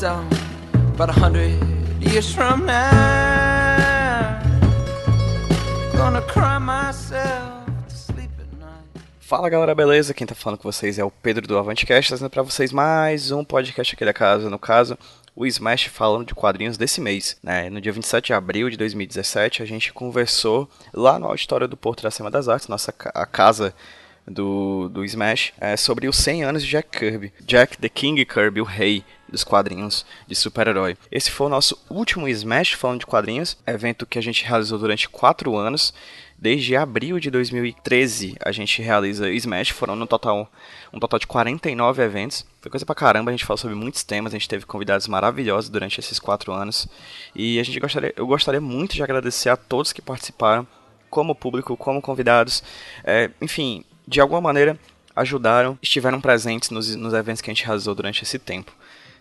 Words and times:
done, 0.00 0.26
but 0.96 1.10
a 1.10 1.12
hundred 1.12 1.52
years 2.00 2.34
from 2.34 2.64
now, 2.64 4.40
gonna 5.92 6.22
cry 6.22 6.58
myself. 6.58 7.60
Fala 9.20 9.50
galera, 9.50 9.74
beleza? 9.74 10.14
Quem 10.14 10.26
tá 10.26 10.34
falando 10.34 10.58
com 10.58 10.72
vocês 10.72 10.98
é 10.98 11.04
o 11.04 11.10
Pedro 11.10 11.46
do 11.46 11.58
Avantcast, 11.58 12.08
trazendo 12.08 12.30
pra 12.30 12.42
vocês 12.42 12.72
mais 12.72 13.30
um 13.30 13.44
podcast 13.44 13.94
aqui 13.94 14.04
da 14.04 14.14
casa, 14.14 14.48
no 14.48 14.58
caso, 14.58 14.98
o 15.36 15.46
Smash 15.46 15.84
falando 15.84 16.26
de 16.26 16.34
quadrinhos 16.34 16.78
desse 16.78 17.00
mês. 17.00 17.36
Né? 17.42 17.68
No 17.68 17.80
dia 17.80 17.92
27 17.92 18.28
de 18.28 18.32
abril 18.32 18.70
de 18.70 18.78
2017, 18.78 19.62
a 19.62 19.66
gente 19.66 19.92
conversou 19.92 20.68
lá 20.94 21.18
no 21.18 21.26
auditório 21.26 21.68
do 21.68 21.76
Porto 21.76 22.02
da 22.02 22.10
Semana 22.10 22.32
das 22.32 22.48
Artes, 22.48 22.66
nossa 22.68 22.92
a 23.14 23.26
casa 23.26 23.74
do, 24.26 24.88
do 24.88 25.04
Smash, 25.04 25.52
é, 25.60 25.76
sobre 25.76 26.08
os 26.08 26.16
100 26.16 26.44
anos 26.44 26.64
de 26.64 26.70
Jack 26.70 26.98
Kirby. 26.98 27.32
Jack 27.42 27.76
the 27.76 27.88
King 27.88 28.24
Kirby, 28.24 28.60
o 28.60 28.64
rei 28.64 29.04
dos 29.30 29.44
quadrinhos 29.44 30.04
de 30.26 30.34
super-herói. 30.34 30.96
Esse 31.10 31.30
foi 31.30 31.46
o 31.46 31.50
nosso 31.50 31.78
último 31.88 32.28
Smash 32.28 32.72
falando 32.72 33.00
de 33.00 33.06
quadrinhos, 33.06 33.56
evento 33.66 34.06
que 34.06 34.18
a 34.18 34.22
gente 34.22 34.44
realizou 34.44 34.78
durante 34.78 35.08
4 35.08 35.56
anos. 35.56 35.94
Desde 36.36 36.74
abril 36.74 37.20
de 37.20 37.30
2013 37.30 38.36
a 38.42 38.50
gente 38.50 38.80
realiza 38.80 39.30
Smash, 39.30 39.70
foram 39.70 39.94
no 39.94 40.06
total 40.06 40.50
um 40.92 40.98
total 40.98 41.18
de 41.18 41.26
49 41.26 42.02
eventos. 42.02 42.46
Foi 42.62 42.70
coisa 42.70 42.86
pra 42.86 42.94
caramba, 42.94 43.30
a 43.30 43.32
gente 43.32 43.44
falou 43.44 43.58
sobre 43.58 43.76
muitos 43.76 44.02
temas, 44.02 44.32
a 44.32 44.38
gente 44.38 44.48
teve 44.48 44.64
convidados 44.64 45.06
maravilhosos 45.06 45.68
durante 45.68 46.00
esses 46.00 46.18
quatro 46.18 46.52
anos. 46.52 46.88
E 47.34 47.60
a 47.60 47.62
gente 47.62 47.78
gostaria, 47.78 48.12
eu 48.16 48.26
gostaria 48.26 48.60
muito 48.60 48.94
de 48.94 49.02
agradecer 49.02 49.50
a 49.50 49.56
todos 49.56 49.92
que 49.92 50.00
participaram, 50.00 50.66
como 51.10 51.34
público, 51.34 51.76
como 51.76 52.00
convidados. 52.00 52.62
É, 53.04 53.30
enfim, 53.40 53.84
de 54.06 54.20
alguma 54.20 54.40
maneira 54.40 54.78
ajudaram, 55.14 55.78
estiveram 55.82 56.20
presentes 56.20 56.70
nos, 56.70 56.94
nos 56.96 57.12
eventos 57.12 57.42
que 57.42 57.50
a 57.50 57.54
gente 57.54 57.64
realizou 57.64 57.94
durante 57.94 58.22
esse 58.22 58.38
tempo. 58.38 58.72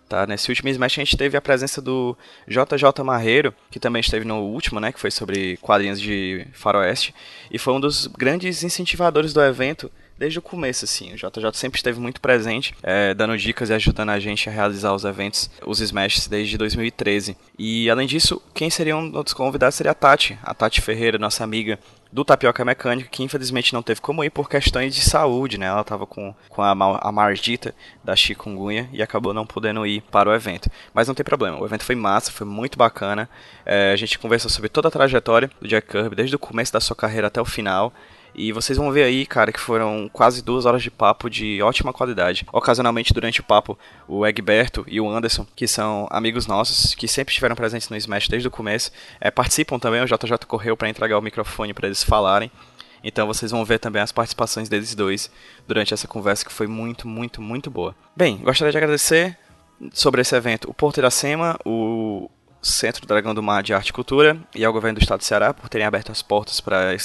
Tá, 0.09 0.25
nesse 0.25 0.49
último 0.49 0.69
Smash 0.69 0.97
a 0.97 1.03
gente 1.03 1.15
teve 1.15 1.37
a 1.37 1.41
presença 1.41 1.79
do 1.79 2.17
JJ 2.47 3.03
Marreiro, 3.03 3.53
que 3.69 3.79
também 3.79 3.99
esteve 3.99 4.25
no 4.25 4.39
último, 4.39 4.79
né, 4.79 4.91
que 4.91 4.99
foi 4.99 5.11
sobre 5.11 5.55
quadrinhos 5.57 6.01
de 6.01 6.47
faroeste, 6.51 7.13
e 7.51 7.59
foi 7.59 7.75
um 7.75 7.79
dos 7.79 8.07
grandes 8.07 8.63
incentivadores 8.63 9.33
do 9.33 9.41
evento 9.43 9.91
desde 10.19 10.37
o 10.37 10.41
começo, 10.41 10.83
assim. 10.83 11.13
O 11.13 11.15
JJ 11.15 11.51
sempre 11.53 11.77
esteve 11.79 11.97
muito 11.99 12.19
presente, 12.19 12.75
é, 12.83 13.13
dando 13.13 13.37
dicas 13.37 13.69
e 13.69 13.73
ajudando 13.73 14.09
a 14.09 14.19
gente 14.19 14.49
a 14.49 14.51
realizar 14.51 14.93
os 14.93 15.05
eventos, 15.05 15.49
os 15.65 15.79
Smashes, 15.79 16.27
desde 16.27 16.57
2013. 16.57 17.37
E, 17.57 17.89
além 17.89 18.05
disso, 18.05 18.41
quem 18.53 18.69
seria 18.69 18.97
um 18.97 19.09
dos 19.09 19.33
convidados 19.33 19.75
seria 19.75 19.91
a 19.91 19.95
Tati, 19.95 20.37
a 20.43 20.53
Tati 20.53 20.81
Ferreira, 20.81 21.17
nossa 21.17 21.43
amiga 21.43 21.79
do 22.11 22.25
Tapioca 22.25 22.65
Mecânica, 22.65 23.07
que 23.09 23.21
infelizmente 23.23 23.71
não 23.71 23.83
teve 23.83 24.01
como 24.01 24.23
ir 24.23 24.31
por 24.31 24.49
questões 24.49 24.93
de 24.95 25.01
saúde, 25.01 25.57
né? 25.59 25.67
Ela 25.67 25.81
estava 25.81 26.05
com, 26.07 26.33
com 26.49 26.61
a, 26.61 26.73
mal- 26.73 26.99
a 27.01 27.11
mardita 27.11 27.73
da 28.03 28.15
chikungunya 28.15 28.89
e 28.91 29.01
acabou 29.01 29.31
não 29.33 29.45
podendo 29.45 29.85
ir 29.85 30.01
para 30.11 30.27
o 30.29 30.33
evento. 30.33 30.69
Mas 30.93 31.07
não 31.07 31.13
tem 31.15 31.23
problema, 31.23 31.61
o 31.61 31.65
evento 31.65 31.83
foi 31.85 31.93
massa, 31.95 32.31
foi 32.31 32.47
muito 32.47 32.77
bacana. 32.79 33.29
É, 33.65 33.91
a 33.93 33.95
gente 33.95 34.17
conversou 34.17 34.49
sobre 34.49 34.69
toda 34.69 34.87
a 34.87 34.91
trajetória 34.91 35.49
do 35.61 35.67
Jack 35.67 35.87
Kirby, 35.87 36.15
desde 36.15 36.35
o 36.35 36.39
começo 36.39 36.73
da 36.73 36.79
sua 36.81 36.95
carreira 36.95 37.27
até 37.27 37.39
o 37.39 37.45
final. 37.45 37.93
E 38.41 38.53
vocês 38.53 38.77
vão 38.77 38.89
ver 38.89 39.03
aí, 39.03 39.25
cara, 39.25 39.51
que 39.51 39.59
foram 39.59 40.09
quase 40.13 40.41
duas 40.41 40.65
horas 40.65 40.81
de 40.81 40.89
papo 40.89 41.29
de 41.29 41.61
ótima 41.61 41.91
qualidade. 41.91 42.47
Ocasionalmente, 42.53 43.13
durante 43.13 43.41
o 43.41 43.43
papo, 43.43 43.77
o 44.07 44.25
Egberto 44.25 44.85
e 44.87 45.01
o 45.01 45.09
Anderson, 45.09 45.45
que 45.53 45.67
são 45.67 46.07
amigos 46.09 46.47
nossos, 46.47 46.95
que 46.95 47.05
sempre 47.05 47.33
estiveram 47.33 47.53
presentes 47.53 47.89
no 47.89 47.97
Smash 47.97 48.29
desde 48.29 48.47
o 48.47 48.51
começo, 48.51 48.93
é, 49.19 49.29
participam 49.29 49.77
também. 49.77 50.01
O 50.01 50.05
JJ 50.05 50.37
correu 50.47 50.77
para 50.77 50.87
entregar 50.87 51.17
o 51.17 51.21
microfone 51.21 51.73
para 51.73 51.87
eles 51.87 52.01
falarem. 52.01 52.49
Então 53.03 53.27
vocês 53.27 53.51
vão 53.51 53.65
ver 53.65 53.77
também 53.77 54.01
as 54.01 54.13
participações 54.13 54.69
deles 54.69 54.95
dois 54.95 55.29
durante 55.67 55.93
essa 55.93 56.07
conversa 56.07 56.45
que 56.45 56.53
foi 56.53 56.65
muito, 56.65 57.09
muito, 57.09 57.41
muito 57.41 57.69
boa. 57.69 57.93
Bem, 58.15 58.37
gostaria 58.37 58.71
de 58.71 58.77
agradecer 58.77 59.37
sobre 59.91 60.21
esse 60.21 60.33
evento 60.33 60.69
o 60.69 60.73
Porto 60.73 60.99
Iracema, 60.99 61.59
o 61.65 62.29
Centro 62.61 63.05
Dragão 63.05 63.33
do 63.33 63.41
Mar 63.41 63.63
de 63.63 63.73
Arte 63.73 63.89
e 63.89 63.93
Cultura 63.93 64.37
e 64.53 64.65
ao 64.65 64.73
governo 64.73 64.99
do 64.99 65.01
estado 65.01 65.19
do 65.19 65.23
Ceará 65.23 65.53
por 65.53 65.69
terem 65.69 65.87
aberto 65.87 66.11
as 66.11 66.21
portas 66.21 66.59
para 66.59 66.95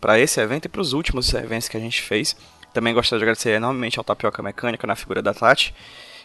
para 0.00 0.18
esse 0.18 0.40
evento 0.40 0.66
e 0.66 0.68
para 0.68 0.80
os 0.80 0.92
últimos 0.92 1.32
eventos 1.34 1.68
que 1.68 1.76
a 1.76 1.80
gente 1.80 2.02
fez. 2.02 2.36
Também 2.72 2.92
gostaria 2.92 3.20
de 3.20 3.24
agradecer 3.24 3.50
enormemente 3.50 3.98
ao 3.98 4.04
Tapioca 4.04 4.42
Mecânica 4.42 4.86
na 4.86 4.96
figura 4.96 5.22
da 5.22 5.32
Tati, 5.32 5.72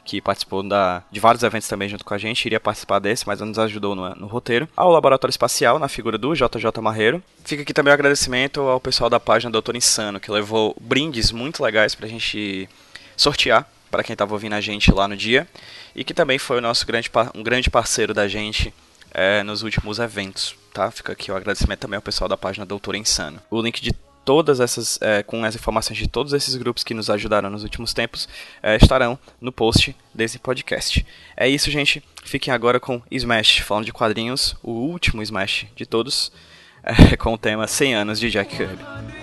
que 0.04 0.20
participou 0.20 0.68
da, 0.68 1.04
de 1.12 1.20
vários 1.20 1.44
eventos 1.44 1.68
também 1.68 1.88
junto 1.88 2.04
com 2.04 2.14
a 2.14 2.18
gente, 2.18 2.44
iria 2.46 2.60
participar 2.60 2.98
desse, 2.98 3.28
mas 3.28 3.40
nos 3.40 3.60
ajudou 3.60 3.94
no, 3.94 4.10
no 4.16 4.26
roteiro. 4.26 4.68
Ao 4.76 4.90
Laboratório 4.90 5.32
Espacial, 5.32 5.78
na 5.78 5.88
figura 5.88 6.18
do 6.18 6.34
JJ 6.34 6.82
Marreiro. 6.82 7.22
Fica 7.46 7.62
aqui 7.62 7.74
também 7.74 7.92
o 7.92 7.94
agradecimento 7.94 8.62
ao 8.62 8.80
pessoal 8.80 9.12
da 9.12 9.20
página 9.20 9.52
Doutor 9.52 9.76
Insano, 9.76 10.20
que 10.20 10.32
levou 10.32 10.76
brindes 10.82 11.32
muito 11.32 11.64
legais 11.64 11.94
pra 11.94 12.08
gente 12.08 12.68
sortear 13.16 13.70
para 13.90 14.04
quem 14.04 14.14
estava 14.14 14.34
ouvindo 14.34 14.54
a 14.54 14.62
gente 14.62 14.92
lá 14.92 15.08
no 15.08 15.18
dia 15.18 15.48
e 15.96 16.04
que 16.04 16.14
também 16.14 16.38
foi 16.38 16.58
o 16.58 16.62
nosso 16.62 16.86
grande, 16.86 17.10
um 17.36 17.44
grande 17.44 17.70
parceiro 17.70 18.14
da 18.14 18.28
gente 18.28 18.74
é, 19.12 19.44
nos 19.44 19.64
últimos 19.64 20.00
eventos, 20.00 20.56
tá? 20.74 20.92
Fica 20.92 21.14
aqui 21.14 21.32
o 21.32 21.36
agradecimento 21.36 21.80
também 21.80 21.98
ao 21.98 22.02
pessoal 22.02 22.28
da 22.28 22.38
página 22.38 22.66
Doutor 22.66 22.96
Insano. 22.96 23.42
O 23.50 23.62
link 23.62 23.82
de 23.82 23.94
todas 24.24 24.60
essas, 24.60 25.00
é, 25.02 25.24
com 25.24 25.44
as 25.44 25.56
informações 25.56 25.98
de 25.98 26.08
todos 26.08 26.34
esses 26.34 26.56
grupos 26.56 26.84
que 26.84 26.94
nos 26.94 27.10
ajudaram 27.10 27.50
nos 27.50 27.64
últimos 27.64 27.94
tempos, 27.94 28.30
é, 28.62 28.76
estarão 28.76 29.18
no 29.42 29.52
post 29.52 29.96
desse 30.14 30.38
podcast. 30.38 31.06
É 31.36 31.48
isso, 31.50 31.72
gente. 31.72 32.04
Fiquem 32.24 32.54
agora 32.54 32.80
com 32.80 33.02
Smash, 33.10 33.60
falando 33.60 33.86
de 33.86 33.94
quadrinhos, 33.94 34.56
o 34.62 34.72
último 34.72 35.24
Smash 35.24 35.66
de 35.76 35.86
todos, 35.86 36.32
é, 36.84 37.18
com 37.18 37.34
o 37.34 37.38
tema 37.38 37.66
100 37.66 37.96
anos 37.96 38.20
de 38.20 38.30
Jack 38.30 38.56
Kirby. 38.56 39.19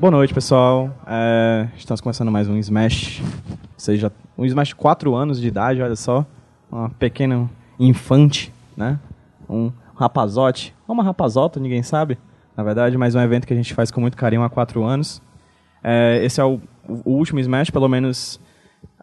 Boa 0.00 0.12
noite, 0.12 0.32
pessoal. 0.32 0.96
É, 1.08 1.66
estamos 1.76 2.00
começando 2.00 2.30
mais 2.30 2.48
um 2.48 2.56
Smash. 2.56 3.20
Seja, 3.76 4.12
um 4.38 4.44
Smash 4.44 4.68
de 4.68 4.76
4 4.76 5.12
anos 5.12 5.40
de 5.40 5.48
idade, 5.48 5.82
olha 5.82 5.96
só. 5.96 6.24
Uma 6.70 6.88
pequena 6.88 7.50
infante, 7.80 8.52
né? 8.76 9.00
Um 9.50 9.72
rapazote. 9.96 10.72
Ou 10.86 10.94
uma 10.94 11.02
rapazota, 11.02 11.58
ninguém 11.58 11.82
sabe, 11.82 12.16
na 12.56 12.62
verdade, 12.62 12.96
mas 12.96 13.16
é 13.16 13.18
um 13.18 13.22
evento 13.22 13.44
que 13.44 13.52
a 13.52 13.56
gente 13.56 13.74
faz 13.74 13.90
com 13.90 14.00
muito 14.00 14.16
carinho 14.16 14.44
há 14.44 14.48
4 14.48 14.84
anos. 14.84 15.20
É, 15.82 16.20
esse 16.22 16.40
é 16.40 16.44
o, 16.44 16.60
o 16.86 17.10
último 17.10 17.40
Smash, 17.40 17.70
pelo 17.70 17.88
menos 17.88 18.38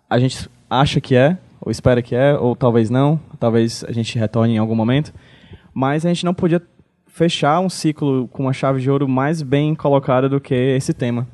a 0.10 0.18
gente 0.18 0.50
acha 0.70 1.02
que 1.02 1.14
é, 1.14 1.38
ou 1.60 1.74
espera 1.74 2.02
que 2.02 2.16
é, 2.16 2.38
ou 2.38 2.56
talvez 2.56 2.90
não. 2.90 3.20
Talvez 3.38 3.84
a 3.86 3.92
gente 3.92 4.18
retorne 4.18 4.54
em 4.54 4.60
algum 4.60 4.76
momento. 4.76 5.14
Mas 5.74 6.06
a 6.06 6.08
gente 6.08 6.24
não 6.24 6.34
podia 6.34 6.62
fechar 7.16 7.62
um 7.62 7.70
ciclo 7.70 8.28
com 8.28 8.44
uma 8.44 8.52
chave 8.52 8.82
de 8.82 8.92
ouro 8.92 9.08
mais 9.08 9.42
bem 9.42 9.74
colocada 9.74 10.28
do 10.28 10.42
que 10.42 10.54
esse 10.54 10.94
tema 10.94 11.26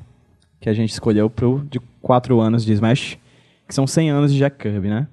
que 0.60 0.68
a 0.68 0.72
gente 0.72 0.90
escolheu 0.90 1.28
pro 1.28 1.66
de 1.68 1.80
4 2.00 2.40
anos 2.40 2.64
de 2.64 2.72
Smash, 2.72 3.18
que 3.66 3.74
são 3.74 3.84
100 3.84 4.10
anos 4.10 4.32
de 4.32 4.38
Jack 4.38 4.58
Kirby, 4.58 4.88
né? 4.88 5.08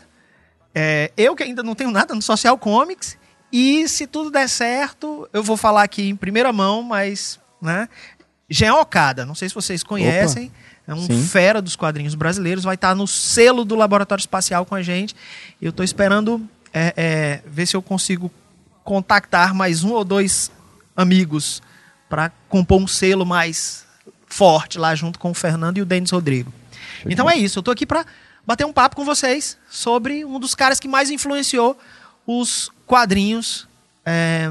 é, 0.76 1.10
eu 1.16 1.34
que 1.36 1.44
ainda 1.44 1.64
não 1.64 1.74
tenho 1.74 1.90
nada 1.90 2.14
no 2.14 2.22
Social 2.22 2.58
Comics, 2.58 3.18
e 3.52 3.88
se 3.88 4.06
tudo 4.06 4.30
der 4.30 4.50
certo, 4.50 5.30
eu 5.32 5.42
vou 5.42 5.56
falar 5.56 5.84
aqui 5.84 6.10
em 6.10 6.16
primeira 6.16 6.52
mão, 6.52 6.84
mas. 6.84 7.40
Né? 7.62 7.88
Jean 8.50 8.76
Okada, 8.76 9.26
não 9.26 9.34
sei 9.34 9.48
se 9.48 9.56
vocês 9.56 9.82
conhecem, 9.82 10.52
é 10.86 10.94
um 10.94 11.06
Sim. 11.06 11.24
fera 11.24 11.62
dos 11.62 11.76
quadrinhos 11.76 12.14
brasileiros, 12.14 12.64
vai 12.64 12.76
estar 12.76 12.94
no 12.94 13.08
selo 13.08 13.66
do 13.66 13.74
Laboratório 13.76 14.22
Espacial 14.22 14.66
com 14.66 14.76
a 14.76 14.84
gente. 14.84 15.16
Eu 15.60 15.70
estou 15.70 15.84
esperando 15.84 16.48
é, 16.74 16.94
é, 16.96 17.42
ver 17.48 17.66
se 17.66 17.76
eu 17.76 17.82
consigo 17.82 18.30
contactar 18.84 19.56
mais 19.56 19.84
um 19.84 19.94
ou 19.94 20.04
dois 20.04 20.52
amigos 20.96 21.62
para 22.08 22.32
compor 22.50 22.80
um 22.80 22.88
selo 22.88 23.26
mais 23.26 23.86
forte 24.28 24.78
lá 24.78 24.94
junto 24.94 25.18
com 25.18 25.32
o 25.32 25.34
Fernando 25.34 25.78
e 25.78 25.82
o 25.82 25.86
Denis 25.86 26.12
Rodrigo. 26.12 26.54
Então 27.06 27.30
é 27.30 27.36
isso, 27.36 27.60
eu 27.60 27.64
tô 27.64 27.72
aqui 27.72 27.86
para 27.86 28.06
bater 28.46 28.66
um 28.66 28.74
papo 28.74 28.96
com 28.96 29.06
vocês 29.06 29.58
sobre 29.70 30.24
um 30.26 30.40
dos 30.40 30.54
caras 30.56 30.80
que 30.80 30.88
mais 30.88 31.10
influenciou 31.10 31.78
os 32.26 32.72
quadrinhos 32.86 33.68
é, 34.06 34.50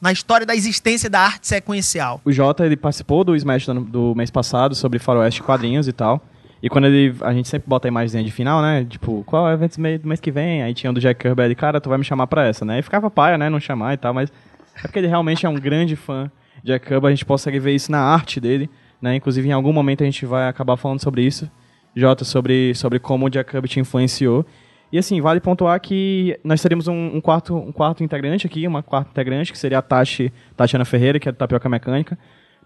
na 0.00 0.12
história 0.12 0.46
da 0.46 0.54
existência 0.54 1.10
da 1.10 1.20
arte 1.20 1.46
sequencial. 1.48 2.20
O 2.24 2.30
Jota, 2.30 2.64
ele 2.64 2.76
participou 2.76 3.24
do 3.24 3.34
Smash 3.34 3.66
do, 3.66 4.14
mês 4.14 4.30
passado 4.30 4.74
sobre 4.74 4.98
faroeste 4.98 5.42
quadrinhos 5.42 5.88
e 5.88 5.92
tal. 5.92 6.22
E 6.62 6.68
quando 6.70 6.86
ele. 6.86 7.14
A 7.20 7.32
gente 7.34 7.46
sempre 7.46 7.68
bota 7.68 7.86
a 7.86 7.90
imagem 7.90 8.24
de 8.24 8.30
final, 8.30 8.62
né? 8.62 8.86
Tipo, 8.88 9.22
qual 9.24 9.48
é 9.48 9.50
o 9.50 9.54
evento 9.54 9.76
do 9.76 10.08
mês- 10.08 10.20
que 10.20 10.30
vem? 10.30 10.62
Aí 10.62 10.72
tinha 10.72 10.90
o 10.90 10.94
do 10.94 11.00
Jack 11.00 11.20
Kirby 11.20 11.42
ele, 11.42 11.54
cara, 11.54 11.78
tu 11.78 11.90
vai 11.90 11.98
me 11.98 12.04
chamar 12.04 12.26
pra 12.26 12.46
essa, 12.46 12.64
né? 12.64 12.78
E 12.78 12.82
ficava 12.82 13.10
paia, 13.10 13.36
né? 13.36 13.50
Não 13.50 13.60
chamar 13.60 13.92
e 13.92 13.96
tal, 13.98 14.14
mas. 14.14 14.32
É 14.76 14.82
porque 14.82 14.98
ele 14.98 15.06
realmente 15.06 15.44
é 15.44 15.48
um 15.48 15.54
grande 15.54 15.94
fã 15.94 16.30
de 16.62 16.72
Jack 16.72 16.86
Kirby, 16.86 17.06
a 17.06 17.10
gente 17.10 17.24
consegue 17.26 17.60
ver 17.60 17.74
isso 17.74 17.92
na 17.92 18.00
arte 18.00 18.40
dele, 18.40 18.70
né? 19.00 19.14
Inclusive, 19.14 19.46
em 19.46 19.52
algum 19.52 19.72
momento 19.72 20.02
a 20.02 20.06
gente 20.06 20.24
vai 20.24 20.48
acabar 20.48 20.76
falando 20.78 21.00
sobre 21.00 21.22
isso. 21.22 21.50
Jota, 21.96 22.24
sobre, 22.24 22.74
sobre 22.74 22.98
como 22.98 23.26
o 23.26 23.30
Kirby 23.30 23.68
te 23.68 23.80
influenciou. 23.80 24.44
E 24.92 24.98
assim, 24.98 25.20
vale 25.20 25.40
pontuar 25.40 25.80
que 25.80 26.38
nós 26.44 26.60
teríamos 26.62 26.86
um, 26.86 27.16
um 27.16 27.20
quarto, 27.20 27.56
um 27.56 27.72
quarto 27.72 28.04
integrante 28.04 28.46
aqui, 28.46 28.66
uma 28.66 28.82
quarta 28.82 29.10
integrante, 29.10 29.50
que 29.50 29.58
seria 29.58 29.78
a 29.78 29.82
Tashi, 29.82 30.32
Tatiana 30.56 30.84
Ferreira, 30.84 31.18
que 31.18 31.28
é 31.28 31.32
do 31.32 31.36
Tapioca 31.36 31.68
Mecânica. 31.68 32.16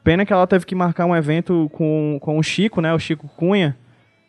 Pena 0.05 0.25
que 0.27 0.33
ela 0.33 0.47
teve 0.47 0.67
que 0.67 0.75
marcar 0.75 1.07
um 1.07 1.17
evento 1.17 1.71
com, 1.73 2.19
com 2.21 2.39
o 2.39 2.43
Chico, 2.43 2.81
né? 2.81 2.93
O 2.93 2.99
Chico 2.99 3.29
Cunha, 3.37 3.77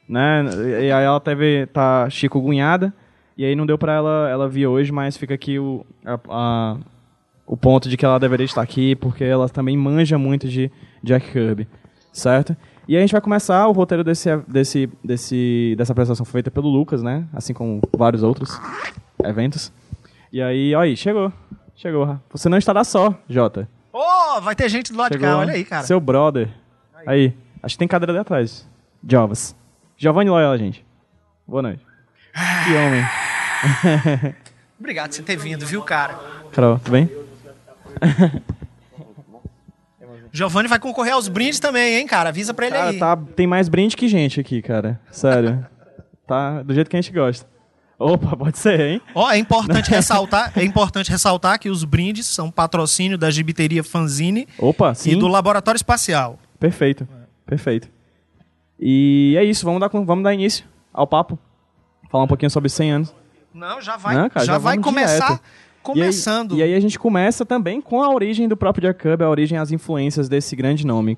né? 0.07 0.43
E 0.81 0.91
aí 0.91 1.03
ela 1.03 1.19
teve, 1.19 1.65
tá 1.67 2.09
Chico 2.09 2.39
Gunhada, 2.41 2.93
e 3.37 3.45
aí 3.45 3.55
não 3.55 3.65
deu 3.65 3.77
pra 3.77 3.93
ela, 3.93 4.29
ela 4.29 4.47
vir 4.49 4.67
hoje, 4.67 4.91
mas 4.91 5.15
fica 5.17 5.33
aqui 5.33 5.59
o, 5.59 5.85
a- 6.05 6.19
a- 6.29 6.77
o 7.45 7.57
ponto 7.57 7.89
de 7.89 7.97
que 7.97 8.05
ela 8.05 8.19
deveria 8.19 8.45
estar 8.45 8.61
aqui, 8.61 8.95
porque 8.95 9.23
ela 9.23 9.49
também 9.49 9.75
manja 9.77 10.17
muito 10.17 10.47
de 10.47 10.71
Jack 11.03 11.31
Kirby, 11.31 11.67
certo? 12.13 12.55
E 12.89 12.95
aí 12.95 12.97
a 12.97 13.01
gente 13.01 13.11
vai 13.11 13.21
começar 13.21 13.67
o 13.67 13.71
roteiro 13.71 14.03
desse, 14.03 14.35
desse, 14.47 14.89
desse, 15.03 15.75
dessa 15.77 15.91
apresentação 15.91 16.25
foi 16.25 16.39
feita 16.39 16.49
pelo 16.49 16.67
Lucas, 16.67 17.03
né? 17.03 17.23
Assim 17.31 17.53
como 17.53 17.79
vários 17.95 18.23
outros 18.23 18.59
eventos. 19.23 19.71
E 20.33 20.41
aí, 20.41 20.73
ó 20.73 20.79
aí, 20.79 20.97
chegou. 20.97 21.31
Chegou. 21.75 22.19
Você 22.31 22.49
não 22.49 22.57
estará 22.57 22.83
só, 22.83 23.13
Jota. 23.29 23.69
Oh, 23.93 24.41
vai 24.41 24.55
ter 24.55 24.67
gente 24.69 24.91
do 24.91 24.97
lado 24.97 25.11
de 25.11 25.19
cá, 25.19 25.37
olha 25.37 25.53
aí, 25.53 25.63
cara. 25.63 25.83
Seu 25.83 25.99
brother. 25.99 26.49
Aí. 27.05 27.31
Acho 27.61 27.75
que 27.75 27.79
tem 27.79 27.87
cadeira 27.87 28.11
ali 28.11 28.21
atrás. 28.21 28.67
Jovas. 29.07 29.55
Giovanni 29.95 30.31
Loyola, 30.31 30.57
gente. 30.57 30.83
Boa 31.47 31.61
noite. 31.61 31.85
Que 32.33 32.73
homem. 32.73 33.05
Obrigado 34.79 35.09
por 35.09 35.15
você 35.15 35.21
ter 35.21 35.37
vindo, 35.37 35.63
viu, 35.63 35.83
cara? 35.83 36.19
Carol, 36.51 36.79
tudo 36.79 36.93
bem? 36.93 37.07
Giovanni 40.31 40.67
vai 40.67 40.79
concorrer 40.79 41.13
aos 41.13 41.27
brindes 41.27 41.59
também, 41.59 41.95
hein, 41.97 42.07
cara? 42.07 42.29
Avisa 42.29 42.53
pra 42.53 42.67
ele 42.67 42.75
Cara, 42.75 42.89
aí. 42.91 42.99
tá, 42.99 43.17
tem 43.35 43.47
mais 43.47 43.67
brinde 43.69 43.95
que 43.95 44.07
gente 44.07 44.39
aqui, 44.39 44.61
cara. 44.61 44.99
Sério. 45.11 45.65
tá 46.27 46.61
do 46.61 46.73
jeito 46.73 46.89
que 46.89 46.95
a 46.95 47.01
gente 47.01 47.13
gosta. 47.13 47.47
Opa, 47.97 48.35
pode 48.37 48.57
ser, 48.57 48.79
hein? 48.79 49.01
Ó, 49.13 49.29
é 49.29 49.37
importante 49.37 49.89
ressaltar, 49.91 50.53
é 50.55 50.63
importante 50.63 51.11
ressaltar 51.11 51.59
que 51.59 51.69
os 51.69 51.83
brindes 51.83 52.27
são 52.27 52.49
patrocínio 52.49 53.17
da 53.17 53.29
gibiteria 53.29 53.83
Fanzine 53.83 54.47
Opa, 54.57 54.93
sim. 54.93 55.11
e 55.11 55.15
do 55.17 55.27
Laboratório 55.27 55.75
Espacial. 55.75 56.39
Perfeito. 56.57 57.05
Perfeito. 57.45 57.89
E 58.79 59.35
é 59.37 59.43
isso, 59.43 59.65
vamos 59.65 59.81
dar, 59.81 59.89
vamos 59.89 60.23
dar 60.23 60.33
início 60.33 60.65
ao 60.93 61.05
papo. 61.05 61.37
Falar 62.09 62.23
um 62.23 62.27
pouquinho 62.27 62.49
sobre 62.49 62.69
100 62.69 62.91
anos. 62.91 63.15
Não, 63.53 63.81
já 63.81 63.97
vai, 63.97 64.15
Não, 64.15 64.29
cara, 64.29 64.45
já 64.45 64.53
já 64.53 64.57
vai 64.57 64.77
começar 64.77 65.25
direto. 65.25 65.43
Começando. 65.83 66.51
E 66.51 66.61
aí, 66.63 66.69
e 66.69 66.73
aí 66.73 66.75
a 66.75 66.79
gente 66.79 66.97
começa 66.99 67.45
também 67.45 67.81
com 67.81 68.01
a 68.03 68.09
origem 68.13 68.47
do 68.47 68.55
próprio 68.57 68.81
Jack 68.87 69.01
Kirby, 69.01 69.23
a 69.23 69.29
origem, 69.29 69.57
as 69.57 69.71
influências 69.71 70.27
desse 70.29 70.55
grande 70.55 70.85
nome. 70.85 71.17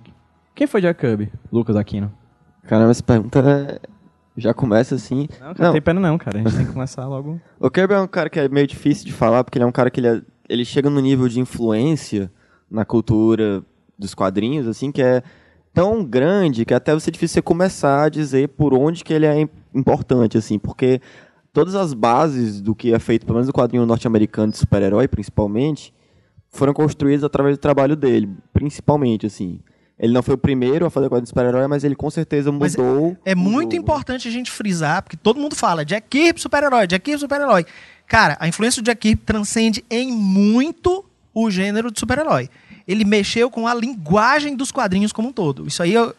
Quem 0.55 0.67
foi 0.67 0.81
Jack 0.81 0.99
Kirby? 0.99 1.31
Lucas 1.51 1.75
Aquino. 1.75 2.11
Caramba, 2.63 2.91
essa 2.91 3.03
pergunta 3.03 3.39
é- 3.39 3.79
já 4.37 4.53
começa 4.53 4.95
assim. 4.95 5.27
Não, 5.39 5.53
cara, 5.53 5.65
não 5.65 5.71
tem 5.73 5.81
pena 5.81 5.99
não, 5.99 6.17
cara. 6.17 6.39
A 6.39 6.41
gente 6.43 6.55
tem 6.55 6.65
que 6.65 6.71
começar 6.73 7.05
logo. 7.07 7.39
O 7.59 7.69
Kirby 7.69 7.93
é 7.93 7.99
um 7.99 8.07
cara 8.07 8.29
que 8.29 8.39
é 8.39 8.47
meio 8.47 8.65
difícil 8.67 9.05
de 9.05 9.11
falar, 9.11 9.43
porque 9.43 9.57
ele 9.57 9.63
é 9.63 9.67
um 9.67 9.71
cara 9.71 9.89
que 9.91 9.99
ele, 9.99 10.07
é- 10.07 10.21
ele 10.47 10.63
chega 10.65 10.89
no 10.89 10.99
nível 11.01 11.27
de 11.27 11.39
influência 11.39 12.31
na 12.69 12.85
cultura 12.85 13.63
dos 13.99 14.13
quadrinhos, 14.15 14.67
assim, 14.67 14.91
que 14.91 15.01
é 15.01 15.21
tão 15.73 16.03
grande 16.03 16.65
que 16.65 16.73
até 16.73 16.91
vai 16.91 16.99
ser 16.99 17.11
difícil 17.11 17.35
você 17.35 17.41
começar 17.41 18.03
a 18.03 18.09
dizer 18.09 18.47
por 18.49 18.73
onde 18.73 19.03
que 19.03 19.13
ele 19.13 19.25
é 19.25 19.41
im- 19.41 19.49
importante, 19.73 20.37
assim, 20.37 20.57
porque 20.57 20.99
todas 21.53 21.75
as 21.75 21.93
bases 21.93 22.61
do 22.61 22.75
que 22.75 22.93
é 22.93 22.99
feito, 22.99 23.25
pelo 23.25 23.35
menos 23.35 23.47
no 23.47 23.53
quadrinho 23.53 23.85
norte-americano 23.85 24.51
de 24.51 24.57
super-herói, 24.57 25.07
principalmente, 25.07 25.93
foram 26.49 26.73
construídas 26.73 27.23
através 27.23 27.57
do 27.57 27.61
trabalho 27.61 27.95
dele, 27.95 28.29
principalmente, 28.53 29.25
assim. 29.25 29.59
Ele 29.97 30.13
não 30.13 30.23
foi 30.23 30.33
o 30.33 30.37
primeiro 30.37 30.85
a 30.85 30.89
fazer 30.89 31.07
quadrinho 31.07 31.23
de 31.23 31.29
super-herói, 31.29 31.67
mas 31.67 31.83
ele 31.83 31.95
com 31.95 32.09
certeza 32.09 32.51
Mas 32.51 32.75
mudou. 32.75 33.15
É 33.23 33.35
o 33.35 33.37
muito 33.37 33.75
importante 33.75 34.27
a 34.27 34.31
gente 34.31 34.49
frisar, 34.49 35.03
porque 35.03 35.15
todo 35.15 35.39
mundo 35.39 35.55
fala 35.55 35.85
Jack 35.85 36.07
Kirby 36.09 36.41
super-herói, 36.41 36.87
Jack 36.87 37.03
Kirby 37.05 37.19
super-herói. 37.19 37.65
Cara, 38.07 38.35
a 38.39 38.47
influência 38.47 38.81
do 38.81 38.85
Jack 38.85 38.99
Kirby 38.99 39.21
transcende 39.23 39.85
em 39.89 40.11
muito 40.11 41.05
o 41.33 41.51
gênero 41.51 41.91
de 41.91 41.99
super-herói. 41.99 42.49
Ele 42.87 43.05
mexeu 43.05 43.49
com 43.49 43.67
a 43.67 43.73
linguagem 43.73 44.55
dos 44.55 44.71
quadrinhos 44.71 45.13
como 45.13 45.29
um 45.29 45.31
todo. 45.31 45.67
Isso 45.67 45.83
aí 45.83 45.93
eu 45.93 46.15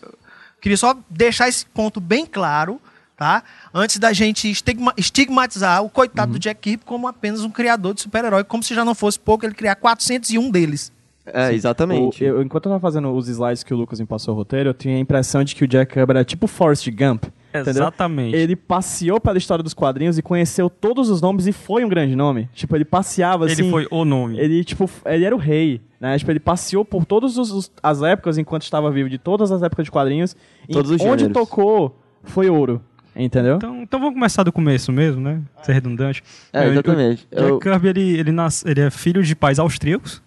eu 0.63 0.63
queria 0.63 0.77
só 0.77 0.97
deixar 1.11 1.49
esse 1.49 1.67
ponto 1.67 2.01
bem 2.01 2.25
claro, 2.25 2.81
tá? 3.23 3.45
Antes 3.73 3.99
da 3.99 4.13
gente 4.13 4.51
estigma- 4.51 4.93
estigmatizar 4.97 5.83
o 5.85 5.89
coitado 5.89 6.33
Uhum. 6.33 6.39
do 6.39 6.41
Jack 6.41 6.61
Kirby 6.61 6.85
como 6.85 7.07
apenas 7.07 7.43
um 7.45 7.51
criador 7.51 7.95
de 7.95 8.01
super-herói, 8.03 8.43
como 8.43 8.63
se 8.63 8.75
já 8.75 8.85
não 8.85 8.95
fosse 8.97 9.19
pouco 9.19 9.47
ele 9.47 9.55
criar 9.55 9.77
401 9.77 10.51
deles. 10.51 10.91
É, 11.25 11.53
exatamente. 11.55 12.25
O- 12.25 12.27
eu- 12.27 12.43
enquanto 12.43 12.67
eu 12.67 12.71
tava 12.73 12.81
fazendo 12.81 13.13
os 13.15 13.29
slides 13.29 13.63
que 13.63 13.73
o 13.73 13.77
Lucas 13.77 14.01
me 14.01 14.07
passou 14.07 14.35
o 14.35 14.37
roteiro, 14.37 14.71
eu 14.71 14.75
tinha 14.75 14.97
a 14.97 14.99
impressão 14.99 15.45
de 15.45 15.55
que 15.55 15.63
o 15.63 15.69
Jack 15.69 15.93
Kirby 15.95 16.11
era 16.11 16.25
tipo 16.25 16.49
Forrest 16.49 16.89
Gump. 16.91 17.25
entendeu? 17.55 17.83
Exatamente. 17.83 18.35
Ele 18.35 18.57
passeou 18.57 19.21
pela 19.21 19.37
história 19.37 19.63
dos 19.63 19.75
quadrinhos 19.75 20.17
e 20.17 20.23
conheceu 20.23 20.71
todos 20.71 21.11
os 21.11 21.21
nomes 21.21 21.47
e 21.47 21.53
foi 21.53 21.85
um 21.85 21.89
grande 21.89 22.17
nome. 22.17 22.49
Tipo, 22.55 22.75
ele 22.75 22.85
passeava 22.87 23.45
assim. 23.45 23.61
Ele 23.65 23.71
foi 23.71 23.87
o 23.91 24.07
nome. 24.07 24.39
Ele, 24.39 24.65
tipo, 24.65 24.89
ele 25.05 25.25
era 25.27 25.37
o 25.37 25.39
rei, 25.39 25.79
né? 26.01 26.17
Tipo, 26.19 26.31
ele 26.33 26.41
passeou 26.41 26.83
por 26.83 27.05
todas 27.05 27.37
as 27.83 28.03
épocas 28.03 28.39
enquanto 28.39 28.63
estava 28.63 28.91
vivo, 28.91 29.09
de 29.11 29.19
todas 29.19 29.53
as 29.53 29.63
épocas 29.63 29.85
de 29.85 29.91
quadrinhos. 29.91 30.35
E 30.67 30.73
Todos 30.73 30.91
os 30.93 31.01
onde 31.03 31.25
gêneros. 31.25 31.33
tocou, 31.35 31.95
foi 32.25 32.49
ouro. 32.49 32.83
Entendeu? 33.15 33.57
Então, 33.57 33.83
então 33.83 34.01
vamos 34.01 34.15
começar 34.15 34.43
do 34.43 34.53
começo 34.53 34.91
mesmo, 34.91 35.21
né? 35.21 35.41
Ser 35.63 35.73
redundante. 35.75 36.23
É, 36.53 36.61
o- 36.67 36.73
exatamente. 36.73 37.27
O 37.31 37.37
Jack 37.37 37.51
Eu- 37.51 37.59
Kirby, 37.59 37.89
ele, 37.89 38.19
ele, 38.21 38.33
nas, 38.33 38.65
ele 38.65 38.81
é 38.81 38.91
filho 38.91 39.23
de 39.23 39.35
pais 39.37 39.59
austríacos. 39.59 40.23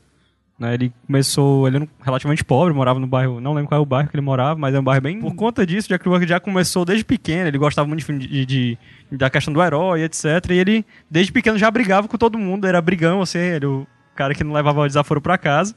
Né? 0.58 0.74
Ele 0.76 0.94
começou, 1.06 1.68
ele 1.68 1.76
era 1.78 1.88
relativamente 2.02 2.42
pobre, 2.44 2.74
morava 2.74 2.98
no 2.98 3.06
bairro, 3.08 3.42
não 3.42 3.54
lembro 3.54 3.68
qual 3.68 3.80
é 3.80 3.82
o 3.82 3.86
bairro 3.86 4.08
que 4.10 4.16
ele 4.16 4.22
morava, 4.24 4.58
mas 4.58 4.74
é 4.74 4.80
um 4.80 4.84
bairro 4.84 5.02
bem... 5.02 5.20
Por 5.20 5.36
conta 5.36 5.66
disso, 5.66 5.90
Jack 5.90 6.02
Kirby 6.08 6.26
já 6.26 6.40
começou 6.40 6.86
desde 6.86 7.04
pequeno, 7.04 7.50
ele 7.50 7.58
gostava 7.58 7.86
muito 7.88 8.06
de, 8.14 8.26
de, 8.26 8.46
de- 8.46 8.78
da 9.18 9.30
questão 9.30 9.54
do 9.54 9.62
herói, 9.62 10.04
etc. 10.04 10.24
E 10.52 10.54
ele, 10.54 10.86
desde 11.12 11.34
pequeno, 11.34 11.58
já 11.58 11.70
brigava 11.70 12.08
com 12.08 12.18
todo 12.18 12.38
mundo, 12.40 12.66
era 12.66 12.80
brigão, 12.82 13.22
assim, 13.22 13.38
ele 13.40 13.66
o 13.66 13.86
cara 14.16 14.34
que 14.34 14.46
não 14.46 14.54
levava 14.54 14.80
o 14.80 14.88
desaforo 14.88 15.20
pra 15.20 15.38
casa. 15.38 15.76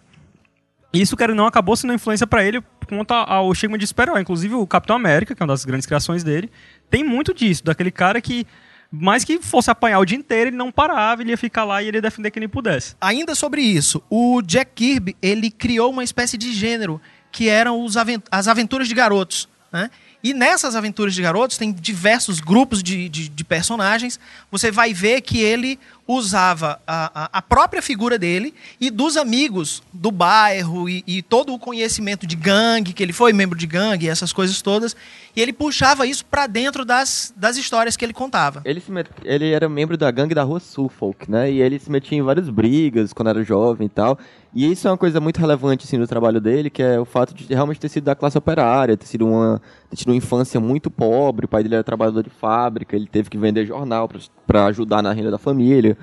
E 0.93 1.01
isso, 1.03 1.17
querendo 1.17 1.31
ou 1.33 1.43
não, 1.43 1.47
acabou 1.47 1.75
sendo 1.77 1.91
uma 1.91 1.97
influência 1.97 2.25
pra 2.27 2.45
ele 2.45 2.63
quanto 2.89 3.13
ao 3.13 3.51
estigma 3.53 3.77
de 3.77 3.87
super-herói. 3.87 4.21
Inclusive, 4.23 4.55
o 4.55 4.67
Capitão 4.67 4.95
América, 4.95 5.35
que 5.35 5.43
é 5.43 5.45
uma 5.45 5.53
das 5.53 5.65
grandes 5.65 5.87
criações 5.87 6.23
dele, 6.23 6.49
tem 6.91 7.05
muito 7.05 7.33
disso, 7.35 7.65
daquele 7.65 7.91
cara 7.91 8.21
que, 8.21 8.47
mais 8.91 9.25
que 9.25 9.39
fosse 9.41 9.71
apanhar 9.71 9.99
o 9.99 10.05
dia 10.05 10.17
inteiro, 10.17 10.51
ele 10.51 10.57
não 10.57 10.73
parava, 10.73 11.23
ele 11.23 11.31
ia 11.31 11.37
ficar 11.37 11.65
lá 11.65 11.83
e 11.83 11.89
ele 11.89 11.99
ia 11.99 12.03
defender 12.03 12.31
quem 12.31 12.41
ele 12.41 12.49
pudesse. 12.49 12.95
Ainda 13.01 13.35
sobre 13.35 13.61
isso, 13.61 14.03
o 14.09 14.41
Jack 14.43 14.73
Kirby 14.75 15.17
ele 15.21 15.51
criou 15.51 15.91
uma 15.91 16.03
espécie 16.05 16.37
de 16.39 16.53
gênero 16.53 17.01
que 17.31 17.49
eram 17.49 17.83
os 17.85 17.97
aven- 17.97 18.23
as 18.31 18.49
aventuras 18.49 18.89
de 18.89 18.95
garotos. 18.95 19.49
Né? 19.71 19.91
E 20.25 20.33
nessas 20.33 20.75
aventuras 20.75 21.15
de 21.15 21.21
garotos 21.23 21.59
tem 21.59 21.71
diversos 21.73 22.41
grupos 22.41 22.83
de, 22.83 23.09
de, 23.09 23.29
de 23.29 23.45
personagens. 23.45 24.19
Você 24.51 24.71
vai 24.71 24.95
ver 24.95 25.21
que 25.21 25.39
ele 25.39 25.79
usava 26.09 26.81
a, 26.87 27.29
a, 27.31 27.43
própria 27.43 27.83
figura 27.83 28.19
dele 28.19 28.55
e 28.81 28.91
dos 28.91 29.19
amigos 29.19 29.83
do 29.93 30.11
bairro 30.11 30.89
e, 30.89 31.05
e 31.07 31.21
todo 31.21 31.53
o 31.53 31.59
conhecimento 31.59 32.27
de 32.27 32.35
gangue, 32.35 32.95
que 32.95 33.03
ele 33.03 33.13
foi 33.13 33.35
membro 33.35 33.59
de 33.59 33.67
gangue, 33.67 34.09
essas 34.09 34.33
coisas 34.33 34.63
todas. 34.63 34.97
E 35.37 35.41
ele 35.43 35.53
puxava 35.53 36.07
isso 36.07 36.25
para 36.25 36.47
dentro 36.47 36.83
das, 36.83 37.33
das 37.37 37.59
histórias 37.59 37.95
que 37.95 38.05
ele 38.05 38.15
contava. 38.15 38.63
Ele, 38.65 38.83
met... 38.89 39.11
ele 39.23 39.53
era 39.53 39.69
membro 39.69 39.99
da 39.99 40.11
gangue 40.11 40.35
da 40.35 40.43
rua 40.43 40.59
Suffolk, 40.59 41.31
né? 41.31 41.53
E 41.53 41.61
ele 41.61 41.79
se 41.79 41.91
metia 41.91 42.17
em 42.17 42.23
várias 42.23 42.49
brigas 42.49 43.13
quando 43.13 43.29
era 43.29 43.45
jovem 43.45 43.87
e 43.87 43.91
tal. 43.91 44.19
E 44.55 44.73
isso 44.73 44.89
é 44.89 44.91
uma 44.91 44.97
coisa 44.97 45.21
muito 45.21 45.39
relevante, 45.39 45.85
assim, 45.85 45.99
no 45.99 46.07
trabalho 46.07 46.41
dele, 46.41 46.71
que 46.71 46.83
é 46.83 46.99
o 46.99 47.05
fato 47.05 47.35
de 47.35 47.53
realmente 47.53 47.79
ter 47.79 47.89
sido 47.91 48.05
da 48.05 48.15
classe 48.15 48.39
operária, 48.39 48.97
ter 48.97 49.07
sido 49.07 49.27
uma, 49.27 49.61
ter 49.91 49.97
tido 49.97 50.09
uma 50.09 50.17
infância 50.17 50.59
muito 50.59 50.91
pobre, 50.91 51.45
o 51.45 51.49
pai 51.49 51.63
dele 51.63 51.75
era 51.75 51.85
trabalhador 51.85 52.23
de 52.23 52.31
fábrica, 52.31 52.97
ele 52.97 53.07
teve 53.07 53.29
que 53.29 53.37
vender 53.37 53.67
jornal 53.67 54.09
para 54.47 54.65
ajudar 54.67 55.03
na 55.03 55.13
renda 55.13 55.31
da 55.31 55.39
família. 55.39 55.98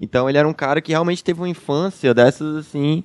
Então 0.00 0.28
ele 0.28 0.38
era 0.38 0.46
um 0.46 0.52
cara 0.52 0.80
que 0.80 0.92
realmente 0.92 1.24
teve 1.24 1.40
uma 1.40 1.48
infância 1.48 2.14
dessas, 2.14 2.56
assim, 2.56 3.02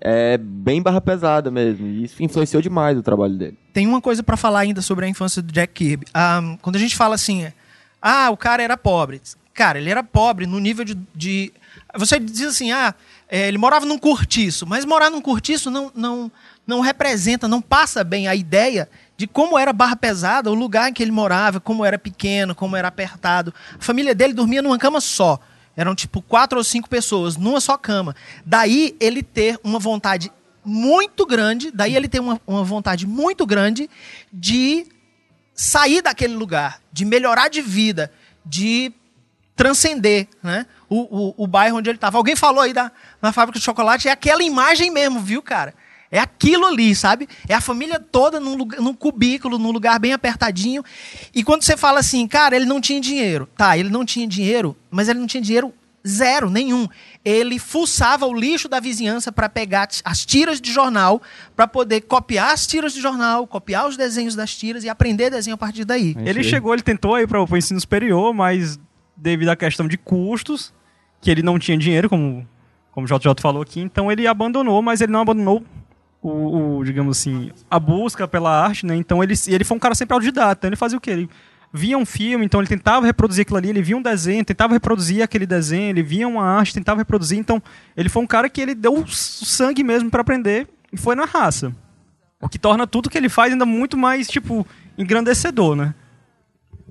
é, 0.00 0.36
bem 0.36 0.82
barra 0.82 1.00
pesada 1.00 1.50
mesmo. 1.50 1.86
E 1.86 2.04
isso 2.04 2.22
influenciou 2.22 2.60
demais 2.60 2.98
o 2.98 3.02
trabalho 3.02 3.34
dele. 3.34 3.58
Tem 3.72 3.86
uma 3.86 4.00
coisa 4.00 4.22
para 4.22 4.36
falar 4.36 4.60
ainda 4.60 4.82
sobre 4.82 5.06
a 5.06 5.08
infância 5.08 5.40
do 5.40 5.52
Jack 5.52 5.72
Kirby. 5.72 6.06
Um, 6.14 6.56
quando 6.58 6.76
a 6.76 6.78
gente 6.80 6.96
fala 6.96 7.14
assim, 7.14 7.46
ah, 8.02 8.30
o 8.30 8.36
cara 8.36 8.62
era 8.62 8.76
pobre. 8.76 9.20
Cara, 9.54 9.78
ele 9.78 9.90
era 9.90 10.02
pobre 10.02 10.46
no 10.46 10.58
nível 10.58 10.84
de. 10.84 10.98
de... 11.14 11.52
Você 11.96 12.18
diz 12.18 12.42
assim, 12.42 12.72
ah, 12.72 12.94
é, 13.28 13.48
ele 13.48 13.56
morava 13.56 13.86
num 13.86 13.98
cortiço, 13.98 14.66
mas 14.66 14.84
morar 14.84 15.10
num 15.10 15.20
cortiço 15.20 15.70
não, 15.70 15.90
não, 15.94 16.30
não 16.66 16.80
representa, 16.80 17.48
não 17.48 17.62
passa 17.62 18.04
bem 18.04 18.28
a 18.28 18.34
ideia 18.34 18.88
de 19.16 19.26
como 19.26 19.58
era 19.58 19.72
Barra 19.72 19.96
Pesada, 19.96 20.50
o 20.50 20.54
lugar 20.54 20.90
em 20.90 20.92
que 20.92 21.02
ele 21.02 21.12
morava, 21.12 21.60
como 21.60 21.84
era 21.84 21.98
pequeno, 21.98 22.54
como 22.54 22.76
era 22.76 22.88
apertado. 22.88 23.54
A 23.78 23.82
família 23.82 24.14
dele 24.14 24.34
dormia 24.34 24.60
numa 24.60 24.78
cama 24.78 25.00
só. 25.00 25.40
Eram 25.76 25.94
tipo 25.94 26.22
quatro 26.22 26.58
ou 26.58 26.64
cinco 26.64 26.88
pessoas 26.88 27.36
numa 27.36 27.60
só 27.60 27.76
cama. 27.76 28.14
Daí 28.44 28.96
ele 29.00 29.22
ter 29.22 29.58
uma 29.62 29.78
vontade 29.78 30.30
muito 30.64 31.26
grande, 31.26 31.70
daí 31.70 31.94
ele 31.94 32.08
ter 32.08 32.20
uma, 32.20 32.40
uma 32.46 32.64
vontade 32.64 33.06
muito 33.06 33.44
grande 33.44 33.90
de 34.32 34.86
sair 35.54 36.02
daquele 36.02 36.34
lugar, 36.34 36.80
de 36.92 37.04
melhorar 37.04 37.48
de 37.48 37.60
vida, 37.60 38.10
de 38.44 38.92
transcender 39.54 40.26
né? 40.42 40.66
o, 40.88 41.28
o, 41.38 41.44
o 41.44 41.46
bairro 41.46 41.78
onde 41.78 41.90
ele 41.90 41.96
estava. 41.96 42.18
Alguém 42.18 42.34
falou 42.34 42.60
aí 42.60 42.72
da, 42.72 42.90
na 43.20 43.32
fábrica 43.32 43.58
de 43.58 43.64
chocolate, 43.64 44.08
é 44.08 44.10
aquela 44.10 44.42
imagem 44.42 44.90
mesmo, 44.90 45.20
viu, 45.20 45.42
cara? 45.42 45.74
É 46.14 46.20
aquilo 46.20 46.64
ali, 46.64 46.94
sabe? 46.94 47.28
É 47.48 47.54
a 47.54 47.60
família 47.60 47.98
toda 47.98 48.38
num, 48.38 48.54
lugar, 48.54 48.80
num 48.80 48.94
cubículo, 48.94 49.58
num 49.58 49.72
lugar 49.72 49.98
bem 49.98 50.12
apertadinho. 50.12 50.84
E 51.34 51.42
quando 51.42 51.62
você 51.62 51.76
fala 51.76 51.98
assim, 51.98 52.28
cara, 52.28 52.54
ele 52.54 52.66
não 52.66 52.80
tinha 52.80 53.00
dinheiro. 53.00 53.48
Tá, 53.56 53.76
ele 53.76 53.88
não 53.90 54.04
tinha 54.04 54.24
dinheiro, 54.24 54.76
mas 54.92 55.08
ele 55.08 55.18
não 55.18 55.26
tinha 55.26 55.42
dinheiro 55.42 55.74
zero, 56.06 56.48
nenhum. 56.48 56.86
Ele 57.24 57.58
fuçava 57.58 58.26
o 58.26 58.32
lixo 58.32 58.68
da 58.68 58.78
vizinhança 58.78 59.32
para 59.32 59.48
pegar 59.48 59.88
as 60.04 60.24
tiras 60.24 60.60
de 60.60 60.72
jornal, 60.72 61.20
para 61.56 61.66
poder 61.66 62.02
copiar 62.02 62.52
as 62.52 62.64
tiras 62.64 62.92
de 62.92 63.00
jornal, 63.00 63.44
copiar 63.44 63.88
os 63.88 63.96
desenhos 63.96 64.36
das 64.36 64.54
tiras 64.54 64.84
e 64.84 64.88
aprender 64.88 65.30
desenho 65.30 65.54
a 65.54 65.58
partir 65.58 65.84
daí. 65.84 66.14
Ele 66.24 66.44
chegou, 66.44 66.72
ele 66.72 66.82
tentou 66.82 67.18
ir 67.18 67.26
para 67.26 67.42
o 67.42 67.56
ensino 67.56 67.80
superior, 67.80 68.32
mas 68.32 68.78
devido 69.16 69.48
à 69.48 69.56
questão 69.56 69.88
de 69.88 69.98
custos, 69.98 70.72
que 71.20 71.28
ele 71.28 71.42
não 71.42 71.58
tinha 71.58 71.76
dinheiro, 71.76 72.08
como, 72.08 72.46
como 72.92 73.04
o 73.04 73.08
JJ 73.08 73.34
falou 73.40 73.62
aqui, 73.62 73.80
então 73.80 74.12
ele 74.12 74.28
abandonou, 74.28 74.80
mas 74.80 75.00
ele 75.00 75.10
não 75.10 75.22
abandonou 75.22 75.64
o, 76.24 76.78
o, 76.78 76.84
digamos 76.84 77.18
assim, 77.18 77.50
a 77.70 77.78
busca 77.78 78.26
pela 78.26 78.50
arte, 78.50 78.86
né? 78.86 78.96
Então 78.96 79.22
ele, 79.22 79.34
ele 79.46 79.62
foi 79.62 79.76
um 79.76 79.80
cara 79.80 79.94
sempre 79.94 80.14
autodidata. 80.14 80.60
Então 80.60 80.68
ele 80.68 80.76
fazia 80.76 80.96
o 80.96 81.00
quê? 81.00 81.10
Ele 81.10 81.30
via 81.70 81.98
um 81.98 82.06
filme, 82.06 82.46
então 82.46 82.60
ele 82.60 82.68
tentava 82.68 83.04
reproduzir 83.04 83.42
aquilo 83.42 83.58
ali, 83.58 83.68
ele 83.68 83.82
via 83.82 83.96
um 83.96 84.02
desenho, 84.02 84.44
tentava 84.44 84.72
reproduzir 84.72 85.22
aquele 85.22 85.44
desenho, 85.44 85.90
ele 85.90 86.02
via 86.02 86.26
uma 86.26 86.44
arte, 86.44 86.72
tentava 86.72 86.98
reproduzir. 87.00 87.38
Então 87.38 87.62
ele 87.94 88.08
foi 88.08 88.22
um 88.22 88.26
cara 88.26 88.48
que 88.48 88.60
ele 88.60 88.74
deu 88.74 88.94
o 88.94 89.06
sangue 89.06 89.84
mesmo 89.84 90.10
para 90.10 90.22
aprender 90.22 90.66
e 90.90 90.96
foi 90.96 91.14
na 91.14 91.26
raça. 91.26 91.74
O 92.40 92.48
que 92.48 92.58
torna 92.58 92.86
tudo 92.86 93.10
que 93.10 93.18
ele 93.18 93.28
faz 93.28 93.52
ainda 93.52 93.66
muito 93.66 93.96
mais, 93.96 94.28
tipo, 94.28 94.66
engrandecedor, 94.96 95.76
né? 95.76 95.94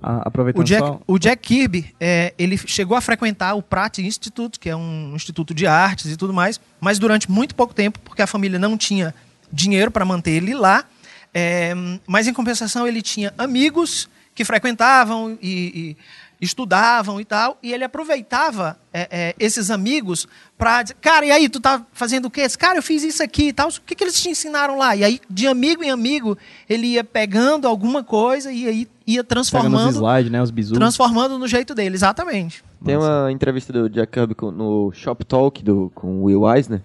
Aproveitando 0.03 0.61
o 0.61 0.65
Jack, 0.65 0.85
só... 0.85 0.99
o 1.07 1.17
Jack 1.17 1.41
Kirby, 1.41 1.95
é, 1.99 2.33
ele 2.37 2.57
chegou 2.57 2.97
a 2.97 3.01
frequentar 3.01 3.55
o 3.55 3.61
Pratt 3.61 3.99
Institute, 3.99 4.59
que 4.59 4.69
é 4.69 4.75
um 4.75 5.13
instituto 5.15 5.53
de 5.53 5.65
artes 5.65 6.11
e 6.11 6.17
tudo 6.17 6.33
mais, 6.33 6.59
mas 6.79 6.99
durante 6.99 7.31
muito 7.31 7.55
pouco 7.55 7.73
tempo, 7.73 7.99
porque 7.99 8.21
a 8.21 8.27
família 8.27 8.59
não 8.59 8.77
tinha 8.77 9.15
dinheiro 9.51 9.89
para 9.89 10.03
manter 10.03 10.31
ele 10.31 10.53
lá. 10.53 10.85
É, 11.33 11.73
mas 12.05 12.27
em 12.27 12.33
compensação 12.33 12.87
ele 12.87 13.01
tinha 13.01 13.33
amigos 13.37 14.07
que 14.35 14.45
frequentavam 14.45 15.37
e, 15.41 15.95
e 16.39 16.43
estudavam 16.43 17.21
e 17.21 17.25
tal, 17.25 17.57
e 17.63 17.73
ele 17.73 17.83
aproveitava 17.83 18.77
é, 18.91 19.07
é, 19.09 19.35
esses 19.39 19.71
amigos 19.71 20.27
para 20.57 20.83
dizer, 20.83 20.95
cara, 20.99 21.25
e 21.25 21.31
aí, 21.31 21.47
tu 21.47 21.59
tá 21.59 21.85
fazendo 21.93 22.25
o 22.25 22.29
quê? 22.29 22.45
Cara, 22.57 22.79
eu 22.79 22.83
fiz 22.83 23.01
isso 23.03 23.23
aqui 23.23 23.47
e 23.47 23.53
tal, 23.53 23.69
o 23.69 23.81
que, 23.81 23.95
que 23.95 24.03
eles 24.03 24.21
te 24.21 24.29
ensinaram 24.29 24.77
lá? 24.77 24.95
E 24.95 25.03
aí, 25.03 25.21
de 25.29 25.47
amigo 25.47 25.83
em 25.83 25.89
amigo, 25.89 26.37
ele 26.69 26.87
ia 26.87 27.03
pegando 27.03 27.67
alguma 27.67 28.03
coisa 28.03 28.51
e 28.51 28.67
aí 28.67 28.85
ia 29.05 29.23
transformando. 29.23 29.89
os 29.89 29.95
slides, 29.95 30.31
né, 30.31 30.41
os 30.41 30.51
bisus. 30.51 30.77
Transformando 30.77 31.37
no 31.37 31.47
jeito 31.47 31.75
dele, 31.75 31.95
exatamente. 31.95 32.63
Tem 32.83 32.97
uma 32.97 33.31
entrevista 33.31 33.71
do 33.73 33.89
Jack 33.89 34.11
Kirby 34.11 34.35
no 34.53 34.91
Shop 34.93 35.23
Talk 35.25 35.63
do, 35.63 35.91
com 35.93 36.21
o 36.21 36.23
Will 36.23 36.47
Eisner, 36.53 36.81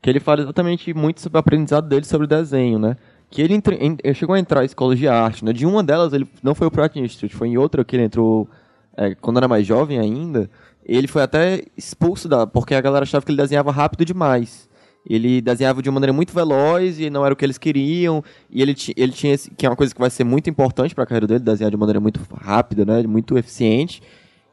que 0.00 0.08
ele 0.08 0.20
fala 0.20 0.42
exatamente 0.42 0.92
muito 0.94 1.20
sobre 1.20 1.36
o 1.36 1.40
aprendizado 1.40 1.88
dele 1.88 2.04
sobre 2.04 2.24
o 2.24 2.28
desenho, 2.28 2.78
né? 2.78 2.96
Que 3.30 3.42
ele, 3.42 3.54
entre, 3.54 3.76
ele 4.02 4.14
chegou 4.14 4.34
a 4.34 4.38
entrar 4.38 4.62
em 4.62 4.66
escolas 4.66 4.98
de 4.98 5.06
arte, 5.06 5.44
né? 5.44 5.52
De 5.52 5.66
uma 5.66 5.82
delas, 5.82 6.12
ele 6.12 6.26
não 6.42 6.54
foi 6.54 6.66
o 6.66 6.70
Pratt 6.70 6.96
Institute, 6.96 7.34
foi 7.34 7.48
em 7.48 7.58
outra 7.58 7.84
que 7.84 7.96
ele 7.96 8.04
entrou 8.04 8.48
é, 8.96 9.14
quando 9.14 9.36
era 9.36 9.46
mais 9.46 9.64
jovem 9.64 9.98
ainda, 9.98 10.50
ele 10.84 11.06
foi 11.06 11.22
até 11.22 11.64
expulso 11.76 12.28
da. 12.28 12.46
porque 12.46 12.74
a 12.74 12.80
galera 12.80 13.04
achava 13.04 13.24
que 13.24 13.30
ele 13.30 13.40
desenhava 13.40 13.70
rápido 13.70 14.04
demais. 14.04 14.67
Ele 15.08 15.40
desenhava 15.40 15.80
de 15.80 15.88
uma 15.88 15.94
maneira 15.94 16.12
muito 16.12 16.34
veloz 16.34 17.00
e 17.00 17.08
não 17.08 17.24
era 17.24 17.32
o 17.32 17.36
que 17.36 17.44
eles 17.44 17.56
queriam. 17.56 18.22
E 18.50 18.60
ele, 18.60 18.76
ele 18.94 19.12
tinha 19.12 19.34
esse, 19.34 19.50
que 19.50 19.64
é 19.64 19.68
uma 19.70 19.76
coisa 19.76 19.94
que 19.94 20.00
vai 20.00 20.10
ser 20.10 20.24
muito 20.24 20.50
importante 20.50 20.94
para 20.94 21.04
a 21.04 21.06
carreira 21.06 21.26
dele, 21.26 21.40
desenhar 21.40 21.70
de 21.70 21.76
maneira 21.76 21.98
muito 21.98 22.20
rápida, 22.38 22.84
né, 22.84 23.02
muito 23.04 23.38
eficiente. 23.38 24.02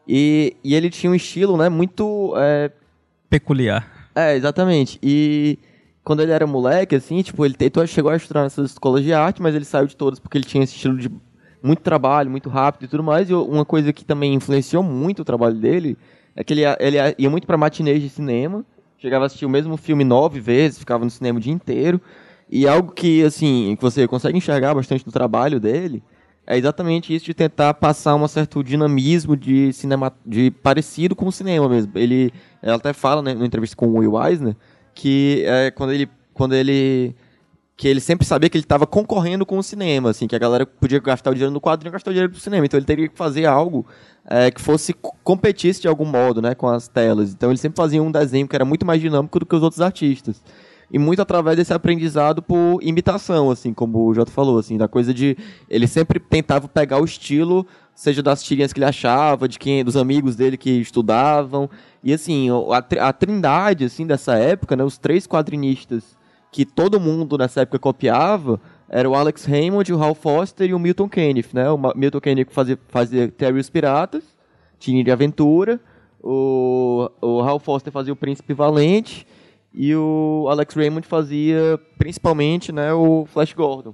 E, 0.08 0.56
e 0.64 0.74
ele 0.74 0.90
tinha 0.90 1.12
um 1.12 1.16
estilo, 1.16 1.58
né, 1.58 1.68
muito 1.68 2.34
é... 2.38 2.72
peculiar. 3.30 4.10
É, 4.16 4.36
exatamente. 4.36 4.98
E 5.04 5.60
quando 6.06 6.22
ele 6.22 6.32
era 6.32 6.48
moleque, 6.48 6.96
assim, 6.96 7.22
tipo, 7.22 7.44
ele 7.44 7.56
tentou, 7.56 7.86
chegou 7.86 8.12
a 8.12 8.16
estudar 8.16 8.44
nessas 8.44 8.72
escolas 8.72 9.04
de 9.04 9.12
arte, 9.12 9.42
mas 9.42 9.54
ele 9.56 9.66
saiu 9.66 9.88
de 9.88 9.96
todas 9.98 10.20
porque 10.20 10.38
ele 10.38 10.46
tinha 10.46 10.64
esse 10.64 10.76
estilo 10.76 10.98
de 10.98 11.12
muito 11.62 11.82
trabalho, 11.82 12.30
muito 12.30 12.48
rápido 12.48 12.86
e 12.86 12.88
tudo 12.88 13.04
mais. 13.04 13.30
E 13.30 13.34
uma 13.34 13.66
coisa 13.66 13.92
que 13.92 14.06
também 14.06 14.34
influenciou 14.34 14.84
muito 14.84 15.24
o 15.24 15.26
trabalho 15.26 15.56
dele 15.56 15.98
é 16.36 16.44
que 16.44 16.54
ele 16.54 16.62
ia, 16.62 16.78
ele 16.80 16.98
ia 17.18 17.30
muito 17.30 17.48
para 17.48 17.58
matinês 17.58 18.02
de 18.02 18.10
cinema, 18.10 18.64
chegava 18.98 19.26
a 19.26 19.28
assistir 19.28 19.46
o 19.46 19.50
mesmo 19.50 19.78
filme 19.78 20.04
nove 20.04 20.40
vezes, 20.40 20.80
ficava 20.80 21.04
no 21.04 21.12
cinema 21.12 21.38
o 21.38 21.42
dia 21.42 21.54
inteiro. 21.54 22.02
E 22.50 22.68
algo 22.68 22.92
que, 22.92 23.24
assim, 23.24 23.76
que 23.76 23.82
você 23.82 24.08
consegue 24.08 24.38
enxergar 24.38 24.74
bastante 24.74 25.06
no 25.06 25.12
trabalho 25.12 25.60
dele 25.60 26.04
é 26.48 26.58
exatamente 26.58 27.14
isso 27.14 27.26
de 27.26 27.34
tentar 27.34 27.74
passar 27.74 28.16
um 28.16 28.28
certo 28.28 28.64
dinamismo 28.64 29.36
de 29.36 29.74
cinema, 29.74 30.14
de 30.26 30.52
parecido 30.52 31.16
com 31.16 31.26
o 31.26 31.32
cinema 31.32 31.68
mesmo. 31.68 31.92
Ele, 31.96 32.32
ela 32.62 32.76
até 32.76 32.94
fala, 32.94 33.22
né, 33.22 33.34
na 33.34 33.46
entrevista 33.46 33.76
com 33.76 33.88
o 33.88 33.98
Will 33.98 34.22
Eisner, 34.24 34.56
que 34.94 35.44
é, 35.46 35.72
quando 35.72 35.92
ele 35.92 36.08
quando 36.34 36.54
ele 36.54 37.16
que 37.78 37.88
ele 37.88 38.00
sempre 38.00 38.26
sabia 38.26 38.50
que 38.50 38.58
ele 38.58 38.64
estava 38.64 38.88
concorrendo 38.88 39.46
com 39.46 39.58
o 39.58 39.64
cinema, 39.64 40.10
assim, 40.10 40.28
que 40.28 40.36
a 40.36 40.40
galera 40.40 40.66
podia 40.66 41.00
gastar 41.00 41.32
o 41.32 41.34
dinheiro 41.34 41.54
no 41.54 41.60
quadrinho 41.60 41.92
e 41.92 41.94
gastar 41.94 42.12
o 42.12 42.14
dinheiro 42.14 42.32
pro 42.32 42.40
cinema. 42.40 42.66
Então 42.66 42.78
ele 42.78 42.86
teria 42.86 43.10
que 43.10 43.18
fazer 43.18 43.46
algo 43.46 43.86
é, 44.26 44.50
que 44.50 44.62
fosse 44.62 44.94
competisse 44.94 45.82
de 45.82 45.88
algum 45.88 46.06
modo, 46.06 46.42
né, 46.42 46.56
com 46.56 46.68
as 46.68 46.88
telas. 46.88 47.34
Então 47.34 47.50
ele 47.50 47.58
sempre 47.58 47.76
fazia 47.76 48.02
um 48.02 48.12
desenho 48.12 48.48
que 48.48 48.56
era 48.56 48.64
muito 48.64 48.86
mais 48.86 49.02
dinâmico 49.02 49.40
do 49.40 49.46
que 49.46 49.56
os 49.56 49.62
outros 49.62 49.82
artistas. 49.82 50.42
E 50.90 50.98
muito 50.98 51.22
através 51.22 51.58
desse 51.58 51.74
aprendizado 51.74 52.42
por 52.42 52.80
imitação, 52.82 53.52
assim, 53.52 53.74
como 53.74 54.06
o 54.06 54.14
Jota 54.14 54.32
falou, 54.32 54.58
assim, 54.58 54.78
da 54.78 54.88
coisa 54.88 55.14
de 55.14 55.36
ele 55.70 55.88
sempre 55.88 56.20
tentava 56.20 56.70
pegar 56.70 57.02
o 57.02 57.06
estilo, 57.06 57.68
seja 57.94 58.22
das 58.24 58.42
tirinhas 58.42 58.72
que 58.72 58.80
ele 58.80 58.86
achava, 58.86 59.50
de 59.50 59.60
quem, 59.60 59.84
dos 59.84 59.98
amigos 59.98 60.38
dele 60.38 60.56
que 60.56 60.70
estudavam. 60.70 61.70
E 62.02 62.14
assim, 62.14 62.50
a, 62.72 63.08
a 63.10 63.12
trindade 63.12 63.84
assim 63.84 64.08
dessa 64.08 64.36
época, 64.36 64.78
né, 64.78 64.84
os 64.84 64.98
três 64.98 65.28
quadrinistas 65.28 66.16
que 66.56 66.64
todo 66.64 67.02
mundo 67.02 67.38
nessa 67.38 67.64
época 67.64 67.78
copiava 67.78 68.62
era 68.88 69.10
o 69.10 69.14
Alex 69.14 69.44
Raymond, 69.44 69.92
o 69.92 70.02
Hal 70.02 70.16
Foster 70.16 70.70
e 70.70 70.74
o 70.74 70.80
Milton 70.80 71.10
Caniff, 71.10 71.54
né? 71.54 71.70
O 71.70 71.78
Milton 71.94 72.22
Caniff 72.22 72.54
fazia, 72.54 72.80
fazia 72.88 73.28
Terry 73.28 73.60
os 73.60 73.70
Piratas, 73.70 74.24
Tiny 74.80 75.04
de 75.04 75.12
Aventura, 75.12 75.82
o, 76.24 77.12
o 77.22 77.42
Hal 77.42 77.60
Foster 77.60 77.92
fazia 77.92 78.14
o 78.14 78.16
Príncipe 78.16 78.54
Valente 78.54 79.28
e 79.74 79.94
o 79.94 80.48
Alex 80.50 80.74
Raymond 80.74 81.06
fazia 81.06 81.78
principalmente 81.98 82.72
né, 82.72 82.94
o 82.94 83.26
Flash 83.26 83.52
Gordon. 83.52 83.94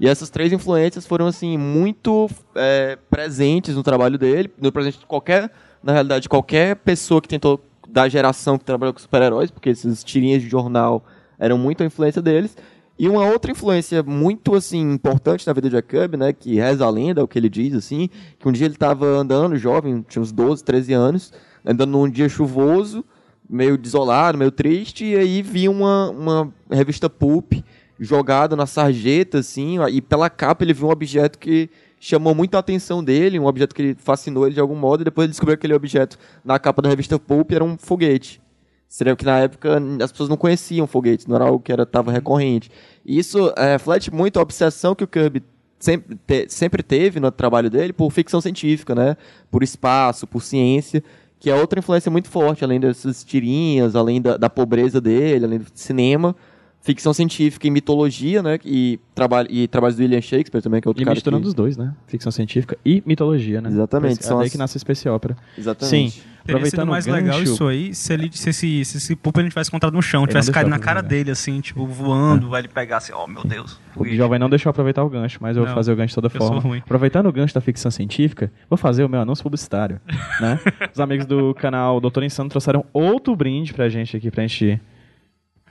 E 0.00 0.08
essas 0.08 0.30
três 0.30 0.54
influências 0.54 1.06
foram 1.06 1.26
assim 1.26 1.58
muito 1.58 2.30
é, 2.54 2.96
presentes 3.10 3.76
no 3.76 3.82
trabalho 3.82 4.16
dele, 4.16 4.50
no 4.58 4.72
presente 4.72 5.00
de 5.00 5.04
qualquer, 5.04 5.52
na 5.82 5.92
realidade, 5.92 6.30
qualquer 6.30 6.76
pessoa 6.76 7.20
que 7.20 7.28
tentou 7.28 7.60
da 7.86 8.08
geração 8.08 8.56
que 8.56 8.64
trabalhou 8.64 8.94
com 8.94 9.00
super-heróis, 9.00 9.50
porque 9.50 9.68
esses 9.68 10.02
tirinhas 10.02 10.40
de 10.40 10.48
jornal 10.48 11.04
eram 11.40 11.58
muito 11.58 11.82
a 11.82 11.86
influência 11.86 12.22
deles. 12.22 12.56
E 12.98 13.08
uma 13.08 13.24
outra 13.24 13.50
influência 13.50 14.02
muito 14.02 14.54
assim 14.54 14.92
importante 14.92 15.46
na 15.46 15.54
vida 15.54 15.70
de 15.70 15.82
Kirby, 15.82 16.18
né, 16.18 16.34
que 16.34 16.56
reza 16.56 16.84
a 16.84 16.90
lenda, 16.90 17.22
é 17.22 17.24
o 17.24 17.28
que 17.28 17.38
ele 17.38 17.48
diz 17.48 17.74
assim, 17.74 18.10
que 18.38 18.46
um 18.46 18.52
dia 18.52 18.66
ele 18.66 18.74
estava 18.74 19.06
andando, 19.06 19.56
jovem, 19.56 20.04
tinha 20.06 20.20
uns 20.20 20.30
12, 20.30 20.62
13 20.62 20.92
anos, 20.92 21.32
andando 21.64 21.92
num 21.92 22.10
dia 22.10 22.28
chuvoso, 22.28 23.02
meio 23.48 23.78
desolado, 23.78 24.36
meio 24.36 24.50
triste, 24.50 25.06
e 25.06 25.16
aí 25.16 25.40
vi 25.40 25.66
uma, 25.66 26.10
uma 26.10 26.52
revista 26.70 27.08
Pulp 27.08 27.54
jogada 27.98 28.54
na 28.54 28.66
sarjeta, 28.66 29.38
assim, 29.38 29.78
e 29.90 30.02
pela 30.02 30.28
capa 30.28 30.62
ele 30.62 30.74
viu 30.74 30.88
um 30.88 30.90
objeto 30.90 31.38
que 31.38 31.70
chamou 31.98 32.34
muito 32.34 32.54
a 32.54 32.58
atenção 32.58 33.02
dele, 33.02 33.38
um 33.38 33.46
objeto 33.46 33.74
que 33.74 33.94
fascinou 33.98 34.46
ele 34.46 34.54
de 34.54 34.60
algum 34.60 34.76
modo, 34.76 35.00
e 35.00 35.04
depois 35.04 35.24
ele 35.24 35.30
descobriu 35.30 35.56
que 35.56 35.60
aquele 35.60 35.74
objeto 35.74 36.18
na 36.44 36.58
capa 36.58 36.82
da 36.82 36.90
revista 36.90 37.18
Pulp 37.18 37.50
era 37.52 37.64
um 37.64 37.78
foguete. 37.78 38.42
Seria 38.90 39.14
que 39.14 39.24
na 39.24 39.38
época 39.38 39.80
as 40.02 40.10
pessoas 40.10 40.28
não 40.28 40.36
conheciam 40.36 40.84
foguetes, 40.84 41.24
não 41.24 41.36
era 41.36 41.44
algo 41.44 41.60
que 41.60 41.72
estava 41.72 42.10
recorrente. 42.10 42.68
E 43.06 43.20
isso 43.20 43.52
é, 43.56 43.74
reflete 43.74 44.12
muito 44.12 44.40
a 44.40 44.42
obsessão 44.42 44.96
que 44.96 45.04
o 45.04 45.06
Kirby 45.06 45.44
sempre, 45.78 46.18
te, 46.26 46.48
sempre 46.48 46.82
teve 46.82 47.20
no 47.20 47.30
trabalho 47.30 47.70
dele 47.70 47.92
por 47.92 48.10
ficção 48.10 48.40
científica, 48.40 48.92
né? 48.92 49.16
Por 49.48 49.62
espaço, 49.62 50.26
por 50.26 50.42
ciência, 50.42 51.04
que 51.38 51.48
é 51.48 51.54
outra 51.54 51.78
influência 51.78 52.10
muito 52.10 52.28
forte, 52.28 52.64
além 52.64 52.80
dessas 52.80 53.22
tirinhas, 53.22 53.94
além 53.94 54.20
da, 54.20 54.36
da 54.36 54.50
pobreza 54.50 55.00
dele, 55.00 55.44
além 55.44 55.60
do 55.60 55.70
cinema 55.72 56.34
ficção 56.82 57.12
científica 57.12 57.66
e 57.66 57.70
mitologia, 57.70 58.42
né? 58.42 58.58
E, 58.64 58.98
trabalho, 59.14 59.48
e 59.50 59.68
trabalhos 59.68 59.96
do 59.96 60.00
William 60.02 60.20
Shakespeare 60.20 60.62
também, 60.62 60.80
que 60.80 60.88
é 60.88 60.90
outro 60.90 61.02
E 61.02 61.04
cara 61.04 61.14
misturando 61.14 61.42
que... 61.42 61.48
os 61.48 61.54
dois, 61.54 61.76
né? 61.76 61.92
Ficção 62.06 62.32
científica 62.32 62.76
e 62.84 63.02
mitologia, 63.04 63.60
né? 63.60 63.68
Exatamente, 63.68 64.20
É 64.20 64.22
são 64.22 64.38
daí 64.38 64.46
as- 64.46 64.52
que 64.52 64.58
nasce 64.58 64.78
a 64.78 64.80
Space 64.80 65.08
Opera. 65.08 65.36
Exatamente. 65.58 66.10
Sim. 66.12 66.22
Teria 66.42 66.64
sido 66.64 66.80
Aproveitando 66.80 66.88
mais 66.88 67.06
o 67.06 67.12
legal 67.12 67.38
gancho, 67.38 67.52
isso 67.52 67.68
aí 67.68 67.94
se, 67.94 68.12
ele, 68.14 68.30
se 68.32 68.48
esse, 68.48 68.84
se 68.86 68.96
esse 68.96 69.12
ele 69.36 69.48
tivesse 69.50 69.68
encontrado 69.68 69.92
no 69.92 70.00
chão, 70.00 70.22
Ele 70.22 70.28
tivesse 70.28 70.50
caído 70.50 70.70
na 70.70 70.78
cara 70.78 71.02
dele, 71.02 71.30
assim, 71.30 71.60
tipo, 71.60 71.86
voando, 71.86 72.54
aí 72.54 72.62
ele 72.62 72.68
pegasse, 72.68 73.12
oh 73.12 73.26
meu 73.26 73.44
Deus. 73.44 73.78
O 73.94 74.06
jovem 74.06 74.38
não 74.38 74.48
deixou 74.48 74.70
eu 74.70 74.72
aproveitar 74.72 75.04
o 75.04 75.08
gancho, 75.10 75.36
mas 75.42 75.54
eu 75.58 75.62
vou 75.62 75.68
Não, 75.68 75.74
fazer 75.74 75.92
o 75.92 75.96
gancho 75.96 76.08
de 76.12 76.14
toda 76.14 76.30
forma. 76.30 76.58
ruim. 76.60 76.78
Aproveitando 76.78 77.26
o 77.26 77.32
gancho 77.32 77.52
da 77.54 77.60
ficção 77.60 77.90
científica, 77.90 78.50
vou 78.70 78.78
fazer 78.78 79.04
o 79.04 79.08
meu 79.08 79.20
anúncio 79.20 79.42
publicitário. 79.42 80.00
né? 80.40 80.58
Os 80.94 80.98
amigos 80.98 81.26
do 81.26 81.54
canal 81.54 82.00
Doutor 82.00 82.22
Insano 82.22 82.48
trouxeram 82.48 82.86
outro 82.90 83.36
brinde 83.36 83.74
pra 83.74 83.90
gente 83.90 84.16
aqui, 84.16 84.30
pra 84.30 84.42
gente 84.46 84.80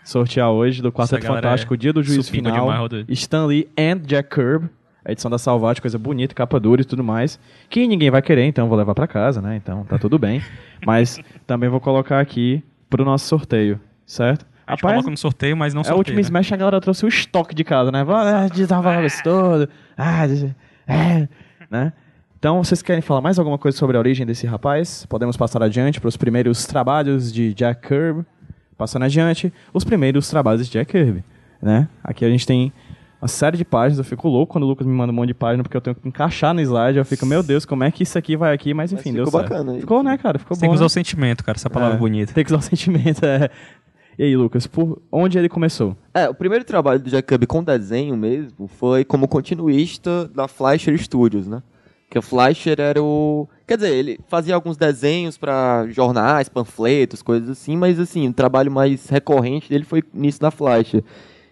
sortear 0.09 0.49
hoje 0.49 0.81
do 0.81 0.91
Quarteto 0.91 1.25
Fantástico, 1.25 1.73
é 1.73 1.77
Dia 1.77 1.93
do 1.93 2.01
Juízo 2.01 2.23
supimpa 2.23 2.49
Final. 2.49 2.65
demais, 2.65 2.81
Rodrigo. 2.81 3.11
Stan 3.13 3.45
Lee 3.45 3.69
and 3.77 3.99
Jack 4.05 4.29
Kirby. 4.29 4.69
A 5.05 5.11
edição 5.11 5.31
da 5.31 5.37
Salvate, 5.37 5.81
coisa 5.81 5.97
bonita, 5.97 6.35
capa 6.35 6.59
dura 6.59 6.81
e 6.81 6.85
tudo 6.85 7.03
mais. 7.03 7.39
Que 7.69 7.87
ninguém 7.87 8.11
vai 8.11 8.21
querer, 8.21 8.43
então 8.45 8.67
vou 8.67 8.77
levar 8.77 8.93
pra 8.93 9.07
casa, 9.07 9.41
né? 9.41 9.55
Então 9.55 9.85
tá 9.85 9.97
tudo 9.97 10.19
bem. 10.19 10.41
Mas 10.85 11.19
também 11.47 11.69
vou 11.69 11.79
colocar 11.79 12.19
aqui 12.19 12.61
pro 12.89 13.05
nosso 13.05 13.25
sorteio, 13.25 13.79
certo? 14.05 14.45
A 14.67 14.73
gente 14.73 14.81
coloca 14.81 15.09
no 15.09 15.17
sorteio, 15.17 15.57
mas 15.57 15.73
não 15.73 15.81
É 15.81 15.91
o 15.91 15.97
último 15.97 16.17
né? 16.17 16.21
Smash, 16.21 16.51
a 16.51 16.55
galera 16.55 16.79
trouxe 16.79 17.03
o 17.03 17.07
estoque 17.07 17.55
de 17.55 17.63
casa, 17.63 17.91
né? 17.91 18.05
Ah, 18.07 18.47
desava 18.53 19.03
isso 19.03 19.23
todo. 19.23 19.67
Ah, 19.97 20.27
é, 20.87 21.27
né? 21.71 21.91
Então, 22.37 22.63
vocês 22.63 22.83
querem 22.83 23.01
falar 23.01 23.19
mais 23.19 23.39
alguma 23.39 23.57
coisa 23.57 23.75
sobre 23.75 23.97
a 23.97 23.99
origem 23.99 24.27
desse 24.27 24.45
rapaz? 24.45 25.07
Podemos 25.07 25.35
passar 25.35 25.63
adiante 25.63 25.99
para 25.99 26.07
os 26.07 26.15
primeiros 26.15 26.67
trabalhos 26.67 27.33
de 27.33 27.51
Jack 27.55 27.87
Kirby. 27.87 28.23
Passando 28.79 29.03
adiante, 29.03 29.51
os 29.73 29.83
primeiros 29.83 30.29
trabalhos 30.29 30.65
de 30.65 30.71
Jack 30.71 30.89
Kirby, 30.93 31.21
né? 31.61 31.89
Aqui 32.01 32.23
a 32.23 32.29
gente 32.29 32.47
tem 32.47 32.71
uma 33.21 33.27
série 33.27 33.57
de 33.57 33.65
páginas. 33.65 33.97
Eu 33.97 34.05
fico 34.05 34.29
louco 34.29 34.53
quando 34.53 34.63
o 34.63 34.67
Lucas 34.67 34.87
me 34.87 34.93
manda 34.93 35.11
um 35.11 35.15
monte 35.15 35.27
de 35.27 35.33
página 35.33 35.61
porque 35.61 35.75
eu 35.75 35.81
tenho 35.81 35.97
que 35.97 36.07
encaixar 36.07 36.53
no 36.53 36.61
slide. 36.61 36.97
Eu 36.97 37.03
fico, 37.03 37.25
meu 37.25 37.43
Deus, 37.43 37.65
como 37.65 37.83
é 37.83 37.91
que 37.91 38.03
isso 38.03 38.17
aqui 38.17 38.37
vai 38.37 38.53
aqui? 38.53 38.73
Mas 38.73 38.93
enfim, 38.93 39.11
deu 39.11 39.25
ficou 39.25 39.41
certo. 39.41 39.51
bacana. 39.51 39.77
Ficou, 39.77 40.01
né, 40.01 40.17
cara? 40.17 40.39
Ficou 40.39 40.55
Você 40.55 40.61
tem 40.61 40.69
bom. 40.69 40.73
que 40.73 40.77
usar 40.77 40.83
né? 40.83 40.87
o 40.87 40.89
sentimento, 40.89 41.43
cara, 41.43 41.57
essa 41.57 41.69
palavra 41.69 41.97
É, 41.97 41.99
bonita. 41.99 42.31
Tem 42.33 42.41
que 42.45 42.49
usar 42.53 42.59
o 42.59 42.61
sentimento, 42.61 43.25
é. 43.25 43.49
E 44.17 44.23
aí, 44.23 44.35
Lucas, 44.37 44.65
por 44.65 45.01
onde 45.11 45.37
ele 45.37 45.49
começou? 45.49 45.93
É, 46.13 46.29
o 46.29 46.33
primeiro 46.33 46.63
trabalho 46.63 47.01
do 47.01 47.09
Jack 47.09 47.27
Kirby 47.27 47.47
com 47.47 47.61
desenho 47.61 48.15
mesmo 48.15 48.65
foi 48.69 49.03
como 49.03 49.27
continuista 49.27 50.25
da 50.33 50.47
Fleischer 50.47 50.97
Studios, 50.97 51.47
né? 51.47 51.61
Que 52.09 52.17
o 52.17 52.21
Fleischer 52.21 52.79
era 52.79 53.01
o... 53.03 53.47
Quer 53.67 53.77
dizer, 53.77 53.93
ele 53.93 54.19
fazia 54.27 54.55
alguns 54.55 54.75
desenhos 54.77 55.37
pra 55.37 55.85
jornais, 55.89 56.49
panfletos, 56.49 57.21
coisas 57.21 57.49
assim, 57.49 57.77
mas 57.77 57.99
assim, 57.99 58.27
o 58.27 58.33
trabalho 58.33 58.71
mais 58.71 59.07
recorrente 59.09 59.69
dele 59.69 59.83
foi 59.85 60.03
nisso 60.13 60.39
da 60.39 60.49
Fleischer. 60.49 61.03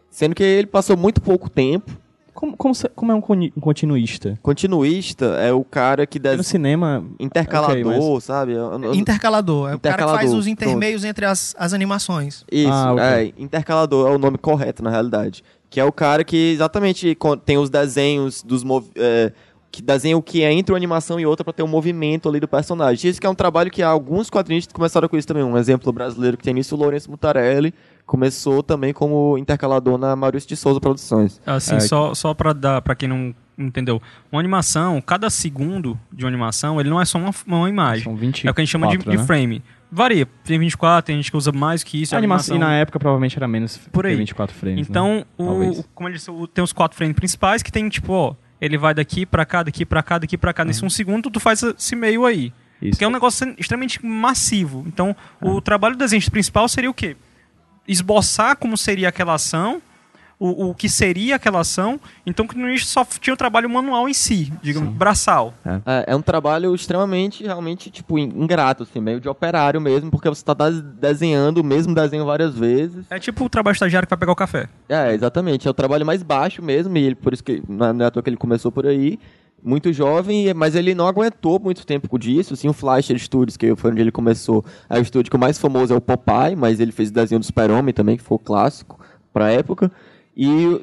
Sendo 0.09 0.33
que 0.33 0.41
ele 0.43 0.65
passou 0.67 0.97
muito 0.97 1.21
pouco 1.21 1.47
tempo. 1.49 1.91
Como, 2.33 2.55
como, 2.55 2.73
como 2.95 3.11
é 3.11 3.15
um 3.15 3.21
continuista? 3.59 4.37
Continuista 4.43 5.25
é 5.39 5.51
o 5.51 5.63
cara 5.63 6.05
que 6.05 6.19
Porque 6.19 6.29
No 6.29 6.37
desenha... 6.37 6.43
cinema. 6.51 7.03
Intercalador, 7.19 7.71
ok, 7.77 7.83
mas- 8.13 8.23
sabe? 8.23 8.53
Intercalador. 8.93 9.71
É 9.71 9.75
o 9.75 9.79
cara 9.79 9.95
que 9.95 10.03
faz 10.03 10.11
Intercalador, 10.11 10.39
os 10.39 10.47
intermeios 10.47 11.03
entre 11.03 11.25
as, 11.25 11.55
as 11.57 11.73
animações. 11.73 12.43
Isso, 12.51 12.71
Ah, 12.71 12.93
ok. 12.93 13.03
é, 13.03 13.33
intercalador 13.37 14.07
é 14.11 14.15
o 14.15 14.17
nome 14.19 14.37
correto 14.37 14.83
na 14.83 14.89
realidade. 14.89 15.43
Que 15.69 15.79
é 15.79 15.83
o 15.83 15.91
cara 15.91 16.23
que 16.23 16.51
exatamente 16.53 17.17
tem 17.43 17.57
os 17.57 17.69
desenhos 17.69 18.41
dos 18.43 18.63
mov- 18.63 18.89
é, 18.95 19.31
que 19.77 19.83
desenha 19.83 20.17
o 20.17 20.21
que 20.21 20.43
é 20.43 20.51
entre 20.51 20.71
uma 20.73 20.77
animação 20.77 21.19
e 21.19 21.25
outra 21.25 21.43
pra 21.43 21.53
ter 21.53 21.61
um 21.63 21.67
movimento 21.67 22.27
ali 22.27 22.39
do 22.39 22.47
personagem. 22.47 23.09
Isso 23.09 23.21
que 23.21 23.27
é 23.27 23.29
um 23.29 23.35
trabalho 23.35 23.69
que 23.69 23.81
alguns 23.83 24.29
quadrinistas 24.29 24.73
começaram 24.73 25.07
com 25.07 25.15
isso 25.17 25.27
também. 25.27 25.43
Um 25.43 25.57
exemplo 25.57 25.91
brasileiro 25.93 26.35
que 26.37 26.43
tem 26.43 26.57
isso, 26.57 26.75
o 26.75 26.77
Lourenço 26.79 27.09
Mutarelli, 27.11 27.73
começou 28.05 28.63
também 28.63 28.93
como 28.93 29.37
intercalador 29.37 29.97
na 29.97 30.15
Maurício 30.15 30.49
de 30.49 30.55
Souza 30.55 30.79
Produções. 30.79 31.39
Assim, 31.45 31.75
É. 31.75 31.79
só, 31.79 32.13
só 32.15 32.33
pra 32.33 32.53
dar, 32.53 32.81
pra 32.81 32.95
quem 32.95 33.07
não 33.07 33.35
entendeu. 33.57 34.01
Uma 34.31 34.39
animação, 34.39 34.99
cada 35.01 35.29
segundo 35.29 35.99
de 36.11 36.23
uma 36.23 36.29
animação, 36.29 36.79
ele 36.79 36.89
não 36.89 36.99
é 37.01 37.05
só 37.05 37.17
uma, 37.19 37.31
uma 37.45 37.69
imagem. 37.69 38.03
São 38.03 38.15
24, 38.15 38.47
é 38.47 38.51
o 38.51 38.53
que 38.55 38.61
a 38.61 38.63
gente 38.63 38.71
chama 38.71 38.87
de, 38.87 38.97
de 38.97 39.17
né? 39.17 39.25
frame. 39.25 39.63
Varia. 39.91 40.27
Tem 40.43 40.59
24, 40.59 41.05
tem 41.05 41.15
gente 41.17 41.31
que 41.31 41.37
usa 41.37 41.51
mais 41.51 41.83
que 41.83 42.01
isso. 42.01 42.13
A 42.13 42.17
a 42.17 42.19
animação, 42.19 42.55
e 42.55 42.59
na 42.59 42.73
época 42.73 42.99
provavelmente 42.99 43.37
era 43.37 43.47
menos 43.47 43.77
Por 43.91 44.05
aí. 44.05 44.15
24 44.15 44.55
frames. 44.55 44.79
né? 44.79 44.85
Então, 44.89 45.25
Talvez. 45.37 45.79
o, 45.79 45.83
como 45.93 46.09
ele 46.09 46.17
disse, 46.17 46.29
tem 46.53 46.63
os 46.63 46.73
quatro 46.73 46.97
frames 46.97 47.15
principais 47.15 47.61
que 47.63 47.71
tem, 47.71 47.87
tipo, 47.89 48.11
ó, 48.11 48.35
ele 48.59 48.77
vai 48.77 48.93
daqui 48.93 49.25
pra 49.25 49.45
cá, 49.45 49.63
daqui 49.63 49.85
pra 49.85 50.03
cá, 50.03 50.17
daqui 50.17 50.37
pra 50.37 50.53
cá. 50.53 50.65
Nesse 50.65 50.83
um 50.83 50.89
segundo, 50.89 51.29
tu 51.29 51.39
faz 51.39 51.63
esse 51.63 51.95
meio 51.95 52.25
aí. 52.25 52.53
Isso. 52.81 52.91
Porque 52.91 53.03
é 53.03 53.07
um 53.07 53.11
negócio 53.11 53.55
extremamente 53.57 54.05
massivo. 54.05 54.83
Então, 54.87 55.15
o 55.41 55.61
trabalho 55.61 55.95
do 55.95 55.99
desenho 55.99 56.23
principal 56.29 56.67
seria 56.67 56.89
o 56.89 56.93
quê? 56.93 57.15
Esboçar 57.87 58.55
como 58.57 58.77
seria 58.77 59.09
aquela 59.09 59.33
ação, 59.33 59.81
o, 60.39 60.69
o 60.69 60.75
que 60.75 60.87
seria 60.87 61.35
aquela 61.35 61.61
ação. 61.61 61.99
Então, 62.25 62.45
que 62.47 62.57
no 62.57 62.67
início 62.67 62.87
só 62.87 63.03
tinha 63.19 63.33
o 63.33 63.37
trabalho 63.37 63.69
manual 63.69 64.07
em 64.07 64.13
si, 64.13 64.51
digamos, 64.61 64.93
braçal. 64.93 65.53
É, 65.85 66.11
é 66.13 66.15
um 66.15 66.21
trabalho 66.21 66.73
extremamente, 66.75 67.43
realmente, 67.43 67.89
tipo, 67.89 68.19
in- 68.19 68.31
ingrato, 68.35 68.83
assim, 68.83 68.99
meio 68.99 69.19
de 69.19 69.27
operário 69.27 69.81
mesmo, 69.81 70.11
porque 70.11 70.29
você 70.29 70.43
tá 70.43 70.53
des- 70.53 70.81
desenhando 70.81 71.57
o 71.59 71.63
mesmo 71.63 71.95
desenho 71.95 72.25
várias 72.25 72.55
vezes. 72.55 73.05
É 73.09 73.17
tipo 73.19 73.45
o 73.45 73.49
trabalho 73.49 73.73
estagiário 73.73 74.05
que 74.07 74.11
vai 74.11 74.19
pegar 74.19 74.31
o 74.31 74.35
café. 74.35 74.67
É, 74.87 75.13
exatamente. 75.13 75.67
É 75.67 75.71
o 75.71 75.73
trabalho 75.73 76.05
mais 76.05 76.21
baixo 76.21 76.61
mesmo, 76.61 76.95
e 76.97 77.03
ele, 77.03 77.15
por 77.15 77.33
isso 77.33 77.43
que 77.43 77.63
não 77.67 78.01
é 78.01 78.03
é 78.03 78.05
à 78.07 78.11
toa 78.11 78.21
que 78.21 78.29
ele 78.29 78.37
começou 78.37 78.71
por 78.71 78.85
aí. 78.85 79.17
Muito 79.63 79.91
jovem, 79.91 80.53
mas 80.53 80.75
ele 80.75 80.93
não 80.93 81.07
aguentou 81.07 81.59
muito 81.59 81.83
tempo 81.83 82.07
com 82.07 82.19
disso. 82.19 82.53
Assim, 82.53 82.67
o 82.69 82.73
Fleischer 82.73 83.17
Studios, 83.17 83.57
que 83.57 83.75
foi 83.75 83.89
onde 83.91 84.01
ele 84.01 84.11
começou, 84.11 84.63
é 84.87 84.99
o 84.99 85.01
estúdio 85.01 85.31
que 85.31 85.35
o 85.35 85.39
mais 85.39 85.57
famoso 85.57 85.91
é 85.91 85.97
o 85.97 85.99
Popeye, 85.99 86.55
mas 86.55 86.79
ele 86.79 86.91
fez 86.91 87.09
o 87.09 87.13
desenho 87.13 87.39
do 87.39 87.45
Super-Homem 87.45 87.91
também, 87.91 88.17
que 88.17 88.23
foi 88.23 88.35
o 88.35 88.39
clássico 88.39 88.99
pra 89.33 89.49
época. 89.51 89.91
E. 90.37 90.81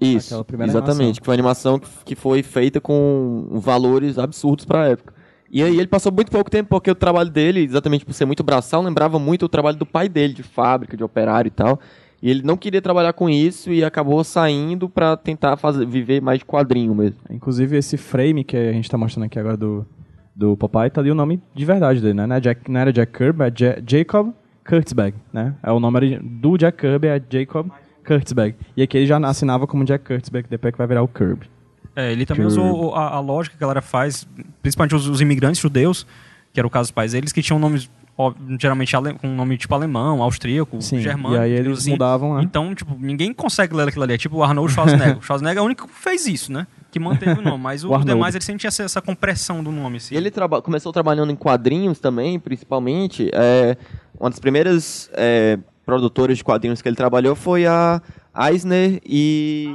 Isso, 0.00 0.28
Aquela 0.34 0.44
primeira 0.44 0.72
exatamente. 0.72 0.96
animação. 1.00 1.20
Que 1.20 1.24
foi 1.24 1.32
uma 1.32 1.36
animação 1.36 1.78
que, 1.78 1.88
que 2.06 2.14
foi 2.16 2.42
feita 2.42 2.80
com 2.80 3.46
valores 3.52 4.18
absurdos 4.18 4.64
pra 4.64 4.88
época. 4.88 5.14
E 5.50 5.62
aí 5.62 5.76
ele 5.78 5.86
passou 5.86 6.10
muito 6.10 6.30
pouco 6.32 6.50
tempo, 6.50 6.68
porque 6.70 6.90
o 6.90 6.94
trabalho 6.94 7.30
dele, 7.30 7.60
exatamente 7.62 8.04
por 8.04 8.12
ser 8.12 8.24
muito 8.24 8.42
braçal, 8.42 8.82
lembrava 8.82 9.18
muito 9.18 9.44
o 9.44 9.48
trabalho 9.48 9.76
do 9.76 9.86
pai 9.86 10.08
dele, 10.08 10.32
de 10.34 10.42
fábrica, 10.42 10.96
de 10.96 11.04
operário 11.04 11.48
e 11.48 11.52
tal. 11.52 11.78
E 12.20 12.30
ele 12.30 12.42
não 12.42 12.56
queria 12.56 12.80
trabalhar 12.82 13.12
com 13.12 13.28
isso 13.30 13.70
e 13.72 13.84
acabou 13.84 14.22
saindo 14.24 14.88
pra 14.88 15.16
tentar 15.16 15.56
fazer, 15.56 15.86
viver 15.86 16.20
mais 16.20 16.38
de 16.40 16.44
quadrinho 16.46 16.94
mesmo. 16.94 17.18
Inclusive, 17.30 17.76
esse 17.76 17.96
frame 17.96 18.42
que 18.44 18.56
a 18.56 18.72
gente 18.72 18.90
tá 18.90 18.96
mostrando 18.98 19.26
aqui 19.26 19.38
agora 19.38 19.56
do, 19.56 19.86
do 20.34 20.56
Popeye, 20.56 20.90
tá 20.90 21.00
ali 21.00 21.10
o 21.10 21.14
nome 21.14 21.40
de 21.54 21.64
verdade 21.64 22.00
dele, 22.00 22.14
né? 22.14 22.26
Não, 22.26 22.36
é 22.36 22.40
Jack, 22.40 22.68
não 22.70 22.80
era 22.80 22.92
Jack 22.92 23.12
Kirby, 23.16 23.42
é 23.44 23.52
Ja- 23.54 23.78
Jacob 23.86 24.32
Kurtzberg, 24.66 25.16
né? 25.32 25.54
É 25.62 25.70
o 25.70 25.78
nome 25.78 26.18
do 26.18 26.56
Jack 26.56 26.78
Kirby, 26.78 27.08
é 27.08 27.22
Jacob 27.28 27.68
Kurtzberg. 28.04 28.54
E 28.76 28.82
aqui 28.82 28.96
ele 28.98 29.06
já 29.06 29.18
assinava 29.26 29.66
como 29.66 29.84
Jack 29.84 30.04
Kurtzberg, 30.04 30.48
depois 30.48 30.72
que 30.72 30.78
vai 30.78 30.86
virar 30.86 31.02
o 31.02 31.08
Kirby. 31.08 31.46
É, 31.94 32.10
ele 32.10 32.24
também 32.24 32.42
Que- 32.46 32.52
usou 32.52 32.94
a, 32.94 33.16
a 33.16 33.20
lógica 33.20 33.56
que 33.56 33.62
a 33.62 33.66
galera 33.66 33.82
faz, 33.82 34.26
principalmente 34.62 34.94
os, 34.94 35.06
os 35.08 35.20
imigrantes 35.20 35.60
judeus, 35.60 36.06
que 36.52 36.58
era 36.58 36.66
o 36.66 36.70
caso 36.70 36.84
dos 36.88 36.90
pais 36.92 37.12
deles, 37.12 37.32
que 37.32 37.42
tinham 37.42 37.58
nomes, 37.58 37.90
ó, 38.16 38.32
geralmente, 38.58 38.96
ale- 38.96 39.12
com 39.14 39.28
nome 39.28 39.58
tipo 39.58 39.74
alemão, 39.74 40.22
austríaco, 40.22 40.80
Sim, 40.80 41.00
germânico. 41.00 41.34
e 41.42 41.44
aí 41.44 41.52
eles 41.52 41.78
assim. 41.80 41.90
mudavam, 41.90 42.36
né? 42.36 42.42
Então, 42.44 42.74
tipo, 42.74 42.96
ninguém 42.98 43.32
consegue 43.34 43.74
ler 43.74 43.88
aquilo 43.88 44.04
ali. 44.04 44.14
É 44.14 44.18
tipo 44.18 44.36
o 44.38 44.42
Arnold 44.42 44.72
Schwarzenegger. 44.72 45.18
o 45.20 45.22
Schwarzenegger 45.22 45.58
é 45.58 45.62
o 45.62 45.66
único 45.66 45.86
que 45.86 45.94
fez 45.94 46.26
isso, 46.26 46.50
né? 46.50 46.66
Que 46.90 46.98
manteve 46.98 47.40
o 47.40 47.42
nome. 47.42 47.62
Mas 47.62 47.84
O 47.84 47.88
os 47.88 47.92
Arnold. 47.92 48.10
demais, 48.12 48.34
eles 48.34 48.44
sempre 48.44 48.66
essa, 48.66 48.82
essa 48.82 49.00
compressão 49.02 49.62
do 49.62 49.70
nome. 49.70 49.98
Assim. 49.98 50.14
E 50.14 50.18
ele 50.18 50.30
traba 50.30 50.62
começou 50.62 50.92
trabalhando 50.94 51.30
em 51.30 51.36
quadrinhos 51.36 51.98
também, 51.98 52.38
principalmente. 52.40 53.30
É, 53.34 53.76
uma 54.18 54.30
das 54.30 54.38
primeiras 54.38 55.10
é, 55.14 55.58
produtoras 55.84 56.38
de 56.38 56.44
quadrinhos 56.44 56.80
que 56.80 56.88
ele 56.88 56.96
trabalhou 56.96 57.34
foi 57.34 57.66
a 57.66 58.00
Eisner 58.48 59.00
e 59.04 59.74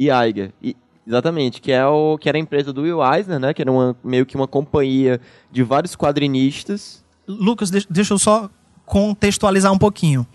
e 0.00 0.08
Eiger. 0.08 0.52
E- 0.62 0.76
exatamente, 1.06 1.60
que, 1.60 1.70
é 1.70 1.84
o, 1.84 2.16
que 2.16 2.28
era 2.28 2.38
a 2.38 2.40
empresa 2.40 2.72
do 2.72 2.82
Will 2.82 3.00
Eisner, 3.04 3.38
né? 3.38 3.52
Que 3.52 3.60
era 3.60 3.70
uma, 3.70 3.94
meio 4.02 4.24
que 4.24 4.34
uma 4.34 4.48
companhia 4.48 5.20
de 5.52 5.62
vários 5.62 5.94
quadrinistas. 5.94 7.04
Lucas, 7.28 7.70
deixa, 7.70 8.14
eu 8.14 8.18
só 8.18 8.48
contextualizar 8.86 9.70
um 9.70 9.78
pouquinho. 9.78 10.26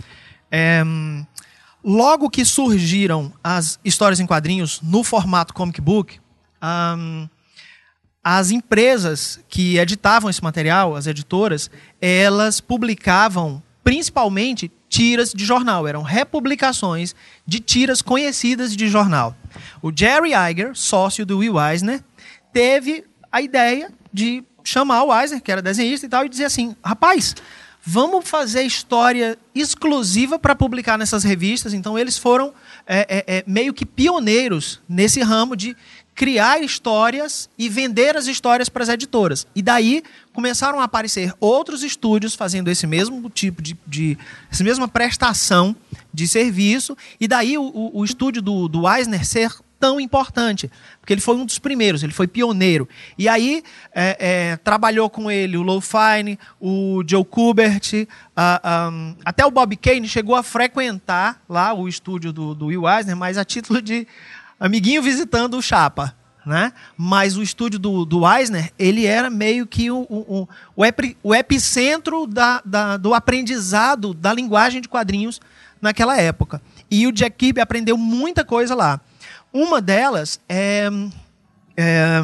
É, 0.51 0.83
logo 1.83 2.29
que 2.29 2.45
surgiram 2.45 3.33
as 3.43 3.79
histórias 3.83 4.19
em 4.19 4.27
quadrinhos 4.27 4.81
no 4.81 5.03
formato 5.03 5.53
comic 5.53 5.81
book, 5.81 6.19
ahn, 6.61 7.27
as 8.23 8.51
empresas 8.51 9.39
que 9.49 9.77
editavam 9.77 10.29
esse 10.29 10.43
material, 10.43 10.95
as 10.95 11.07
editoras, 11.07 11.71
elas 11.99 12.59
publicavam 12.61 13.61
principalmente 13.85 14.71
tiras 14.89 15.31
de 15.31 15.45
jornal, 15.45 15.87
eram 15.87 16.01
republicações 16.01 17.15
de 17.45 17.59
tiras 17.59 18.01
conhecidas 18.01 18.75
de 18.75 18.87
jornal. 18.87 19.37
O 19.79 19.91
Jerry 19.95 20.31
Iger, 20.33 20.71
sócio 20.73 21.23
do 21.23 21.37
Will 21.37 21.61
Eisner, 21.61 22.03
teve 22.51 23.05
a 23.31 23.41
ideia 23.41 23.91
de 24.11 24.43
chamar 24.63 25.03
o 25.03 25.15
Eisner, 25.15 25.39
que 25.39 25.51
era 25.51 25.61
desenhista 25.61 26.07
e 26.07 26.09
tal, 26.09 26.25
e 26.25 26.29
dizer 26.29 26.45
assim: 26.45 26.75
rapaz, 26.83 27.35
vamos 27.85 28.27
fazer 28.27 28.63
história 28.63 29.37
exclusiva 29.53 30.39
para 30.39 30.55
publicar 30.55 30.97
nessas 30.97 31.23
revistas. 31.23 31.71
Então, 31.71 31.99
eles 31.99 32.17
foram 32.17 32.51
é, 32.87 33.23
é, 33.27 33.37
é, 33.37 33.43
meio 33.45 33.71
que 33.71 33.85
pioneiros 33.85 34.81
nesse 34.89 35.21
ramo 35.21 35.55
de 35.55 35.77
criar 36.15 36.61
histórias 36.61 37.49
e 37.57 37.67
vender 37.67 38.15
as 38.15 38.25
histórias 38.25 38.69
para 38.69 38.81
as 38.81 38.87
editoras. 38.89 39.45
E 39.53 39.61
daí 39.61 40.01
começaram 40.33 40.79
a 40.79 40.85
aparecer 40.85 41.33
outros 41.41 41.83
estúdios 41.83 42.33
fazendo 42.33 42.69
esse 42.71 42.87
mesmo 42.87 43.29
tipo 43.29 43.61
de, 43.61 43.77
de 43.85 44.17
essa 44.49 44.63
mesma 44.63 44.87
prestação 44.87 45.75
de 46.13 46.25
serviço. 46.25 46.97
E 47.19 47.27
daí 47.27 47.57
o, 47.57 47.91
o, 47.93 48.05
estúdio 48.05 48.41
do, 48.41 48.69
do 48.69 48.89
Eisner 48.89 49.25
ser 49.25 49.51
tão 49.77 49.99
importante, 49.99 50.71
porque 51.01 51.11
ele 51.13 51.19
foi 51.19 51.35
um 51.35 51.45
dos 51.45 51.59
primeiros, 51.59 52.01
ele 52.01 52.13
foi 52.13 52.27
pioneiro. 52.27 52.87
E 53.17 53.27
aí 53.27 53.61
é, 53.93 54.17
é, 54.53 54.57
trabalhou 54.57 55.09
com 55.09 55.29
ele 55.29 55.57
o 55.57 55.61
Low 55.61 55.81
Fine, 55.81 56.39
o 56.61 57.03
Joe 57.05 57.25
Kubert, 57.25 58.07
a- 58.33 58.61
a- 58.63 59.13
até 59.25 59.45
o 59.45 59.51
Bob 59.51 59.75
Kane 59.75 60.07
chegou 60.07 60.33
a 60.35 60.41
frequentar 60.41 61.41
lá 61.47 61.73
o 61.73 61.89
estúdio 61.89 62.31
do, 62.31 62.55
do 62.55 62.67
Will 62.67 62.87
Eisner, 62.89 63.17
mas 63.17 63.37
a 63.37 63.43
título 63.43 63.81
de 63.81 64.07
amiguinho 64.59 65.01
visitando 65.01 65.57
o 65.57 65.61
Chapa. 65.61 66.15
Né? 66.45 66.73
Mas 66.95 67.35
o 67.37 67.41
estúdio 67.41 67.79
do, 67.79 68.05
do 68.05 68.21
Eisner, 68.31 68.71
ele 68.77 69.07
era 69.07 69.31
meio 69.31 69.65
que 69.65 69.89
o, 69.89 70.01
o, 70.07 70.41
o- 70.41 70.49
o, 70.75 70.85
epi- 70.85 71.17
o 71.23 71.33
epicentro 71.33 72.27
da, 72.27 72.61
da- 72.63 72.97
do 72.97 73.15
aprendizado 73.15 74.13
da 74.13 74.31
linguagem 74.31 74.79
de 74.79 74.87
quadrinhos 74.87 75.41
naquela 75.81 76.15
época. 76.21 76.61
E 76.91 77.07
o 77.07 77.11
Jack 77.11 77.35
Kirby 77.35 77.61
aprendeu 77.61 77.97
muita 77.97 78.45
coisa 78.45 78.75
lá. 78.75 79.01
Uma 79.51 79.81
delas 79.81 80.39
é, 80.47 80.87
é, 81.75 82.21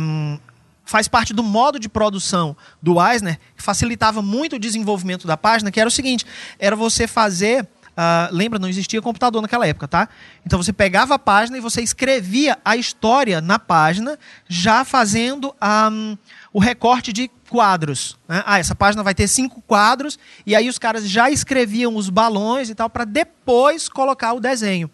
faz 0.85 1.07
parte 1.07 1.33
do 1.33 1.41
modo 1.41 1.79
de 1.79 1.89
produção 1.89 2.55
do 2.79 3.03
Eisner, 3.03 3.39
que 3.57 3.63
facilitava 3.63 4.21
muito 4.21 4.57
o 4.57 4.59
desenvolvimento 4.59 5.25
da 5.25 5.35
página, 5.35 5.71
que 5.71 5.79
era 5.79 5.87
o 5.87 5.91
seguinte: 5.91 6.27
era 6.59 6.75
você 6.75 7.07
fazer. 7.07 7.67
Ah, 7.95 8.29
lembra, 8.31 8.57
não 8.57 8.69
existia 8.69 9.01
computador 9.01 9.41
naquela 9.41 9.67
época, 9.67 9.87
tá? 9.87 10.07
Então 10.45 10.61
você 10.61 10.71
pegava 10.73 11.15
a 11.15 11.19
página 11.19 11.57
e 11.57 11.61
você 11.61 11.81
escrevia 11.81 12.57
a 12.63 12.75
história 12.75 13.41
na 13.41 13.59
página, 13.59 14.17
já 14.47 14.83
fazendo 14.85 15.53
hum, 15.91 16.17
o 16.53 16.59
recorte 16.59 17.11
de 17.13 17.29
quadros. 17.49 18.17
né? 18.27 18.41
Ah, 18.45 18.59
essa 18.59 18.73
página 18.73 19.03
vai 19.03 19.13
ter 19.13 19.27
cinco 19.27 19.61
quadros, 19.67 20.17
e 20.45 20.55
aí 20.55 20.69
os 20.69 20.79
caras 20.79 21.07
já 21.09 21.29
escreviam 21.29 21.95
os 21.95 22.09
balões 22.09 22.69
e 22.69 22.75
tal, 22.75 22.89
para 22.89 23.03
depois 23.05 23.89
colocar 23.89 24.33
o 24.33 24.39
desenho. 24.39 24.89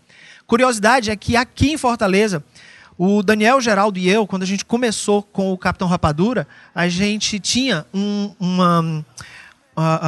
Curiosidade 0.46 1.12
é 1.12 1.16
que 1.16 1.36
aqui 1.36 1.72
em 1.72 1.78
Fortaleza, 1.78 2.44
o 2.98 3.22
Daniel 3.22 3.62
Geraldo 3.62 4.00
e 4.00 4.10
eu, 4.10 4.26
quando 4.26 4.42
a 4.44 4.46
gente 4.48 4.66
começou 4.66 5.22
com 5.22 5.52
o 5.54 5.58
Capitão 5.58 5.88
Rapadura, 5.88 6.48
a 6.74 6.88
gente 6.88 7.40
tinha 7.40 7.86
um- 7.94 8.34
uma, 8.40 9.06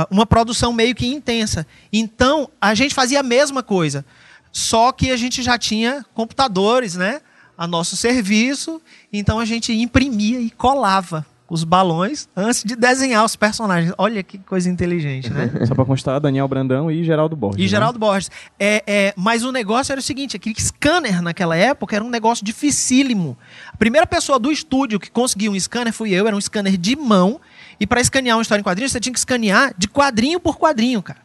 uma 0.10 0.25
produção 0.25 0.73
meio 0.73 0.95
que 0.95 1.08
intensa. 1.08 1.65
Então, 1.93 2.49
a 2.60 2.73
gente 2.73 2.93
fazia 2.93 3.19
a 3.19 3.23
mesma 3.23 3.62
coisa, 3.62 4.05
só 4.51 4.91
que 4.91 5.12
a 5.12 5.17
gente 5.17 5.43
já 5.43 5.58
tinha 5.58 6.05
computadores, 6.13 6.95
né? 6.95 7.21
A 7.58 7.67
nosso 7.67 7.97
serviço, 7.97 8.82
então 9.12 9.38
a 9.38 9.43
gente 9.43 9.73
imprimia 9.73 10.39
e 10.39 10.49
colava 10.49 11.25
os 11.49 11.63
balões 11.63 12.29
antes 12.36 12.63
de 12.63 12.75
desenhar 12.75 13.25
os 13.25 13.36
personagens. 13.36 13.93
Olha 13.97 14.21
que 14.21 14.38
coisa 14.38 14.69
inteligente, 14.69 15.29
né? 15.29 15.51
Só 15.65 15.73
pra 15.73 15.84
constar, 15.84 16.19
Daniel 16.19 16.47
Brandão 16.47 16.91
e 16.91 17.03
Geraldo 17.03 17.36
Borges. 17.36 17.60
E 17.60 17.63
né? 17.63 17.67
Geraldo 17.67 17.97
Borges. 17.97 18.29
É, 18.60 18.84
é, 18.86 19.13
mas 19.17 19.43
o 19.43 19.51
negócio 19.51 19.91
era 19.91 19.99
o 19.99 20.03
seguinte: 20.03 20.36
aquele 20.36 20.55
scanner 20.60 21.21
naquela 21.21 21.55
época 21.55 21.95
era 21.95 22.05
um 22.05 22.10
negócio 22.10 22.45
dificílimo. 22.45 23.38
A 23.73 23.77
primeira 23.77 24.05
pessoa 24.05 24.38
do 24.38 24.51
estúdio 24.51 24.99
que 24.99 25.10
conseguiu 25.10 25.51
um 25.51 25.60
scanner 25.60 25.91
fui 25.91 26.13
eu, 26.13 26.27
era 26.27 26.36
um 26.36 26.41
scanner 26.41 26.77
de 26.77 26.95
mão. 26.95 27.41
E 27.79 27.87
para 27.87 28.01
escanear 28.01 28.37
uma 28.37 28.41
história 28.41 28.59
em 28.59 28.63
quadrinhos, 28.63 28.91
você 28.91 28.99
tinha 28.99 29.13
que 29.13 29.19
escanear 29.19 29.73
de 29.77 29.87
quadrinho 29.87 30.39
por 30.39 30.57
quadrinho, 30.57 31.01
cara. 31.01 31.19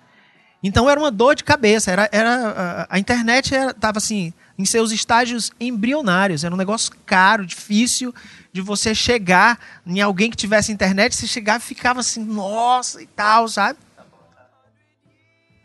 Então 0.62 0.88
era 0.88 0.98
uma 0.98 1.10
dor 1.10 1.34
de 1.34 1.44
cabeça. 1.44 1.90
Era, 1.90 2.08
era, 2.10 2.86
a, 2.90 2.96
a 2.96 2.98
internet 2.98 3.54
estava 3.54 3.98
assim, 3.98 4.32
em 4.58 4.64
seus 4.64 4.92
estágios 4.92 5.50
embrionários. 5.60 6.42
Era 6.42 6.54
um 6.54 6.56
negócio 6.56 6.90
caro, 7.04 7.44
difícil 7.44 8.14
de 8.50 8.62
você 8.62 8.94
chegar 8.94 9.58
em 9.86 10.00
alguém 10.00 10.30
que 10.30 10.36
tivesse 10.36 10.72
internet. 10.72 11.14
Você 11.14 11.26
chegava 11.26 11.58
e 11.58 11.66
ficava 11.66 12.00
assim, 12.00 12.24
nossa 12.24 13.02
e 13.02 13.06
tal, 13.06 13.46
sabe? 13.46 13.78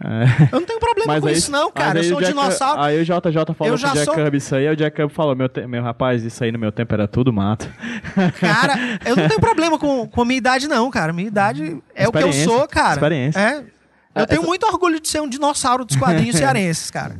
É. 0.02 0.56
Eu 0.56 0.60
não 0.62 0.66
tenho 0.66 0.80
problema 0.80 1.20
com 1.20 1.28
aí- 1.28 1.34
isso, 1.34 1.52
não, 1.52 1.72
mas 1.76 1.86
cara. 1.86 2.00
Eu 2.00 2.04
sou 2.06 2.18
um 2.18 2.22
Jack- 2.22 2.32
dinossauro. 2.34 2.82
Aí 2.82 3.02
o 3.02 3.04
JJ 3.04 3.54
falou 3.54 3.74
Eu 3.74 3.78
já 3.78 3.88
pro 3.90 3.96
Jack 3.98 4.06
sou- 4.06 4.16
Kirby 4.16 4.38
isso 4.38 4.56
aí, 4.56 4.68
aí 4.68 4.74
o 4.74 4.78
Jack 4.78 4.96
Kirby 4.96 5.14
falou, 5.14 5.36
meu, 5.36 5.50
te- 5.50 5.68
meu 5.68 5.84
rapaz, 5.84 6.24
isso 6.24 6.42
aí 6.44 6.52
no 6.54 6.58
meu 6.60 6.72
tempo 6.72 6.94
era 6.94 7.06
tudo 7.08 7.34
mato. 7.34 7.70
Cara, 8.40 8.76
eu 9.06 9.16
não 9.16 9.28
tenho 9.28 9.40
problema 9.42 9.78
com, 9.78 10.08
com 10.08 10.22
a 10.22 10.26
minha 10.26 10.38
idade, 10.38 10.68
não, 10.68 10.90
cara. 10.90 11.12
Minha 11.12 11.28
idade 11.28 11.82
é 11.94 12.08
o 12.08 12.12
que 12.12 12.18
eu 12.24 12.32
sou, 12.32 12.68
cara. 12.68 12.94
experiência. 12.94 13.40
É. 13.40 13.58
Eu 13.60 14.24
Ah, 14.24 14.26
tenho 14.26 14.40
essa- 14.40 14.48
muito 14.48 14.66
orgulho 14.66 15.00
de 15.00 15.08
ser 15.10 15.22
um 15.22 15.28
dinossauro 15.30 15.84
dos 15.86 15.96
quadrinhos 15.96 16.36
cearenses, 16.38 16.90
cara. 16.90 17.16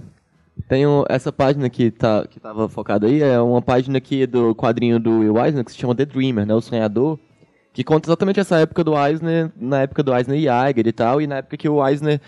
Tem 0.68 0.86
um- 0.88 1.04
essa 1.10 1.32
página 1.32 1.70
que, 1.70 1.92
tá, 1.92 2.26
que 2.30 2.39
tava 2.39 2.70
focada 2.70 3.08
aí, 3.08 3.22
é 3.22 3.39
uma 3.42 3.62
página 3.62 3.98
aqui 3.98 4.26
do 4.26 4.54
quadrinho 4.56 5.00
do 5.00 5.20
Will 5.20 5.38
Eisner, 5.44 5.63
que 5.65 5.72
se 5.72 5.78
chama 5.78 5.96
The 5.96 6.06
Dreamer, 6.06 6.46
né? 6.46 6.54
O 6.54 6.62
Sonhador, 6.62 7.20
que 7.74 7.84
conta 7.84 8.08
exatamente 8.08 8.39
essa 8.39 8.58
época 8.58 8.84
do 8.84 8.94
Eisner, 8.98 9.52
na 9.60 9.82
época 9.82 10.02
do 10.04 10.15
Eisner 10.15 10.38
e 10.39 10.48
Iger 10.48 10.88
e 10.88 10.92
tal, 10.92 11.22
e 11.22 11.28
na 11.28 11.38
época 11.38 11.58
que 11.58 11.68
o 11.68 11.86
Eisner 11.86 12.20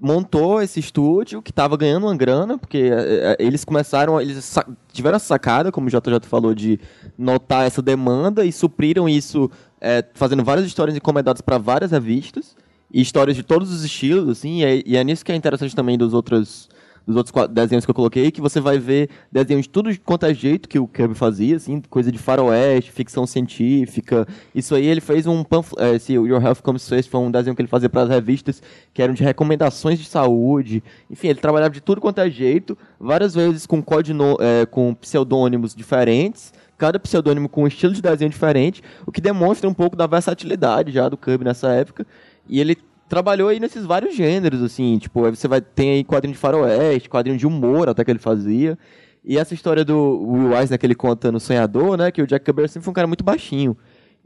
montou 0.00 0.62
esse 0.62 0.80
estúdio, 0.80 1.42
que 1.42 1.52
tava 1.52 1.76
ganhando 1.76 2.06
uma 2.06 2.16
grana, 2.16 2.56
porque 2.56 2.78
é, 2.78 3.32
é, 3.32 3.36
eles 3.38 3.64
começaram, 3.64 4.18
eles 4.20 4.56
tiveram 4.92 5.16
essa 5.16 5.26
sacada, 5.26 5.70
como 5.70 5.88
o 5.88 5.90
JJ 5.90 6.20
falou, 6.22 6.54
de 6.54 6.80
notar 7.18 7.66
essa 7.66 7.82
demanda 7.82 8.44
e 8.44 8.50
supriram 8.50 9.06
isso 9.06 9.50
é, 9.80 10.02
fazendo 10.14 10.42
várias 10.42 10.66
histórias 10.66 10.96
encomendadas 10.96 11.42
para 11.42 11.58
várias 11.58 11.90
revistas, 11.90 12.56
e 12.92 13.00
histórias 13.00 13.36
de 13.36 13.42
todos 13.42 13.72
os 13.72 13.84
estilos, 13.84 14.28
assim, 14.28 14.60
e 14.60 14.64
é, 14.64 14.82
e 14.84 14.96
é 14.96 15.04
nisso 15.04 15.24
que 15.24 15.30
é 15.30 15.34
interessante 15.36 15.76
também 15.76 15.96
dos 15.96 16.12
outros 16.12 16.68
dos 17.10 17.16
outros 17.16 17.48
desenhos 17.48 17.84
que 17.84 17.90
eu 17.90 17.94
coloquei, 17.94 18.30
que 18.30 18.40
você 18.40 18.60
vai 18.60 18.78
ver 18.78 19.10
desenhos 19.30 19.64
de 19.64 19.68
tudo 19.68 19.90
quanto 20.00 20.26
é 20.26 20.32
jeito 20.32 20.68
que 20.68 20.78
o 20.78 20.86
Kirby 20.86 21.14
fazia, 21.14 21.56
assim, 21.56 21.82
coisa 21.90 22.10
de 22.10 22.18
faroeste, 22.18 22.90
ficção 22.90 23.26
científica. 23.26 24.26
Isso 24.54 24.74
aí 24.74 24.86
ele 24.86 25.00
fez 25.00 25.26
um 25.26 25.42
panfleto, 25.44 25.94
esse 25.94 26.14
Your 26.14 26.42
Health 26.42 26.62
Comes 26.62 26.88
First 26.88 27.10
foi 27.10 27.20
um 27.20 27.30
desenho 27.30 27.54
que 27.54 27.62
ele 27.62 27.68
fazia 27.68 27.88
para 27.88 28.02
as 28.02 28.08
revistas, 28.08 28.62
que 28.94 29.02
eram 29.02 29.12
de 29.14 29.22
recomendações 29.22 29.98
de 29.98 30.06
saúde. 30.06 30.82
Enfim, 31.10 31.28
ele 31.28 31.40
trabalhava 31.40 31.74
de 31.74 31.80
tudo 31.80 32.00
quanto 32.00 32.20
é 32.20 32.30
jeito, 32.30 32.76
várias 32.98 33.34
vezes 33.34 33.66
com 33.66 33.82
codino, 33.82 34.36
é, 34.40 34.66
com 34.66 34.94
pseudônimos 34.94 35.74
diferentes, 35.74 36.52
cada 36.78 36.98
pseudônimo 36.98 37.48
com 37.48 37.64
um 37.64 37.66
estilo 37.66 37.92
de 37.92 38.00
desenho 38.00 38.30
diferente, 38.30 38.82
o 39.06 39.12
que 39.12 39.20
demonstra 39.20 39.68
um 39.68 39.74
pouco 39.74 39.96
da 39.96 40.06
versatilidade 40.06 40.92
já 40.92 41.08
do 41.08 41.16
Kirby 41.16 41.44
nessa 41.44 41.68
época. 41.72 42.06
E 42.48 42.58
ele 42.58 42.76
trabalhou 43.10 43.48
aí 43.50 43.60
nesses 43.60 43.84
vários 43.84 44.14
gêneros, 44.16 44.62
assim, 44.62 44.96
tipo, 44.96 45.24
aí 45.26 45.34
você 45.36 45.46
vai 45.46 45.60
tem 45.60 45.90
aí 45.90 46.04
quadrinho 46.04 46.32
de 46.32 46.38
faroeste, 46.40 47.10
quadrinho 47.10 47.36
de 47.36 47.46
humor 47.46 47.88
até 47.90 48.02
que 48.04 48.10
ele 48.10 48.18
fazia. 48.18 48.78
E 49.22 49.36
essa 49.36 49.52
história 49.52 49.84
do 49.84 49.94
Will 50.22 50.56
Eisner 50.56 50.78
que 50.78 50.86
ele 50.86 50.94
conta 50.94 51.30
no 51.30 51.38
Sonhador, 51.38 51.98
né, 51.98 52.10
que 52.10 52.22
o 52.22 52.26
Jack 52.26 52.42
Kirby 52.44 52.66
sempre 52.68 52.84
foi 52.84 52.92
um 52.92 52.94
cara 52.94 53.06
muito 53.06 53.22
baixinho. 53.24 53.76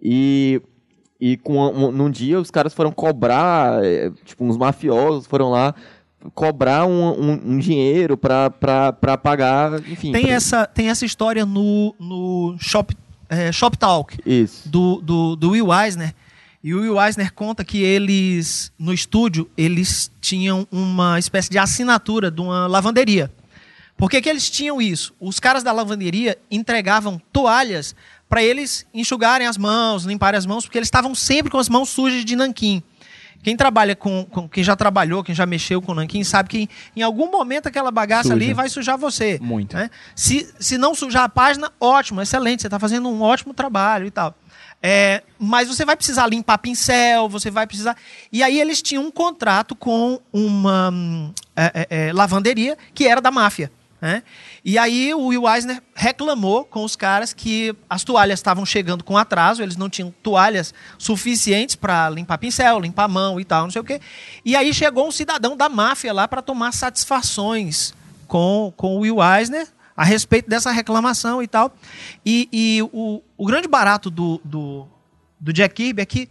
E 0.00 0.62
e 1.20 1.36
com 1.38 1.56
um, 1.58 1.90
num 1.90 2.10
dia 2.10 2.38
os 2.38 2.50
caras 2.50 2.74
foram 2.74 2.92
cobrar, 2.92 3.82
é, 3.84 4.10
tipo, 4.24 4.44
uns 4.44 4.56
mafiosos 4.56 5.26
foram 5.26 5.50
lá 5.50 5.74
cobrar 6.34 6.86
um, 6.86 7.08
um- 7.32 7.40
um 7.52 7.58
dinheiro 7.58 8.16
pra, 8.16 8.50
pra, 8.50 8.92
pra 8.92 9.16
pagar, 9.16 9.74
enfim. 9.88 10.12
Tem 10.12 10.22
pra- 10.26 10.32
essa, 10.34 10.66
tem 10.66 10.88
essa 10.90 11.04
história 11.06 11.44
no, 11.46 11.94
no 11.98 12.56
Shop, 12.58 12.94
é, 13.28 13.50
Shop 13.52 13.76
Talk 13.78 14.18
Isso. 14.26 14.68
do, 14.68 15.00
do, 15.00 15.36
do 15.36 15.50
Will 15.50 15.68
Eisner. 15.72 16.14
E 16.64 16.74
o 16.74 16.80
Will 16.80 16.98
Eisner 16.98 17.30
conta 17.34 17.62
que 17.62 17.82
eles, 17.82 18.72
no 18.78 18.94
estúdio, 18.94 19.50
eles 19.54 20.10
tinham 20.18 20.66
uma 20.72 21.18
espécie 21.18 21.50
de 21.50 21.58
assinatura 21.58 22.30
de 22.30 22.40
uma 22.40 22.66
lavanderia. 22.66 23.30
Por 23.98 24.10
que, 24.10 24.22
que 24.22 24.30
eles 24.30 24.48
tinham 24.48 24.80
isso? 24.80 25.12
Os 25.20 25.38
caras 25.38 25.62
da 25.62 25.70
lavanderia 25.72 26.38
entregavam 26.50 27.20
toalhas 27.30 27.94
para 28.30 28.42
eles 28.42 28.86
enxugarem 28.94 29.46
as 29.46 29.58
mãos, 29.58 30.04
limparem 30.04 30.38
as 30.38 30.46
mãos, 30.46 30.64
porque 30.64 30.78
eles 30.78 30.86
estavam 30.86 31.14
sempre 31.14 31.52
com 31.52 31.58
as 31.58 31.68
mãos 31.68 31.90
sujas 31.90 32.24
de 32.24 32.34
nanquim. 32.34 32.82
Quem 33.42 33.58
trabalha 33.58 33.94
com, 33.94 34.24
com- 34.24 34.48
quem 34.48 34.64
já 34.64 34.74
trabalhou, 34.74 35.22
quem 35.22 35.34
já 35.34 35.44
mexeu 35.44 35.82
com 35.82 35.92
nanquim, 35.92 36.24
sabe 36.24 36.48
que 36.48 36.58
em, 36.60 36.68
em 36.96 37.02
algum 37.02 37.30
momento 37.30 37.66
aquela 37.66 37.90
bagaça 37.90 38.22
Suja. 38.30 38.34
ali 38.34 38.54
vai 38.54 38.70
sujar 38.70 38.96
você. 38.96 39.38
Muito. 39.40 39.76
né? 39.76 39.90
Se, 40.16 40.48
se 40.58 40.78
não 40.78 40.94
sujar 40.94 41.24
a 41.24 41.28
página, 41.28 41.70
ótimo, 41.78 42.22
excelente, 42.22 42.62
você 42.62 42.68
está 42.68 42.78
fazendo 42.78 43.06
um 43.10 43.20
ótimo 43.20 43.52
trabalho 43.52 44.06
e 44.06 44.10
tal. 44.10 44.34
É, 44.86 45.22
mas 45.38 45.66
você 45.66 45.82
vai 45.82 45.96
precisar 45.96 46.26
limpar 46.26 46.58
pincel, 46.58 47.26
você 47.26 47.50
vai 47.50 47.66
precisar. 47.66 47.96
E 48.30 48.42
aí 48.42 48.60
eles 48.60 48.82
tinham 48.82 49.02
um 49.02 49.10
contrato 49.10 49.74
com 49.74 50.20
uma, 50.30 50.90
hum, 50.90 51.32
é, 51.56 51.86
é, 51.88 52.08
é, 52.08 52.12
lavanderia 52.12 52.76
que 52.92 53.08
era 53.08 53.18
da 53.18 53.30
máfia. 53.30 53.72
Né? 53.98 54.22
E 54.62 54.76
aí 54.76 55.14
o 55.14 55.28
Will 55.28 55.48
Eisner 55.48 55.82
reclamou 55.94 56.66
com 56.66 56.84
os 56.84 56.96
caras 56.96 57.32
que 57.32 57.74
as 57.88 58.04
toalhas 58.04 58.38
estavam 58.38 58.66
chegando 58.66 59.02
com 59.02 59.16
atraso, 59.16 59.62
eles 59.62 59.78
não 59.78 59.88
tinham 59.88 60.12
toalhas 60.22 60.74
suficientes 60.98 61.76
para 61.76 62.10
limpar 62.10 62.36
pincel, 62.36 62.78
limpar 62.78 63.08
mão 63.08 63.40
e 63.40 63.44
tal, 63.46 63.62
não 63.62 63.70
sei 63.70 63.80
o 63.80 63.84
quê. 63.84 64.02
E 64.44 64.54
aí 64.54 64.74
chegou 64.74 65.08
um 65.08 65.10
cidadão 65.10 65.56
da 65.56 65.70
máfia 65.70 66.12
lá 66.12 66.28
para 66.28 66.42
tomar 66.42 66.72
satisfações 66.72 67.94
com, 68.28 68.70
com 68.76 68.96
o 68.96 68.98
Will 68.98 69.16
Eisner 69.22 69.66
a 69.96 70.04
respeito 70.04 70.48
dessa 70.48 70.70
reclamação 70.70 71.42
e 71.42 71.48
tal. 71.48 71.72
E, 72.24 72.48
e 72.52 72.82
o, 72.92 73.22
o 73.36 73.46
grande 73.46 73.68
barato 73.68 74.10
do, 74.10 74.40
do, 74.44 74.86
do 75.38 75.52
Jack 75.52 75.74
Kirby 75.74 76.02
é 76.02 76.06
que, 76.06 76.28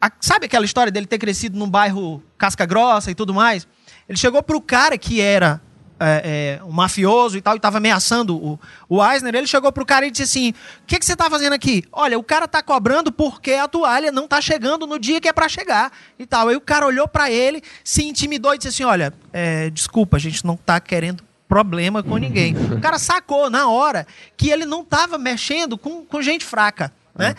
a, 0.00 0.10
sabe 0.20 0.46
aquela 0.46 0.64
história 0.64 0.90
dele 0.92 1.06
ter 1.06 1.18
crescido 1.18 1.58
num 1.58 1.68
bairro 1.68 2.22
casca 2.36 2.66
grossa 2.66 3.10
e 3.10 3.14
tudo 3.14 3.32
mais? 3.32 3.66
Ele 4.08 4.18
chegou 4.18 4.42
para 4.42 4.56
o 4.56 4.60
cara 4.60 4.98
que 4.98 5.20
era 5.20 5.60
é, 5.98 6.58
é, 6.60 6.64
um 6.64 6.72
mafioso 6.72 7.38
e 7.38 7.40
tal, 7.40 7.54
e 7.54 7.56
estava 7.56 7.78
ameaçando 7.78 8.36
o, 8.36 8.60
o 8.88 9.04
Eisner, 9.04 9.34
ele 9.34 9.46
chegou 9.46 9.72
pro 9.72 9.86
cara 9.86 10.06
e 10.06 10.10
disse 10.10 10.24
assim: 10.24 10.50
O 10.82 10.86
que, 10.86 10.98
que 10.98 11.06
você 11.06 11.12
está 11.12 11.30
fazendo 11.30 11.52
aqui? 11.54 11.84
Olha, 11.92 12.18
o 12.18 12.22
cara 12.22 12.44
está 12.44 12.62
cobrando 12.62 13.12
porque 13.12 13.52
a 13.52 13.66
toalha 13.66 14.12
não 14.12 14.24
está 14.24 14.40
chegando 14.40 14.86
no 14.86 14.98
dia 14.98 15.20
que 15.20 15.28
é 15.28 15.32
para 15.32 15.48
chegar 15.48 15.92
e 16.18 16.26
tal. 16.26 16.48
Aí 16.48 16.56
o 16.56 16.60
cara 16.60 16.86
olhou 16.86 17.08
para 17.08 17.30
ele, 17.30 17.62
se 17.82 18.04
intimidou 18.04 18.54
e 18.54 18.58
disse 18.58 18.68
assim: 18.68 18.84
Olha, 18.84 19.14
é, 19.32 19.70
desculpa, 19.70 20.16
a 20.16 20.20
gente 20.20 20.44
não 20.44 20.54
está 20.54 20.78
querendo 20.80 21.23
problema 21.48 22.02
com 22.02 22.16
ninguém. 22.16 22.54
O 22.72 22.80
cara 22.80 22.98
sacou 22.98 23.50
na 23.50 23.68
hora 23.68 24.06
que 24.36 24.50
ele 24.50 24.64
não 24.64 24.82
estava 24.82 25.18
mexendo 25.18 25.76
com, 25.76 26.04
com 26.04 26.22
gente 26.22 26.44
fraca, 26.44 26.92
né? 27.14 27.34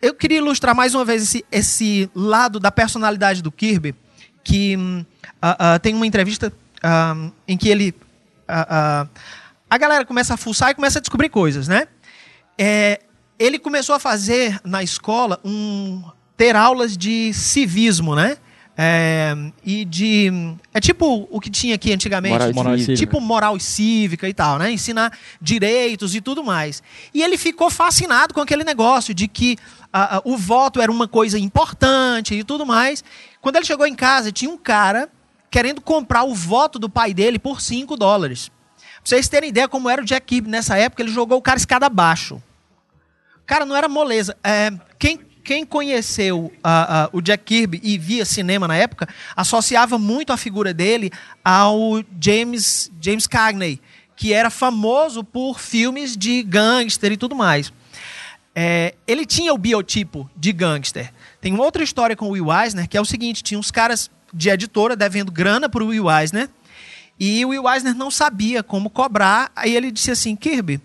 Eu 0.00 0.14
queria 0.14 0.38
ilustrar 0.38 0.74
mais 0.74 0.94
uma 0.94 1.04
vez 1.04 1.22
esse, 1.22 1.44
esse 1.52 2.10
lado 2.14 2.58
da 2.58 2.70
personalidade 2.70 3.42
do 3.42 3.52
Kirby, 3.52 3.94
que 4.42 4.76
uh, 4.76 5.76
uh, 5.76 5.78
tem 5.80 5.94
uma 5.94 6.06
entrevista 6.06 6.50
uh, 6.78 7.32
em 7.46 7.56
que 7.56 7.68
ele. 7.68 7.94
A 8.48 9.78
galera 9.78 10.04
começa 10.04 10.34
a 10.34 10.36
fuçar 10.36 10.70
e 10.70 10.74
começa 10.74 10.98
a 10.98 11.02
descobrir 11.02 11.28
coisas, 11.28 11.68
né? 11.68 11.86
É, 12.58 13.00
ele 13.38 13.58
começou 13.58 13.94
a 13.94 14.00
fazer 14.00 14.60
na 14.64 14.82
escola 14.82 15.38
um 15.44 16.02
ter 16.36 16.56
aulas 16.56 16.96
de 16.96 17.32
civismo, 17.32 18.16
né? 18.16 18.38
É, 18.82 19.36
e 19.62 19.84
de. 19.84 20.32
É 20.72 20.80
tipo 20.80 21.28
o 21.30 21.38
que 21.38 21.50
tinha 21.50 21.74
aqui 21.74 21.92
antigamente. 21.92 22.32
Moral, 22.32 22.54
Moral 22.54 22.78
tipo 22.96 23.20
moral 23.20 23.56
e 23.58 23.60
cívica 23.60 24.26
e 24.26 24.32
tal, 24.32 24.58
né? 24.58 24.72
Ensinar 24.72 25.12
direitos 25.38 26.14
e 26.14 26.20
tudo 26.22 26.42
mais. 26.42 26.82
E 27.12 27.22
ele 27.22 27.36
ficou 27.36 27.68
fascinado 27.68 28.32
com 28.32 28.40
aquele 28.40 28.64
negócio 28.64 29.12
de 29.12 29.28
que 29.28 29.58
ah, 29.92 30.16
ah, 30.16 30.22
o 30.24 30.34
voto 30.34 30.80
era 30.80 30.90
uma 30.90 31.06
coisa 31.06 31.38
importante 31.38 32.34
e 32.34 32.42
tudo 32.42 32.64
mais. 32.64 33.04
Quando 33.42 33.56
ele 33.56 33.66
chegou 33.66 33.86
em 33.86 33.94
casa, 33.94 34.32
tinha 34.32 34.50
um 34.50 34.56
cara 34.56 35.10
querendo 35.50 35.82
comprar 35.82 36.22
o 36.22 36.34
voto 36.34 36.78
do 36.78 36.88
pai 36.88 37.12
dele 37.12 37.38
por 37.38 37.60
5 37.60 37.98
dólares. 37.98 38.48
Pra 38.48 38.86
vocês 39.04 39.28
terem 39.28 39.50
ideia 39.50 39.68
como 39.68 39.90
era 39.90 40.00
o 40.00 40.06
Jack 40.06 40.24
Kirby 40.24 40.48
nessa 40.48 40.78
época, 40.78 41.02
ele 41.02 41.12
jogou 41.12 41.36
o 41.36 41.42
cara 41.42 41.58
escada 41.58 41.84
abaixo. 41.84 42.42
Cara, 43.44 43.66
não 43.66 43.76
era 43.76 43.90
moleza. 43.90 44.34
É, 44.42 44.72
quem, 45.50 45.66
conheceu 45.66 46.52
ah, 46.62 47.06
ah, 47.06 47.10
o 47.12 47.20
Jack 47.20 47.42
Kirby 47.42 47.80
e 47.82 47.98
via 47.98 48.24
cinema 48.24 48.68
na 48.68 48.76
época, 48.76 49.08
associava 49.34 49.98
muito 49.98 50.32
a 50.32 50.36
figura 50.36 50.72
dele 50.72 51.10
ao 51.44 52.04
James, 52.20 52.88
James 53.00 53.26
Cagney, 53.26 53.80
que 54.14 54.32
era 54.32 54.48
famoso 54.48 55.24
por 55.24 55.58
filmes 55.58 56.16
de 56.16 56.44
gangster 56.44 57.10
e 57.10 57.16
tudo 57.16 57.34
mais. 57.34 57.72
É, 58.54 58.94
ele 59.08 59.26
tinha 59.26 59.52
o 59.52 59.58
biotipo 59.58 60.30
de 60.36 60.52
gangster. 60.52 61.12
Tem 61.40 61.52
uma 61.52 61.64
outra 61.64 61.82
história 61.82 62.14
com 62.14 62.26
o 62.26 62.30
Will 62.30 62.46
Eisner, 62.52 62.88
que 62.88 62.96
é 62.96 63.00
o 63.00 63.04
seguinte, 63.04 63.42
tinha 63.42 63.58
uns 63.58 63.72
caras 63.72 64.08
de 64.32 64.50
editora 64.50 64.94
devendo 64.94 65.32
grana 65.32 65.68
para 65.68 65.82
o 65.82 65.88
Will 65.88 66.08
Eisner, 66.08 66.48
e 67.18 67.44
o 67.44 67.48
Will 67.48 67.68
Eisner 67.68 67.96
não 67.96 68.08
sabia 68.08 68.62
como 68.62 68.88
cobrar, 68.88 69.50
aí 69.56 69.74
ele 69.74 69.90
disse 69.90 70.12
assim, 70.12 70.36
Kirby, 70.36 70.80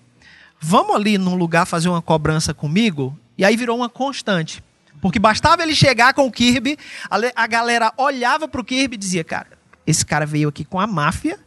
vamos 0.59 0.95
ali 0.95 1.19
num 1.19 1.35
lugar 1.35 1.67
fazer 1.67 1.87
uma 1.87 2.01
cobrança 2.01 2.51
comigo? 2.51 3.15
E 3.37 3.43
aí 3.45 3.55
virou 3.57 3.77
uma 3.77 3.89
constante. 3.89 4.63
Porque 5.01 5.19
bastava 5.19 5.61
ele 5.61 5.75
chegar 5.75 6.13
com 6.13 6.25
o 6.25 6.31
Kirby, 6.31 6.77
a, 7.09 7.17
le- 7.17 7.31
a 7.35 7.45
galera 7.47 7.93
olhava 7.97 8.47
pro 8.47 8.63
Kirby 8.63 8.95
e 8.95 8.97
dizia, 8.97 9.23
cara, 9.23 9.47
esse 9.85 10.05
cara 10.05 10.25
veio 10.25 10.49
aqui 10.49 10.63
com 10.65 10.79
a 10.79 10.87
máfia, 10.87 11.37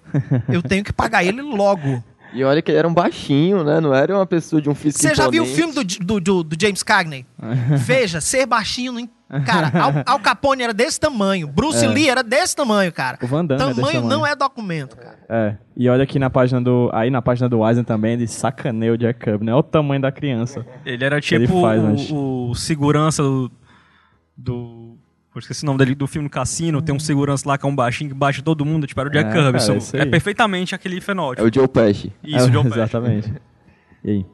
eu 0.49 0.63
tenho 0.63 0.85
que 0.85 0.93
pagar 0.93 1.25
ele 1.25 1.43
logo. 1.43 2.03
E 2.33 2.45
olha 2.45 2.61
que 2.61 2.71
ele 2.71 2.79
era 2.79 2.87
um 2.89 2.93
baixinho, 2.95 3.65
né? 3.65 3.81
Não 3.81 3.95
era 3.95 4.15
uma 4.15 4.27
pessoa 4.27 4.61
de 4.61 4.69
um 4.69 4.75
físico 4.75 5.01
Você 5.03 5.15
já 5.15 5.29
viu 5.31 5.43
o 5.45 5.47
filme 5.47 5.73
do, 5.73 5.83
do, 5.85 6.21
do- 6.21 6.43
do 6.45 6.57
James 6.61 6.83
Cagney? 6.83 7.25
Veja, 7.79 8.21
ser 8.21 8.45
baixinho. 8.47 8.93
Não... 8.93 9.09
Cara, 9.45 9.71
Al, 9.79 9.93
Al 10.15 10.21
Capone 10.21 10.63
era 10.63 10.73
desse 10.73 10.99
tamanho. 10.99 11.47
Bruce 11.47 11.85
É. 11.85 11.89
Lee 11.89 12.09
era 12.09 12.23
desse 12.23 12.57
tamanho, 12.57 12.91
cara. 12.93 13.19
O 13.23 13.27
Van 13.27 13.45
Damme 13.45 13.63
é 13.63 13.67
desse 13.67 13.77
tamanho 13.81 14.01
tamanho. 14.03 14.19
não 14.21 14.27
é 14.27 14.35
documento, 14.35 14.97
cara. 14.97 15.19
É, 15.29 15.57
e 15.77 15.89
olha 15.89 16.03
aqui 16.05 16.19
na 16.19 16.31
página 16.31 16.61
do. 16.63 16.89
Aí 16.95 17.11
na 17.11 17.21
página 17.21 17.47
do 17.49 17.67
Eisen 17.67 17.85
também, 17.85 18.15
ele 18.15 18.27
sacaneia 18.27 18.93
o 18.93 18.97
Jack 18.97 19.21
Kirby, 19.21 19.45
né? 19.45 19.53
Olha 19.53 19.61
o 19.61 19.63
tamanho 19.63 20.01
da 20.01 20.11
criança. 20.11 20.65
Ele 20.85 21.05
era 21.05 21.21
Que 21.21 21.35
ele 21.35 21.47
tipo 21.47 21.61
faz, 21.61 21.81
o, 21.83 21.85
mas- 21.87 22.11
o 22.11 22.55
segurança 22.55 23.23
do. 23.23 23.51
do 24.37 24.78
eu 25.39 25.41
esqueci 25.41 25.63
o 25.65 25.67
nome 25.67 25.79
dele, 25.79 25.95
do 25.95 26.07
filme 26.07 26.29
do 26.29 26.31
Cassino. 26.33 26.81
Tem 26.83 26.95
um 26.95 26.99
segurança 26.99 27.49
lá 27.49 27.57
que 27.59 27.65
é 27.65 27.69
um 27.69 27.75
baixinho 27.75 28.11
que 28.11 28.17
baixa 28.17 28.43
todo 28.43 28.65
mundo. 28.65 28.87
Tipo, 28.87 29.01
era 29.01 29.09
o 29.09 29.13
Jack 29.13 29.29
É, 29.29 29.33
Kirby. 29.33 29.59
cara, 29.59 29.79
é 29.95 30.03
aí. 30.03 30.11
perfeitamente 30.11 30.75
aquele 30.75 30.99
É 30.99 31.01
fenótipo. 31.01 31.47
o 31.49 31.53
Joe 31.53 31.69
Pesci. 31.69 32.13
Isso, 32.23 32.47
É, 32.47 32.51
John 32.51 32.63
Pesci. 32.69 32.79
Exatamente. 32.79 33.33
E 34.05 34.11
aí? 34.11 34.27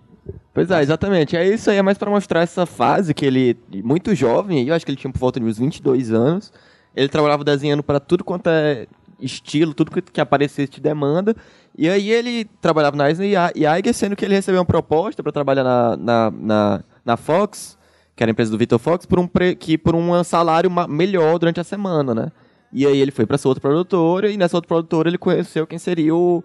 Pois 0.55 0.71
é, 0.71 0.83
exatamente. 0.83 1.37
É 1.37 1.47
isso 1.47 1.71
aí, 1.71 1.77
é 1.77 1.83
mais 1.83 1.99
pra 1.99 2.11
mostrar 2.11 2.41
essa 2.41 2.65
fase 2.65 3.13
que 3.13 3.27
ele, 3.27 3.57
muito 3.85 4.15
jovem, 4.15 4.67
eu 4.67 4.75
acho 4.75 4.85
que 4.85 4.91
ele 4.91 4.97
tinha 4.97 5.13
por 5.13 5.19
volta 5.19 5.39
de 5.39 5.45
uns 5.47 5.59
22 5.59 6.13
anos, 6.13 6.53
ele 6.97 7.09
trabalhava 7.09 7.45
desenhando 7.45 7.83
pra 7.83 8.01
tudo 8.01 8.25
quanto 8.25 8.47
é 8.49 8.87
estilo, 9.21 9.75
tudo 9.75 9.91
que, 9.91 10.01
que 10.01 10.21
aparecesse 10.21 10.71
de 10.73 10.81
demanda, 10.81 11.37
e 11.77 11.89
aí 11.89 12.11
ele 12.11 12.47
trabalhava 12.61 12.97
na 12.97 13.09
Eisner 13.09 13.53
e 13.55 13.65
Iger, 13.67 13.93
sendo 13.95 14.17
que 14.17 14.25
ele 14.25 14.35
recebeu 14.35 14.61
uma 14.61 14.65
proposta 14.67 15.23
pra 15.23 15.31
trabalhar 15.33 15.65
na, 15.65 15.97
na, 15.97 16.31
na, 16.31 16.85
na 17.05 17.17
Fox, 17.17 17.77
que 18.17 18.23
era 18.23 18.31
a 18.31 18.33
empresa 18.33 18.51
do 18.51 18.59
Victor 18.59 18.79
Fox, 18.79 19.07
por 19.07 19.19
um, 19.19 19.27
pre, 19.27 19.55
que, 19.57 19.77
por 19.77 19.95
um 19.95 20.23
salário 20.23 20.71
ma- 20.71 20.87
melhor 20.89 21.39
durante 21.39 21.61
a 21.61 21.65
semana, 21.65 22.15
né? 22.15 22.33
E 22.73 22.87
aí 22.87 22.99
ele 22.99 23.11
foi 23.11 23.25
pra 23.27 23.35
essa 23.37 23.49
outra 23.49 23.61
produtora, 23.61 24.31
e 24.31 24.37
nessa 24.37 24.57
outra 24.57 24.69
produtora 24.69 25.09
ele 25.09 25.19
conheceu 25.19 25.67
quem 25.67 25.79
seria 25.79 26.15
o 26.15 26.43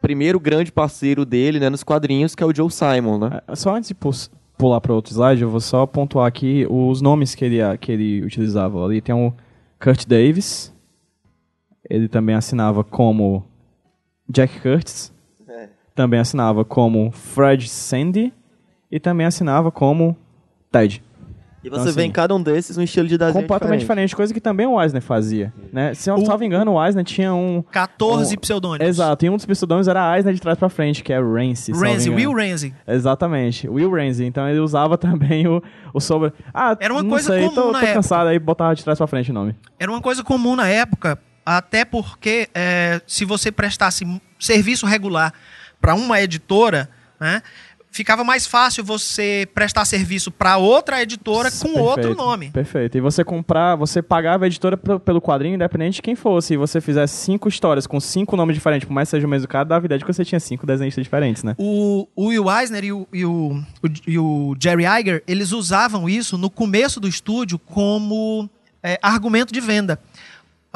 primeiro 0.00 0.38
grande 0.38 0.70
parceiro 0.70 1.24
dele, 1.24 1.58
né, 1.58 1.70
nos 1.70 1.82
quadrinhos, 1.82 2.34
que 2.34 2.42
é 2.42 2.46
o 2.46 2.54
Joe 2.54 2.70
Simon, 2.70 3.18
né? 3.18 3.40
É, 3.48 3.56
Só 3.56 3.74
antes 3.74 3.88
de 3.88 3.96
pular 4.58 4.80
para 4.80 4.92
outro 4.92 5.12
slide, 5.12 5.40
eu 5.42 5.48
vou 5.48 5.60
só 5.60 5.86
pontuar 5.86 6.26
aqui 6.26 6.66
os 6.68 7.00
nomes 7.00 7.34
que 7.34 7.44
ele, 7.44 7.78
que 7.78 7.90
ele 7.90 8.22
utilizava. 8.22 8.84
Ali 8.84 9.00
tem 9.00 9.14
o 9.14 9.32
Kurt 9.82 10.06
Davis. 10.06 10.72
Ele 11.88 12.08
também 12.08 12.34
assinava 12.34 12.84
como 12.84 13.44
Jack 14.28 14.60
Curtis. 14.60 15.12
Também 15.94 16.20
assinava 16.20 16.64
como 16.64 17.10
Fred 17.10 17.68
Sandy. 17.68 18.32
E 18.90 19.00
também 19.00 19.26
assinava 19.26 19.70
como 19.72 20.16
Ted. 20.78 21.02
E 21.62 21.68
Então, 21.68 21.78
você 21.78 21.92
vê 21.92 22.02
assim, 22.02 22.10
em 22.10 22.12
cada 22.12 22.34
um 22.34 22.42
desses 22.42 22.76
um 22.76 22.82
estilo 22.82 23.08
de 23.08 23.16
desenho 23.16 23.40
Completamente 23.40 23.80
diferente. 23.80 24.14
coisa 24.14 24.34
que 24.34 24.40
também 24.40 24.66
o 24.66 24.78
Eisner 24.82 25.00
fazia. 25.00 25.50
Né? 25.72 25.94
Se 25.94 26.10
eu 26.10 26.14
não 26.14 26.22
estava 26.22 26.44
engano, 26.44 26.72
o 26.72 26.84
Eisner 26.84 27.02
tinha 27.02 27.32
um... 27.32 27.62
14 27.72 28.34
Um- 28.34 28.38
pseudônimos. 28.38 28.86
Exato, 28.86 29.24
e 29.24 29.30
um 29.30 29.36
dos 29.36 29.46
pseudônimos 29.46 29.88
era 29.88 30.14
Eisner 30.14 30.34
de 30.34 30.42
trás 30.42 30.58
pra 30.58 30.68
frente, 30.68 31.02
que 31.02 31.10
é 31.10 31.18
Ramsey, 31.18 31.72
engano. 31.72 32.14
Will 32.16 32.32
Ramsey. 32.34 32.74
Exatamente, 32.86 33.66
Will 33.66 33.90
Ramsey. 33.90 34.26
Então 34.26 34.46
ele 34.46 34.58
usava 34.60 34.98
também 34.98 35.46
o, 35.46 35.62
o 35.94 36.00
sobre. 36.00 36.34
Ah, 36.52 36.76
Era 36.78 36.92
uma 36.92 37.02
não 37.02 37.08
coisa 37.08 37.32
sei, 37.32 37.44
comum 37.44 37.54
tô, 37.54 37.66
na 37.66 37.72
tô 37.72 37.78
época. 37.78 37.94
cansado 37.94 38.28
aí 38.28 38.38
botava 38.38 38.74
de 38.74 38.84
trás 38.84 38.98
pra 38.98 39.06
frente 39.06 39.30
o 39.30 39.34
nome. 39.34 39.56
Era 39.78 39.90
uma 39.90 40.02
coisa 40.02 40.22
comum 40.22 40.54
na 40.54 40.68
época, 40.68 41.18
até 41.46 41.86
porque 41.86 42.46
é, 42.54 43.00
se 43.06 43.24
você 43.24 43.50
prestasse 43.50 44.04
serviço 44.38 44.84
regular 44.84 45.32
para 45.80 45.94
uma 45.94 46.20
editora, 46.20 46.90
né, 47.18 47.40
ficava 47.94 48.24
mais 48.24 48.44
fácil 48.46 48.82
você 48.84 49.48
prestar 49.54 49.84
serviço 49.84 50.30
para 50.32 50.56
outra 50.56 51.00
editora 51.00 51.48
com 51.50 51.58
Perfeito, 51.58 51.78
outro 51.80 52.14
nome. 52.16 52.50
Perfeito. 52.50 52.98
E 52.98 53.00
você 53.00 53.22
comprar, 53.24 53.76
você 53.76 54.02
pagava 54.02 54.44
a 54.44 54.46
editora 54.48 54.76
pelo 54.76 55.22
quadrinho, 55.22 55.54
independente 55.54 55.94
de 55.96 56.02
quem 56.02 56.16
fosse. 56.16 56.54
E 56.54 56.56
você 56.56 56.80
fizesse 56.80 57.14
cinco 57.14 57.48
histórias 57.48 57.86
com 57.86 58.00
cinco 58.00 58.36
nomes 58.36 58.56
diferentes, 58.56 58.86
por 58.88 58.92
mais 58.92 59.08
que 59.08 59.12
seja 59.12 59.26
o 59.26 59.30
mesmo 59.30 59.46
cara, 59.46 59.64
dava 59.64 59.84
a 59.84 59.86
ideia 59.86 59.98
de 60.00 60.04
que 60.04 60.12
você 60.12 60.24
tinha 60.24 60.40
cinco 60.40 60.66
desenhistas 60.66 61.04
diferentes, 61.04 61.44
né? 61.44 61.54
O, 61.56 62.08
o 62.16 62.26
Will 62.26 62.50
Eisner 62.50 62.84
e 62.84 62.92
o, 62.92 63.06
e, 63.12 63.24
o, 63.24 63.62
o- 63.82 63.90
e 64.08 64.18
o 64.18 64.56
Jerry 64.60 64.84
Iger, 65.00 65.22
eles 65.28 65.52
usavam 65.52 66.08
isso 66.08 66.36
no 66.36 66.50
começo 66.50 66.98
do 66.98 67.06
estúdio 67.06 67.58
como 67.60 68.50
é, 68.82 68.98
argumento 69.00 69.52
de 69.52 69.60
venda. 69.60 70.00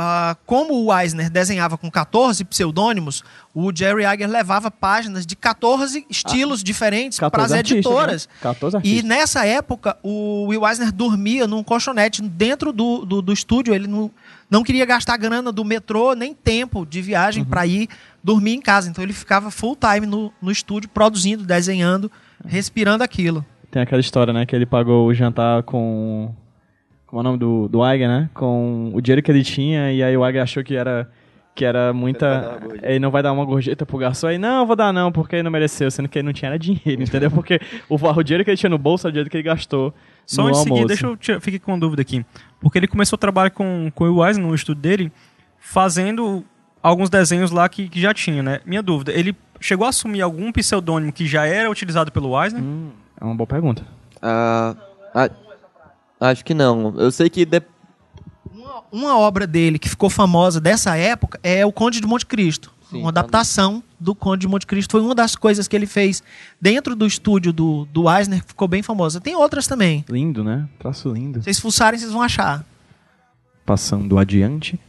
Ah, 0.01 0.37
como 0.47 0.85
o 0.85 0.97
Eisner 0.97 1.29
desenhava 1.29 1.77
com 1.77 1.91
14 1.91 2.45
pseudônimos, 2.45 3.25
o 3.53 3.75
Jerry 3.75 4.05
Iger 4.05 4.29
levava 4.31 4.71
páginas 4.71 5.27
de 5.27 5.35
14 5.35 6.07
estilos 6.09 6.63
diferentes 6.63 7.19
para 7.19 7.29
14 7.33 7.53
as 7.53 7.59
artistas, 7.59 7.85
editoras. 7.85 8.29
né? 8.29 8.35
14 8.41 8.77
E 8.77 8.79
artistas. 8.79 9.05
nessa 9.09 9.45
época, 9.45 9.97
o 10.01 10.45
Will 10.47 10.65
Eisner 10.65 10.93
dormia 10.93 11.49
num 11.49 11.65
colchonete 11.65 12.23
dentro 12.23 12.73
do, 12.73 13.05
do, 13.05 13.21
do 13.21 13.33
estúdio. 13.33 13.75
Ele 13.75 13.89
não, 13.89 14.09
não 14.49 14.63
queria 14.63 14.87
gastar 14.87 15.17
grana 15.17 15.51
do 15.51 15.65
metrô, 15.65 16.15
nem 16.15 16.33
tempo 16.33 16.87
de 16.87 17.03
viagem 17.03 17.43
Uhum. 17.43 17.49
para 17.49 17.67
ir 17.67 17.89
dormir 18.23 18.53
em 18.55 18.61
casa. 18.61 18.89
Então 18.89 19.03
ele 19.03 19.13
ficava 19.13 19.51
full 19.51 19.75
time 19.77 20.07
no, 20.07 20.33
no 20.41 20.53
estúdio, 20.53 20.89
produzindo, 20.91 21.43
desenhando, 21.43 22.09
respirando 22.47 23.03
aquilo. 23.03 23.45
Tem 23.69 23.83
aquela 23.83 24.01
história, 24.01 24.33
né, 24.33 24.47
que 24.47 24.55
ele 24.55 24.65
pagou 24.65 25.09
o 25.09 25.13
jantar 25.13 25.65
com. 25.65 26.33
Como 27.09 27.21
é 27.21 27.21
o 27.21 27.25
nome 27.25 27.39
do, 27.39 27.69
do 27.69 27.91
Iger, 27.91 28.07
né? 28.07 28.31
Com 28.35 28.93
o 28.95 29.01
dinheiro 29.01 29.23
que 29.23 29.31
ele 29.31 29.43
tinha, 29.43 29.91
e 29.91 30.03
aí 30.03 30.17
o 30.17 30.29
Iger 30.29 30.43
achou 30.43 30.63
que 30.63 30.77
era. 30.77 31.11
Que 31.55 31.65
era 31.65 31.93
muita. 31.93 32.61
Ele 32.85 33.01
não 33.01 33.11
vai 33.11 33.21
dar 33.21 33.33
uma 33.33 33.45
gorjeta 33.45 33.85
pro 33.85 33.99
garçom 33.99 34.29
aí, 34.29 34.39
não, 34.39 34.61
eu 34.61 34.67
vou 34.67 34.77
dar 34.77 34.93
não, 34.93 35.11
porque 35.11 35.35
ele 35.35 35.43
não 35.43 35.51
mereceu, 35.51 35.91
sendo 35.91 36.09
que 36.09 36.17
ele 36.17 36.27
não 36.27 36.33
tinha 36.33 36.51
era 36.51 36.59
dinheiro, 36.59 37.03
entendeu? 37.03 37.33
Porque 37.33 37.61
o, 37.89 37.97
o 37.97 38.23
dinheiro 38.23 38.45
que 38.45 38.51
ele 38.51 38.57
tinha 38.57 38.71
no 38.71 38.79
bolso 38.79 39.09
era 39.09 39.11
o 39.11 39.13
dinheiro 39.13 39.29
que 39.29 39.37
ele 39.39 39.43
gastou. 39.43 39.93
Só 40.25 40.43
no 40.43 40.49
antes 40.51 40.63
de 40.63 40.69
seguir, 40.69 40.87
deixa 40.87 41.07
eu 41.07 41.41
fique 41.41 41.59
com 41.59 41.73
uma 41.73 41.81
dúvida 41.81 42.03
aqui. 42.03 42.25
Porque 42.61 42.79
ele 42.79 42.87
começou 42.87 43.17
a 43.17 43.19
trabalhar 43.19 43.51
com, 43.51 43.91
com 43.93 44.05
o 44.09 44.25
Eisner 44.25 44.47
no 44.47 44.55
estúdio 44.55 44.81
dele, 44.81 45.13
fazendo 45.59 46.45
alguns 46.81 47.11
desenhos 47.11 47.51
lá 47.51 47.69
que, 47.69 47.89
que 47.89 48.01
já 48.01 48.15
tinha, 48.15 48.41
né? 48.41 48.61
Minha 48.65 48.83
dúvida, 48.83 49.11
ele 49.11 49.35
chegou 49.61 49.85
a 49.85 49.89
assumir 49.89 50.23
algum 50.23 50.53
pseudônimo 50.53 51.13
que 51.13 51.27
já 51.27 51.45
era 51.45 51.69
utilizado 51.69 52.13
pelo 52.13 52.41
Eisner? 52.41 52.63
É 53.21 53.25
uma 53.25 53.35
boa 53.35 53.49
pergunta. 53.49 53.85
Ah, 54.23 54.77
acho 56.21 56.45
que 56.45 56.55
não. 56.55 56.95
Eu 56.99 57.11
sei 57.11 57.29
que 57.31 57.45
de- 57.45 57.63
Uma, 58.53 58.83
uma 58.91 59.19
obra 59.19 59.47
dele 59.47 59.79
que 59.79 59.89
ficou 59.89 60.09
famosa 60.11 60.61
dessa 60.61 60.97
época 60.97 61.39
é 61.43 61.65
O 61.65 61.73
Conde 61.73 62.01
de 62.01 62.07
Monte 62.07 62.27
Cristo. 62.27 62.73
Sim, 62.91 63.01
uma 63.01 63.11
adaptação 63.11 63.83
do 64.01 64.15
Conde 64.15 64.43
de 64.43 64.49
Monte 64.49 64.67
Cristo. 64.67 64.93
Foi 64.93 65.01
uma 65.03 65.15
das 65.15 65.37
coisas 65.37 65.69
que 65.69 65.77
ele 65.77 65.87
fez 65.87 66.23
dentro 66.61 66.97
do 66.97 67.07
estúdio 67.07 67.53
do, 67.53 67.85
do 67.87 68.11
Eisner, 68.11 68.41
que 68.43 68.49
ficou 68.49 68.67
bem 68.67 68.83
famosa. 68.83 69.21
Tem 69.21 69.37
outras 69.37 69.67
também. 69.67 70.05
Lindo, 70.09 70.43
né? 70.43 70.67
Traço 70.79 71.13
lindo. 71.13 71.39
Se 71.41 71.45
vocês 71.45 71.59
fuçarem, 71.61 71.99
vocês 71.99 72.11
vão 72.13 72.23
achar. 72.23 72.65
Passando 73.67 74.19
adiante. 74.19 74.81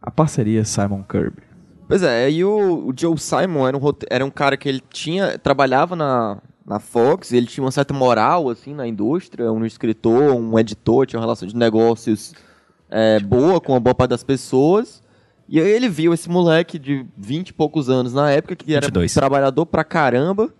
A 0.00 0.10
parceria 0.10 0.64
Simon 0.64 1.02
Kirby. 1.02 1.42
Pois 1.86 2.02
é, 2.02 2.30
e 2.30 2.44
o, 2.44 2.88
o 2.88 2.94
Joe 2.98 3.18
Simon 3.18 3.66
era 3.66 3.76
um, 3.76 3.80
era 4.10 4.24
um 4.24 4.30
cara 4.30 4.56
que 4.56 4.68
ele 4.68 4.82
tinha. 4.90 5.38
trabalhava 5.38 5.96
na, 5.96 6.38
na 6.68 6.78
Fox, 6.78 7.32
ele 7.32 7.46
tinha 7.46 7.64
uma 7.64 7.70
certa 7.70 7.94
moral, 7.94 8.50
assim, 8.50 8.74
na 8.74 8.86
indústria, 8.86 9.50
um 9.52 9.64
escritor, 9.64 10.34
um 10.34 10.58
editor, 10.58 11.06
tinha 11.06 11.18
uma 11.18 11.24
relação 11.24 11.48
de 11.48 11.56
negócios 11.56 12.34
é, 12.90 13.18
boa 13.20 13.60
com 13.60 13.74
a 13.74 13.80
boa 13.80 13.94
parte 13.94 14.10
das 14.10 14.22
pessoas. 14.22 15.02
E 15.48 15.58
aí 15.58 15.66
ele 15.66 15.88
viu 15.88 16.12
esse 16.12 16.28
moleque 16.28 16.78
de 16.78 17.06
20 17.16 17.48
e 17.48 17.52
poucos 17.54 17.88
anos 17.88 18.12
na 18.12 18.30
época, 18.30 18.54
que 18.54 18.74
era 18.74 18.86
22. 18.86 19.14
trabalhador 19.14 19.64
pra 19.64 19.82
caramba, 19.82 20.52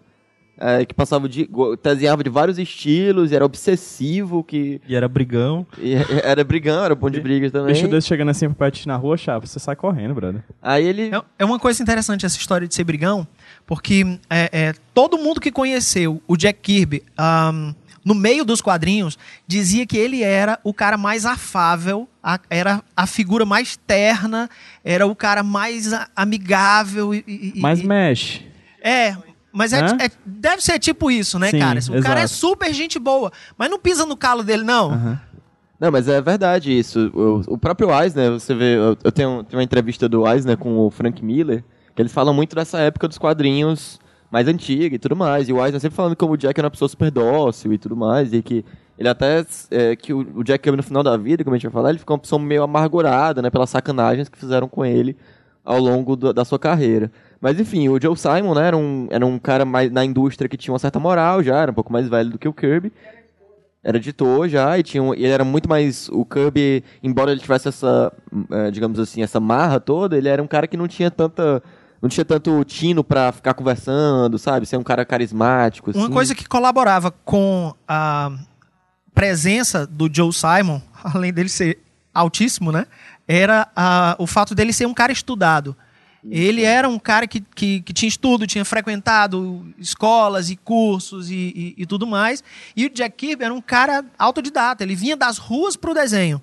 é, 0.60 0.84
que 0.86 0.94
passava 0.94 1.28
de. 1.28 1.48
desenhava 1.82 2.24
de 2.24 2.30
vários 2.30 2.58
estilos, 2.58 3.30
e 3.30 3.34
era 3.36 3.44
obsessivo, 3.44 4.42
que. 4.42 4.80
E 4.88 4.94
era 4.96 5.06
brigão. 5.06 5.66
e 5.78 5.94
era 6.24 6.42
brigão, 6.42 6.82
era 6.84 6.94
bom 6.94 7.10
de 7.10 7.20
brigas 7.20 7.52
também. 7.52 7.74
Bicho 7.74 7.86
desse 7.86 8.08
chegando 8.08 8.30
assim 8.30 8.46
pro 8.48 8.56
pet 8.56 8.88
na 8.88 8.96
rua, 8.96 9.16
chapa, 9.18 9.46
você 9.46 9.58
sai 9.58 9.76
correndo, 9.76 10.14
brother. 10.14 10.42
Aí 10.62 10.86
ele. 10.86 11.10
É- 11.14 11.22
É 11.40 11.44
uma 11.44 11.58
coisa 11.58 11.82
interessante 11.82 12.24
essa 12.24 12.38
história 12.38 12.66
de 12.66 12.74
ser 12.74 12.82
brigão, 12.84 13.26
porque 13.68 14.18
é, 14.30 14.48
é, 14.50 14.74
todo 14.94 15.18
mundo 15.18 15.40
que 15.42 15.52
conheceu 15.52 16.22
o 16.26 16.38
Jack 16.38 16.58
Kirby 16.62 17.02
ahm, 17.18 17.72
no 18.02 18.14
meio 18.14 18.42
dos 18.42 18.62
quadrinhos 18.62 19.18
dizia 19.46 19.84
que 19.86 19.94
ele 19.98 20.22
era 20.22 20.58
o 20.64 20.72
cara 20.72 20.96
mais 20.96 21.26
afável, 21.26 22.08
a- 22.22 22.40
era 22.48 22.82
a 22.96 23.06
figura 23.06 23.44
mais 23.44 23.76
terna, 23.76 24.48
era 24.82 25.06
o 25.06 25.14
cara 25.14 25.42
mais 25.42 25.92
a- 25.92 26.08
amigável. 26.16 27.12
E, 27.14 27.22
e- 27.28 27.60
Mas 27.60 27.80
e- 27.80 27.86
mexe. 27.86 28.46
é, 28.82 29.14
mas 29.52 29.74
é, 29.74 29.80
é- 29.80 30.10
deve 30.24 30.62
ser 30.64 30.78
tipo 30.78 31.10
isso, 31.10 31.38
né, 31.38 31.50
Sim, 31.50 31.58
cara? 31.58 31.78
O 31.90 32.02
cara 32.02 32.20
é 32.20 32.24
exato. 32.24 32.40
super 32.40 32.72
gente 32.72 32.98
boa, 32.98 33.30
mas 33.58 33.68
não 33.68 33.78
pisa 33.78 34.06
no 34.06 34.16
calo 34.16 34.42
dele, 34.42 34.62
não. 34.64 35.18
Não, 35.78 35.92
mas 35.92 36.08
é 36.08 36.20
verdade 36.22 36.76
isso. 36.76 37.10
O, 37.14 37.54
o 37.54 37.58
próprio 37.58 37.90
Eisner, 38.02 38.32
você 38.32 38.54
vê, 38.54 38.76
eu, 38.76 38.96
tenho, 39.12 39.44
tenho 39.44 39.58
uma 39.58 39.62
entrevista 39.62 40.08
do 40.08 40.26
Eisner 40.26 40.56
com 40.56 40.78
o 40.78 40.90
Frank 40.90 41.22
Miller, 41.22 41.62
eles 42.02 42.12
falam 42.12 42.32
muito 42.34 42.54
dessa 42.56 42.78
época 42.80 43.08
dos 43.08 43.18
quadrinhos 43.18 43.98
mais 44.30 44.46
antiga 44.46 44.94
e 44.94 44.98
tudo 44.98 45.16
mais. 45.16 45.48
E 45.48 45.52
o 45.52 45.62
Eisner 45.64 45.80
sempre 45.80 45.96
falando 45.96 46.16
como 46.16 46.34
o 46.34 46.36
Jack 46.36 46.58
era 46.60 46.66
uma 46.66 46.70
pessoa 46.70 46.88
super 46.88 47.10
dócil 47.10 47.72
e 47.72 47.78
tudo 47.78 47.96
mais, 47.96 48.32
e 48.32 48.42
que 48.42 48.64
ele 48.98 49.08
até, 49.08 49.44
é, 49.70 49.96
que 49.96 50.12
o, 50.12 50.18
o 50.36 50.44
Jack 50.44 50.70
no 50.70 50.82
final 50.82 51.02
da 51.02 51.16
vida, 51.16 51.42
como 51.44 51.54
a 51.54 51.58
gente 51.58 51.66
vai 51.66 51.72
falar, 51.72 51.90
ele 51.90 51.98
ficou 51.98 52.14
uma 52.14 52.20
pessoa 52.20 52.40
meio 52.40 52.62
amargurada, 52.62 53.40
né, 53.40 53.48
pelas 53.50 53.70
sacanagens 53.70 54.28
que 54.28 54.36
fizeram 54.38 54.68
com 54.68 54.84
ele 54.84 55.16
ao 55.64 55.78
longo 55.78 56.16
do- 56.16 56.32
da 56.32 56.44
sua 56.44 56.58
carreira. 56.58 57.10
Mas 57.40 57.58
enfim, 57.60 57.88
o 57.88 58.00
Joe 58.00 58.16
Simon, 58.16 58.54
né, 58.54 58.66
era 58.68 58.76
um, 58.76 59.06
era 59.10 59.24
um 59.24 59.38
cara 59.38 59.64
mais 59.64 59.90
na 59.92 60.04
indústria 60.04 60.48
que 60.48 60.56
tinha 60.56 60.72
uma 60.72 60.78
certa 60.78 60.98
moral 60.98 61.42
já, 61.42 61.60
era 61.62 61.70
um 61.70 61.74
pouco 61.74 61.92
mais 61.92 62.08
velho 62.08 62.30
do 62.30 62.38
que 62.38 62.48
o 62.48 62.52
Kirby. 62.52 62.92
Era 63.84 63.96
editor 63.96 64.48
já 64.48 64.76
e 64.76 64.82
tinha 64.82 65.02
um- 65.02 65.14
ele 65.14 65.28
era 65.28 65.44
muito 65.44 65.68
mais 65.68 66.08
o 66.08 66.24
Kirby, 66.24 66.82
embora 67.02 67.30
ele 67.30 67.40
tivesse 67.40 67.68
essa, 67.68 68.12
eh, 68.50 68.70
digamos 68.72 68.98
assim, 68.98 69.22
essa 69.22 69.38
marra 69.38 69.78
toda, 69.78 70.16
ele 70.18 70.28
era 70.28 70.42
um 70.42 70.48
cara 70.48 70.66
que 70.66 70.76
não 70.76 70.88
tinha 70.88 71.10
tanta 71.10 71.62
não 72.00 72.08
tinha 72.08 72.24
tanto 72.24 72.64
tino 72.64 73.02
pra 73.02 73.32
ficar 73.32 73.54
conversando, 73.54 74.38
sabe? 74.38 74.66
Ser 74.66 74.76
um 74.76 74.82
cara 74.82 75.04
carismático 75.04 75.90
Uma 75.90 76.04
assim. 76.04 76.12
coisa 76.12 76.34
que 76.34 76.46
colaborava 76.46 77.10
com 77.10 77.74
a 77.86 78.32
presença 79.14 79.86
do 79.86 80.08
Joe 80.12 80.32
Simon, 80.32 80.80
além 81.02 81.32
dele 81.32 81.48
ser 81.48 81.78
altíssimo, 82.14 82.70
né? 82.72 82.86
Era 83.26 83.68
ah, 83.74 84.16
o 84.18 84.26
fato 84.26 84.54
dele 84.54 84.72
ser 84.72 84.86
um 84.86 84.94
cara 84.94 85.12
estudado. 85.12 85.76
Ele 86.30 86.62
era 86.62 86.88
um 86.88 86.98
cara 86.98 87.26
que, 87.26 87.40
que, 87.40 87.80
que 87.80 87.92
tinha 87.92 88.08
estudo, 88.08 88.46
tinha 88.46 88.64
frequentado 88.64 89.66
escolas 89.78 90.50
e 90.50 90.56
cursos 90.56 91.30
e, 91.30 91.34
e, 91.34 91.74
e 91.78 91.86
tudo 91.86 92.06
mais. 92.06 92.42
E 92.76 92.86
o 92.86 92.90
Jack 92.90 93.16
Kirby 93.16 93.44
era 93.44 93.54
um 93.54 93.60
cara 93.60 94.04
autodidata. 94.18 94.82
Ele 94.82 94.96
vinha 94.96 95.16
das 95.16 95.38
ruas 95.38 95.76
pro 95.76 95.94
desenho. 95.94 96.42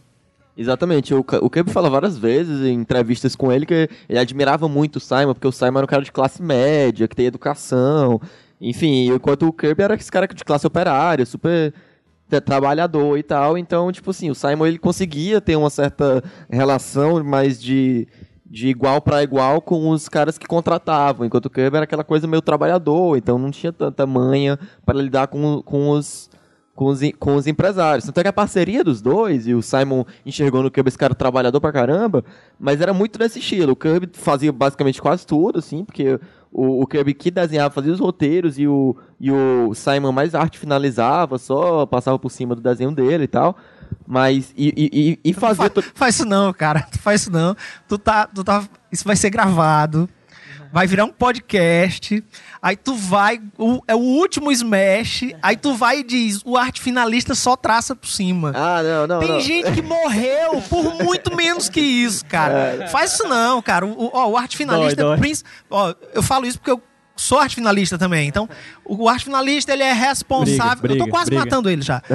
Exatamente, 0.57 1.13
o, 1.13 1.19
o 1.19 1.49
Kirby 1.49 1.69
fala 1.69 1.89
várias 1.89 2.17
vezes 2.17 2.61
em 2.61 2.75
entrevistas 2.79 3.35
com 3.35 3.51
ele 3.51 3.65
que 3.65 3.89
ele 4.07 4.17
admirava 4.19 4.69
muito 4.69 4.95
o 4.95 4.99
Simon, 5.01 5.33
porque 5.33 5.47
o 5.47 5.51
Simon 5.51 5.79
era 5.79 5.83
um 5.83 5.87
cara 5.87 6.03
de 6.03 6.13
classe 6.13 6.41
média, 6.41 7.09
que 7.09 7.15
tem 7.15 7.25
educação, 7.25 8.21
enfim, 8.61 9.11
enquanto 9.11 9.47
o 9.47 9.51
Kirby 9.51 9.83
era 9.83 9.95
esse 9.95 10.09
cara 10.09 10.25
de 10.27 10.45
classe 10.45 10.65
operária, 10.65 11.25
super 11.25 11.73
tra- 12.29 12.39
trabalhador 12.39 13.17
e 13.17 13.23
tal, 13.23 13.57
então, 13.57 13.91
tipo 13.91 14.11
assim, 14.11 14.29
o 14.29 14.35
Simon 14.35 14.65
ele 14.65 14.79
conseguia 14.79 15.41
ter 15.41 15.57
uma 15.57 15.69
certa 15.69 16.23
relação 16.49 17.21
mais 17.21 17.61
de, 17.61 18.07
de 18.45 18.69
igual 18.69 19.01
para 19.01 19.21
igual 19.23 19.59
com 19.61 19.89
os 19.89 20.07
caras 20.07 20.37
que 20.37 20.47
contratavam, 20.47 21.25
enquanto 21.25 21.47
o 21.47 21.49
Kirby 21.49 21.75
era 21.75 21.83
aquela 21.83 22.03
coisa 22.05 22.27
meio 22.27 22.41
trabalhador, 22.41 23.17
então 23.17 23.37
não 23.37 23.51
tinha 23.51 23.73
tanta 23.73 24.07
manha 24.07 24.57
para 24.85 25.01
lidar 25.01 25.27
com, 25.27 25.61
com 25.61 25.89
os 25.89 26.29
com 26.75 26.87
os, 26.87 26.99
com 27.17 27.35
os 27.35 27.47
empresários. 27.47 28.05
Tanto 28.05 28.17
é 28.19 28.23
que 28.23 28.27
a 28.29 28.33
parceria 28.33 28.83
dos 28.83 29.01
dois, 29.01 29.47
e 29.47 29.53
o 29.53 29.61
Simon 29.61 30.03
enxergou 30.25 30.61
no 30.61 30.69
Kirby 30.69 30.89
esse 30.89 30.97
cara 30.97 31.15
trabalhador 31.15 31.61
pra 31.61 31.71
caramba, 31.71 32.23
mas 32.59 32.81
era 32.81 32.93
muito 32.93 33.17
nesse 33.17 33.39
estilo. 33.39 33.71
O 33.71 33.75
Kirby 33.75 34.09
fazia 34.13 34.51
basicamente 34.51 35.01
quase 35.01 35.25
tudo, 35.25 35.59
assim, 35.59 35.85
porque 35.85 36.19
o, 36.51 36.81
o 36.83 36.85
Kirby 36.87 37.13
que 37.13 37.31
desenhava 37.31 37.73
fazia 37.73 37.93
os 37.93 37.99
roteiros 37.99 38.59
e 38.59 38.67
o, 38.67 38.95
e 39.19 39.31
o 39.31 39.73
Simon 39.73 40.11
mais 40.11 40.35
arte 40.35 40.59
finalizava, 40.59 41.37
só 41.37 41.85
passava 41.85 42.19
por 42.19 42.29
cima 42.29 42.53
do 42.53 42.61
desenho 42.61 42.91
dele 42.91 43.23
e 43.23 43.27
tal. 43.27 43.55
Mas, 44.05 44.53
e, 44.57 44.73
e, 44.75 45.09
e- 45.23 45.29
e 45.29 45.33
fazia... 45.33 45.69
Fa- 45.69 45.81
faz 45.93 46.15
isso 46.15 46.25
não, 46.25 46.51
cara. 46.53 46.81
Tu 46.91 46.99
faz 46.99 47.21
isso 47.21 47.31
não. 47.31 47.55
Tu 47.87 47.97
tá, 47.97 48.27
tu 48.27 48.43
tá, 48.43 48.63
isso 48.91 49.05
vai 49.05 49.15
ser 49.15 49.29
gravado. 49.29 50.09
Vai 50.75 50.87
virar 50.87 51.05
um 51.05 51.09
podcast. 51.11 52.21
Aí 52.61 52.75
tu 52.75 52.93
vai. 52.95 53.39
o- 53.57 53.81
é 53.87 53.95
o 53.95 53.99
último 53.99 54.51
Smash. 54.51 55.23
Aí 55.41 55.55
tu 55.55 55.73
vai 55.73 55.99
e 55.99 56.03
diz: 56.03 56.41
o 56.43 56.57
arte 56.57 56.81
finalista 56.81 57.33
só 57.33 57.55
traça 57.55 57.95
por 57.95 58.09
cima. 58.09 58.51
Ah, 58.53 58.83
não, 58.83 59.07
não, 59.07 59.19
Tem 59.19 59.29
não. 59.29 59.39
gente 59.39 59.71
que 59.71 59.81
morreu 59.81 60.61
por 60.69 61.01
muito 61.01 61.33
menos 61.33 61.69
que 61.69 61.79
isso, 61.79 62.25
cara. 62.25 62.89
Faz 62.89 63.13
isso 63.13 63.23
não, 63.25 63.61
cara. 63.61 63.85
O, 63.85 64.09
ó, 64.13 64.27
o 64.31 64.37
arte 64.37 64.57
finalista 64.57 64.97
Dói, 64.97 65.05
é 65.13 65.15
dói. 65.15 65.17
princ- 65.17 65.43
Ó, 65.69 65.93
eu 66.13 66.21
falo 66.21 66.45
isso 66.45 66.59
porque 66.59 66.71
eu 66.71 66.81
sou 67.15 67.39
arte 67.39 67.55
finalista 67.55 67.97
também. 67.97 68.27
Então, 68.27 68.47
o 68.83 69.07
arte 69.07 69.25
finalista 69.25 69.71
ele 69.71 69.83
é 69.83 69.93
responsável. 69.93 70.81
Briga, 70.81 70.93
eu 70.93 70.97
tô 70.97 71.03
briga, 71.05 71.11
quase 71.11 71.29
briga. 71.29 71.45
matando 71.45 71.69
ele 71.69 71.81
já. 71.81 72.01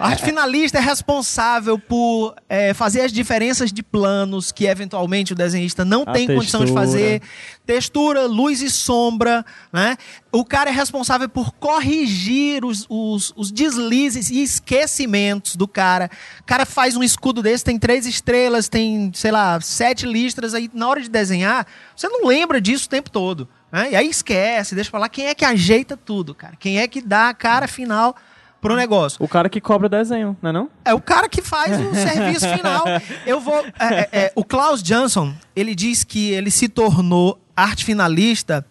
O 0.00 0.04
arte 0.04 0.24
finalista 0.24 0.78
é 0.78 0.80
responsável 0.80 1.78
por 1.78 2.34
é, 2.48 2.74
fazer 2.74 3.02
as 3.02 3.12
diferenças 3.12 3.72
de 3.72 3.82
planos 3.82 4.50
que 4.50 4.66
eventualmente 4.66 5.32
o 5.32 5.36
desenhista 5.36 5.84
não 5.84 6.02
A 6.02 6.12
tem 6.12 6.26
condição 6.26 6.60
de 6.60 6.66
textura. 6.66 6.86
fazer. 6.86 7.22
Textura, 7.64 8.26
luz 8.26 8.60
e 8.60 8.70
sombra, 8.70 9.44
né? 9.72 9.96
O 10.32 10.44
cara 10.44 10.70
é 10.70 10.72
responsável 10.72 11.28
por 11.28 11.52
corrigir 11.52 12.64
os, 12.64 12.86
os, 12.88 13.32
os 13.36 13.52
deslizes 13.52 14.30
e 14.30 14.42
esquecimentos 14.42 15.56
do 15.56 15.68
cara. 15.68 16.10
O 16.40 16.44
cara 16.44 16.66
faz 16.66 16.96
um 16.96 17.02
escudo 17.02 17.42
desse, 17.42 17.64
tem 17.64 17.78
três 17.78 18.06
estrelas, 18.06 18.68
tem, 18.68 19.10
sei 19.14 19.30
lá, 19.30 19.60
sete 19.60 20.06
listras, 20.06 20.54
aí 20.54 20.70
na 20.74 20.88
hora 20.88 21.00
de 21.00 21.08
desenhar, 21.08 21.66
você 21.96 22.08
não 22.08 22.26
lembra 22.26 22.60
disso 22.60 22.86
o 22.86 22.90
tempo 22.90 23.10
todo. 23.10 23.48
Né? 23.72 23.92
E 23.92 23.96
aí 23.96 24.10
esquece, 24.10 24.74
deixa 24.74 24.90
pra 24.90 25.00
lá. 25.00 25.08
Quem 25.08 25.28
é 25.28 25.34
que 25.34 25.46
ajeita 25.46 25.96
tudo, 25.96 26.34
cara? 26.34 26.54
Quem 26.58 26.78
é 26.78 26.86
que 26.86 27.00
dá 27.00 27.30
a 27.30 27.34
cara 27.34 27.66
final 27.66 28.14
pro 28.60 28.76
negócio? 28.76 29.16
O 29.24 29.26
cara 29.26 29.48
que 29.48 29.62
cobra 29.62 29.86
o 29.86 29.90
desenho, 29.90 30.36
não 30.42 30.50
é 30.50 30.52
não? 30.52 30.70
É 30.84 30.92
o 30.92 31.00
cara 31.00 31.26
que 31.26 31.40
faz 31.40 31.80
o 31.80 31.94
serviço 31.94 32.46
final. 32.54 32.84
Eu 33.26 33.40
vou. 33.40 33.64
é, 33.80 33.94
é, 33.94 34.08
é, 34.12 34.32
o 34.36 34.44
Klaus 34.44 34.82
Johnson, 34.82 35.34
ele 35.56 35.74
diz 35.74 36.04
que 36.04 36.30
ele 36.30 36.50
se 36.50 36.68
tornou 36.68 37.40
arte 37.56 37.82
finalista 37.82 38.66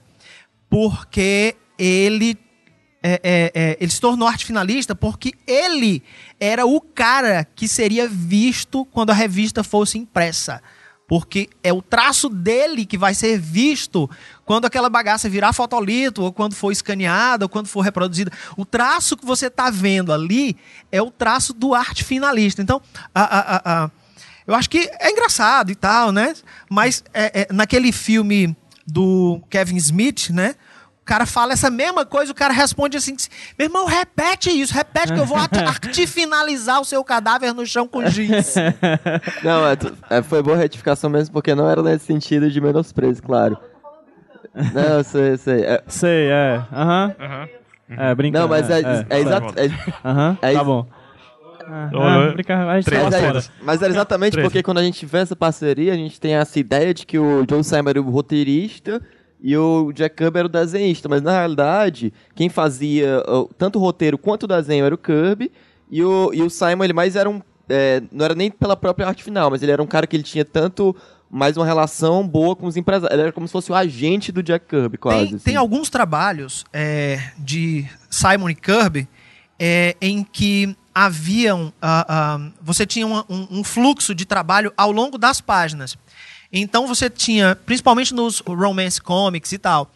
porque 0.69 1.55
ele. 1.79 2.37
é, 3.01 3.19
é, 3.23 3.51
é, 3.55 3.77
ele 3.81 3.91
se 3.91 3.99
tornou 3.99 4.27
arte 4.27 4.45
finalista 4.45 4.93
porque 4.93 5.33
ele 5.47 6.03
era 6.39 6.63
o 6.67 6.79
cara 6.79 7.47
que 7.55 7.67
seria 7.67 8.07
visto 8.07 8.85
quando 8.85 9.09
a 9.09 9.15
revista 9.15 9.63
fosse 9.63 9.97
impressa. 9.97 10.61
Porque 11.11 11.49
é 11.61 11.73
o 11.73 11.81
traço 11.81 12.29
dele 12.29 12.85
que 12.85 12.97
vai 12.97 13.13
ser 13.13 13.37
visto 13.37 14.09
quando 14.45 14.63
aquela 14.63 14.89
bagaça 14.89 15.27
virar 15.27 15.51
fotolito, 15.51 16.21
ou 16.23 16.31
quando 16.31 16.55
for 16.55 16.71
escaneada, 16.71 17.43
ou 17.43 17.49
quando 17.49 17.67
for 17.67 17.81
reproduzida. 17.81 18.31
O 18.55 18.63
traço 18.63 19.17
que 19.17 19.25
você 19.25 19.47
está 19.47 19.69
vendo 19.69 20.13
ali 20.13 20.55
é 20.89 21.01
o 21.01 21.11
traço 21.11 21.51
do 21.53 21.75
arte 21.75 22.05
finalista. 22.05 22.61
Então, 22.61 22.81
a- 23.13 23.23
a- 23.23 23.61
a- 23.83 23.91
Eu 24.47 24.55
acho 24.55 24.69
que 24.69 24.89
é 25.01 25.11
engraçado 25.11 25.69
e 25.69 25.75
tal, 25.75 26.13
né? 26.13 26.33
Mas 26.69 27.03
é, 27.13 27.41
é, 27.41 27.53
naquele 27.53 27.91
filme 27.91 28.55
do 28.87 29.41
Kevin 29.49 29.75
Smith, 29.75 30.29
né? 30.29 30.55
O 31.01 31.05
cara 31.05 31.25
fala 31.25 31.53
essa 31.53 31.69
mesma 31.69 32.05
coisa, 32.05 32.31
o 32.31 32.35
cara 32.35 32.53
responde 32.53 32.95
assim: 32.95 33.15
Meu 33.57 33.67
irmão, 33.67 33.85
repete 33.85 34.49
isso, 34.51 34.73
repete 34.73 35.11
que 35.11 35.19
eu 35.19 35.25
vou 35.25 35.37
te 35.91 36.05
finalizar 36.05 36.79
o 36.79 36.85
seu 36.85 37.03
cadáver 37.03 37.53
no 37.53 37.65
chão 37.65 37.87
com 37.87 38.05
giz. 38.05 38.55
Não, 39.43 39.67
é, 39.67 39.77
é, 40.09 40.21
foi 40.21 40.43
boa 40.43 40.55
retificação 40.55 41.09
mesmo, 41.09 41.33
porque 41.33 41.55
não 41.55 41.67
era 41.69 41.81
nesse 41.81 42.05
sentido 42.05 42.49
de 42.49 42.61
menosprezo, 42.61 43.21
claro. 43.23 43.57
Não, 44.53 44.97
eu 44.97 45.03
sei, 45.03 45.31
eu 45.31 45.37
sei. 45.37 45.61
É, 45.63 45.83
Sei, 45.87 46.27
é. 46.29 46.61
Aham. 46.71 47.15
É, 47.89 48.15
brincando. 48.15 48.43
não, 48.43 48.49
mas 48.49 48.69
é, 48.69 48.79
é. 48.79 49.05
é, 49.09 49.19
exato. 49.19 49.53
é- 49.57 50.07
Aham, 50.07 50.37
é 50.41 50.53
tá 50.53 50.63
bom. 50.63 50.85
Ah, 51.67 51.89
ah, 51.93 52.31
brincar, 52.33 52.65
Mas, 52.65 52.87
é, 52.87 53.49
mas 53.61 53.81
era 53.81 53.93
exatamente 53.93 54.41
porque 54.41 54.61
quando 54.61 54.79
a 54.79 54.83
gente 54.83 55.05
vê 55.05 55.19
essa 55.19 55.35
parceria, 55.35 55.93
a 55.93 55.95
gente 55.95 56.19
tem 56.19 56.33
essa 56.35 56.59
ideia 56.59 56.93
de 56.93 57.05
que 57.05 57.17
o 57.17 57.45
Joe 57.49 57.63
Simon 57.63 57.89
era 57.89 58.01
o 58.01 58.09
roteirista 58.09 59.01
e 59.41 59.57
o 59.57 59.91
Jack 59.91 60.15
Kirby 60.15 60.39
era 60.39 60.45
o 60.45 60.49
desenhista. 60.49 61.09
Mas 61.09 61.21
na 61.21 61.31
realidade, 61.31 62.13
quem 62.35 62.47
fazia 62.47 63.23
tanto 63.57 63.79
o 63.79 63.81
roteiro 63.81 64.17
quanto 64.17 64.43
o 64.43 64.47
desenho 64.47 64.85
era 64.85 64.93
o 64.93 64.97
Kirby. 64.97 65.51
E 65.89 66.03
o, 66.03 66.31
e 66.33 66.41
o 66.41 66.49
Simon, 66.49 66.83
ele 66.83 66.93
mais 66.93 67.15
era 67.15 67.29
um. 67.29 67.41
é, 67.67 68.01
não 68.11 68.23
era 68.23 68.35
nem 68.35 68.51
pela 68.51 68.77
própria 68.77 69.07
arte 69.07 69.23
final, 69.23 69.49
mas 69.49 69.63
ele 69.63 69.71
era 69.71 69.81
um 69.81 69.87
cara 69.87 70.05
que 70.05 70.15
ele 70.15 70.23
tinha 70.23 70.45
tanto. 70.45 70.95
Mais 71.33 71.55
uma 71.55 71.65
relação 71.65 72.27
boa 72.27 72.57
com 72.57 72.67
os 72.67 72.75
empresários. 72.75 73.13
Ele 73.13 73.21
era 73.21 73.31
como 73.31 73.47
se 73.47 73.53
fosse 73.53 73.71
o 73.71 73.75
agente 73.75 74.33
do 74.33 74.43
Jack 74.43 74.65
Kirby, 74.67 74.97
quase. 74.97 75.27
Tem, 75.27 75.35
assim. 75.35 75.45
tem 75.45 75.55
alguns 75.55 75.89
trabalhos 75.89 76.65
é, 76.73 77.21
de 77.37 77.87
Simon 78.09 78.49
e 78.49 78.55
Kirby 78.55 79.07
é, 79.57 79.95
em 80.01 80.23
que 80.23 80.75
haviam. 80.93 81.71
ah, 81.81 82.05
ah, 82.09 82.51
você 82.61 82.85
tinha 82.85 83.07
um, 83.07 83.23
um 83.29 83.63
fluxo 83.63 84.13
de 84.13 84.25
trabalho 84.25 84.73
ao 84.75 84.91
longo 84.91 85.17
das 85.17 85.39
páginas. 85.39 85.97
Então 86.51 86.87
você 86.87 87.09
tinha, 87.09 87.55
principalmente 87.55 88.13
nos 88.13 88.39
romance 88.39 88.99
comics 89.01 89.51
e 89.51 89.57
tal, 89.57 89.91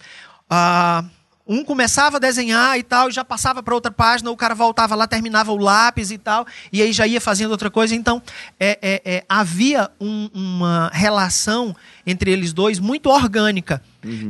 ah, 0.50 1.04
um 1.48 1.64
começava 1.64 2.18
a 2.18 2.20
desenhar 2.20 2.76
e 2.78 2.82
tal, 2.82 3.08
e 3.08 3.12
já 3.12 3.24
passava 3.24 3.62
para 3.62 3.76
outra 3.76 3.92
página, 3.92 4.32
o 4.32 4.36
cara 4.36 4.56
voltava 4.56 4.96
lá, 4.96 5.06
terminava 5.06 5.52
o 5.52 5.58
lápis 5.58 6.10
e 6.10 6.18
tal, 6.18 6.44
e 6.74 6.82
aí 6.82 6.92
já 6.92 7.06
ia 7.06 7.22
fazendo 7.22 7.52
outra 7.52 7.70
coisa. 7.70 7.94
Então 7.94 8.20
é, 8.60 8.80
é, 8.82 9.02
é, 9.18 9.26
havia 9.30 9.90
um- 10.02 10.28
uma 10.34 10.90
relação 10.92 11.76
entre 12.06 12.32
eles 12.32 12.52
dois 12.52 12.80
muito 12.80 13.10
orgânica. 13.10 13.80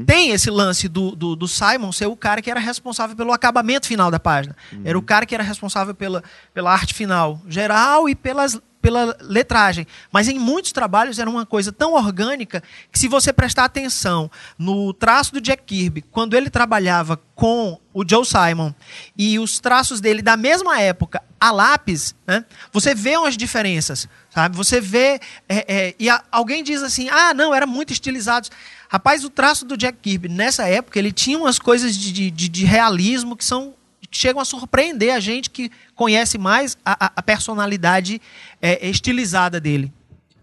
Tem 0.05 0.31
esse 0.31 0.49
lance 0.49 0.87
do, 0.87 1.15
do, 1.15 1.35
do 1.35 1.47
Simon 1.47 1.91
ser 1.91 2.05
o 2.07 2.15
cara 2.15 2.41
que 2.41 2.49
era 2.49 2.59
responsável 2.59 3.15
pelo 3.15 3.31
acabamento 3.33 3.87
final 3.87 4.09
da 4.09 4.19
página. 4.19 4.55
Era 4.85 4.97
o 4.97 5.01
cara 5.01 5.25
que 5.25 5.35
era 5.35 5.43
responsável 5.43 5.93
pela, 5.93 6.23
pela 6.53 6.71
arte 6.71 6.93
final 6.93 7.41
geral 7.47 8.07
e 8.09 8.15
pelas, 8.15 8.57
pela 8.85 9.17
letragem. 9.19 9.87
Mas 10.11 10.27
em 10.27 10.37
muitos 10.37 10.71
trabalhos 10.71 11.17
era 11.17 11.27
uma 11.27 11.43
coisa 11.43 11.71
tão 11.71 11.93
orgânica 11.93 12.61
que, 12.91 12.99
se 12.99 13.07
você 13.07 13.33
prestar 13.33 13.65
atenção 13.65 14.29
no 14.59 14.93
traço 14.93 15.33
do 15.33 15.41
Jack 15.41 15.63
Kirby, 15.65 16.03
quando 16.11 16.35
ele 16.35 16.51
trabalhava 16.51 17.19
com 17.33 17.79
o 17.91 18.03
Joe 18.07 18.23
Simon 18.23 18.71
e 19.17 19.39
os 19.39 19.59
traços 19.59 19.99
dele 19.99 20.21
da 20.21 20.37
mesma 20.37 20.79
época 20.79 21.23
a 21.39 21.51
lápis, 21.51 22.13
né, 22.27 22.45
você 22.71 22.93
vê 22.93 23.17
umas 23.17 23.35
diferenças. 23.35 24.07
Sabe? 24.29 24.55
Você 24.55 24.79
vê. 24.81 25.19
é, 25.49 25.65
é, 25.67 25.95
e 25.97 26.09
a- 26.09 26.21
alguém 26.31 26.63
diz 26.63 26.83
assim: 26.83 27.07
ah, 27.09 27.33
não, 27.33 27.55
era 27.55 27.65
muito 27.65 27.91
estilizado. 27.93 28.49
Rapaz, 28.89 29.23
o 29.23 29.29
traço 29.29 29.65
do 29.65 29.75
Jack 29.77 29.97
Kirby 30.01 30.27
nessa 30.29 30.67
época 30.67 30.99
ele 30.99 31.11
tinha 31.11 31.37
umas 31.37 31.57
coisas 31.57 31.95
de, 31.97 32.11
de, 32.11 32.29
de- 32.49 32.65
realismo 32.65 33.35
que 33.35 33.43
são 33.45 33.73
chegam 34.15 34.41
a 34.41 34.45
surpreender 34.45 35.13
a 35.13 35.19
gente 35.19 35.49
que 35.49 35.69
conhece 35.93 36.37
mais 36.37 36.77
a, 36.85 37.11
a- 37.17 37.21
personalidade 37.21 38.21
é, 38.61 38.87
estilizada 38.87 39.59
dele. 39.59 39.91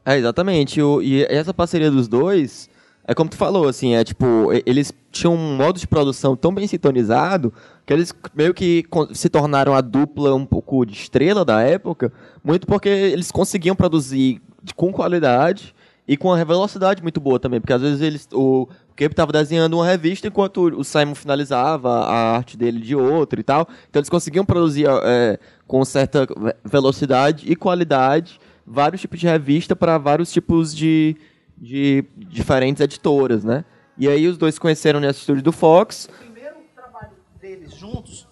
É, 0.04 0.16
exatamente. 0.18 0.80
O- 0.82 1.00
e 1.02 1.24
essa 1.24 1.54
parceria 1.54 1.90
dos 1.90 2.06
dois, 2.08 2.68
é 3.06 3.14
como 3.14 3.30
tu 3.30 3.36
falou, 3.36 3.66
assim, 3.66 3.94
é 3.94 4.04
tipo, 4.04 4.50
eles 4.66 4.92
tinham 5.10 5.34
um 5.34 5.56
modo 5.56 5.78
de 5.78 5.86
produção 5.86 6.36
tão 6.36 6.52
bem 6.54 6.66
sintonizado 6.66 7.52
que 7.86 7.92
eles 7.92 8.12
meio 8.34 8.52
que 8.54 8.84
se 9.14 9.28
tornaram 9.28 9.74
a 9.74 9.80
dupla 9.80 10.34
um 10.34 10.44
pouco 10.46 10.84
de 10.84 10.92
estrela 10.92 11.44
da 11.44 11.60
época, 11.62 12.12
muito 12.44 12.66
porque 12.66 12.88
eles 12.88 13.30
conseguiam 13.30 13.74
produzir 13.74 14.40
com 14.76 14.92
qualidade 14.92 15.74
e 16.06 16.16
com 16.16 16.28
uma 16.28 16.44
velocidade 16.44 17.02
muito 17.02 17.20
boa 17.20 17.38
também, 17.38 17.60
porque 17.60 17.72
às 17.72 17.80
vezes 17.80 18.00
eles 18.00 18.28
o 18.32 18.66
Cape 18.96 19.12
estava 19.12 19.32
desenhando 19.32 19.74
uma 19.74 19.86
revista 19.86 20.26
enquanto 20.26 20.62
o 20.78 20.82
Simon 20.84 21.14
finalizava 21.14 21.88
a 22.04 22.36
arte 22.36 22.56
dele 22.56 22.80
de 22.80 22.94
outra 22.96 23.38
e 23.40 23.42
tal. 23.42 23.68
Então 23.88 24.00
eles 24.00 24.08
conseguiam 24.10 24.44
produzir 24.44 24.86
é, 24.88 25.38
com 25.66 25.84
certa 25.84 26.26
ve- 26.26 26.54
velocidade 26.64 27.50
e 27.50 27.54
qualidade 27.56 28.40
vários 28.66 29.00
tipos 29.00 29.18
de 29.20 29.26
revista 29.26 29.74
para 29.76 29.96
vários 29.98 30.32
tipos 30.32 30.74
de, 30.74 31.16
de 31.56 32.04
diferentes 32.16 32.80
editoras, 32.80 33.44
né? 33.44 33.64
E 33.96 34.08
aí 34.08 34.26
os 34.26 34.36
dois 34.36 34.58
conheceram 34.58 34.98
nesse 35.00 35.20
estúdio 35.20 35.42
do 35.42 35.52
Fox. 35.52 36.08
O 36.08 36.22
primeiro 36.22 36.56
trabalho 36.74 37.12
deles 37.40 37.74
juntos, 37.76 38.26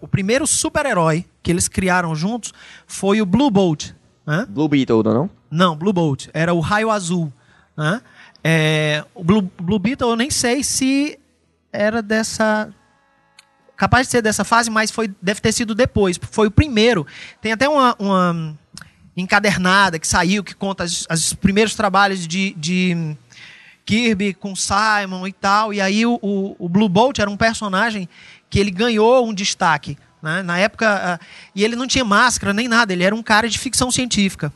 o 0.00 0.06
primeiro 0.06 0.46
super-herói 0.46 1.24
que 1.42 1.50
eles 1.50 1.68
criaram 1.68 2.14
juntos 2.14 2.52
foi 2.86 3.20
o 3.20 3.26
Blue 3.26 3.50
Bolt. 3.50 3.90
Né? 4.26 4.46
Blue 4.48 4.68
Beetle, 4.68 5.02
não? 5.02 5.28
Não? 5.54 5.76
Blue 5.76 5.92
Bolt. 5.92 6.28
Era 6.34 6.52
o 6.52 6.60
raio 6.60 6.90
azul. 6.90 7.32
Né? 7.76 8.00
É, 8.42 9.04
o 9.14 9.22
Blue, 9.22 9.42
Blue 9.42 9.78
Beetle 9.78 10.10
eu 10.10 10.16
nem 10.16 10.30
sei 10.30 10.62
se 10.62 11.18
era 11.72 12.02
dessa. 12.02 12.72
Capaz 13.76 14.06
de 14.06 14.12
ser 14.12 14.22
dessa 14.22 14.44
fase, 14.44 14.70
mas 14.70 14.90
foi, 14.90 15.12
deve 15.20 15.40
ter 15.40 15.52
sido 15.52 15.74
depois. 15.74 16.18
Foi 16.30 16.46
o 16.46 16.50
primeiro. 16.50 17.06
Tem 17.40 17.52
até 17.52 17.68
uma, 17.68 17.96
uma 17.98 18.56
encadernada 19.16 19.98
que 19.98 20.06
saiu, 20.06 20.44
que 20.44 20.54
conta 20.54 20.84
os 20.84 21.32
primeiros 21.32 21.74
trabalhos 21.74 22.26
de, 22.26 22.54
de 22.56 23.16
Kirby 23.84 24.34
com 24.34 24.54
Simon 24.54 25.26
e 25.26 25.32
tal. 25.32 25.74
E 25.74 25.80
aí 25.80 26.06
o, 26.06 26.18
o, 26.22 26.56
o 26.58 26.68
Blue 26.68 26.88
Bolt 26.88 27.18
era 27.18 27.28
um 27.28 27.36
personagem 27.36 28.08
que 28.48 28.60
ele 28.60 28.70
ganhou 28.70 29.26
um 29.26 29.34
destaque. 29.34 29.98
Né? 30.22 30.42
Na 30.42 30.58
época. 30.58 31.18
ah, 31.20 31.26
e 31.54 31.64
ele 31.64 31.74
não 31.74 31.86
tinha 31.86 32.04
máscara 32.04 32.54
nem 32.54 32.68
nada, 32.68 32.92
ele 32.92 33.02
era 33.02 33.14
um 33.14 33.22
cara 33.22 33.48
de 33.48 33.58
ficção 33.58 33.90
científica. 33.90 34.52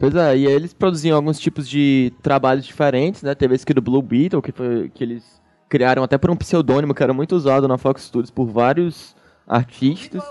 Pois 0.00 0.14
é, 0.14 0.34
e 0.34 0.46
aí 0.46 0.52
eles 0.52 0.72
produziam 0.72 1.14
alguns 1.14 1.38
tipos 1.38 1.68
de 1.68 2.10
trabalhos 2.22 2.64
diferentes, 2.64 3.22
né? 3.22 3.34
Teve 3.34 3.54
esse 3.54 3.64
aqui 3.64 3.74
do 3.74 3.82
Blue 3.82 4.00
Beetle, 4.00 4.40
que, 4.40 4.50
foi, 4.50 4.88
que 4.88 5.04
eles 5.04 5.42
criaram 5.68 6.02
até 6.02 6.16
por 6.16 6.30
um 6.30 6.36
pseudônimo 6.36 6.94
que 6.94 7.02
era 7.02 7.12
muito 7.12 7.36
usado 7.36 7.68
na 7.68 7.76
Fox 7.76 8.04
Studios 8.04 8.30
por 8.30 8.46
vários 8.46 9.14
artistas. 9.46 10.22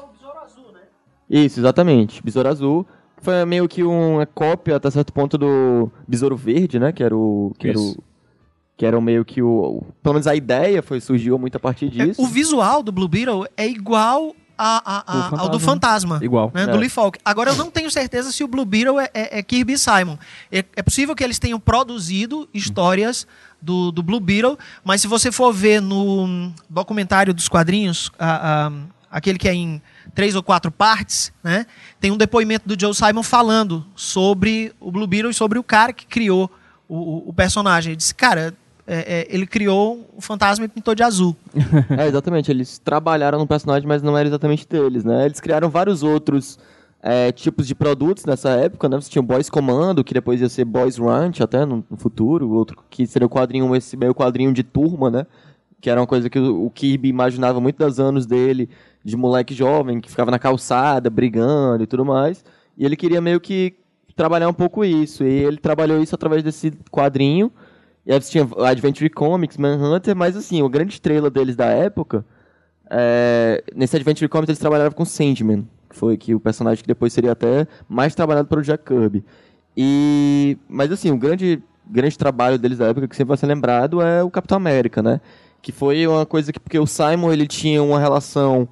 Isso, 1.30 1.59
exatamente. 1.59 2.24
Besouro 2.24 2.49
Azul. 2.49 2.88
que 3.15 3.24
Foi 3.24 3.45
meio 3.45 3.67
que 3.67 3.84
uma 3.84 4.26
cópia, 4.26 4.78
até 4.78 4.89
certo 4.89 5.13
ponto, 5.13 5.38
do 5.38 5.91
Besouro 6.07 6.36
Verde, 6.36 6.80
né? 6.80 6.91
Que 6.91 7.03
era 7.03 7.15
o... 7.15 7.53
Que 7.59 7.67
era 7.67 7.78
o 7.78 7.82
Isso. 7.84 8.03
que 8.76 8.86
era 8.88 8.97
o 8.97 9.01
meio 9.03 9.24
que 9.24 9.39
o... 9.39 9.84
Pelo 10.01 10.15
menos 10.15 10.26
a 10.26 10.34
ideia 10.34 10.82
foi, 10.82 10.99
surgiu 10.99 11.38
muito 11.38 11.55
a 11.57 11.59
partir 11.59 11.89
disso. 11.89 12.20
O 12.20 12.26
visual 12.26 12.82
do 12.82 12.91
Blue 12.91 13.07
Beetle 13.07 13.45
é 13.55 13.67
igual 13.67 14.34
a- 14.60 14.82
a- 14.86 15.03
a- 15.07 15.39
ao 15.41 15.49
do 15.49 15.60
fantasma. 15.60 15.70
Fantasma. 16.16 16.26
Igual. 16.26 16.51
Né, 16.53 16.64
É. 16.64 16.68
Do 16.68 16.78
Lee 16.78 16.89
Falk. 16.89 17.18
Agora, 17.24 17.51
eu 17.51 17.55
não 17.55 17.72
tenho 17.72 17.89
certeza 17.89 18.32
se 18.32 18.43
o 18.43 18.47
Blue 18.47 18.66
Beetle 18.66 18.99
é, 18.99 19.10
é- 19.14 19.39
é 19.39 19.43
Kirby 19.43 19.78
Simon. 19.78 20.18
É, 20.51 20.64
é 20.76 20.82
possível 20.84 21.16
que 21.16 21.24
eles 21.24 21.39
tenham 21.39 21.60
produzido 21.60 22.47
histórias 22.53 23.26
do, 23.62 23.91
do 23.91 24.03
Blue 24.03 24.20
Beetle, 24.20 24.57
mas 24.84 25.01
se 25.01 25.07
você 25.07 25.32
for 25.32 25.53
ver 25.53 25.82
no 25.82 26.51
documentário 26.70 27.34
dos 27.34 27.47
quadrinhos, 27.47 28.12
a- 28.20 28.72
aquele 29.12 29.39
que 29.39 29.47
é 29.49 29.53
em 29.53 29.82
três 30.14 30.36
ou 30.36 30.43
quatro 30.43 30.72
partes, 30.72 31.32
né, 31.43 31.66
tem 31.99 32.12
um 32.12 32.18
depoimento 32.18 32.68
do 32.68 32.80
Joe 32.80 32.93
Simon 32.93 33.24
falando 33.24 33.86
sobre 33.95 34.72
o 34.80 34.91
Blue 34.91 35.07
Beetle 35.07 35.32
e 35.32 35.34
sobre 35.34 35.57
o 35.57 35.64
cara 35.64 35.91
que 35.93 36.05
criou 36.05 36.51
o, 36.88 36.95
o- 36.97 37.30
o 37.30 37.34
personagem. 37.34 37.91
Ele 37.91 37.97
disse, 37.97 38.14
cara, 38.14 38.53
é- 38.89 39.19
é, 39.21 39.27
ele 39.29 39.45
criou 39.45 40.09
o 40.17 40.21
fantasma 40.21 40.65
e 40.65 40.67
pintou 40.67 40.95
de 40.95 41.03
azul. 41.03 41.35
É, 41.97 42.07
exatamente. 42.07 42.49
Eles 42.51 42.79
trabalharam 42.79 43.37
no 43.39 43.47
personagem, 43.47 43.87
mas 43.87 44.01
não 44.01 44.17
era 44.17 44.27
exatamente 44.27 44.67
deles, 44.67 45.03
né? 45.03 45.25
Eles 45.25 45.39
criaram 45.39 45.69
vários 45.69 46.01
outros 46.03 46.57
é, 47.01 47.31
tipos 47.31 47.67
de 47.67 47.75
produtos 47.75 48.25
nessa 48.25 48.49
época, 48.51 48.89
né? 48.89 48.99
Você 48.99 49.09
tinha 49.09 49.21
o 49.21 49.25
Boys 49.25 49.49
Commando, 49.49 50.03
que 50.03 50.13
depois 50.13 50.41
ia 50.41 50.49
ser 50.49 50.65
Boys 50.65 50.97
Ranch 50.97 51.41
até 51.41 51.65
no, 51.65 51.85
no 51.89 51.97
futuro, 51.97 52.49
outro 52.51 52.77
que 52.89 53.05
seria 53.07 53.25
o 53.25 53.29
quadrinho, 53.29 53.73
esse 53.75 53.95
meio 53.95 54.13
quadrinho 54.13 54.51
de 54.53 54.63
turma, 54.63 55.09
né? 55.09 55.25
Que 55.79 55.89
era 55.89 56.01
uma 56.01 56.07
coisa 56.07 56.29
que 56.29 56.39
o, 56.39 56.65
o 56.65 56.69
Kirby 56.69 57.07
imaginava 57.07 57.61
muito 57.61 57.77
das 57.77 57.99
anos 57.99 58.25
dele, 58.25 58.69
de 59.03 59.15
moleque 59.15 59.53
jovem, 59.53 60.01
que 60.01 60.09
ficava 60.09 60.29
na 60.31 60.39
calçada, 60.39 61.09
brigando 61.09 61.83
e 61.83 61.87
tudo 61.87 62.03
mais. 62.03 62.43
E 62.77 62.85
ele 62.85 62.95
queria 62.97 63.21
meio 63.21 63.39
que 63.39 63.75
trabalhar 64.15 64.49
um 64.49 64.53
pouco 64.53 64.83
isso. 64.83 65.23
E 65.23 65.27
ele 65.27 65.57
trabalhou 65.57 66.01
isso 66.01 66.13
através 66.15 66.43
desse 66.43 66.71
quadrinho. 66.91 67.49
E 68.06 68.12
aí 68.12 68.22
você 68.22 68.32
tinha 68.32 68.47
Adventure 68.66 69.10
Comics, 69.10 69.58
Manhunter, 69.58 70.16
mas 70.16 70.36
assim, 70.36 70.64
a 70.64 70.68
grande 70.68 70.93
estrela 70.93 71.30
deles 71.30 71.56
da 71.56 71.66
época, 71.66 72.26
é, 72.89 73.64
nesse 73.76 73.95
Adventure 73.95 74.28
Comics 74.28 74.50
eles 74.50 74.60
trabalhavam 74.60 74.93
com 74.93 75.06
Sandman, 75.06 75.68
que 75.89 75.95
foi 75.95 76.18
que 76.18 76.34
o 76.34 76.39
personagem 76.39 76.82
que 76.82 76.88
depois 76.88 77.14
seria 77.14 77.32
até 77.32 77.68
mais 77.88 78.16
trabalhado 78.16 78.47
pelo 78.47 78.62
Jack 78.62 78.84
Kirby. 78.84 79.24
E, 79.78 80.58
mas 80.68 80.91
assim, 80.91 81.12
o 81.12 81.18
grande, 81.18 81.62
grande 81.88 82.18
trabalho 82.18 82.58
deles 82.58 82.78
da 82.78 82.88
época, 82.88 83.08
que 83.08 83.16
sempre 83.16 83.30
vai 83.30 83.38
ser 83.38 83.45
lembrado, 83.45 84.02
é 84.02 84.24
o 84.24 84.32
Capitão 84.32 84.58
América, 84.58 85.04
né? 85.04 85.22
Que 85.62 85.72
foi 85.72 86.08
uma 86.08 86.26
coisa 86.26 86.52
que, 86.52 86.60
porque 86.60 86.80
o 86.80 86.88
Simon, 86.88 87.32
ele 87.32 87.45
tinha 87.45 87.84
uma 87.84 88.00
relação 88.00 88.68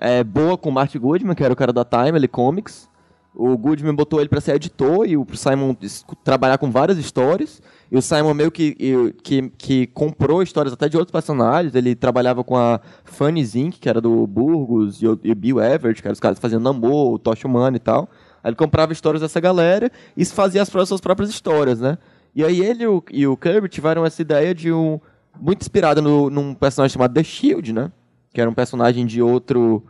é, 0.00 0.24
boa 0.24 0.58
com 0.58 0.70
o 0.70 0.72
Mark 0.72 0.94
Goodman, 0.96 1.34
que 1.34 1.44
era 1.44 1.52
o 1.52 1.56
cara 1.56 1.72
da 1.72 1.84
Timely 1.84 2.26
Comics, 2.26 2.90
o 3.34 3.56
Goodman 3.56 3.94
botou 3.94 4.20
ele 4.20 4.28
pra 4.28 4.40
ser 4.40 4.56
editor 4.56 5.06
e 5.06 5.16
o 5.16 5.26
Simon 5.34 5.74
trabalhar 6.22 6.58
com 6.58 6.70
várias 6.70 6.98
histórias. 6.98 7.62
E 7.92 7.98
o 7.98 8.00
Simon 8.00 8.32
meio 8.32 8.50
que, 8.50 8.74
que, 9.22 9.50
que 9.50 9.86
comprou 9.88 10.42
histórias 10.42 10.72
até 10.72 10.88
de 10.88 10.96
outros 10.96 11.12
personagens. 11.12 11.74
Ele 11.74 11.94
trabalhava 11.94 12.42
com 12.42 12.56
a 12.56 12.80
Fanny 13.04 13.44
Zink, 13.44 13.78
que 13.78 13.86
era 13.86 14.00
do 14.00 14.26
Burgos, 14.26 15.02
e 15.02 15.06
o, 15.06 15.20
e 15.22 15.30
o 15.30 15.34
Bill 15.34 15.60
Everett, 15.60 16.00
que 16.00 16.08
eram 16.08 16.14
os 16.14 16.18
caras 16.18 16.38
faziam 16.38 16.58
Namor, 16.58 17.12
o 17.12 17.18
Tosh 17.18 17.44
Humano 17.44 17.76
e 17.76 17.78
tal. 17.78 18.08
Aí 18.42 18.48
ele 18.48 18.56
comprava 18.56 18.94
histórias 18.94 19.20
dessa 19.20 19.38
galera 19.40 19.92
e 20.16 20.24
fazia 20.24 20.62
as 20.62 20.70
suas 20.70 21.02
próprias 21.02 21.28
histórias, 21.28 21.80
né? 21.80 21.98
E 22.34 22.42
aí 22.42 22.62
ele 22.62 22.84
e 22.84 22.86
o, 22.86 23.04
e 23.10 23.26
o 23.26 23.36
Kirby 23.36 23.68
tiveram 23.68 24.06
essa 24.06 24.22
ideia 24.22 24.54
de 24.54 24.72
um... 24.72 24.98
Muito 25.38 25.60
inspirada 25.60 26.00
num 26.00 26.54
personagem 26.54 26.94
chamado 26.94 27.12
The 27.12 27.22
Shield, 27.22 27.74
né? 27.74 27.92
Que 28.32 28.40
era 28.40 28.48
um 28.48 28.54
personagem 28.54 29.04
de 29.04 29.20
outro 29.20 29.84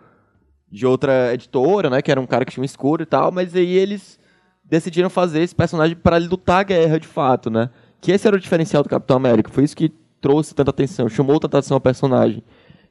de 0.69 0.85
outra 0.85 1.33
editora, 1.35 1.89
né? 1.89 2.03
Que 2.03 2.11
era 2.11 2.21
um 2.21 2.27
cara 2.27 2.45
que 2.45 2.51
tinha 2.51 2.63
um 2.63 2.65
escuro 2.65 3.05
e 3.05 3.07
tal, 3.07 3.31
mas 3.31 3.55
aí 3.55 3.77
eles 3.77 4.19
decidiram 4.65 5.09
fazer 5.09 5.43
esse 5.43 5.55
personagem 5.55 5.95
para 5.95 6.17
lutar 6.17 6.61
a 6.61 6.65
guerra 6.65 6.99
de 6.99 7.07
fato, 7.07 7.49
né? 7.49 7.71
Que 8.03 8.13
esse 8.13 8.27
era 8.27 8.37
o 8.37 8.41
diferencial 8.41 8.83
do 8.83 8.89
Capitão 8.91 9.17
América, 9.17 9.49
foi 9.51 9.65
isso 9.65 9.75
que 9.77 9.91
trouxe 10.21 10.55
tanta 10.55 10.71
atenção, 10.71 11.09
chamou 11.09 11.41
tanta 11.41 11.57
atenção 11.59 11.77
ao 11.77 11.81
personagem. 11.81 12.43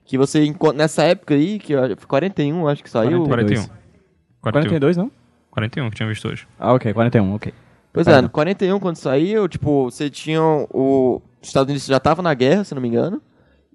Que 0.05 0.17
você, 0.17 0.51
nessa 0.73 1.03
época 1.03 1.35
aí, 1.35 1.59
que 1.59 1.73
eu- 1.73 1.95
foi 1.97 2.07
41, 2.07 2.67
acho 2.67 2.81
que 2.83 2.89
saiu. 2.89 3.23
42. 3.25 3.67
41. 3.67 3.75
41. 4.41 4.51
42, 4.69 4.97
não? 4.97 5.11
41 5.51 5.89
que 5.91 5.95
tinha 5.97 6.09
visto 6.09 6.27
hoje. 6.27 6.47
Ah, 6.57 6.73
ok, 6.73 6.91
41, 6.93 7.35
ok. 7.35 7.53
Pois 7.93 8.07
é, 8.07 8.21
no 8.21 8.29
41, 8.29 8.79
quando 8.79 8.95
saiu, 8.95 9.47
tipo, 9.49 9.83
você 9.91 10.09
tinha 10.09 10.41
o... 10.41 11.21
Os 11.41 11.47
Estados 11.49 11.69
Unidos 11.69 11.85
já 11.85 11.99
tava 11.99 12.21
na 12.21 12.33
guerra, 12.33 12.63
se 12.63 12.73
não 12.73 12.81
me 12.81 12.87
engano, 12.87 13.21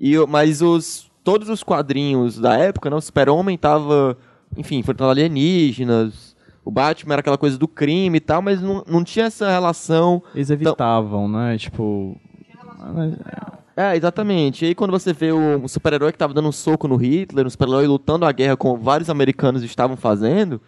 e, 0.00 0.16
mas 0.26 0.62
os... 0.62 1.10
Todos 1.22 1.48
os 1.50 1.62
quadrinhos 1.62 2.38
da 2.38 2.56
época, 2.56 2.88
né? 2.88 2.96
O 2.96 3.00
Super-Homem 3.00 3.58
tava, 3.58 4.16
enfim, 4.56 4.78
enfrentando 4.78 5.10
alienígenas, 5.10 6.25
o 6.66 6.70
Batman 6.70 7.14
era 7.14 7.20
aquela 7.20 7.38
coisa 7.38 7.56
do 7.56 7.68
crime 7.68 8.18
e 8.18 8.20
tal, 8.20 8.42
mas 8.42 8.60
não, 8.60 8.82
não 8.88 9.04
tinha 9.04 9.26
essa 9.26 9.48
relação 9.48 10.20
Eles 10.34 10.50
evitavam, 10.50 11.28
né? 11.28 11.56
Tipo. 11.56 12.20
É, 13.76 13.96
exatamente. 13.96 14.64
E 14.64 14.68
aí 14.68 14.74
quando 14.74 14.90
você 14.90 15.12
vê 15.12 15.30
o, 15.30 15.62
um 15.62 15.68
super-herói 15.68 16.10
que 16.10 16.18
tava 16.18 16.34
dando 16.34 16.48
um 16.48 16.52
soco 16.52 16.88
no 16.88 16.96
Hitler, 16.96 17.46
um 17.46 17.50
super-herói 17.50 17.86
lutando 17.86 18.24
a 18.24 18.32
guerra 18.32 18.56
como 18.56 18.76
vários 18.76 19.08
americanos 19.08 19.62
estavam 19.62 19.96
fazendo, 19.96 20.60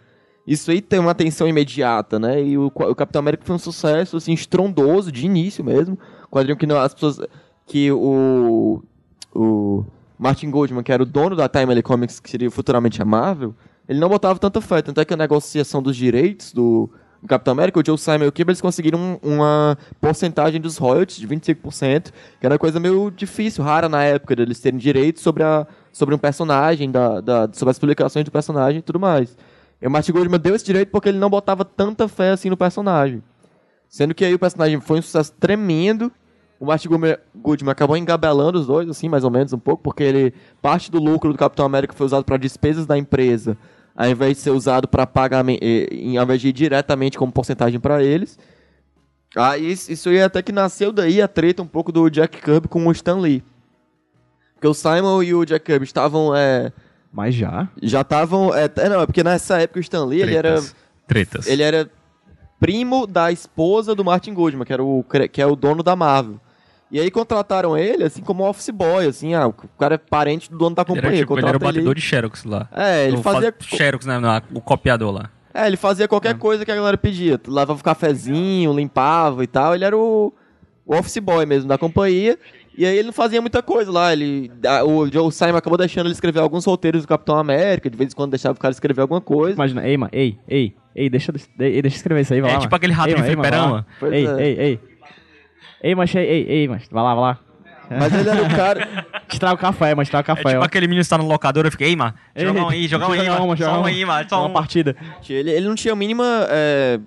isso 0.47 0.71
aí 0.71 0.79
tem 0.79 0.99
uma 0.99 1.11
atenção 1.11 1.49
imediata, 1.49 2.17
né? 2.17 2.41
E 2.41 2.57
o, 2.57 2.67
o 2.67 2.95
Capitão 2.95 3.19
América 3.19 3.43
foi 3.45 3.57
um 3.57 3.59
sucesso, 3.59 4.15
assim, 4.15 4.31
estrondoso, 4.31 5.11
de 5.11 5.25
início 5.25 5.65
mesmo. 5.65 5.99
Quadrinho 6.31 6.57
que 6.57 6.65
não, 6.65 6.79
as 6.79 6.93
pessoas... 6.93 7.19
Que 7.65 7.91
o... 7.91 8.81
O 9.35 9.85
Martin 10.17 10.49
Goldman, 10.49 10.81
que 10.81 10.91
era 10.91 11.03
o 11.03 11.05
dono 11.05 11.35
da 11.35 11.47
Timely 11.47 11.83
Comics, 11.83 12.19
que 12.19 12.29
seria 12.29 12.49
futuramente 12.49 13.01
a 13.01 13.05
Marvel, 13.05 13.53
ele 13.89 13.99
não 13.99 14.07
botava 14.07 14.39
tanta 14.39 14.61
fé. 14.61 14.81
Tanto 14.81 15.01
é 15.01 15.05
que 15.05 15.13
a 15.13 15.17
negociação 15.17 15.81
dos 15.81 15.95
direitos 15.97 16.53
do, 16.53 16.89
Capitão 17.27 17.51
América, 17.51 17.77
o 17.79 17.83
Joe 17.85 17.97
Simon 17.97 18.23
e 18.23 18.27
o 18.27 18.31
Kirby, 18.31 18.51
eles 18.51 18.61
conseguiram 18.61 19.19
um- 19.21 19.33
uma 19.35 19.77
porcentagem 19.99 20.61
dos 20.61 20.77
royalties 20.77 21.17
de 21.19 21.27
25%, 21.27 22.13
que 22.39 22.45
era 22.45 22.53
uma 22.53 22.59
coisa 22.59 22.79
meio 22.79 23.11
difícil, 23.11 23.61
rara 23.63 23.89
na 23.89 24.01
época, 24.03 24.35
deles 24.37 24.59
terem 24.61 24.79
direitos 24.79 25.21
sobre, 25.21 25.43
a, 25.43 25.67
sobre 25.91 26.15
um 26.15 26.17
personagem, 26.17 26.89
da, 26.89 27.19
da- 27.19 27.49
sobre 27.51 27.71
as 27.71 27.79
publicações 27.79 28.23
do 28.23 28.31
personagem 28.31 28.79
e 28.79 28.81
tudo 28.81 28.99
mais. 28.99 29.35
E 29.81 29.87
o 29.87 29.91
Martin 29.91 30.13
Goldman 30.13 30.39
deu 30.39 30.55
esse 30.55 30.63
direito 30.63 30.91
porque 30.91 31.09
ele 31.09 31.17
não 31.17 31.29
botava 31.29 31.65
tanta 31.65 32.07
fé 32.07 32.29
assim 32.31 32.49
no 32.49 32.55
personagem. 32.55 33.21
Sendo 33.89 34.13
que 34.13 34.23
aí 34.23 34.33
o 34.33 34.39
personagem 34.39 34.79
foi 34.79 34.99
um 34.99 35.01
sucesso 35.01 35.33
tremendo. 35.39 36.11
O 36.59 36.65
Martin 36.65 36.89
Goodman 37.35 37.71
acabou 37.71 37.97
engabelando 37.97 38.59
os 38.59 38.67
dois, 38.67 38.87
assim, 38.89 39.07
mais 39.09 39.23
ou 39.23 39.31
menos, 39.31 39.51
um 39.53 39.57
pouco, 39.59 39.81
porque 39.81 40.03
ele 40.03 40.33
parte 40.61 40.91
do 40.91 40.99
lucro 40.99 41.31
do 41.31 41.37
Capitão 41.37 41.65
América 41.65 41.93
foi 41.93 42.05
usado 42.05 42.23
para 42.23 42.37
despesas 42.37 42.85
da 42.85 42.97
empresa, 42.97 43.57
ao 43.99 44.07
invés 44.07 44.37
de 44.37 44.43
ser 44.43 44.51
usado 44.51 44.87
para 44.87 45.05
pagamento, 45.05 45.61
ao 45.61 46.23
invés 46.23 46.39
de 46.39 46.47
ir 46.47 46.53
diretamente 46.53 47.17
como 47.17 47.33
porcentagem 47.33 47.81
para 47.81 48.01
eles. 48.01 48.39
Aí 49.35 49.73
isso 49.73 49.91
isso 49.91 50.07
aí 50.07 50.21
até 50.21 50.41
que 50.41 50.53
nasceu 50.53 50.93
daí 50.93 51.21
a 51.21 51.27
treta 51.27 51.61
um 51.61 51.67
pouco 51.67 51.91
do 51.91 52.09
Jack 52.09 52.41
Kirby 52.41 52.69
com 52.69 52.87
o 52.87 52.91
Stan 52.93 53.17
Lee. 53.19 53.43
Porque 54.53 54.67
o 54.67 54.73
Simon 54.73 55.21
e 55.21 55.35
o 55.35 55.43
Jack 55.43 55.65
Kirby 55.65 55.83
estavam. 55.83 56.33
é, 56.33 56.71
Mas 57.11 57.35
já? 57.35 57.67
já 57.83 57.99
estavam. 57.99 58.55
É, 58.55 58.71
não, 58.89 59.01
é 59.01 59.05
porque 59.05 59.21
nessa 59.21 59.59
época 59.59 59.79
o 59.79 59.81
Stan 59.81 60.05
Lee 60.05 60.21
ele 60.21 60.35
era 60.35 60.53
Tretas. 60.53 60.75
Tretas. 61.05 61.47
ele 61.47 61.61
era 61.61 61.89
primo 62.57 63.05
da 63.05 63.33
esposa 63.33 63.93
do 63.93 64.05
Martin 64.05 64.33
Goodman, 64.33 64.65
que, 64.65 64.71
era 64.71 64.83
o, 64.83 65.05
que 65.29 65.41
é 65.41 65.45
o 65.45 65.57
dono 65.57 65.83
da 65.83 65.97
Marvel. 65.97 66.39
E 66.91 66.99
aí 66.99 67.11
contrataram 67.11 67.77
ele, 67.77 68.03
assim, 68.03 68.21
como 68.21 68.47
office 68.47 68.69
boy, 68.71 69.05
assim, 69.05 69.33
ah, 69.35 69.47
o 69.47 69.53
cara 69.77 69.95
é 69.95 69.97
parente 69.97 70.49
do 70.49 70.57
dono 70.57 70.75
da 70.75 70.81
Ele 70.81 70.87
companhia. 70.87 71.09
era, 71.09 71.17
tipo, 71.17 71.37
ele 71.37 71.47
era 71.47 71.57
o 71.57 71.59
batedor 71.59 71.93
de 71.93 72.01
Xerox 72.01 72.43
lá. 72.45 72.67
É, 72.75 73.07
ele 73.07 73.17
O 73.17 73.21
fazia... 73.21 73.53
fa- 73.59 73.77
Xerox, 73.77 74.05
né? 74.07 74.17
não, 74.19 74.41
o 74.55 74.59
copiador 74.61 75.11
lá. 75.13 75.29
É, 75.53 75.67
ele 75.67 75.77
fazia 75.77 76.07
qualquer 76.07 76.35
coisa 76.37 76.65
que 76.65 76.71
a 76.71 76.75
galera 76.75 76.97
pedia. 76.97 77.39
Lavava 77.47 77.77
um 77.79 77.83
cafezinho, 77.83 78.73
limpava 78.73 79.43
e 79.43 79.47
tal. 79.47 79.75
Ele 79.75 79.83
era 79.85 79.95
o, 79.97 80.33
o 80.85 80.95
office 80.95 81.17
boy 81.19 81.45
mesmo 81.45 81.67
da 81.67 81.77
companhia. 81.77 82.37
E 82.77 82.85
aí 82.85 82.95
ele 82.97 83.07
não 83.07 83.13
fazia 83.13 83.41
muita 83.41 83.61
coisa 83.61 83.91
lá. 83.91 84.13
Ele, 84.13 84.51
a- 84.65 84.83
o 84.83 85.11
Joe 85.11 85.31
Simon 85.31 85.57
acabou 85.57 85.77
deixando 85.77 86.05
ele 86.07 86.13
escrever 86.13 86.39
alguns 86.39 86.65
roteiros 86.65 87.01
do 87.03 87.07
Capitão 87.07 87.35
América. 87.37 87.89
De 87.89 87.97
vez 87.97 88.13
em 88.13 88.15
quando 88.15 88.31
deixava 88.31 88.55
o 88.57 88.59
cara 88.61 88.71
escrever 88.71 89.01
alguma 89.01 89.21
coisa. 89.21 89.53
Imagina, 89.55 89.87
ei, 89.87 89.97
mano, 89.97 90.11
ei, 90.13 90.37
ei, 90.47 90.75
ei, 90.95 91.09
deixa, 91.09 91.31
ei, 91.59 91.81
deixa 91.81 91.97
eu 91.97 91.97
escrever 91.97 92.21
isso 92.21 92.33
aí, 92.33 92.41
vai 92.41 92.51
É 92.51 92.53
lá. 92.53 92.59
tipo 92.59 92.69
mano. 92.71 92.75
aquele 92.77 92.93
rato 92.93 93.09
Ei, 93.09 93.15
de 93.15 93.23
fliperama. 93.23 93.85
Pois 93.99 94.13
Ei, 94.13 94.25
é. 94.27 94.41
ei, 94.41 94.59
ei. 94.59 94.79
Ei, 95.81 95.95
mas 95.95 96.13
ei, 96.15 96.23
ei, 96.25 96.45
ei, 96.49 96.67
mas 96.67 96.87
vai 96.91 97.03
lá, 97.03 97.13
vai 97.15 97.23
lá. 97.23 97.39
Mas 97.91 98.13
ele 98.13 98.29
era 98.29 98.43
o 98.43 98.49
cara... 98.49 99.05
Estraga 99.31 99.53
o 99.53 99.57
café, 99.57 99.93
mas 99.95 100.07
estraga 100.07 100.31
o 100.31 100.33
É 100.33 100.35
café, 100.35 100.49
tipo 100.49 100.61
ó. 100.61 100.65
aquele 100.65 100.87
menino 100.87 101.03
que 101.03 101.09
tá 101.09 101.17
no 101.17 101.27
locador, 101.27 101.65
eu 101.65 101.71
fiquei, 101.71 101.89
ei, 101.89 101.95
mano, 101.95 102.13
joga 102.35 102.63
um 102.63 102.69
aí, 102.69 102.87
joga 102.87 103.07
um 103.07 103.11
aí, 103.11 103.25
Joga 103.25 103.41
uma, 103.43 103.55
joga 103.55 103.71
um 103.77 103.79
uma. 103.81 103.87
aí, 103.87 104.05
mano, 104.05 104.29
só 104.29 104.39
Uma 104.41 104.49
um. 104.49 104.53
partida. 104.53 104.95
Ele, 105.29 105.51
ele 105.51 105.67
não 105.67 105.75
tinha 105.75 105.93
a 105.93 105.95
mínima 105.95 106.25
é, 106.49 106.99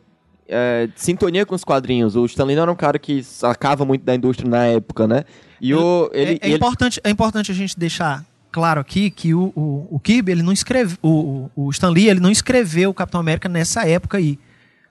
é, 0.48 0.88
sintonia 0.94 1.44
com 1.44 1.54
os 1.54 1.64
quadrinhos. 1.64 2.14
O 2.14 2.24
Stanley 2.26 2.54
não 2.54 2.62
era 2.62 2.70
um 2.72 2.76
cara 2.76 2.96
que 2.98 3.24
sacava 3.24 3.84
muito 3.84 4.04
da 4.04 4.14
indústria 4.14 4.48
na 4.48 4.64
época, 4.66 5.08
né? 5.08 5.24
E 5.60 5.74
o, 5.74 6.08
ele, 6.12 6.32
é, 6.32 6.34
é 6.34 6.46
ele- 6.46 6.54
importante, 6.54 7.00
é 7.02 7.10
importante 7.10 7.50
a 7.50 7.54
gente 7.54 7.76
deixar 7.76 8.24
claro 8.52 8.80
aqui 8.80 9.10
que 9.10 9.34
o, 9.34 9.52
o, 9.56 9.88
o 9.90 9.98
Kirby, 9.98 10.30
ele 10.30 10.42
não 10.44 10.52
escreve, 10.52 10.96
o, 11.02 11.50
o 11.56 11.66
o 11.66 11.70
Stan 11.70 11.90
Lee, 11.90 12.08
ele 12.08 12.20
não 12.20 12.30
escreveu 12.30 12.90
o 12.90 12.94
Capitão 12.94 13.20
América 13.20 13.48
nessa 13.48 13.84
época 13.88 14.18
aí. 14.18 14.38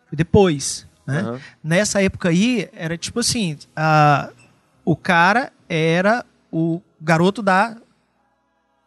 Foi 0.09 0.17
depois, 0.17 0.85
né? 1.05 1.19
Aham. 1.21 1.39
Nessa 1.63 2.01
época 2.01 2.29
aí, 2.29 2.69
era 2.73 2.97
tipo 2.97 3.19
assim, 3.19 3.57
a, 3.75 4.29
o 4.85 4.95
cara 4.95 5.51
era 5.69 6.25
o 6.51 6.81
garoto 6.99 7.41
da 7.41 7.75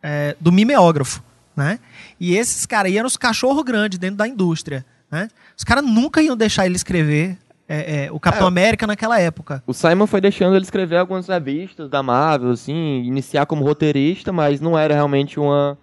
é, 0.02 0.36
do 0.40 0.52
mimeógrafo, 0.52 1.22
né? 1.56 1.78
E 2.20 2.36
esses 2.36 2.66
caras 2.66 2.90
aí 2.92 2.98
eram 2.98 3.06
os 3.06 3.16
cachorro 3.16 3.62
grandes 3.64 3.98
dentro 3.98 4.16
da 4.16 4.28
indústria, 4.28 4.84
né? 5.10 5.28
Os 5.56 5.64
caras 5.64 5.84
nunca 5.84 6.20
iam 6.22 6.36
deixar 6.36 6.66
ele 6.66 6.76
escrever 6.76 7.38
é, 7.66 8.04
é, 8.04 8.12
o 8.12 8.20
Capitão 8.20 8.46
É. 8.46 8.48
América 8.48 8.86
naquela 8.86 9.18
época. 9.18 9.62
o 9.66 9.72
Simon 9.72 10.06
foi 10.06 10.20
deixando 10.20 10.54
ele 10.54 10.64
escrever 10.64 10.96
algumas 10.98 11.28
revistas 11.28 11.88
da 11.88 12.02
Marvel, 12.02 12.50
assim, 12.50 13.02
iniciar 13.04 13.46
como 13.46 13.64
roteirista, 13.64 14.32
mas 14.32 14.60
não 14.60 14.78
era 14.78 14.92
realmente 14.94 15.40
uma. 15.40 15.78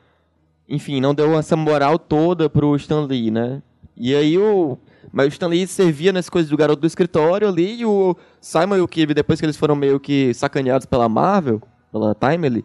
Enfim, 0.69 1.01
não 1.01 1.13
deu 1.15 1.37
essa 1.37 1.55
moral 1.55 1.97
toda 1.97 2.49
pro 2.49 2.75
Stan 2.75 3.01
Lee, 3.05 3.31
né? 3.31 3.61
E 3.97 4.13
aí 4.13 4.37
o. 4.37 4.77
Mas 5.11 5.25
o 5.25 5.29
Stan 5.29 5.47
Lee 5.47 5.67
servia 5.67 6.13
nas 6.13 6.29
coisas 6.29 6.49
do 6.49 6.55
garoto 6.55 6.81
do 6.81 6.87
escritório 6.87 7.47
ali, 7.47 7.81
e 7.81 7.85
o 7.85 8.15
Simon 8.39 8.77
e 8.77 8.81
o 8.81 8.87
Kirby, 8.87 9.13
depois 9.13 9.39
que 9.39 9.45
eles 9.45 9.57
foram 9.57 9.75
meio 9.75 9.99
que 9.99 10.33
sacaneados 10.33 10.85
pela 10.85 11.09
Marvel, 11.09 11.61
pela 11.91 12.15
Timely, 12.15 12.63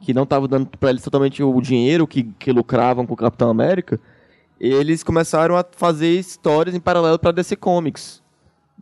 que 0.00 0.12
não 0.12 0.26
tava 0.26 0.46
dando 0.46 0.66
pra 0.78 0.90
eles 0.90 1.02
totalmente 1.02 1.42
o 1.42 1.60
dinheiro 1.60 2.06
que, 2.06 2.24
que 2.38 2.52
lucravam 2.52 3.06
com 3.06 3.14
o 3.14 3.16
Capitão 3.16 3.48
América, 3.48 3.98
eles 4.60 5.02
começaram 5.02 5.56
a 5.56 5.64
fazer 5.72 6.18
histórias 6.18 6.74
em 6.74 6.80
paralelo 6.80 7.18
pra 7.18 7.30
DC 7.30 7.56
Comics. 7.56 8.22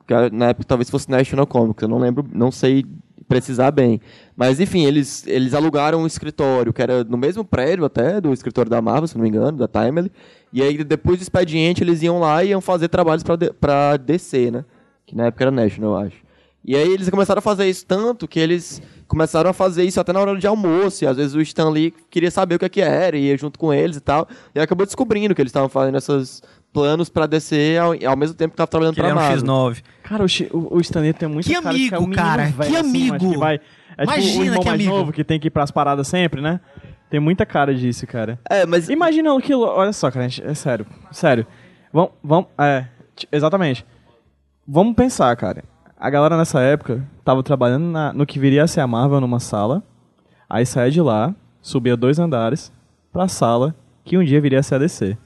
Que 0.07 0.15
Na 0.31 0.49
época 0.49 0.67
talvez 0.67 0.91
fosse 0.91 1.11
National 1.11 1.47
Comics, 1.47 1.83
eu 1.83 1.89
não 1.89 1.99
lembro, 1.99 2.27
não 2.33 2.51
sei 2.51 2.85
precisar 3.29 3.71
bem. 3.71 4.01
Mas 4.37 4.61
enfim, 4.61 4.85
eles, 4.85 5.27
eles 5.27 5.55
alugaram 5.55 6.03
um 6.03 6.07
escritório 6.07 6.73
que 6.73 6.83
era 6.83 7.05
no 7.05 7.17
mesmo 7.17 7.45
prédio 7.45 7.85
até 7.85 8.21
do 8.21 8.33
escritório 8.33 8.71
da 8.71 8.83
Marvel, 8.83 9.07
se 9.07 9.17
não 9.17 9.23
me 9.23 9.29
engano, 9.29 9.57
da 9.57 9.69
Timely. 9.69 10.13
E 10.55 10.63
aí 10.63 10.83
depois 10.85 11.19
do 11.19 11.23
expediente 11.23 11.83
eles 11.83 12.01
iam 12.03 12.21
lá 12.21 12.45
e 12.45 12.51
iam 12.51 12.61
fazer 12.61 12.87
trabalhos 12.89 13.25
pra, 13.25 13.35
D- 13.37 13.53
pra 13.53 13.97
DC, 13.97 14.53
né? 14.53 14.65
Que 15.05 15.15
na 15.17 15.27
época 15.27 15.43
era 15.45 15.51
National, 15.51 15.91
eu 15.91 16.07
acho. 16.07 16.17
E 16.65 16.77
aí 16.77 16.89
eles 16.95 17.11
começaram 17.11 17.41
a 17.41 17.43
fazer 17.43 17.69
isso 17.69 17.85
tanto 17.85 18.27
que 18.29 18.39
eles 18.41 18.81
começaram 19.07 19.51
a 19.51 19.53
fazer 19.53 19.85
isso 19.85 20.01
até 20.01 20.13
na 20.15 20.21
hora 20.21 20.39
de 20.39 20.47
almoço. 20.47 21.05
E 21.05 21.07
às 21.07 21.17
vezes 21.17 21.35
o 21.35 21.41
Stan 21.43 21.69
Lee 21.69 21.93
queria 22.09 22.31
saber 22.31 22.55
o 22.55 22.59
que, 22.59 22.65
é 22.65 22.69
que 22.71 22.81
era, 22.81 23.17
e 23.19 23.25
ia 23.27 23.37
junto 23.37 23.59
com 23.59 23.75
eles 23.75 23.97
e 23.97 24.01
tal. 24.01 24.27
E 24.55 24.61
acabou 24.61 24.87
descobrindo 24.87 25.35
que 25.35 25.43
eles 25.43 25.51
estavam 25.51 25.69
fazendo 25.69 25.99
esses 25.99 26.41
planos 26.73 27.09
pra 27.11 27.27
DC 27.27 27.77
ao, 27.77 27.89
ao 28.11 28.17
mesmo 28.17 28.35
tempo 28.35 28.53
que 28.53 28.63
estavam 28.63 28.71
trabalhando 28.71 28.95
Que 28.95 29.01
pra 29.01 29.11
é 29.11 29.13
um 29.13 29.17
Marvel. 29.17 29.43
X9. 29.45 29.83
Cara, 30.05 30.25
o, 30.25 30.57
o, 30.57 30.77
o 30.77 30.81
Stanley 30.81 31.13
tem 31.13 31.29
muito 31.29 31.47
Que 31.47 31.53
cara 31.61 31.69
que 31.69 31.69
é 31.69 31.71
amigo, 31.89 31.97
um 31.97 32.01
menino 32.07 32.17
cara, 32.17 32.45
velho, 32.47 32.71
que 32.71 32.77
assim, 32.77 33.09
mas 33.11 33.11
amigo. 33.23 33.33
que 33.33 33.39
vai, 33.39 33.55
é 33.57 33.59
tipo 33.59 33.71
o 33.99 34.05
Imagina 34.05 34.45
irmão 34.47 34.61
que 34.61 34.69
mais 34.69 34.81
amigo. 34.81 34.97
novo 34.97 35.13
que 35.13 35.23
tem 35.25 35.39
que 35.39 35.49
ir 35.49 35.51
pras 35.51 35.71
paradas 35.71 36.09
sempre, 36.09 36.41
né? 36.41 36.61
Tem 37.15 37.21
muita 37.21 37.47
cara 37.47 37.73
disso, 37.73 38.09
cara. 38.09 38.41
É, 38.51 38.67
mas 38.67 38.89
Imagina 38.89 39.39
aquilo. 39.39 39.63
Olha 39.63 39.93
só, 39.93 40.11
cara, 40.11 40.29
gente, 40.29 40.45
é 40.45 40.53
sério. 40.53 40.85
Sério. 41.13 41.47
Vamos. 41.93 42.11
Vamos. 42.25 42.47
É. 42.59 42.87
Exatamente. 43.31 43.87
Vamos 44.67 44.97
pensar, 44.97 45.37
cara. 45.37 45.63
A 45.97 46.11
galera 46.11 46.37
nessa 46.37 46.61
época 46.61 47.07
tava 47.25 47.41
trabalhando 47.45 47.85
na- 47.85 48.13
no 48.13 48.27
que 48.27 48.41
viria 48.41 48.65
a 48.65 48.67
ser 48.67 48.81
a 48.81 48.87
Marvel 48.89 49.21
numa 49.21 49.39
sala. 49.39 49.81
Aí 50.51 50.67
saía 50.67 50.91
de 50.91 51.01
lá, 51.01 51.33
subia 51.63 51.97
dois 51.97 52.19
andares 52.19 52.73
pra 53.13 53.29
sala 53.29 53.77
que 54.03 54.19
um 54.19 54.25
dia 54.25 54.41
viria 54.41 54.59
a 54.59 54.63
ser 54.65 54.75
a 54.75 54.79
DC. 54.79 55.17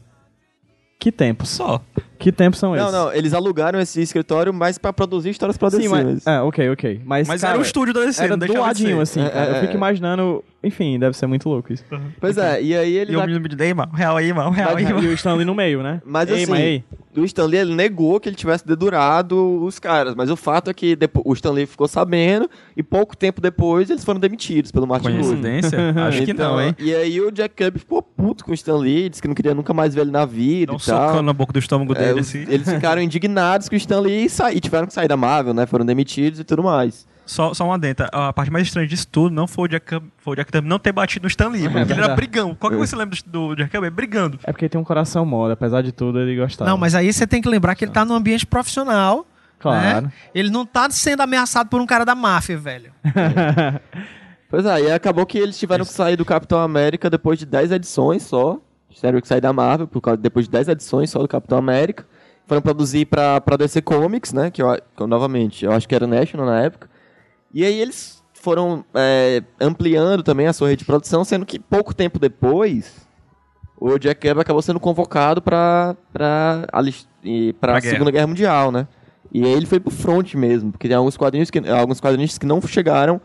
Que 1.00 1.10
tempo. 1.12 1.46
Só. 1.46 1.80
Que 2.18 2.32
tempos 2.32 2.58
são 2.58 2.74
Não, 2.74 2.82
esses? 2.82 2.92
não, 2.92 3.12
eles 3.12 3.32
alugaram 3.32 3.78
esse 3.80 4.02
escritório 4.02 4.52
mais 4.52 4.76
pra 4.78 4.92
produzir 4.92 5.30
histórias 5.30 5.56
pra 5.56 5.68
DC. 5.68 5.82
Sim, 5.84 5.88
mas... 5.88 6.04
mas- 6.04 6.26
É, 6.26 6.40
ok, 6.42 6.68
ok. 6.70 7.00
Mas, 7.04 7.28
Mas 7.28 7.40
cara, 7.40 7.52
era 7.54 7.60
o 7.60 7.64
estúdio 7.64 7.94
da 7.94 8.00
DC, 8.04 8.24
Era 8.24 8.36
não 8.36 8.46
doadinho, 8.46 8.96
ser. 8.96 9.02
assim, 9.02 9.20
É, 9.24 9.30
cara. 9.30 9.46
é, 9.46 9.50
Eu 9.50 9.60
fico 9.60 9.72
é. 9.72 9.76
imaginando... 9.76 10.44
Enfim, 10.62 10.98
deve 10.98 11.16
ser 11.16 11.26
muito 11.28 11.48
louco 11.48 11.72
isso. 11.72 11.84
Pois 12.20 12.36
é, 12.36 12.60
e 12.60 12.76
aí 12.76 12.96
ele... 12.96 13.12
E 13.12 13.16
o 13.16 13.20
menino 13.20 13.48
de 13.48 13.54
Neymar, 13.56 13.88
real 13.94 14.16
aí, 14.16 14.32
mano, 14.32 14.50
real 14.50 14.74
aí, 14.76 14.84
E 14.84 14.92
mano. 14.92 15.08
o 15.08 15.12
Stanley 15.12 15.44
no 15.44 15.54
meio, 15.54 15.84
né? 15.84 16.02
Mas 16.04 16.28
Ei, 16.28 16.42
assim, 16.42 16.54
ei. 16.56 16.84
o 17.16 17.24
Stanley 17.24 17.60
ele 17.60 17.74
negou 17.76 18.18
que 18.18 18.28
ele 18.28 18.34
tivesse 18.34 18.66
dedurado 18.66 19.62
os 19.64 19.78
caras, 19.78 20.16
mas 20.16 20.30
o 20.30 20.36
fato 20.36 20.68
é 20.68 20.74
que 20.74 20.96
depo- 20.96 21.22
o 21.24 21.32
Stanley 21.32 21.64
ficou 21.64 21.86
sabendo 21.86 22.50
e 22.76 22.82
pouco 22.82 23.16
tempo 23.16 23.40
depois 23.40 23.88
eles 23.88 24.04
foram 24.04 24.18
demitidos 24.18 24.72
pelo 24.72 24.84
Martin. 24.84 25.12
Coincidência? 25.12 25.78
Acho 26.08 26.24
que 26.24 26.32
Então, 26.32 26.54
não, 26.56 26.60
hein? 26.62 26.74
E 26.80 26.92
aí 26.92 27.20
o 27.20 27.30
Jack 27.30 27.54
Kirby 27.54 27.78
ficou 27.78 28.02
puto 28.02 28.44
com 28.44 28.50
o 28.50 28.54
Stanley, 28.54 29.08
disse 29.08 29.22
que 29.22 29.28
não 29.28 29.36
queria 29.36 29.54
nunca 29.54 29.72
mais 29.72 29.94
ver 29.94 30.00
ele 30.00 30.10
na 30.10 30.24
vida 30.26 30.72
Dá 30.72 30.72
um 30.72 30.76
e 30.76 30.84
tal. 30.84 31.08
socão 31.08 31.22
na 31.22 31.32
boca 31.32 31.52
do 31.52 31.58
estômago 31.60 31.92
É, 31.92 31.98
dele, 32.08 32.18
assim. 32.20 32.44
Eles 32.48 32.68
ficaram 32.68 33.00
indignados 33.00 33.68
com 33.68 33.76
o 33.76 33.78
Stanley 33.78 34.24
e, 34.24 34.28
sa- 34.28 34.52
e 34.52 34.58
tiveram 34.58 34.88
que 34.88 34.92
sair 34.92 35.06
da 35.06 35.16
Marvel, 35.16 35.54
né? 35.54 35.66
Foram 35.66 35.86
demitidos 35.86 36.40
e 36.40 36.44
tudo 36.44 36.64
mais. 36.64 37.06
Só, 37.28 37.52
só 37.52 37.66
uma 37.66 37.78
denta. 37.78 38.08
A 38.10 38.32
parte 38.32 38.50
mais 38.50 38.66
estranha 38.66 38.88
disso 38.88 39.06
tudo 39.06 39.34
não 39.34 39.46
foi 39.46 39.66
o 39.66 39.68
Jack 39.68 40.00
foi 40.16 40.32
o 40.32 40.34
Jack 40.34 40.50
Kirby 40.50 40.66
não 40.66 40.78
ter 40.78 40.92
batido 40.92 41.24
no 41.24 41.28
Stan 41.28 41.48
Lee, 41.48 41.68
porque 41.68 41.92
ele 41.92 42.00
era 42.00 42.14
brigão. 42.14 42.54
Qual 42.54 42.70
que 42.70 42.78
você 42.78 42.96
lembra 42.96 43.18
do, 43.26 43.48
do 43.48 43.56
Jack 43.56 43.70
Kirby? 43.70 43.90
Brigando. 43.90 44.38
É 44.44 44.50
porque 44.50 44.68
tem 44.68 44.80
um 44.80 44.84
coração 44.84 45.26
mole, 45.26 45.52
apesar 45.52 45.82
de 45.82 45.92
tudo, 45.92 46.18
ele 46.18 46.34
gostava. 46.34 46.70
Não, 46.70 46.78
mas 46.78 46.94
aí 46.94 47.12
você 47.12 47.26
tem 47.26 47.42
que 47.42 47.48
lembrar 47.48 47.74
que 47.74 47.84
ele 47.84 47.92
tá 47.92 48.04
num 48.04 48.14
ambiente 48.14 48.46
profissional. 48.46 49.26
Claro. 49.58 50.06
né? 50.06 50.12
Ele 50.34 50.50
não 50.50 50.64
tá 50.64 50.88
sendo 50.88 51.20
ameaçado 51.20 51.68
por 51.68 51.80
um 51.80 51.86
cara 51.86 52.04
da 52.04 52.14
máfia, 52.14 52.56
velho. 52.56 52.92
Pois 54.50 54.64
é, 54.64 54.80
e 54.80 54.90
acabou 54.90 55.26
que 55.26 55.36
eles 55.36 55.58
tiveram 55.58 55.84
que 55.84 55.92
sair 55.92 56.16
do 56.16 56.24
Capitão 56.24 56.58
América 56.58 57.10
depois 57.10 57.38
de 57.38 57.44
10 57.44 57.70
edições 57.72 58.22
só. 58.22 58.58
Tiveram 58.88 59.20
que 59.20 59.28
sair 59.28 59.42
da 59.42 59.52
Marvel 59.52 59.86
por 59.86 60.00
causa, 60.00 60.16
depois 60.16 60.46
de 60.46 60.50
10 60.52 60.68
edições 60.68 61.10
só 61.10 61.18
do 61.18 61.28
Capitão 61.28 61.58
América. 61.58 62.06
Foram 62.46 62.62
produzir 62.62 63.04
pra, 63.04 63.42
pra 63.42 63.58
DC 63.58 63.82
Comics, 63.82 64.32
né? 64.32 64.50
Que, 64.50 64.62
eu, 64.62 64.74
que 64.96 65.02
eu, 65.02 65.06
novamente, 65.06 65.66
eu 65.66 65.72
acho 65.72 65.86
que 65.86 65.94
era 65.94 66.06
National 66.06 66.46
na 66.46 66.62
época. 66.62 66.88
E 67.52 67.64
aí 67.64 67.80
eles 67.80 68.22
foram 68.34 68.84
é, 68.94 69.42
ampliando 69.60 70.22
também 70.22 70.46
a 70.46 70.52
sua 70.52 70.68
rede 70.68 70.80
de 70.80 70.84
produção, 70.84 71.24
sendo 71.24 71.44
que 71.44 71.58
pouco 71.58 71.94
tempo 71.94 72.18
depois 72.18 73.06
o 73.80 73.98
Jack 73.98 74.20
Kirby 74.20 74.40
acabou 74.40 74.62
sendo 74.62 74.80
convocado 74.80 75.40
pra 75.40 75.96
Pra 76.12 76.66
guerra. 77.80 77.80
Segunda 77.80 78.10
Guerra 78.10 78.26
Mundial, 78.26 78.72
né? 78.72 78.88
E 79.32 79.44
aí 79.44 79.52
ele 79.52 79.66
foi 79.66 79.78
pro 79.78 79.90
front 79.90 80.34
mesmo, 80.34 80.72
porque 80.72 80.88
tem 80.88 80.96
alguns 80.96 81.16
quadrinhos 81.16 81.50
que, 81.50 81.58
alguns 81.68 82.00
quadrinhos 82.00 82.38
que 82.38 82.46
não 82.46 82.62
chegaram 82.62 83.20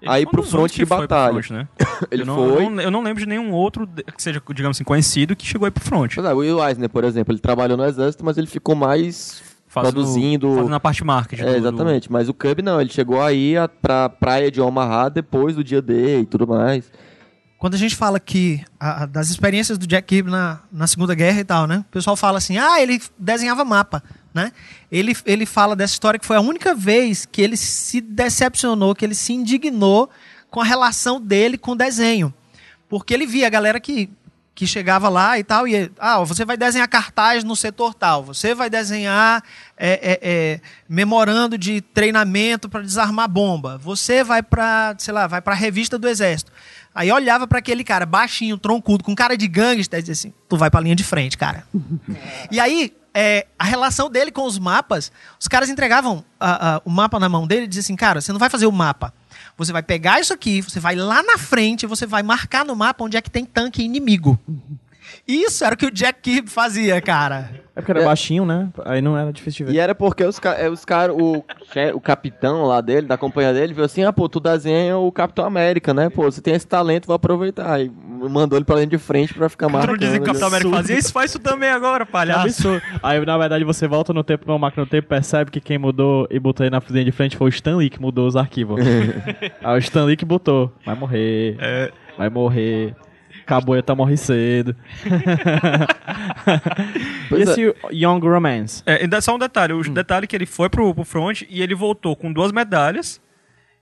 Ele 0.00 0.10
aí 0.10 0.26
pro 0.26 0.42
front 0.42 0.70
de 0.72 0.84
batalha. 0.84 1.42
front, 1.42 1.50
né? 1.50 1.68
Ele 2.10 2.22
eu 2.22 2.26
não, 2.26 2.36
foi. 2.36 2.64
Eu 2.64 2.70
não, 2.70 2.82
eu 2.82 2.90
não 2.90 3.02
lembro 3.02 3.20
de 3.20 3.26
nenhum 3.28 3.52
outro 3.52 3.86
que 3.86 4.22
seja, 4.22 4.42
digamos 4.54 4.76
assim, 4.76 4.84
conhecido 4.84 5.34
que 5.34 5.46
chegou 5.46 5.64
aí 5.64 5.70
pro 5.70 5.82
front. 5.82 6.14
Pois 6.14 6.26
é, 6.26 6.34
o 6.34 6.38
Will 6.38 6.62
Eisner, 6.66 6.90
por 6.90 7.04
exemplo, 7.04 7.32
ele 7.32 7.40
trabalhou 7.40 7.76
no 7.76 7.84
exército, 7.84 8.24
mas 8.24 8.36
ele 8.36 8.46
ficou 8.46 8.74
mais 8.74 9.42
Fazendo- 9.72 9.92
produzindo. 9.94 10.54
Fazendo 10.56 10.74
a 10.74 10.80
parte 10.80 11.04
marketing. 11.04 11.42
É, 11.42 11.46
do- 11.46 11.52
do- 11.52 11.56
exatamente. 11.68 12.10
Mas 12.10 12.28
o 12.28 12.34
Cub 12.34 12.60
não, 12.60 12.80
ele 12.80 12.90
chegou 12.90 13.22
aí 13.22 13.56
a, 13.56 13.68
pra 13.68 14.08
praia 14.08 14.50
de 14.50 14.60
Omaha 14.60 15.08
depois 15.08 15.54
do 15.54 15.62
dia 15.62 15.80
D 15.80 16.20
e 16.20 16.26
tudo 16.26 16.46
mais. 16.46 16.90
Quando 17.56 17.74
a 17.74 17.78
gente 17.78 17.94
fala 17.94 18.18
que 18.18 18.60
a- 18.80 19.06
das 19.06 19.30
experiências 19.30 19.78
do 19.78 19.86
Jack 19.86 20.08
Kirby 20.08 20.30
na, 20.30 20.60
na 20.72 20.86
Segunda 20.86 21.14
Guerra 21.14 21.40
e 21.40 21.44
tal, 21.44 21.66
né? 21.68 21.84
O 21.88 21.92
pessoal 21.92 22.16
fala 22.16 22.38
assim, 22.38 22.58
ah, 22.58 22.80
ele 22.82 23.00
desenhava 23.18 23.64
mapa, 23.64 24.02
né? 24.34 24.50
Ele, 24.90 25.14
ele 25.24 25.46
fala 25.46 25.76
dessa 25.76 25.92
história 25.92 26.18
que 26.18 26.26
foi 26.26 26.36
a 26.36 26.40
única 26.40 26.74
vez 26.74 27.24
que 27.24 27.40
ele 27.40 27.56
se 27.56 28.00
decepcionou, 28.00 28.94
que 28.94 29.04
ele 29.04 29.14
se 29.14 29.32
indignou 29.32 30.10
com 30.50 30.60
a 30.60 30.64
relação 30.64 31.20
dele 31.20 31.56
com 31.56 31.72
o 31.72 31.76
desenho. 31.76 32.34
Porque 32.88 33.14
ele 33.14 33.24
via 33.24 33.46
a 33.46 33.50
galera 33.50 33.78
que, 33.78 34.10
que 34.54 34.66
chegava 34.66 35.08
lá 35.08 35.38
e 35.38 35.44
tal, 35.44 35.66
e 35.66 35.90
ah, 35.98 36.22
você 36.24 36.44
vai 36.44 36.56
desenhar 36.56 36.86
cartaz 36.88 37.42
no 37.44 37.56
setor 37.56 37.94
tal, 37.94 38.22
você 38.22 38.54
vai 38.54 38.68
desenhar 38.68 39.42
é, 39.76 39.92
é, 39.92 40.20
é, 40.22 40.60
memorando 40.88 41.56
de 41.56 41.80
treinamento 41.80 42.68
para 42.68 42.82
desarmar 42.82 43.28
bomba, 43.28 43.78
você 43.78 44.22
vai 44.22 44.42
para, 44.42 44.94
sei 44.98 45.14
lá, 45.14 45.26
vai 45.26 45.40
para 45.40 45.54
a 45.54 45.56
revista 45.56 45.98
do 45.98 46.06
exército. 46.06 46.52
Aí 46.94 47.10
olhava 47.10 47.46
para 47.46 47.60
aquele 47.60 47.84
cara 47.84 48.04
baixinho, 48.04 48.58
troncudo, 48.58 49.04
com 49.04 49.14
cara 49.14 49.36
de 49.36 49.46
gangster, 49.46 50.00
e 50.00 50.02
dizia 50.02 50.12
assim: 50.12 50.34
tu 50.48 50.56
vai 50.56 50.70
para 50.70 50.80
a 50.80 50.82
linha 50.82 50.96
de 50.96 51.04
frente, 51.04 51.38
cara. 51.38 51.64
e 52.50 52.58
aí, 52.58 52.92
é, 53.14 53.46
a 53.58 53.64
relação 53.64 54.10
dele 54.10 54.32
com 54.32 54.44
os 54.44 54.58
mapas, 54.58 55.12
os 55.38 55.46
caras 55.46 55.68
entregavam 55.68 56.24
ah, 56.38 56.76
ah, 56.76 56.82
o 56.84 56.90
mapa 56.90 57.18
na 57.20 57.28
mão 57.28 57.46
dele 57.46 57.64
e 57.64 57.68
diziam 57.68 57.82
assim: 57.82 57.96
cara, 57.96 58.20
você 58.20 58.32
não 58.32 58.40
vai 58.40 58.50
fazer 58.50 58.66
o 58.66 58.72
mapa. 58.72 59.14
Você 59.60 59.74
vai 59.74 59.82
pegar 59.82 60.18
isso 60.18 60.32
aqui, 60.32 60.62
você 60.62 60.80
vai 60.80 60.96
lá 60.96 61.22
na 61.22 61.36
frente, 61.36 61.86
você 61.86 62.06
vai 62.06 62.22
marcar 62.22 62.64
no 62.64 62.74
mapa 62.74 63.04
onde 63.04 63.18
é 63.18 63.20
que 63.20 63.30
tem 63.30 63.44
tanque 63.44 63.82
inimigo. 63.82 64.40
Isso 65.26 65.64
era 65.64 65.74
o 65.74 65.78
que 65.78 65.86
o 65.86 65.90
Jack 65.90 66.20
Kirby 66.22 66.50
fazia, 66.50 67.00
cara. 67.00 67.50
É 67.74 67.80
porque 67.80 67.92
era 67.92 68.02
É. 68.02 68.04
baixinho, 68.04 68.44
né? 68.44 68.68
Aí 68.84 69.00
não 69.00 69.16
era 69.16 69.32
difícil 69.32 69.64
de 69.64 69.72
ver. 69.72 69.76
E 69.76 69.80
era 69.80 69.94
porque 69.94 70.24
os, 70.24 70.38
ca- 70.38 70.54
é, 70.58 70.68
os 70.68 70.84
caras, 70.84 71.14
o, 71.18 71.42
o 71.94 72.00
capitão 72.00 72.64
lá 72.64 72.80
dele, 72.80 73.06
da 73.06 73.16
companhia 73.16 73.52
dele, 73.54 73.72
viu 73.72 73.84
assim: 73.84 74.02
ah, 74.04 74.12
pô, 74.12 74.28
tu 74.28 74.40
desenha 74.40 74.98
o 74.98 75.10
Capitão 75.12 75.44
América, 75.46 75.94
né? 75.94 76.10
Pô, 76.10 76.24
você 76.24 76.40
tem 76.42 76.54
esse 76.54 76.66
talento, 76.66 77.06
vou 77.06 77.14
aproveitar. 77.16 77.80
E 77.80 77.90
mandou 77.90 78.58
ele 78.58 78.64
pra 78.64 78.74
linha 78.76 78.86
de 78.88 78.98
frente 78.98 79.32
pra 79.32 79.48
ficar 79.48 79.68
Tu 79.68 79.72
marcando. 79.72 79.90
não 79.92 79.98
dizem 79.98 80.16
que 80.16 80.22
o 80.22 80.26
Capitão? 80.26 80.48
América 80.48 80.70
fazia 80.70 80.98
isso, 80.98 81.12
faz 81.12 81.30
isso 81.30 81.38
também 81.38 81.70
agora, 81.70 82.04
palhaço. 82.04 82.80
Aí, 83.02 83.24
na 83.24 83.38
verdade, 83.38 83.64
você 83.64 83.86
volta 83.88 84.12
no 84.12 84.22
tempo 84.24 84.44
com 84.44 84.52
uma 84.52 84.58
máquina 84.58 84.84
do 84.84 84.88
tempo, 84.90 85.08
percebe 85.08 85.50
que 85.50 85.60
quem 85.60 85.78
mudou 85.78 86.26
e 86.30 86.38
botou 86.38 86.66
ele 86.66 86.70
na 86.74 86.82
linha 86.90 87.04
de 87.04 87.12
frente 87.12 87.36
foi 87.36 87.46
o 87.46 87.50
Stan 87.50 87.76
Lee 87.76 87.88
que 87.88 88.00
mudou 88.00 88.26
os 88.26 88.36
arquivos. 88.36 88.80
Aí 89.62 89.74
o 89.76 89.78
Stan 89.78 90.04
Lee 90.04 90.16
que 90.16 90.24
botou. 90.24 90.72
Vai 90.84 90.94
morrer. 90.96 91.56
É. 91.60 91.90
Vai 92.18 92.28
morrer. 92.28 92.94
Acabou, 93.50 93.82
tá 93.82 93.96
morrer 93.96 94.16
cedo. 94.16 94.76
e 97.32 97.34
é. 97.34 97.38
esse 97.40 97.74
Young 97.92 98.20
Romance? 98.20 98.80
É, 98.86 99.02
ainda 99.02 99.20
só 99.20 99.34
um 99.34 99.38
detalhe. 99.38 99.72
Hum. 99.72 99.80
O 99.80 99.90
detalhe 99.90 100.24
é 100.24 100.26
que 100.28 100.36
ele 100.36 100.46
foi 100.46 100.68
pro, 100.68 100.94
pro 100.94 101.04
front 101.04 101.42
e 101.48 101.60
ele 101.60 101.74
voltou 101.74 102.14
com 102.14 102.32
duas 102.32 102.52
medalhas 102.52 103.20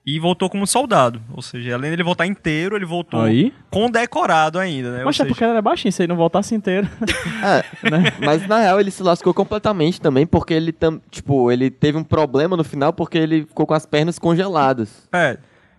e 0.07 0.19
voltou 0.19 0.49
como 0.49 0.67
soldado. 0.67 1.21
Ou 1.35 1.43
seja, 1.43 1.75
além 1.75 1.91
dele 1.91 2.03
voltar 2.03 2.27
inteiro, 2.27 2.77
ele 2.77 2.87
voltou 2.87 3.21
Aí? 3.21 3.53
condecorado 3.69 4.59
ainda, 4.59 4.93
né? 4.93 4.99
Ou 5.01 5.05
Mas 5.05 5.17
é 5.17 5.19
seja, 5.19 5.29
porque 5.29 5.45
ele 5.45 5.51
era 5.51 5.61
baixinho, 5.61 5.93
se 5.93 6.03
ele 6.03 6.09
não 6.09 6.17
voltasse 6.17 6.55
inteiro. 6.55 6.89
É, 7.45 7.63
Né? 7.91 8.05
mas 8.25 8.49
na 8.49 8.59
real 8.59 8.81
ele 8.81 8.91
se 8.91 9.03
lascou 9.03 9.35
completamente 9.35 10.01
também, 10.01 10.27
porque 10.27 10.55
ele, 10.55 10.73
tam, 10.73 10.99
tipo, 11.11 11.53
ele 11.53 11.71
teve 11.71 11.99
um 11.99 12.03
problema 12.03 12.57
no 12.57 12.65
final 12.65 12.91
porque 12.91 13.19
ele 13.19 13.45
ficou 13.45 13.67
com 13.67 13.75
as 13.75 13.85
pernas 13.85 14.19
congeladas. 14.19 15.07
É. 15.13 15.37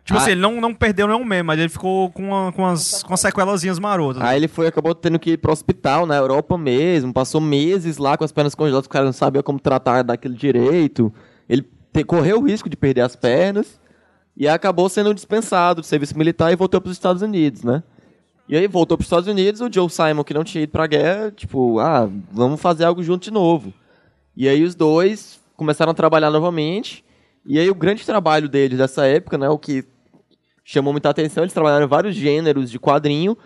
Tipo 0.10 0.18
Ah. 0.18 0.24
assim, 0.24 0.32
ele 0.32 0.41
não, 0.41 0.60
não 0.60 0.74
perdeu 0.74 1.07
nenhum 1.07 1.24
meme, 1.24 1.43
mas 1.43 1.60
ele 1.60 1.70
ficou 1.70 2.10
com, 2.10 2.30
uma, 2.30 2.51
com, 2.51 2.66
as, 2.66 3.03
com 3.03 3.14
as 3.14 3.20
sequelazinhas 3.20 3.78
marotas. 3.78 4.24
Aí 4.24 4.38
ele 4.38 4.47
foi, 4.47 4.66
acabou 4.66 4.95
tendo 4.95 5.20
que 5.20 5.34
ir 5.34 5.38
pro 5.38 5.51
hospital 5.51 6.07
na 6.07 6.16
Europa 6.16 6.57
mesmo, 6.57 7.14
passou 7.14 7.39
meses 7.39 7.97
lá 7.99 8.18
com 8.18 8.24
as 8.24 8.32
pernas 8.32 8.55
congeladas, 8.55 8.86
os 8.86 8.91
caras 8.91 9.05
não 9.05 9.14
sabiam 9.14 9.43
como 9.43 9.60
tratar 9.60 10.01
daquele 10.03 10.34
direito. 10.34 11.14
Ele 11.47 11.62
te- 11.93 12.03
correu 12.03 12.39
o 12.39 12.43
risco 12.43 12.68
de 12.68 12.76
perder 12.76 13.01
as 13.01 13.16
pernas 13.16 13.80
e 14.36 14.47
acabou 14.47 14.89
sendo 14.89 15.14
dispensado 15.14 15.82
do 15.82 15.86
serviço 15.86 16.18
militar 16.18 16.51
e 16.51 16.55
voltou 16.55 16.82
pros 16.82 16.95
Estados 16.95 17.22
Unidos, 17.22 17.62
né? 17.64 17.84
E 18.47 18.57
aí 18.57 18.66
voltou 18.68 18.97
pros 18.97 19.05
Estados 19.05 19.28
Unidos, 19.28 19.62
o 19.62 19.72
Joe 19.72 19.88
Simon, 19.91 20.24
que 20.24 20.34
não 20.34 20.43
tinha 20.43 20.64
ido 20.64 20.72
pra 20.72 20.88
guerra, 20.88 21.30
tipo, 21.30 21.78
ah, 21.78 22.10
vamos 22.32 22.60
fazer 22.60 22.84
algo 22.84 23.03
junto 23.03 23.26
de 23.26 23.32
novo. 23.32 23.72
E 24.36 24.49
aí 24.49 24.64
os 24.64 24.74
dois 24.74 25.39
começaram 25.55 25.91
a 25.91 25.93
trabalhar 25.93 26.32
novamente. 26.32 27.05
E 27.45 27.60
aí 27.60 27.70
o 27.70 27.76
grande 27.76 28.05
trabalho 28.05 28.49
deles 28.49 28.78
dessa 28.80 29.05
época, 29.05 29.38
né, 29.38 29.47
o 29.49 29.57
que 29.57 29.84
chamou 30.72 30.93
muita 30.93 31.09
atenção, 31.09 31.43
eles 31.43 31.53
trabalharam 31.53 31.88
vários 31.88 32.15
gêneros 32.15 32.70
de 32.70 32.78
quadrinho. 32.80 33.38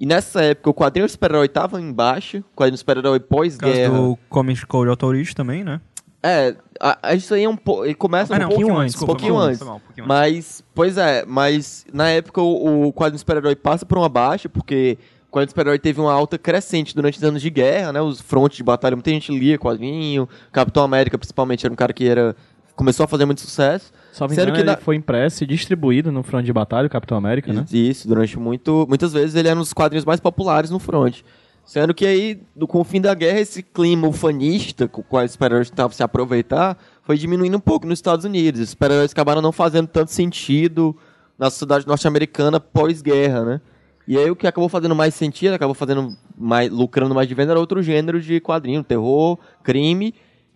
E 0.00 0.06
nessa 0.06 0.42
época 0.42 0.70
o 0.70 0.74
quadrinho 0.74 1.06
de 1.06 1.12
super-herói 1.12 1.48
tava 1.48 1.80
em 1.80 1.92
baixa, 1.92 2.38
o 2.38 2.56
quadrinho 2.56 2.72
de 2.74 2.78
super-herói 2.78 3.20
pós-guerra. 3.20 3.90
causa 3.92 4.08
do 4.08 4.18
Comic 4.28 4.66
Code 4.66 4.88
Authority 4.90 5.34
também, 5.34 5.62
né? 5.62 5.80
É, 6.22 6.54
a, 6.80 6.98
a- 7.10 7.14
isso 7.14 7.34
aí 7.34 7.44
é 7.44 7.48
um 7.48 7.56
pouco. 7.56 7.84
Ele 7.84 7.94
começa 7.94 8.32
Ah, 8.32 8.36
um 8.36 8.40
não, 8.40 8.48
pouquinho 8.48 8.76
antes. 8.76 8.94
antes, 8.94 9.02
Um 9.02 9.06
pouquinho 9.06 9.34
mal, 9.34 9.42
antes. 9.42 9.60
mal, 9.62 9.80
pouquinho 9.80 10.06
Mas, 10.08 10.64
pois 10.74 10.96
é, 10.96 11.24
mas 11.26 11.84
na 11.92 12.08
época 12.08 12.40
o, 12.40 12.86
o 12.88 12.92
quadrinho 12.92 13.16
de 13.16 13.18
super-herói 13.20 13.54
passa 13.56 13.84
por 13.84 13.98
uma 13.98 14.08
baixa, 14.08 14.48
porque 14.48 14.98
o 15.28 15.32
quadrinho 15.32 15.46
de 15.46 15.50
super-herói 15.50 15.78
teve 15.78 16.00
uma 16.00 16.12
alta 16.12 16.38
crescente 16.38 16.94
durante 16.94 17.18
os 17.18 17.24
anos 17.24 17.42
de 17.42 17.50
guerra, 17.50 17.92
né? 17.92 18.00
Os 18.00 18.20
frontes 18.20 18.56
de 18.56 18.62
batalha, 18.64 18.96
muita 18.96 19.10
gente 19.10 19.30
lia 19.36 19.58
quadrinho. 19.58 20.28
Capitão 20.50 20.82
América, 20.84 21.18
principalmente, 21.18 21.66
era 21.66 21.72
um 21.72 21.76
cara 21.76 21.92
que 21.92 22.08
era. 22.08 22.34
Começou 22.74 23.04
a 23.04 23.08
fazer 23.08 23.24
muito 23.26 23.40
sucesso. 23.40 23.92
Só 24.12 24.28
me 24.28 24.34
engano, 24.34 24.52
que 24.52 24.60
ele 24.60 24.70
na- 24.70 24.76
foi 24.76 24.94
impresso 24.94 25.42
e 25.42 25.46
distribuído 25.46 26.12
no 26.12 26.22
front 26.22 26.44
de 26.44 26.52
batalha, 26.52 26.86
o 26.86 26.90
Capitão 26.90 27.16
América, 27.18 27.50
né? 27.52 27.64
Isso, 27.72 28.06
durante 28.06 28.38
muito. 28.38 28.86
Muitas 28.88 29.12
vezes 29.12 29.34
ele 29.34 29.48
era 29.48 29.56
um 29.56 29.62
dos 29.62 29.72
quadrinhos 29.72 30.04
mais 30.04 30.20
populares 30.20 30.70
no 30.70 30.78
front. 30.78 31.22
Sendo 31.64 31.94
que 31.94 32.04
aí, 32.04 32.40
com 32.68 32.80
o 32.80 32.84
fim 32.84 33.00
da 33.00 33.14
guerra, 33.14 33.40
esse 33.40 33.62
clima 33.62 34.06
ufanista 34.08 34.86
com 34.86 35.00
o 35.00 35.04
qual 35.04 35.24
os 35.24 35.30
super-heróis 35.32 35.70
tentavam 35.70 35.92
se 35.92 36.02
aproveitar 36.02 36.76
foi 37.02 37.16
diminuindo 37.16 37.56
um 37.56 37.60
pouco 37.60 37.86
nos 37.86 37.98
Estados 37.98 38.24
Unidos. 38.24 38.60
Os 38.60 38.70
super-heróis 38.70 39.12
acabaram 39.12 39.40
não 39.40 39.52
fazendo 39.52 39.86
tanto 39.86 40.10
sentido 40.10 40.94
na 41.38 41.48
sociedade 41.50 41.86
norte-americana 41.86 42.60
pós-guerra, 42.60 43.44
né? 43.44 43.60
E 44.06 44.18
aí 44.18 44.28
o 44.30 44.34
que 44.36 44.46
acabou 44.48 44.68
fazendo 44.68 44.94
mais 44.96 45.14
sentido, 45.14 45.54
acabou 45.54 45.74
fazendo 45.74 46.16
mais, 46.36 46.68
lucrando 46.70 47.14
mais 47.14 47.28
de 47.28 47.34
venda, 47.34 47.52
era 47.52 47.60
outro 47.60 47.80
gênero 47.80 48.20
de 48.20 48.40
quadrinho, 48.40 48.82
terror, 48.82 49.38
crime, 49.62 50.12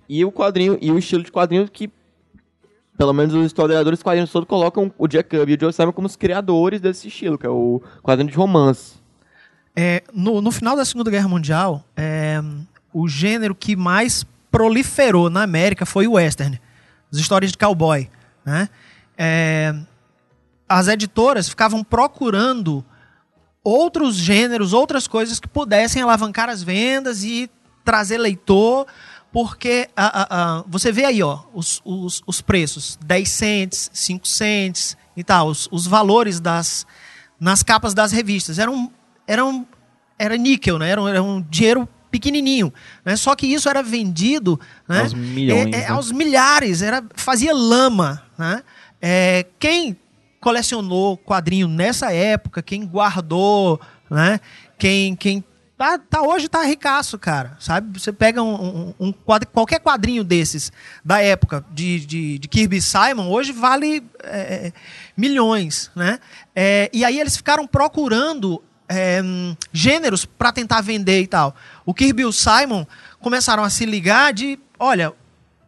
e 0.09 0.25
o 0.25 0.33
quadrinho, 0.33 0.77
e 0.81 0.91
o 0.91 0.99
estilo 0.99 1.23
de 1.23 1.31
quadrinho 1.31 1.69
que 1.71 1.89
pelo 2.97 3.13
menos 3.13 3.35
os 3.35 3.47
historiadores 3.47 4.03
quadrinhos 4.03 4.31
todos 4.31 4.49
colocam 4.49 4.93
o 4.97 5.07
Jack 5.07 5.29
Kirby 5.29 5.53
e 5.53 5.57
o 5.57 5.61
Joe 5.61 5.73
Simon 5.73 5.93
como 5.93 6.07
os 6.07 6.17
criadores 6.17 6.81
desse 6.81 7.09
estilo, 7.09 7.39
que 7.39 7.47
é 7.47 7.51
o 7.51 7.83
quadrinho 8.03 8.31
de 8.31 8.37
romance. 8.37 8.95
É, 9.75 10.03
no, 10.13 10.41
no 10.41 10.51
final 10.51 10.75
da 10.75 10.85
Segunda 10.85 11.11
Guerra 11.11 11.29
Mundial, 11.29 11.85
é, 11.97 12.41
o 12.93 13.07
gênero 13.07 13.55
que 13.55 13.77
mais 13.77 14.25
proliferou 14.51 15.29
na 15.29 15.43
América 15.43 15.85
foi 15.85 16.07
o 16.07 16.13
western, 16.13 16.59
as 17.13 17.19
histórias 17.19 17.53
de 17.53 17.59
cowboy, 17.59 18.09
né? 18.45 18.69
É, 19.19 19.75
as 20.69 20.89
editoras 20.89 21.49
ficavam 21.49 21.85
procurando 21.85 22.85
outros 23.63 24.17
gêneros, 24.17 24.73
outras 24.73 25.07
coisas 25.07 25.39
que 25.39 25.49
pudessem 25.49 26.03
alavancar 26.03 26.49
as 26.49 26.63
vendas 26.63 27.23
e 27.23 27.51
trazer 27.85 28.19
leitor, 28.19 28.87
porque 29.37 29.91
a, 29.95 30.07
a, 30.07 30.61
a, 30.61 30.65
você 30.67 30.91
vê 30.91 31.05
aí 31.05 31.23
ó, 31.23 31.41
os, 31.53 31.83
os, 31.85 32.23
os 32.27 32.41
preços, 32.41 32.99
10 33.05 33.29
cents, 33.29 33.91
5 33.93 34.27
cents 34.27 34.97
e 35.15 35.23
tal, 35.23 35.49
os, 35.49 35.69
os 35.71 35.87
valores 35.87 36.41
das, 36.41 36.87
nas 37.39 37.63
capas 37.63 37.93
das 37.93 38.13
revistas. 38.13 38.59
Eram, 38.59 38.91
eram, 39.27 39.67
era 40.19 40.39
níquel, 40.39 40.79
né? 40.79 40.89
era, 40.89 41.03
um, 41.03 41.07
era 41.09 41.23
um 41.23 41.43
dinheiro 41.43 41.87
pequenininho, 42.11 42.73
né? 43.05 43.15
Só 43.15 43.37
que 43.37 43.47
isso 43.47 43.69
era 43.69 43.83
vendido 43.83 44.59
né? 44.89 45.03
Aos 45.03 45.13
milhões, 45.13 45.67
é, 45.67 45.69
é, 45.69 45.81
né? 45.83 45.89
aos 45.89 46.11
milhares, 46.13 46.81
era 46.81 47.05
fazia 47.15 47.53
lama, 47.53 48.23
né? 48.39 48.63
É, 49.03 49.45
quem 49.59 49.99
colecionou 50.41 51.19
quadrinho 51.19 51.69
nessa 51.69 52.11
época, 52.11 52.63
quem 52.63 52.87
guardou, 52.87 53.79
né? 54.11 54.41
Quem, 54.79 55.15
quem 55.15 55.45
tá, 55.77 55.99
tá 55.99 56.23
hoje 56.23 56.49
tá 56.49 56.63
ricaço, 56.63 57.19
cara, 57.19 57.57
sabe? 57.61 57.99
Você 57.99 58.13
pega 58.13 58.43
um, 58.43 58.55
um- 58.55 58.95
um 59.09 59.13
quadro- 59.13 59.49
qualquer 59.49 59.79
quadrinho 59.81 60.25
desses 60.25 60.73
da 61.05 61.21
época 61.21 61.65
de, 61.73 62.01
de, 62.07 62.39
de 62.39 62.49
Kirby 62.49 62.81
Simon, 62.81 63.29
hoje 63.29 63.53
vale 63.53 64.03
é, 64.23 64.73
milhões, 65.17 65.91
né? 65.95 66.19
É, 66.55 66.91
e 66.93 67.05
aí 67.05 67.19
eles 67.21 67.37
ficaram 67.37 67.67
procurando 67.67 68.63
é, 68.89 69.21
gêneros 69.73 70.25
para 70.25 70.53
tentar 70.53 70.81
vender 70.81 71.21
e 71.21 71.27
tal. 71.27 71.55
O 71.85 71.93
Kirby 71.93 72.23
e 72.23 72.27
o 72.27 72.33
Simon 72.33 72.87
começaram 73.21 73.63
a 73.65 73.71
se 73.71 73.85
ligar 73.85 74.33
de, 74.33 74.59
olha, 74.79 75.13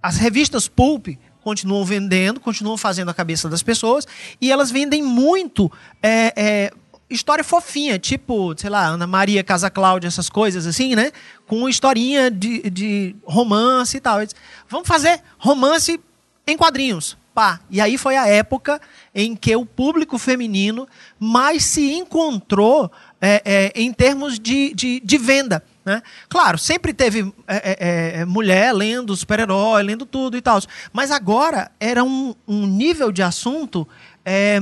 as 0.02 0.16
revistas 0.16 0.68
pulp 0.68 1.09
continuam 1.42 1.84
vendendo, 1.84 2.38
continuam 2.40 2.76
fazendo 2.76 3.11
a 3.11 3.14
cabeça 3.14 3.48
das 3.48 3.62
pessoas 3.62 4.06
e 4.40 4.52
elas 4.52 4.70
vendem 4.70 5.02
muito 5.02 5.70
é, 6.02 6.32
é, 6.36 6.70
história 7.11 7.42
fofinha, 7.42 7.98
tipo, 7.98 8.54
sei 8.56 8.70
lá, 8.70 8.86
Ana 8.86 9.06
Maria, 9.06 9.42
Casa 9.42 9.70
Cláudia, 9.70 10.09
essas 10.09 10.28
coisas 10.28 10.66
assim, 10.66 10.94
né? 10.94 11.11
Com 11.46 11.68
historinha 11.68 12.30
de, 12.30 12.68
de 12.70 13.16
romance 13.24 13.96
e 13.96 14.00
tal. 14.00 14.20
Eles, 14.20 14.34
Vamos 14.68 14.86
fazer 14.86 15.20
romance 15.38 16.00
em 16.46 16.56
quadrinhos. 16.56 17.16
Pá. 17.34 17.61
E 17.70 17.80
aí 17.80 17.96
foi 17.96 18.16
a 18.16 18.26
época 18.26 18.80
em 19.14 19.36
que 19.36 19.54
o 19.54 19.64
público 19.64 20.18
feminino 20.18 20.88
mais 21.20 21.64
se 21.64 21.92
encontrou 21.92 22.90
é, 23.20 23.42
é, 23.44 23.72
em 23.80 23.92
termos 23.92 24.40
de, 24.40 24.74
de, 24.74 24.98
de 24.98 25.18
venda. 25.18 25.62
Né? 25.84 26.02
Claro, 26.28 26.59
sempre 26.59 26.92
teve 26.92 27.32
é, 27.46 27.56
é, 27.56 28.20
é, 28.20 28.24
mulher 28.24 28.72
lendo 28.74 29.14
super-herói, 29.16 29.82
lendo 29.84 30.04
tudo 30.04 30.36
e 30.36 30.40
tal. 30.40 30.61
Mas 30.92 31.12
agora 31.12 31.70
era 31.78 32.02
um, 32.02 32.34
um 32.46 32.66
nível 32.66 33.12
de 33.12 33.22
assunto 33.22 33.86
é, 34.24 34.61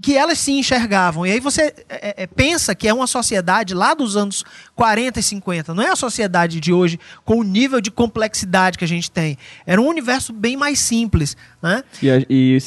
que 0.00 0.16
elas 0.16 0.38
se 0.38 0.52
enxergavam. 0.52 1.26
E 1.26 1.32
aí 1.32 1.40
você 1.40 1.74
é, 1.88 2.22
é, 2.22 2.26
pensa 2.26 2.74
que 2.74 2.88
é 2.88 2.94
uma 2.94 3.06
sociedade 3.06 3.74
lá 3.74 3.92
dos 3.92 4.16
anos 4.16 4.44
40 4.74 5.20
e 5.20 5.22
50. 5.22 5.74
Não 5.74 5.82
é 5.82 5.90
a 5.90 5.96
sociedade 5.96 6.58
de 6.58 6.72
hoje 6.72 6.98
com 7.24 7.38
o 7.38 7.42
nível 7.42 7.80
de 7.80 7.90
complexidade 7.90 8.78
que 8.78 8.84
a 8.84 8.88
gente 8.88 9.10
tem. 9.10 9.36
Era 9.66 9.80
um 9.80 9.86
universo 9.86 10.32
bem 10.32 10.56
mais 10.56 10.78
simples. 10.78 11.36
Né? 11.62 11.82
E, 12.02 12.10
a- 12.10 12.24
e 12.30 12.58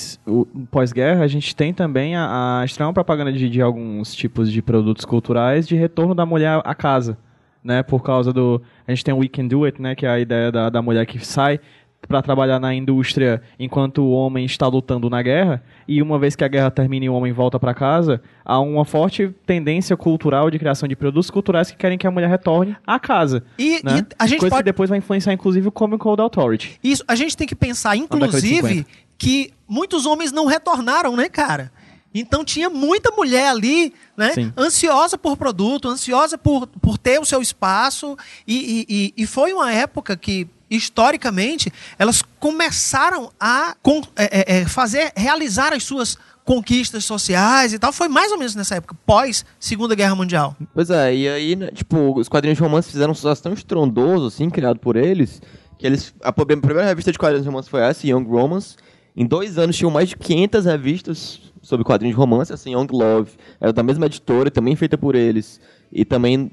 pós-guerra, 0.70 1.24
a 1.24 1.28
gente 1.28 1.56
tem 1.56 1.74
também 1.74 2.16
a, 2.16 2.64
a 2.64 2.94
propaganda 2.94 3.34
de, 3.34 3.50
de 3.50 3.62
alguns 3.62 4.14
tipos 4.14 4.52
de 4.52 4.62
produtos 4.62 5.06
culturais 5.06 5.68
de 5.68 5.76
retorno 5.76 6.14
da 6.14 6.26
mulher 6.26 6.62
à 6.64 6.76
casa, 6.76 7.18
né? 7.64 7.82
Por 7.82 8.04
causa 8.04 8.32
do... 8.32 8.62
A 8.88 8.92
gente 8.92 9.04
tem 9.04 9.14
o 9.14 9.18
We 9.20 9.28
Can 9.28 9.48
Do 9.48 9.64
It, 9.64 9.82
né? 9.82 9.96
Que 9.96 10.06
é 10.06 10.10
a 10.10 10.20
ideia 10.20 10.52
da, 10.52 10.70
da 10.70 10.82
mulher 10.82 11.06
que 11.06 11.26
sai 11.26 11.60
para 12.08 12.22
trabalhar 12.22 12.60
na 12.60 12.74
indústria 12.74 13.42
enquanto 13.60 14.00
o 14.04 14.12
homem 14.12 14.46
está 14.46 14.68
lutando 14.68 15.10
na 15.10 15.22
guerra 15.22 15.64
e 15.88 16.02
uma 16.02 16.20
vez 16.20 16.36
que 16.36 16.44
a 16.44 16.48
guerra 16.48 16.70
termina 16.70 17.06
e 17.06 17.10
o 17.10 17.14
homem 17.14 17.32
volta 17.32 17.60
para 17.60 17.74
casa 17.74 18.22
há 18.46 18.60
uma 18.60 18.86
forte 18.86 19.34
tendência 19.46 19.96
cultural 19.96 20.50
de 20.52 20.60
criação 20.60 20.88
de 20.88 20.96
produtos 20.96 21.30
culturais 21.32 21.72
que 21.72 21.78
querem 21.78 21.98
que 21.98 22.06
a 22.06 22.12
mulher 22.12 22.30
retorne 22.30 22.76
à 22.86 23.00
casa 23.00 23.44
E, 23.58 23.80
né? 23.84 24.00
e 24.00 24.06
a 24.20 24.28
gente 24.28 24.40
coisa 24.40 24.56
que 24.56 24.58
pode 24.58 24.66
depois 24.66 24.90
vai 24.90 25.00
influenciar 25.00 25.34
inclusive 25.34 25.68
o 25.68 25.72
Comic 25.72 26.00
Code 26.04 26.22
Authority 26.22 26.80
Isso, 26.84 27.04
a 27.08 27.16
gente 27.16 27.36
tem 27.38 27.48
que 27.48 27.56
pensar, 27.56 27.96
inclusive, 27.96 28.68
50. 28.68 28.86
que 29.18 29.52
muitos 29.68 30.06
homens 30.06 30.32
não 30.32 30.46
retornaram, 30.46 31.16
né, 31.16 31.30
cara? 31.30 31.72
Então 32.16 32.46
tinha 32.46 32.70
muita 32.70 33.10
mulher 33.10 33.48
ali, 33.50 33.92
né? 34.16 34.34
Sim. 34.34 34.54
Ansiosa 34.56 35.18
por 35.18 35.36
produto, 35.36 35.88
ansiosa 35.90 36.38
por, 36.38 36.68
por 36.68 36.96
ter 36.96 37.20
o 37.20 37.26
seu 37.26 37.42
espaço. 37.42 38.16
E, 38.48 38.86
e- 39.18 39.24
e 39.24 39.26
foi 39.26 39.52
uma 39.52 39.74
época 39.74 40.16
que, 40.16 40.48
historicamente, 40.76 41.72
elas 41.98 42.24
começaram 42.40 43.32
a 43.40 43.76
é, 44.16 44.24
é, 44.24 44.62
é, 44.62 44.66
fazer, 44.66 45.12
realizar 45.16 45.74
as 45.74 45.84
suas 45.84 46.18
conquistas 46.44 47.06
sociais 47.06 47.74
e 47.74 47.80
tal. 47.80 47.94
Foi 47.94 48.08
mais 48.08 48.32
ou 48.32 48.38
menos 48.38 48.56
nessa 48.56 48.76
época, 48.76 48.96
pós 49.06 49.46
Segunda 49.60 49.96
Guerra 49.96 50.16
Mundial. 50.16 50.56
Pois 50.74 50.90
é, 50.90 51.16
e 51.16 51.28
aí, 51.28 51.56
né, 51.56 51.72
tipo, 51.72 52.20
os 52.20 52.28
quadrinhos 52.28 52.58
de 52.58 52.64
romance 52.64 52.92
fizeram 52.92 53.12
um 53.12 53.16
sucesso 53.16 53.44
tão 53.44 53.54
estrondoso, 53.54 54.28
assim, 54.28 54.50
criado 54.50 54.80
por 54.80 54.96
eles, 54.96 55.42
que 55.78 55.86
eles... 55.86 56.14
A 56.22 56.30
a 56.30 56.34
primeira 56.34 56.86
revista 56.86 57.12
de 57.12 57.18
quadrinhos 57.18 57.44
de 57.44 57.50
romance 57.50 57.70
foi 57.70 57.82
essa, 57.82 58.06
Young 58.06 58.26
Romance. 58.26 58.76
Em 59.16 59.26
dois 59.26 59.58
anos 59.58 59.78
tinham 59.78 59.92
mais 59.92 60.10
de 60.10 60.18
500 60.18 60.66
revistas 60.66 61.40
sobre 61.62 61.86
quadrinhos 61.86 62.16
de 62.16 62.20
romance, 62.20 62.52
assim, 62.52 62.74
Young 62.74 62.88
Love. 62.92 63.32
Era 63.62 63.72
da 63.72 63.84
mesma 63.84 64.08
editora, 64.08 64.50
também 64.50 64.76
feita 64.76 64.98
por 64.98 65.16
eles. 65.16 65.62
E 65.92 66.04
também 66.04 66.52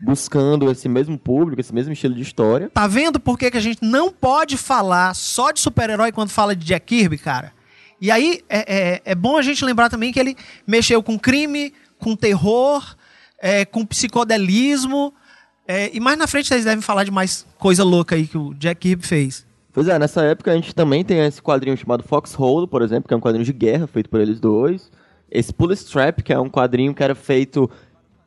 buscando 0.00 0.70
esse 0.70 0.88
mesmo 0.88 1.18
público, 1.18 1.60
esse 1.60 1.74
mesmo 1.74 1.92
estilo 1.92 2.14
de 2.14 2.22
história. 2.22 2.70
Tá 2.72 2.86
vendo 2.86 3.18
por 3.18 3.38
que, 3.38 3.50
que 3.50 3.56
a 3.56 3.60
gente 3.60 3.82
não 3.82 4.12
pode 4.12 4.56
falar 4.56 5.14
só 5.14 5.50
de 5.50 5.60
super-herói 5.60 6.12
quando 6.12 6.30
fala 6.30 6.54
de 6.54 6.64
Jack 6.64 6.86
Kirby, 6.86 7.18
cara? 7.18 7.52
E 8.00 8.10
aí 8.10 8.42
é, 8.48 8.92
é, 8.94 9.02
é 9.04 9.14
bom 9.14 9.36
a 9.36 9.42
gente 9.42 9.64
lembrar 9.64 9.88
também 9.88 10.12
que 10.12 10.20
ele 10.20 10.36
mexeu 10.66 11.02
com 11.02 11.18
crime, 11.18 11.72
com 11.98 12.14
terror, 12.14 12.96
é, 13.40 13.64
com 13.64 13.84
psicodelismo. 13.84 15.12
é, 15.66 15.90
e 15.92 15.98
mais 15.98 16.16
na 16.16 16.26
frente 16.26 16.48
vocês 16.48 16.64
devem 16.64 16.80
falar 16.80 17.04
de 17.04 17.10
mais 17.10 17.44
coisa 17.58 17.82
louca 17.82 18.14
aí 18.14 18.26
que 18.26 18.38
o 18.38 18.54
Jack 18.54 18.80
Kirby 18.80 19.06
fez. 19.06 19.46
Pois 19.72 19.86
é, 19.88 19.98
nessa 19.98 20.22
época 20.22 20.50
a 20.52 20.54
gente 20.54 20.74
também 20.74 21.04
tem 21.04 21.18
esse 21.24 21.42
quadrinho 21.42 21.76
chamado 21.76 22.02
Foxhole, 22.02 22.66
por 22.66 22.82
exemplo, 22.82 23.06
que 23.08 23.14
é 23.14 23.16
um 23.16 23.20
quadrinho 23.20 23.44
de 23.44 23.52
guerra 23.52 23.86
feito 23.86 24.08
por 24.08 24.20
eles 24.20 24.40
dois. 24.40 24.90
Esse 25.30 25.52
Police 25.52 25.84
Trap, 25.84 26.22
que 26.22 26.32
é 26.32 26.38
um 26.38 26.48
quadrinho 26.48 26.94
que 26.94 27.02
era 27.02 27.14
feito. 27.14 27.70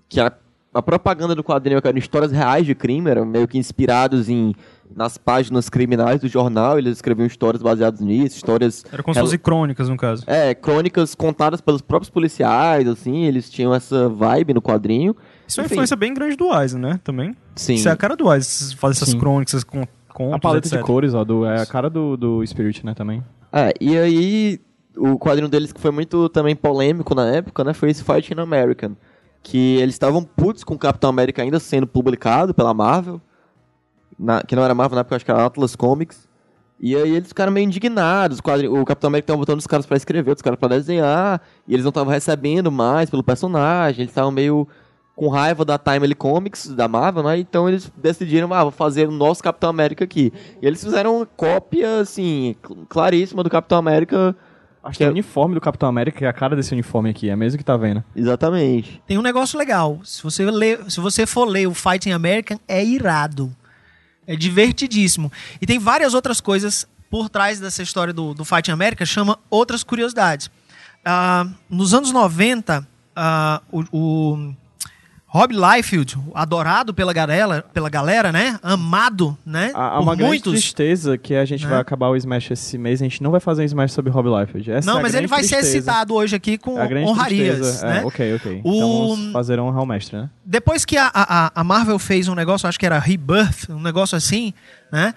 que 0.08 0.20
a, 0.20 0.32
a 0.74 0.82
propaganda 0.82 1.36
do 1.36 1.44
quadrinho 1.44 1.82
eram 1.84 1.98
histórias 1.98 2.32
reais 2.32 2.66
de 2.66 2.74
crime, 2.74 3.10
eram 3.10 3.26
meio 3.26 3.48
que 3.48 3.58
inspirados 3.58 4.30
em 4.30 4.54
nas 4.94 5.18
páginas 5.18 5.70
criminais 5.70 6.20
do 6.20 6.28
jornal, 6.28 6.78
eles 6.78 6.98
escreviam 6.98 7.26
histórias 7.26 7.64
baseadas 7.64 8.02
nisso, 8.02 8.36
histórias. 8.36 8.84
Era 8.92 9.02
como 9.02 9.14
se 9.14 9.22
fossem 9.22 9.40
crônicas, 9.40 9.88
no 9.88 9.96
caso. 9.96 10.24
É, 10.28 10.54
crônicas 10.54 11.16
contadas 11.16 11.62
pelos 11.62 11.82
próprios 11.82 12.10
policiais, 12.10 12.86
assim, 12.88 13.24
eles 13.24 13.50
tinham 13.50 13.74
essa 13.74 14.10
vibe 14.10 14.54
no 14.54 14.62
quadrinho. 14.62 15.16
Isso 15.48 15.62
é 15.62 15.64
uma 15.64 15.66
influência 15.68 15.96
bem 15.96 16.14
grande 16.14 16.36
do 16.36 16.54
Eisen, 16.54 16.82
né? 16.82 17.00
Também. 17.06 17.34
Sim. 17.56 17.76
Isso 17.76 17.88
é 17.88 17.92
a 17.92 17.96
cara 17.96 18.18
do 18.18 18.32
Eisen, 18.34 18.76
fazer 18.76 18.98
essas 18.98 19.10
Sim. 19.10 19.20
crônicas, 19.20 19.64
con 19.64 19.86
contos, 20.14 20.36
a 20.36 20.40
paleta 20.40 20.68
de 20.68 20.76
etc. 20.76 20.86
cores 20.86 21.14
ó 21.14 21.24
do, 21.24 21.46
é 21.46 21.62
a 21.62 21.66
cara 21.66 21.90
do, 21.90 22.18
do 22.18 22.46
Spirit 22.46 22.86
né 22.86 22.94
também 22.94 23.24
É, 23.52 23.74
e 23.80 23.98
aí 23.98 24.60
o 24.98 25.18
quadrinho 25.18 25.48
deles 25.48 25.72
que 25.72 25.80
foi 25.80 25.92
muito 25.92 26.28
também 26.30 26.54
polêmico 26.54 27.16
na 27.16 27.28
época, 27.28 27.64
né, 27.64 27.74
foi 27.74 27.90
esse 27.90 28.04
Fighting 28.04 28.40
American, 28.40 28.92
que 29.44 29.78
eles 29.78 29.96
estavam 29.96 30.24
putos 30.24 30.64
com 30.64 30.76
o 30.76 30.78
Capitão 30.80 31.10
América 31.10 31.42
ainda 31.42 31.60
sendo 31.60 31.88
publicado 31.88 32.54
pela 32.54 32.74
Marvel, 32.74 33.20
na- 34.20 34.44
que 34.44 34.56
não 34.56 34.64
era 34.64 34.74
Marvel 34.76 34.96
na 34.96 35.02
época, 35.02 35.16
acho 35.16 35.26
que 35.26 35.32
era 35.32 35.46
Atlas 35.46 35.76
Comics. 35.76 36.30
E 36.80 36.96
aí 36.96 37.16
eles 37.16 37.28
ficaram 37.28 37.52
meio 37.52 37.66
indignados, 37.66 38.40
o, 38.40 38.86
Capitão 38.86 39.08
América 39.08 39.26
estava 39.26 39.38
botando 39.38 39.60
os 39.60 39.68
caras 39.68 39.86
pra 39.86 39.98
escrever, 39.98 40.36
os 40.36 40.42
caras 40.42 40.58
pra 40.60 40.68
desenhar, 40.70 41.40
e 41.68 41.74
eles 41.74 41.84
não 41.84 41.90
estavam 41.90 42.12
recebendo 42.12 42.72
mais 42.72 43.08
pelo 43.10 43.24
personagem, 43.24 44.02
eles 44.02 44.12
estavam 44.12 44.32
meio 44.32 44.68
com 45.16 45.28
raiva 45.28 45.64
da 45.64 45.78
Timely 45.78 46.16
Comics, 46.16 46.70
da 46.74 46.88
Marvel, 46.88 47.22
né? 47.22 47.38
Então 47.38 47.70
eles 47.70 47.92
decidiram, 47.96 48.52
ah, 48.54 48.64
vou 48.64 48.72
fazer 48.72 49.08
o 49.08 49.12
nosso 49.12 49.44
Capitão 49.44 49.70
América 49.70 50.04
aqui. 50.04 50.34
E 50.60 50.66
eles 50.66 50.84
fizeram 50.84 51.18
uma 51.18 51.26
cópia, 51.28 52.00
assim, 52.00 52.56
cl- 52.66 52.80
claríssima 52.90 53.44
do 53.44 53.50
Capitão 53.50 53.78
América. 53.78 54.36
Acho 54.84 54.98
Que 54.98 55.04
é 55.04 55.08
o 55.08 55.12
uniforme 55.12 55.56
do 55.56 55.62
Capitão 55.62 55.88
América 55.88 56.18
que 56.18 56.26
é 56.26 56.28
a 56.28 56.34
cara 56.34 56.56
desse 56.56 56.74
uniforme 56.74 57.10
aqui 57.10 57.30
é 57.30 57.36
mesmo 57.36 57.58
que 57.58 57.64
tá 57.64 57.78
vendo 57.78 58.04
Exatamente. 58.16 59.02
Tem 59.08 59.18
um 59.18 59.22
negócio 59.22 59.58
legal. 59.58 60.00
Se 60.04 60.24
você, 60.24 60.50
ler, 60.50 60.80
se 60.90 61.00
você 61.00 61.26
for 61.26 61.46
ler 61.46 61.68
o 61.68 61.74
Fighting 61.74 62.12
American, 62.12 62.60
é 62.68 62.84
irado. 62.84 63.56
É 64.26 64.36
divertidíssimo. 64.36 65.32
E 65.62 65.66
tem 65.66 65.80
várias 65.80 66.14
outras 66.14 66.40
coisas 66.40 66.88
por 67.10 67.30
trás 67.30 67.60
dessa 67.60 67.84
história 67.84 68.14
do, 68.14 68.34
do 68.34 68.46
Fighting 68.46 68.72
American, 68.72 69.06
chama 69.06 69.38
outras 69.50 69.84
curiosidades. 69.84 70.50
Ah, 71.04 71.48
nos 71.70 71.94
anos 71.94 72.12
90, 72.12 72.88
ah, 73.16 73.62
o, 73.72 73.84
o 73.92 74.56
Rob 75.34 75.54
Liefeld, 75.56 76.18
adorado 76.36 76.94
pela 76.94 77.14
galera, 77.14 77.62
pela 77.74 77.90
galera, 77.90 78.34
né? 78.34 78.60
Amado, 78.62 79.38
né? 79.46 79.72
Há 79.74 79.98
uma 80.02 80.14
grande 80.14 80.28
muitos. 80.30 80.52
tristeza 80.52 81.18
que 81.18 81.34
a 81.34 81.46
gente 81.46 81.64
né? 81.64 81.70
vai 81.70 81.80
acabar 81.80 82.10
o 82.10 82.18
Smash 82.18 82.52
esse 82.52 82.78
mês. 82.78 83.02
A 83.02 83.06
gente 83.06 83.24
não 83.24 83.32
vai 83.32 83.40
fazer 83.40 83.62
um 83.62 83.66
Smash 83.66 83.94
sobre 83.94 84.12
Rob 84.12 84.28
Liefeld. 84.28 84.70
Essa 84.70 84.90
é 84.90 84.92
Não, 84.92 85.00
a 85.00 85.02
mas 85.02 85.14
ele 85.14 85.26
grande 85.28 85.30
vai 85.30 85.44
ser 85.44 85.60
tristeza. 85.60 85.80
citado 85.90 86.14
hoje 86.16 86.36
aqui 86.36 86.58
com 86.58 86.78
A 86.78 86.86
grande 86.86 87.08
honrarias, 87.10 87.56
tristeza- 87.60 87.88
né? 87.88 88.02
É, 88.02 88.06
ok, 88.06 88.36
ok. 88.36 88.62
O- 88.62 88.76
Então 88.76 89.08
vamos 89.16 89.32
fazer 89.32 89.58
honrar 89.58 89.82
o 89.82 89.86
mestre, 89.86 90.18
né? 90.18 90.30
Depois 90.44 90.84
que 90.84 90.98
a, 90.98 91.10
a, 91.14 91.52
a 91.56 91.64
Marvel 91.64 91.98
fez 91.98 92.28
um 92.28 92.36
negócio, 92.36 92.68
acho 92.68 92.78
que 92.78 92.86
era 92.86 93.00
Rebirth, 93.00 93.70
um 93.70 93.80
negócio 93.82 94.18
assim, 94.18 94.54
né? 94.92 95.14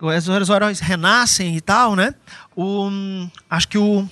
Os, 0.00 0.28
os 0.28 0.48
heróis 0.48 0.80
renascem 0.80 1.54
e 1.54 1.60
tal, 1.60 1.94
né? 1.94 2.14
O, 2.56 2.88
acho 3.50 3.68
que 3.68 3.76
o, 3.76 4.08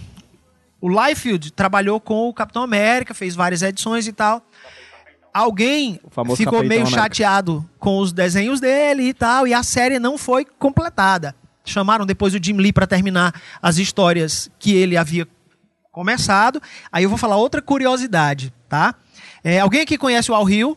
o 0.82 0.88
Liefeld 0.90 1.50
trabalhou 1.52 1.98
com 1.98 2.28
o 2.28 2.34
Capitão 2.34 2.62
América, 2.62 3.14
fez 3.14 3.34
várias 3.34 3.62
edições 3.62 4.06
e 4.06 4.12
tal. 4.12 4.42
Alguém 5.36 6.00
ficou 6.34 6.64
meio 6.64 6.80
América. 6.80 7.02
chateado 7.02 7.68
com 7.78 7.98
os 7.98 8.10
desenhos 8.10 8.58
dele 8.58 9.02
e 9.02 9.12
tal, 9.12 9.46
e 9.46 9.52
a 9.52 9.62
série 9.62 9.98
não 9.98 10.16
foi 10.16 10.46
completada. 10.46 11.36
Chamaram 11.62 12.06
depois 12.06 12.34
o 12.34 12.42
Jim 12.42 12.54
Lee 12.54 12.72
para 12.72 12.86
terminar 12.86 13.38
as 13.60 13.76
histórias 13.76 14.50
que 14.58 14.74
ele 14.74 14.96
havia 14.96 15.28
começado. 15.92 16.58
Aí 16.90 17.04
eu 17.04 17.10
vou 17.10 17.18
falar 17.18 17.36
outra 17.36 17.60
curiosidade, 17.60 18.50
tá? 18.66 18.94
É, 19.44 19.60
alguém 19.60 19.82
aqui 19.82 19.98
conhece 19.98 20.32
o 20.32 20.34
Al 20.34 20.42
Rio? 20.42 20.74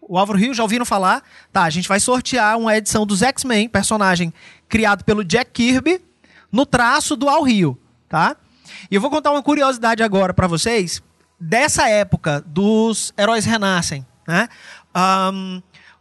O 0.00 0.16
Álvaro 0.16 0.38
Rio, 0.38 0.54
já 0.54 0.62
ouviram 0.62 0.84
falar? 0.84 1.24
Tá, 1.52 1.64
a 1.64 1.70
gente 1.70 1.88
vai 1.88 1.98
sortear 1.98 2.56
uma 2.56 2.76
edição 2.76 3.04
dos 3.04 3.22
X-Men, 3.22 3.68
personagem 3.68 4.32
criado 4.68 5.02
pelo 5.02 5.24
Jack 5.24 5.50
Kirby, 5.50 6.00
no 6.52 6.64
traço 6.64 7.16
do 7.16 7.28
Al 7.28 7.42
Rio, 7.42 7.76
tá? 8.08 8.36
E 8.88 8.94
eu 8.94 9.00
vou 9.00 9.10
contar 9.10 9.32
uma 9.32 9.42
curiosidade 9.42 10.00
agora 10.00 10.32
para 10.32 10.46
vocês 10.46 11.02
dessa 11.38 11.88
época 11.88 12.42
dos 12.46 13.12
Heróis 13.18 13.44
Renascem, 13.44 14.04
né? 14.26 14.48
Ahn, 14.94 15.60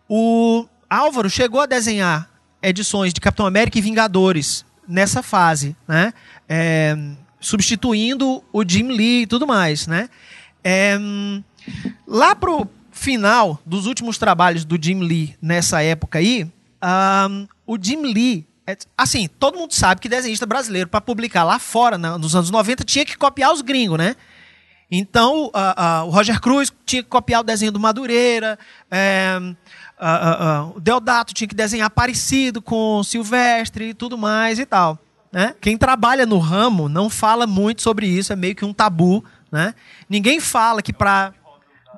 o 0.09 0.65
Álvaro 0.89 1.29
chegou 1.29 1.59
a 1.61 1.65
desenhar 1.65 2.29
edições 2.61 3.13
de 3.13 3.21
Capitão 3.21 3.45
América 3.45 3.77
e 3.77 3.81
Vingadores 3.81 4.65
nessa 4.87 5.21
fase, 5.21 5.75
né? 5.87 6.13
É, 6.47 6.95
substituindo 7.39 8.43
o 8.51 8.63
Jim 8.67 8.87
Lee 8.89 9.23
e 9.23 9.27
tudo 9.27 9.45
mais, 9.45 9.87
né? 9.87 10.09
É, 10.63 10.97
lá 12.07 12.35
pro 12.35 12.67
final 12.91 13.59
dos 13.65 13.85
últimos 13.85 14.17
trabalhos 14.17 14.63
do 14.65 14.81
Jim 14.81 14.99
Lee 15.01 15.35
nessa 15.41 15.81
época 15.83 16.17
aí, 16.19 16.49
ahn, 16.81 17.45
o 17.67 17.77
Jim 17.79 18.01
Lee, 18.01 18.47
é- 18.65 18.77
assim, 18.97 19.27
todo 19.27 19.57
mundo 19.57 19.73
sabe 19.73 20.01
que 20.01 20.07
desenhista 20.09 20.45
brasileiro 20.45 20.89
para 20.89 21.01
publicar 21.01 21.43
lá 21.43 21.59
fora, 21.59 21.97
na- 21.97 22.17
nos 22.17 22.35
anos 22.35 22.49
90, 22.49 22.83
tinha 22.83 23.05
que 23.05 23.17
copiar 23.17 23.51
os 23.53 23.61
gringos, 23.61 23.97
né? 23.97 24.15
Então, 24.91 25.49
a- 25.53 25.99
a- 25.99 26.03
o 26.03 26.09
Roger 26.09 26.39
Cruz 26.39 26.71
tinha 26.85 27.01
que 27.03 27.09
copiar 27.09 27.41
o 27.41 27.43
desenho 27.43 27.71
do 27.71 27.79
Madureira, 27.79 28.57
é, 28.89 29.37
a- 29.99 30.69
o 30.75 30.79
Deodato 30.79 31.33
tinha 31.33 31.47
que 31.47 31.55
desenhar 31.55 31.89
parecido 31.89 32.61
com 32.61 32.97
o 32.99 33.03
Silvestre 33.03 33.89
e 33.89 33.93
tudo 33.93 34.17
mais 34.17 34.59
e 34.59 34.65
tal. 34.65 34.99
Né? 35.31 35.53
Quem 35.59 35.77
trabalha 35.77 36.25
no 36.25 36.37
ramo 36.37 36.87
não 36.87 37.09
fala 37.09 37.45
muito 37.45 37.81
sobre 37.81 38.07
isso, 38.07 38.31
é 38.31 38.35
meio 38.35 38.55
que 38.55 38.63
um 38.63 38.73
tabu. 38.73 39.23
Né? 39.51 39.73
Ninguém 40.09 40.39
fala 40.39 40.81
que 40.81 40.93
para 40.93 41.33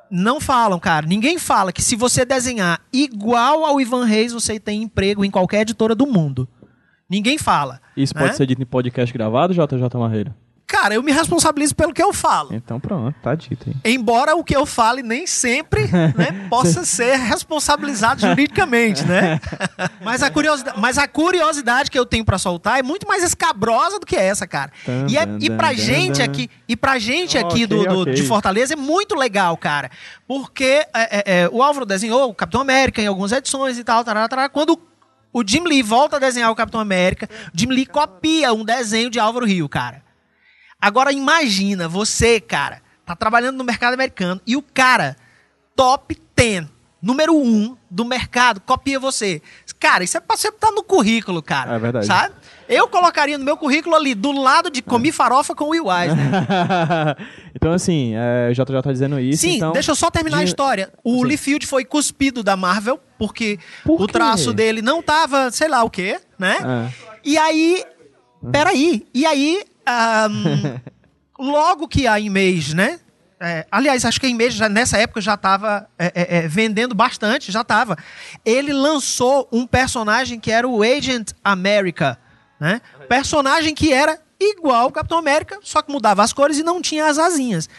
não 0.10 0.40
falam, 0.40 0.80
cara. 0.80 1.06
Ninguém 1.06 1.38
fala 1.38 1.72
que 1.74 1.82
se 1.82 1.96
você 1.96 2.24
desenhar 2.24 2.80
igual 2.94 3.66
ao 3.66 3.80
Ivan 3.82 4.06
Reis, 4.06 4.32
você 4.32 4.60
tem 4.60 4.82
emprego 4.84 5.26
em 5.26 5.30
qualquer 5.30 5.62
editora 5.62 5.94
do 5.94 6.08
mundo. 6.08 6.48
Ninguém 7.10 7.38
fala. 7.38 7.82
Isso 7.96 8.16
né? 8.16 8.22
pode 8.22 8.38
ser 8.38 8.46
dito 8.46 8.62
em 8.62 8.66
podcast 8.66 9.14
gravado, 9.14 9.54
JJ 9.54 10.00
Marreiro? 10.00 10.34
Cara, 10.70 10.94
eu 10.94 11.02
me 11.02 11.14
responsabilizo 11.14 11.74
pelo 11.74 11.94
que 11.94 12.04
eu 12.04 12.12
falo. 12.12 12.54
Então 12.54 12.78
pronto, 12.78 13.16
tá 13.24 13.34
dito 13.34 13.70
aí. 13.70 13.94
Embora 13.94 14.36
o 14.36 14.44
que 14.44 14.54
eu 14.54 14.66
fale 14.66 15.02
nem 15.02 15.26
sempre 15.26 15.88
né, 16.14 16.46
possa 16.50 16.84
ser 16.84 17.16
responsabilizado 17.18 18.20
juridicamente, 18.20 19.06
né? 19.06 19.40
Mas 20.04 20.22
a, 20.22 20.30
curiosidade, 20.30 20.80
mas 20.80 20.98
a 20.98 21.08
curiosidade 21.08 21.90
que 21.90 21.98
eu 21.98 22.06
tenho 22.06 22.26
pra 22.26 22.38
soltar 22.38 22.80
é 22.80 22.84
muito 22.84 23.08
mais 23.08 23.24
escabrosa 23.24 24.00
do 24.00 24.06
que 24.06 24.16
essa, 24.16 24.46
cara. 24.46 24.72
E, 25.08 25.18
é, 25.18 25.26
e 25.40 25.50
pra 25.50 25.74
gente 25.74 26.22
aqui, 26.22 26.50
e 26.68 26.76
pra 26.76 27.00
gente 27.00 27.38
aqui 27.38 27.64
Ok, 27.64 27.68
do, 27.68 27.84
do- 27.86 28.02
ok. 28.02 28.14
de 28.14 28.24
Fortaleza 28.24 28.74
é 28.74 28.78
muito 28.78 29.16
legal, 29.16 29.56
cara. 29.58 29.90
Porque 30.28 30.64
é, 30.64 30.88
é, 30.94 31.24
é, 31.44 31.50
o 31.52 31.64
Álvaro 31.64 31.86
desenhou 31.86 32.30
o 32.30 32.34
Capitão 32.34 32.60
América 32.62 33.02
em 33.02 33.08
algumas 33.08 33.32
edições 33.32 33.78
e 33.78 33.84
tal, 33.84 34.04
tarará, 34.04 34.28
tarará. 34.28 34.50
quando 34.50 34.80
o 35.32 35.44
Jim 35.46 35.62
Lee 35.66 35.82
volta 35.84 36.18
a 36.18 36.20
desenhar 36.20 36.52
o 36.52 36.56
Capitão 36.56 36.80
América, 36.82 37.30
o 37.54 37.58
Jim 37.58 37.68
Lee 37.68 37.86
copia 37.86 38.54
um 38.54 38.64
desenho 38.66 39.10
de 39.10 39.20
Álvaro 39.20 39.46
Rio, 39.46 39.68
cara. 39.70 40.02
Agora 40.82 41.12
imagina, 41.12 41.88
você, 41.88 42.40
cara, 42.40 42.82
tá 43.06 43.16
trabalhando 43.16 43.58
no 43.58 43.64
mercado 43.64 43.94
americano 43.94 44.40
e 44.46 44.56
o 44.56 44.62
cara, 44.62 45.16
top 45.76 46.18
10, 46.36 46.66
número 47.02 47.36
1 47.36 47.76
do 47.90 48.06
mercado, 48.06 48.60
copia 48.62 49.00
você. 49.00 49.42
Cara, 49.80 50.04
isso 50.04 50.18
é 50.18 50.20
pra 50.20 50.36
você 50.36 50.50
estar 50.50 50.72
no 50.72 50.84
currículo, 50.84 51.42
cara. 51.42 51.76
É 51.76 51.80
verdade. 51.80 52.06
Sabe? 52.06 52.34
Eu 52.68 52.88
colocaria 52.88 53.38
no 53.38 53.46
meu 53.46 53.56
currículo 53.56 53.96
ali, 53.96 54.14
do 54.14 54.32
lado 54.32 54.70
de 54.70 54.82
comi 54.82 55.12
farofa 55.12 55.56
com 55.56 55.66
o 55.66 55.70
Will 55.70 55.86
Eisner. 55.92 56.32
então, 57.56 57.72
assim, 57.72 58.14
é, 58.16 58.52
JJ 58.52 58.82
tá 58.82 58.92
dizendo 58.92 59.20
isso. 59.20 59.42
Sim, 59.42 59.56
então, 59.58 59.72
deixa 59.72 59.92
eu 59.92 59.96
só 59.96 60.10
terminar 60.12 60.40
a 60.40 60.44
de- 60.44 60.50
história. 60.50 60.92
O 61.04 61.20
Sim. 61.20 61.26
Lee 61.26 61.38
Field 61.38 61.66
foi 61.66 61.86
cuspido 61.86 62.44
da 62.44 62.58
Marvel, 62.58 63.00
porque 63.18 63.58
Por 63.86 64.02
o 64.02 64.08
traço 64.08 64.52
dele 64.52 64.82
não 64.82 65.02
tava, 65.02 65.50
sei 65.52 65.68
lá 65.68 65.84
o 65.84 65.90
quê, 65.90 66.20
né? 66.38 66.58
Ah. 66.62 66.90
E 67.24 67.38
aí. 67.38 67.84
Peraí. 68.52 69.08
E 69.14 69.26
aí. 69.26 69.64
Ahn, 69.88 70.80
logo 71.40 71.88
que 71.88 72.06
a 72.06 72.20
Image, 72.20 72.76
né? 72.76 73.00
é, 73.40 73.68
aliás, 73.72 74.04
acho 74.04 74.20
que 74.20 74.26
a 74.26 74.30
Image 74.30 74.58
já, 74.58 74.68
nessa 74.68 74.98
época 74.98 75.22
já 75.22 75.36
estava 75.36 75.88
vendendo 76.50 76.96
bastante, 76.96 77.52
já 77.52 77.62
estava. 77.62 77.96
Ele 78.44 78.74
lançou 78.74 79.48
um 79.52 79.68
personagem 79.68 80.40
que 80.40 80.52
era 80.52 80.68
o 80.68 80.82
Agent 80.82 81.32
America, 81.44 82.18
né? 82.60 82.82
Personagem 83.08 83.76
que 83.76 83.94
era 83.94 84.20
igual 84.40 84.84
ao 84.84 84.92
Capitão 84.92 85.20
América, 85.20 85.60
só 85.62 85.82
que 85.82 85.92
mudava 85.92 86.24
as 86.24 86.34
cores 86.34 86.58
e 86.58 86.64
não 86.64 86.82
tinha 86.82 87.06
as 87.06 87.20
asinhas. 87.20 87.70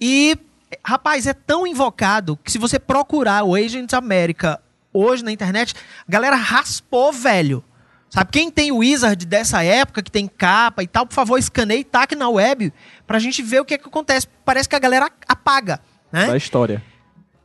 E, 0.00 0.38
rapaz, 0.84 1.26
é 1.26 1.32
tão 1.32 1.66
invocado 1.66 2.38
que 2.44 2.52
se 2.52 2.58
você 2.58 2.78
procurar 2.78 3.42
o 3.42 3.56
Agent 3.56 3.92
America 3.92 4.60
hoje 4.92 5.24
na 5.24 5.32
internet, 5.32 5.74
a 6.06 6.10
galera 6.10 6.36
raspou, 6.36 7.12
velho. 7.12 7.64
Sabe, 8.10 8.30
quem 8.32 8.50
tem 8.50 8.72
o 8.72 8.78
Wizard 8.78 9.24
dessa 9.24 9.62
época, 9.62 10.02
que 10.02 10.10
tem 10.10 10.26
capa 10.26 10.82
e 10.82 10.86
tal, 10.88 11.06
por 11.06 11.14
favor, 11.14 11.38
escaneie 11.38 11.80
e 11.80 11.84
taque 11.84 12.16
na 12.16 12.28
web 12.28 12.72
pra 13.06 13.20
gente 13.20 13.40
ver 13.40 13.60
o 13.60 13.64
que, 13.64 13.74
é 13.74 13.78
que 13.78 13.88
acontece. 13.88 14.26
Parece 14.44 14.68
que 14.68 14.74
a 14.74 14.80
galera 14.80 15.08
apaga, 15.28 15.80
né? 16.10 16.26
Da 16.26 16.36
história. 16.36 16.82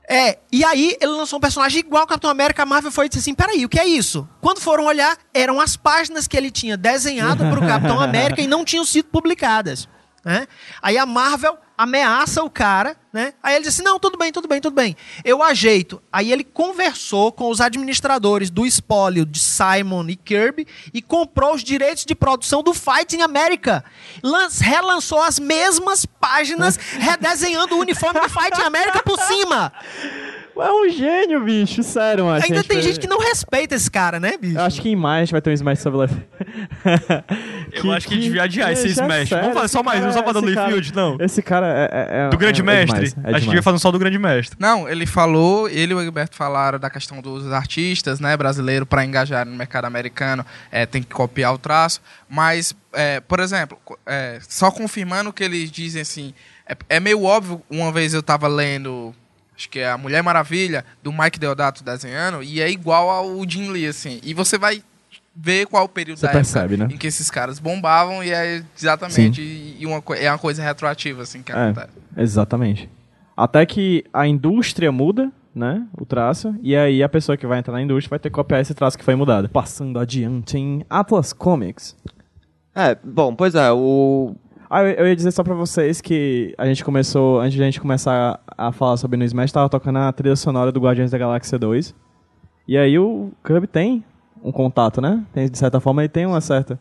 É, 0.09 0.39
e 0.51 0.63
aí 0.63 0.97
ele 0.99 1.11
lançou 1.11 1.37
um 1.37 1.39
personagem 1.39 1.79
igual 1.79 2.01
ao 2.01 2.07
Capitão 2.07 2.29
América, 2.29 2.63
a 2.63 2.65
Marvel 2.65 2.91
foi 2.91 3.05
e 3.05 3.09
disse 3.09 3.19
assim, 3.19 3.33
peraí, 3.33 3.65
o 3.65 3.69
que 3.69 3.79
é 3.79 3.87
isso? 3.87 4.27
Quando 4.41 4.59
foram 4.59 4.85
olhar, 4.85 5.17
eram 5.33 5.59
as 5.59 5.75
páginas 5.75 6.27
que 6.27 6.37
ele 6.37 6.51
tinha 6.51 6.77
desenhado 6.77 7.47
pro 7.49 7.61
Capitão 7.61 7.99
América 8.01 8.41
e 8.41 8.47
não 8.47 8.65
tinham 8.65 8.85
sido 8.85 9.05
publicadas. 9.05 9.87
Né? 10.23 10.47
Aí 10.81 10.97
a 10.97 11.05
Marvel 11.05 11.57
ameaça 11.77 12.43
o 12.43 12.49
cara, 12.49 12.95
né? 13.11 13.33
Aí 13.41 13.55
ele 13.55 13.65
disse: 13.65 13.83
Não, 13.83 13.99
tudo 13.99 14.17
bem, 14.17 14.31
tudo 14.31 14.47
bem, 14.47 14.59
tudo 14.61 14.73
bem. 14.73 14.95
Eu 15.23 15.41
ajeito. 15.43 16.01
Aí 16.11 16.31
ele 16.31 16.43
conversou 16.43 17.31
com 17.31 17.49
os 17.49 17.59
administradores 17.61 18.49
do 18.49 18.65
espólio 18.65 19.25
de 19.25 19.39
Simon 19.39 20.05
e 20.09 20.15
Kirby 20.15 20.67
e 20.93 21.01
comprou 21.01 21.53
os 21.53 21.63
direitos 21.63 22.05
de 22.05 22.15
produção 22.15 22.61
do 22.63 22.73
Fighting 22.73 23.21
America. 23.21 23.83
Lan- 24.23 24.47
relançou 24.61 25.21
as 25.21 25.39
mesmas 25.39 26.05
páginas, 26.05 26.77
redesenhando 26.77 27.75
o 27.75 27.79
uniforme 27.79 28.19
do 28.19 28.29
Fighting 28.29 28.61
America 28.63 29.01
por 29.03 29.19
cima. 29.19 29.71
É 30.57 30.71
um 30.71 30.89
gênio, 30.89 31.43
bicho, 31.43 31.83
sério, 31.83 32.25
mano. 32.25 32.41
Ainda 32.43 32.63
tem 32.63 32.81
gente 32.81 32.99
que 32.99 33.07
não 33.07 33.19
respeita 33.19 33.75
esse 33.75 33.89
cara, 33.91 34.19
né, 34.19 34.37
bicho? 34.37 34.57
Eu 34.57 34.61
acho 34.63 34.81
que 34.81 34.89
em 34.89 34.95
maio 34.95 35.21
a 35.21 35.25
gente 35.25 35.31
vai 35.33 35.41
ter 35.41 35.49
um 35.49 35.53
Smash 35.53 35.79
sobre 35.79 36.01
Life. 36.01 36.15
Eu 37.83 37.91
acho 37.91 38.07
que 38.07 38.17
devia 38.17 38.43
adiar 38.43 38.71
esse 38.71 38.87
Smash. 38.87 39.29
Vamos 39.29 39.53
fazer 39.53 39.67
só 39.67 39.83
mais 39.83 40.03
um, 40.03 40.11
só 40.11 40.21
pra 40.21 40.31
dar 40.33 40.39
Lee 40.39 40.55
Field? 40.55 40.93
Não. 40.95 41.17
Esse 41.19 41.41
cara 41.41 41.67
é. 41.67 41.89
é- 41.91 42.25
é- 42.25 42.29
Do 42.29 42.37
Grande 42.37 42.61
é- 42.61 42.63
é 42.63 42.65
Mestre. 42.65 43.09
demais, 43.09 43.25
é 43.25 43.29
a 43.29 43.39
gente 43.39 43.47
devia 43.49 43.61
fazer 43.63 43.75
um 43.75 43.79
só 43.79 43.91
do 43.91 43.99
Grande 43.99 44.17
Mestre. 44.17 44.57
Não, 44.59 44.87
ele 44.87 45.05
falou, 45.05 45.67
ele 45.69 45.93
e 45.93 45.95
o 45.95 46.01
Egberto 46.01 46.35
falaram 46.35 46.79
da 46.79 46.89
questão 46.89 47.21
dos 47.21 47.51
artistas, 47.51 48.19
né, 48.19 48.35
brasileiro 48.37 48.85
para 48.85 49.03
engajar 49.05 49.45
no 49.45 49.55
mercado 49.55 49.85
americano, 49.85 50.45
é, 50.71 50.85
tem 50.85 51.01
que 51.03 51.13
copiar 51.13 51.53
o 51.53 51.57
traço, 51.57 52.01
mas, 52.29 52.73
é, 52.93 53.19
por 53.19 53.39
exemplo, 53.39 53.77
é, 54.05 54.39
só 54.47 54.71
confirmando 54.71 55.33
que 55.33 55.43
eles 55.43 55.69
dizem 55.71 56.01
assim, 56.01 56.33
é, 56.67 56.75
é 56.89 56.99
meio 56.99 57.23
óbvio, 57.23 57.61
uma 57.69 57.91
vez 57.91 58.13
eu 58.13 58.23
tava 58.23 58.47
lendo, 58.47 59.13
acho 59.55 59.69
que 59.69 59.79
é 59.79 59.89
a 59.89 59.97
Mulher 59.97 60.21
Maravilha, 60.21 60.83
do 61.01 61.11
Mike 61.11 61.39
Deodato 61.39 61.83
desenhando, 61.83 62.43
e 62.43 62.61
é 62.61 62.69
igual 62.69 63.09
ao 63.09 63.49
Jim 63.49 63.71
Lee, 63.71 63.87
assim, 63.87 64.19
e 64.23 64.33
você 64.33 64.57
vai 64.57 64.81
ver 65.35 65.67
qual 65.67 65.83
o 65.85 65.89
período 65.89 66.17
Você 66.19 66.27
da 66.27 66.31
percebe, 66.31 66.75
época 66.75 66.87
né? 66.87 66.95
em 66.95 66.97
que 66.97 67.07
esses 67.07 67.29
caras 67.29 67.59
bombavam, 67.59 68.23
e 68.23 68.31
é 68.31 68.63
exatamente, 68.77 69.41
e 69.41 69.85
uma, 69.85 70.01
é 70.17 70.29
uma 70.29 70.37
coisa 70.37 70.63
retroativa, 70.63 71.23
assim, 71.23 71.41
que 71.41 71.51
acontece. 71.51 71.89
É, 72.15 72.21
exatamente. 72.21 72.89
Até 73.35 73.65
que 73.65 74.05
a 74.13 74.25
indústria 74.25 74.91
muda, 74.91 75.29
né? 75.53 75.85
O 75.97 76.05
traço. 76.05 76.55
E 76.61 76.75
aí 76.75 77.01
a 77.01 77.09
pessoa 77.09 77.37
que 77.37 77.47
vai 77.47 77.59
entrar 77.59 77.73
na 77.73 77.81
indústria 77.81 78.11
vai 78.11 78.19
ter 78.19 78.29
que 78.29 78.35
copiar 78.35 78.61
esse 78.61 78.73
traço 78.73 78.97
que 78.97 79.03
foi 79.03 79.15
mudado. 79.15 79.49
Passando 79.49 79.99
adiante 79.99 80.57
em 80.57 80.85
Atlas 80.89 81.33
Comics. 81.33 81.95
É, 82.73 82.97
bom, 83.01 83.33
pois 83.33 83.55
é, 83.55 83.71
o. 83.71 84.35
Ah, 84.77 84.83
eu, 84.83 85.07
ia 85.07 85.15
dizer 85.15 85.31
só 85.31 85.41
pra 85.41 85.53
vocês 85.53 86.01
que 86.01 86.53
a 86.57 86.65
gente 86.65 86.83
começou, 86.83 87.39
antes 87.39 87.53
de 87.55 87.61
a 87.61 87.65
gente 87.65 87.79
começar 87.79 88.41
a, 88.57 88.73
falar 88.73 88.97
sobre 88.97 89.15
no 89.15 89.23
Smash, 89.23 89.49
tava 89.53 89.69
tocando 89.69 89.99
a 89.99 90.11
trilha 90.11 90.35
sonora 90.35 90.69
do 90.69 90.81
Guardiões 90.81 91.09
da 91.11 91.17
Galáxia 91.17 91.57
2. 91.57 91.95
E 92.67 92.77
aí 92.77 92.99
o 92.99 93.31
Kirby 93.45 93.67
tem 93.67 94.03
um 94.43 94.51
contato, 94.51 94.99
né? 94.99 95.23
Tem, 95.31 95.49
de 95.49 95.57
certa 95.57 95.79
forma 95.79 96.01
ele 96.01 96.09
tem 96.09 96.25
uma 96.25 96.41
certa 96.41 96.77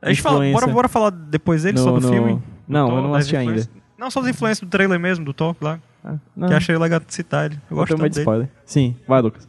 A 0.00 0.10
gente 0.10 0.22
fala, 0.22 0.44
bora, 0.52 0.66
bora 0.68 0.88
falar 0.88 1.10
depois 1.10 1.64
dele, 1.64 1.76
no- 1.76 1.82
só 1.82 1.90
do 1.94 2.00
no- 2.02 2.08
filme? 2.08 2.34
Do 2.36 2.42
Não, 2.68 2.88
Thor, 2.88 2.98
eu 2.98 3.02
não 3.02 3.14
assisti 3.16 3.36
ainda. 3.36 3.68
Não, 3.98 4.10
só 4.12 4.20
as 4.20 4.28
influências 4.28 4.60
do 4.60 4.70
trailer 4.70 5.00
mesmo, 5.00 5.24
do 5.24 5.34
Thor 5.34 5.56
lá. 5.60 5.80
Ah, 6.04 6.14
não, 6.36 6.46
Que 6.46 6.54
achei 6.54 6.78
legal 6.78 7.00
de 7.00 7.12
citar 7.12 7.46
ele. 7.46 7.58
Eu 7.68 7.76
gosto 7.76 7.96
de 7.96 8.00
dele. 8.00 8.10
spoiler. 8.20 8.48
Sim, 8.64 8.94
vai 9.08 9.20
Lucas. 9.20 9.48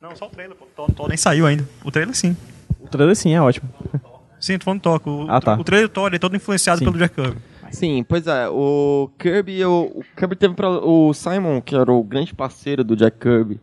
Não, 0.00 0.16
só 0.16 0.26
o 0.26 0.30
trailer, 0.30 0.56
pô. 0.56 0.66
O 0.88 0.92
Thor 0.92 1.06
nem 1.08 1.16
saiu 1.16 1.46
ainda. 1.46 1.64
O 1.84 1.90
trailer 1.92 2.16
sim. 2.16 2.36
O 2.80 2.88
trailer 2.88 3.14
sim, 3.14 3.32
é 3.32 3.40
ótimo. 3.40 3.68
Sim, 4.40 4.58
tô 4.58 4.64
falando 4.64 4.80
do 4.80 4.82
Thor. 4.82 5.00
O, 5.06 5.30
Ah, 5.30 5.40
tá. 5.40 5.54
o 5.54 5.62
trailer 5.64 5.88
do 5.88 5.92
Thor 5.92 6.14
é 6.14 6.18
todo 6.18 6.34
influenciado 6.36 6.78
Sim. 6.78 6.84
pelo 6.86 6.98
Jack 6.98 7.14
Kirby. 7.14 7.36
Sim, 7.70 8.04
pois 8.08 8.26
é, 8.26 8.48
o 8.48 9.08
Kirby, 9.18 9.64
o, 9.64 9.92
o 9.94 10.04
Kirby 10.16 10.34
teve 10.34 10.54
pra, 10.54 10.68
o 10.68 11.12
Simon, 11.14 11.60
que 11.60 11.74
era 11.76 11.92
o 11.92 12.02
grande 12.02 12.34
parceiro 12.34 12.82
do 12.82 12.96
Jack 12.96 13.16
Kirby, 13.18 13.60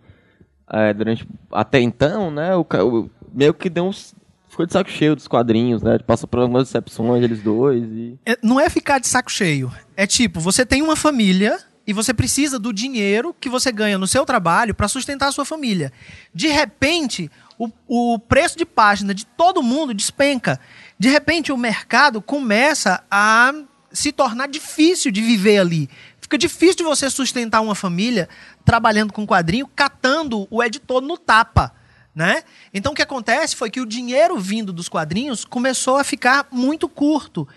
é, 0.71 0.93
durante 0.93 1.27
até 1.51 1.81
então, 1.81 2.31
né, 2.31 2.55
o, 2.55 2.61
o- 2.61 3.09
meio 3.33 3.53
que 3.53 3.69
deu 3.69 3.85
uns 3.85 4.15
ficou 4.49 4.65
de 4.65 4.71
saco 4.71 4.89
cheio 4.89 5.13
dos 5.15 5.27
quadrinhos, 5.27 5.83
né? 5.83 5.99
Passou 5.99 6.27
por 6.27 6.39
algumas 6.39 6.63
decepções 6.63 7.21
eles 7.23 7.41
dois 7.43 7.83
e 7.83 8.17
É, 8.25 8.37
não 8.41 8.59
é 8.59 8.69
ficar 8.69 8.97
de 8.99 9.07
saco 9.07 9.29
cheio. 9.31 9.71
É 9.95 10.07
tipo, 10.07 10.39
você 10.39 10.65
tem 10.65 10.81
uma 10.81 10.95
família 10.95 11.59
e 11.85 11.91
você 11.93 12.13
precisa 12.13 12.57
do 12.57 12.71
dinheiro 12.73 13.35
que 13.39 13.49
você 13.49 13.71
ganha 13.71 13.97
no 13.97 14.07
seu 14.07 14.25
trabalho 14.25 14.73
para 14.73 14.87
sustentar 14.87 15.27
a 15.27 15.31
sua 15.31 15.45
família. 15.45 15.91
De 16.33 16.47
repente, 16.47 17.29
o, 17.57 17.69
o 17.87 18.19
preço 18.19 18.57
de 18.57 18.65
página 18.65 19.13
de 19.13 19.25
todo 19.25 19.63
mundo 19.63 19.93
despenca. 19.93 20.59
De 20.97 21.09
repente, 21.09 21.51
o 21.51 21.57
mercado 21.57 22.21
começa 22.21 23.03
a 23.09 23.53
se 23.91 24.11
tornar 24.11 24.47
difícil 24.47 25.11
de 25.11 25.21
viver 25.21 25.59
ali. 25.59 25.89
Fica 26.19 26.37
difícil 26.37 26.77
de 26.77 26.83
você 26.83 27.09
sustentar 27.09 27.61
uma 27.61 27.75
família 27.75 28.27
trabalhando 28.65 29.13
com 29.13 29.25
quadrinho, 29.25 29.67
catando 29.67 30.47
o 30.51 30.61
editor 30.61 31.01
no 31.01 31.17
tapa 31.17 31.73
né? 32.17 32.41
Então 32.73 32.93
o 32.93 32.95
que 32.95 33.01
acontece 33.03 33.55
foi 33.55 33.69
que 33.69 33.79
o 33.79 33.85
dinheiro 33.85 34.39
vindo 34.39 34.73
dos 34.73 34.89
quadrinhos 34.89 35.45
começou 35.45 35.97
a 35.97 36.03
ficar 36.03 36.47
muito 36.51 36.89
curto. 36.89 37.47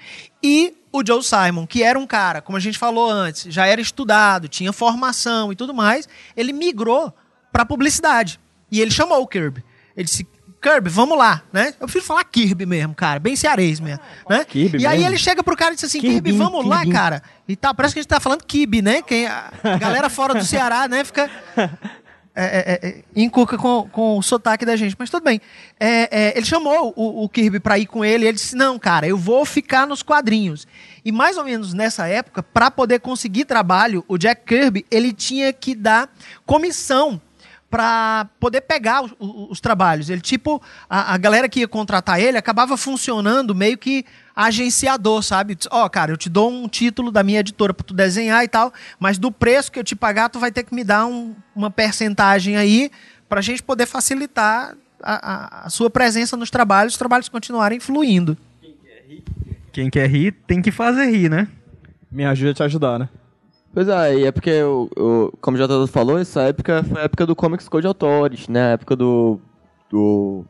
E 0.43 0.75
o 0.93 1.03
Joe 1.05 1.23
Simon, 1.25 1.67
que 1.67 1.83
era 1.83 1.99
um 1.99 2.07
cara, 2.07 2.43
como 2.43 2.59
a 2.59 2.61
gente 2.61 2.77
falou 2.77 3.11
antes, 3.11 3.51
já 3.51 3.67
era 3.67 3.81
estudado, 3.81 4.49
tinha 4.49 4.71
formação 4.71 5.51
e 5.51 5.57
tudo 5.57 5.73
mais, 5.73 6.07
ele 6.37 6.53
migrou 6.53 7.11
para 7.51 7.65
publicidade. 7.65 8.39
E 8.71 8.83
ele 8.83 8.91
chamou 8.91 9.23
o 9.23 9.27
Kirby. 9.27 9.65
Ele 9.97 10.05
disse: 10.05 10.27
Kirby, 10.61 10.91
vamos 10.91 11.17
lá, 11.17 11.43
né? 11.53 11.69
Eu 11.81 11.87
prefiro 11.87 12.05
falar 12.05 12.25
Kirby 12.25 12.67
mesmo, 12.67 12.95
cara, 12.95 13.19
bem 13.19 13.35
cearês 13.35 13.81
mesmo, 13.81 14.03
né? 14.29 14.45
Kirby 14.45 14.79
e 14.79 14.87
aí 14.87 14.99
mesmo? 14.99 15.11
ele 15.11 15.19
chega 15.19 15.43
pro 15.43 15.57
cara 15.57 15.73
e 15.73 15.75
diz 15.75 15.85
assim: 15.85 16.01
Kirby, 16.01 16.15
Kirbinho, 16.15 16.39
vamos 16.39 16.67
lá, 16.67 16.79
Kirbinho. 16.79 16.97
cara. 16.97 17.23
E 17.49 17.57
tal, 17.57 17.75
parece 17.75 17.95
que 17.95 18.01
a 18.01 18.03
gente 18.03 18.09
tá 18.09 18.21
falando 18.21 18.45
Kibe, 18.45 18.83
né? 18.83 19.03
Quem, 19.03 19.27
a 19.27 19.51
galera 19.79 20.09
fora 20.09 20.35
do 20.35 20.45
Ceará, 20.45 20.87
né, 20.87 21.03
fica 21.03 21.29
é, 22.35 22.45
é, 22.45 22.89
é, 22.89 23.05
encuca 23.17 23.59
com, 23.59 23.89
com 23.91 24.19
o 24.19 24.23
sotaque 24.23 24.65
da 24.65 24.77
gente, 24.77 24.95
mas 24.99 25.11
tudo 25.11 25.25
bem. 25.25 25.41
É, 25.79 26.09
é, 26.11 26.37
ele 26.37 26.47
chamou 26.47 26.93
o, 26.97 27.25
o 27.25 27.29
Kirby 27.29 27.59
para 27.59 27.79
ir 27.79 27.87
com 27.87 28.05
ele 28.05 28.25
e 28.25 28.29
ele 28.29 28.37
disse: 28.37 28.55
Não, 28.55 28.79
cara, 28.79 29.07
eu 29.07 29.17
vou 29.17 29.45
ficar 29.45 29.87
nos 29.87 30.03
quadrinhos. 30.03 30.67
E 31.05 31.11
mais 31.11 31.37
ou 31.37 31.45
menos 31.45 31.75
nessa 31.75 32.07
época, 32.07 32.43
para 32.43 32.71
poder 32.71 33.01
conseguir 33.01 33.45
trabalho, 33.47 34.05
o 34.07 34.17
Jack 34.17 34.45
Kirby 34.45 34.87
ele 34.91 35.13
tinha 35.13 35.53
que 35.53 35.75
dar 35.75 36.09
comissão 36.47 37.21
para 37.71 38.27
poder 38.41 38.63
pegar 38.63 39.03
os, 39.03 39.13
os- 39.19 39.51
os 39.53 39.61
trabalhos. 39.61 40.11
Ele, 40.11 40.21
tipo, 40.21 40.61
a, 40.89 41.15
a 41.15 41.17
galera 41.17 41.49
que 41.49 41.61
ia 41.61 41.69
contratar 41.69 42.19
ele 42.21 42.37
acabava 42.37 42.77
funcionando 42.77 43.55
meio 43.55 43.79
que 43.79 44.05
agenciador, 44.35 45.23
sabe? 45.23 45.57
Ó, 45.71 45.89
cara, 45.89 46.11
eu 46.13 46.17
te 46.17 46.29
dou 46.29 46.51
um 46.51 46.67
título 46.67 47.11
da 47.13 47.23
minha 47.23 47.41
editora 47.41 47.73
para 47.73 47.85
tu 47.85 47.95
desenhar 47.95 48.43
e 48.45 48.49
tal, 48.49 48.73
mas 48.99 49.19
do 49.19 49.31
preço 49.31 49.71
que 49.71 49.79
eu 49.79 49.85
te 49.85 49.95
pagar, 49.95 50.29
tu 50.29 50.39
vai 50.41 50.51
ter 50.51 50.65
que 50.65 50.75
me 50.75 50.83
dar 50.83 51.07
um- 51.07 51.35
uma 51.55 51.71
percentagem 51.71 52.57
aí 52.57 52.91
pra 53.29 53.41
gente 53.41 53.63
poder 53.63 53.87
facilitar 53.87 54.75
a, 55.03 55.33
a- 55.33 55.67
a 55.67 55.71
sua 55.71 55.89
presença 55.89 56.37
nos 56.37 56.51
trabalhos, 56.51 56.95
os 56.95 56.99
trabalhos 56.99 57.29
continuarem 57.29 57.79
fluindo. 57.79 58.37
Quem 59.73 59.89
quer 59.89 60.09
rir 60.11 60.33
tem 60.47 60.61
que 60.61 60.73
fazer 60.73 61.07
rir, 61.11 61.31
né? 61.31 61.47
Me 62.11 62.25
ajuda 62.25 62.51
a 62.51 62.55
te 62.55 62.63
ajudar, 62.65 62.99
né? 62.99 63.09
Pois 63.73 63.87
é, 63.89 64.17
e 64.19 64.25
é 64.25 64.33
porque, 64.33 64.63
o, 64.63 64.89
o- 64.97 65.33
como 65.41 65.57
já 65.57 65.69
todo 65.69 65.87
falou, 65.87 66.19
essa 66.19 66.43
época 66.43 66.83
foi 66.83 67.01
a 67.01 67.05
época 67.05 67.25
do 67.27 67.37
Comics 67.37 67.69
Code 67.69 67.87
Authority, 67.87 68.51
né? 68.51 68.63
A 68.63 68.69
época 68.71 68.97
do, 68.97 69.39
do 69.89 70.45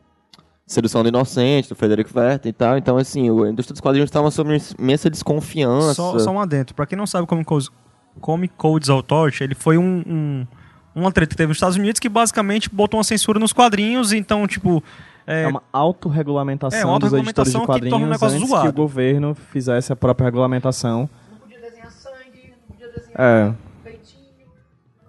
Sedução 0.65 1.03
do 1.03 1.09
Inocente, 1.09 1.69
do 1.69 1.75
Frederick 1.75 2.09
Werther 2.17 2.49
e 2.49 2.53
tal. 2.53 2.77
Então, 2.77 2.97
assim, 2.97 3.29
a 3.29 3.49
indústria 3.49 3.73
dos 3.73 3.81
quadrinhos 3.81 4.07
estava 4.07 4.31
sob 4.31 4.57
imensa 4.79 5.09
desconfiança. 5.09 5.93
Só, 5.93 6.17
só 6.17 6.31
um 6.31 6.39
adentro. 6.39 6.73
Pra 6.73 6.85
quem 6.87 6.97
não 6.97 7.05
sabe 7.05 7.27
como 7.27 7.45
Comic 8.19 8.53
Codes 8.57 8.89
Authority, 8.89 9.43
ele 9.43 9.53
foi 9.55 9.77
um, 9.77 10.03
um- 10.07 10.47
uma 10.95 11.11
treta 11.11 11.29
que 11.29 11.37
teve 11.37 11.47
nos 11.49 11.57
Estados 11.57 11.77
Unidos 11.77 11.99
que 11.99 12.09
basicamente 12.09 12.69
botou 12.69 12.97
uma 12.97 13.03
censura 13.03 13.39
nos 13.39 13.53
quadrinhos, 13.53 14.11
então, 14.13 14.47
tipo... 14.47 14.83
É, 15.27 15.43
É, 15.43 15.47
uma 15.47 15.61
autorregulamentação 15.71 16.79
É, 16.79 16.83
uma 16.85 16.97
dos 16.99 17.13
editores 17.13 17.51
de 17.53 17.59
que 17.59 17.65
torna 17.65 17.73
quadrinhos 17.79 18.01
o 18.01 18.11
negócio 18.11 18.37
antes 18.37 18.49
zoado. 18.49 18.63
que 18.63 18.69
o 18.69 18.73
governo 18.73 19.35
fizesse 19.35 19.93
a 19.93 19.95
própria 19.95 20.25
regulamentação. 20.25 21.07
É. 23.15 23.53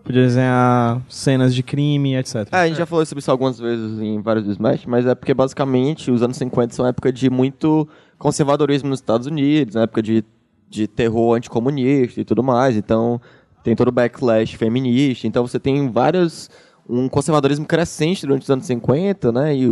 Podia 0.05 0.22
desenhar 0.22 1.00
cenas 1.09 1.55
de 1.55 1.62
crime, 1.62 2.16
etc. 2.16 2.48
É, 2.50 2.57
a 2.57 2.66
gente 2.66 2.76
já 2.76 2.86
falou 2.86 3.07
sobre 3.07 3.20
isso 3.20 3.30
algumas 3.30 3.59
vezes 3.59 4.00
em 4.00 4.20
vários 4.20 4.44
do 4.44 4.50
Smash, 4.50 4.84
mas 4.84 5.07
é 5.07 5.14
porque 5.14 5.32
basicamente 5.32 6.11
os 6.11 6.22
anos 6.22 6.36
50 6.36 6.74
são 6.74 6.86
época 6.86 7.12
de 7.12 7.30
muito 7.30 7.88
conservadorismo 8.18 8.88
nos 8.88 8.98
Estados 8.98 9.28
Unidos, 9.28 9.76
na 9.76 9.82
época 9.82 10.03
de, 10.03 10.24
de 10.68 10.88
terror 10.88 11.36
anticomunista 11.36 12.20
e 12.20 12.24
tudo 12.24 12.42
mais, 12.42 12.76
então 12.76 13.20
tem 13.62 13.76
todo 13.76 13.88
o 13.88 13.92
backlash 13.92 14.57
feminista, 14.57 15.28
então 15.28 15.46
você 15.46 15.61
tem 15.61 15.88
vários 15.88 16.50
um 16.88 17.09
conservadorismo 17.09 17.64
crescente 17.64 18.26
durante 18.26 18.42
os 18.42 18.50
anos 18.50 18.66
50, 18.66 19.30
né? 19.30 19.55
E 19.55 19.68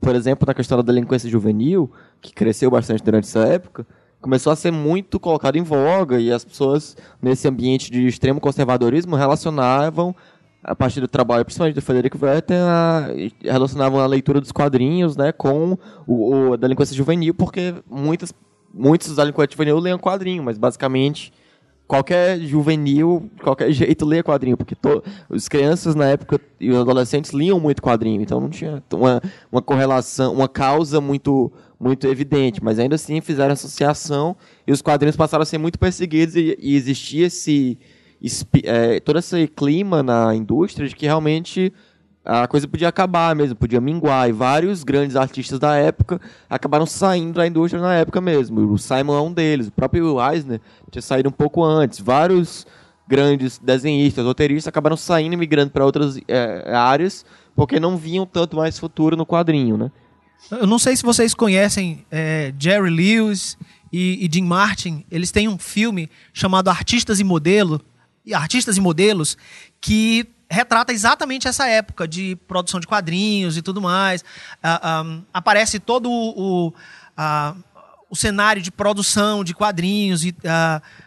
por 0.00 0.14
exemplo, 0.14 0.46
na 0.46 0.54
questão 0.54 0.78
da 0.78 0.92
delinquência 0.92 1.28
juvenil, 1.28 1.90
que 2.20 2.32
cresceu 2.32 2.70
bastante 2.70 3.02
durante 3.02 3.24
essa 3.24 3.40
época, 3.40 3.84
começou 4.22 4.52
a 4.52 4.56
ser 4.56 4.70
muito 4.70 5.20
colocado 5.20 5.56
em 5.56 5.62
voga 5.62 6.18
e 6.18 6.32
as 6.32 6.44
pessoas 6.44 6.96
nesse 7.20 7.46
ambiente 7.46 7.90
de 7.90 8.06
extremo 8.06 8.40
conservadorismo 8.40 9.16
relacionavam 9.16 10.14
a 10.64 10.74
partir 10.76 11.00
do 11.00 11.08
trabalho, 11.08 11.44
principalmente 11.44 11.74
do 11.74 11.82
Frederick 11.82 12.16
Werther, 12.24 12.56
a, 12.62 13.08
relacionavam 13.42 13.98
a 14.00 14.06
leitura 14.06 14.40
dos 14.40 14.52
quadrinhos, 14.52 15.16
né, 15.16 15.32
com 15.32 15.76
o, 16.06 16.50
o- 16.50 16.52
a 16.52 16.56
delinquência 16.56 16.94
juvenil, 16.96 17.34
porque 17.34 17.74
muitas 17.90 18.32
muitos 18.72 19.08
dos 19.08 19.16
delinquentes 19.16 19.54
juvenis 19.54 19.74
leiam 19.82 19.98
quadrinho, 19.98 20.42
mas 20.42 20.56
basicamente 20.56 21.30
qualquer 21.86 22.38
juvenil, 22.38 23.28
de 23.36 23.42
qualquer 23.42 23.70
jeito, 23.72 24.06
lê 24.06 24.22
quadrinho, 24.22 24.56
porque 24.56 24.74
to, 24.74 25.02
as 25.28 25.48
crianças 25.48 25.94
na 25.94 26.06
época 26.06 26.40
e 26.60 26.70
os 26.70 26.78
adolescentes 26.78 27.32
liam 27.32 27.58
muito 27.60 27.82
quadrinho, 27.82 28.22
então 28.22 28.40
não 28.40 28.48
tinha 28.48 28.82
uma, 28.94 29.20
uma 29.50 29.60
correlação, 29.60 30.32
uma 30.32 30.48
causa 30.48 31.00
muito 31.00 31.52
muito 31.82 32.06
evidente, 32.06 32.62
mas 32.62 32.78
ainda 32.78 32.94
assim 32.94 33.20
fizeram 33.20 33.52
associação 33.52 34.36
e 34.64 34.70
os 34.70 34.80
quadrinhos 34.80 35.16
passaram 35.16 35.42
a 35.42 35.46
ser 35.46 35.58
muito 35.58 35.78
perseguidos 35.78 36.36
e, 36.36 36.56
e 36.60 36.76
existia 36.76 37.26
esse 37.26 37.76
é, 38.62 39.00
todo 39.00 39.18
esse 39.18 39.48
clima 39.48 40.00
na 40.00 40.32
indústria 40.32 40.88
de 40.88 40.94
que 40.94 41.06
realmente 41.06 41.72
a 42.24 42.46
coisa 42.46 42.68
podia 42.68 42.86
acabar 42.86 43.34
mesmo, 43.34 43.56
podia 43.56 43.80
minguar. 43.80 44.28
E 44.28 44.32
vários 44.32 44.84
grandes 44.84 45.16
artistas 45.16 45.58
da 45.58 45.74
época 45.74 46.20
acabaram 46.48 46.86
saindo 46.86 47.34
da 47.34 47.46
indústria 47.48 47.82
na 47.82 47.94
época 47.94 48.20
mesmo. 48.20 48.60
O 48.72 48.78
Simon 48.78 49.16
é 49.16 49.20
um 49.20 49.32
deles. 49.32 49.66
O 49.66 49.72
próprio 49.72 50.18
Eisner 50.24 50.60
tinha 50.88 51.02
saído 51.02 51.30
um 51.30 51.32
pouco 51.32 51.64
antes. 51.64 51.98
Vários 51.98 52.64
grandes 53.08 53.58
desenhistas, 53.58 54.24
roteiristas 54.24 54.68
acabaram 54.68 54.96
saindo 54.96 55.32
e 55.32 55.36
migrando 55.36 55.72
para 55.72 55.84
outras 55.84 56.16
é, 56.28 56.72
áreas 56.72 57.26
porque 57.54 57.80
não 57.80 57.96
viam 57.96 58.24
tanto 58.24 58.56
mais 58.56 58.78
futuro 58.78 59.16
no 59.16 59.26
quadrinho, 59.26 59.76
né? 59.76 59.90
Eu 60.50 60.66
não 60.66 60.78
sei 60.78 60.96
se 60.96 61.02
vocês 61.02 61.34
conhecem 61.34 62.04
é, 62.10 62.52
Jerry 62.58 62.90
Lewis 62.90 63.56
e, 63.92 64.24
e 64.24 64.30
Jim 64.32 64.44
Martin. 64.44 65.04
Eles 65.10 65.30
têm 65.30 65.48
um 65.48 65.58
filme 65.58 66.10
chamado 66.32 66.68
Artistas 66.68 67.20
e 67.20 67.24
Modelo, 67.24 67.80
e 68.24 68.34
Artistas 68.34 68.76
e 68.76 68.80
Modelos, 68.80 69.36
que 69.80 70.26
retrata 70.50 70.92
exatamente 70.92 71.48
essa 71.48 71.66
época 71.66 72.06
de 72.06 72.36
produção 72.46 72.78
de 72.78 72.86
quadrinhos 72.86 73.56
e 73.56 73.62
tudo 73.62 73.80
mais. 73.80 74.22
Ah, 74.62 74.80
ah, 74.82 75.20
aparece 75.32 75.78
todo 75.78 76.10
o, 76.10 76.72
ah, 77.16 77.54
o 78.10 78.14
cenário 78.14 78.60
de 78.60 78.70
produção 78.70 79.42
de 79.42 79.54
quadrinhos 79.54 80.24
e 80.24 80.34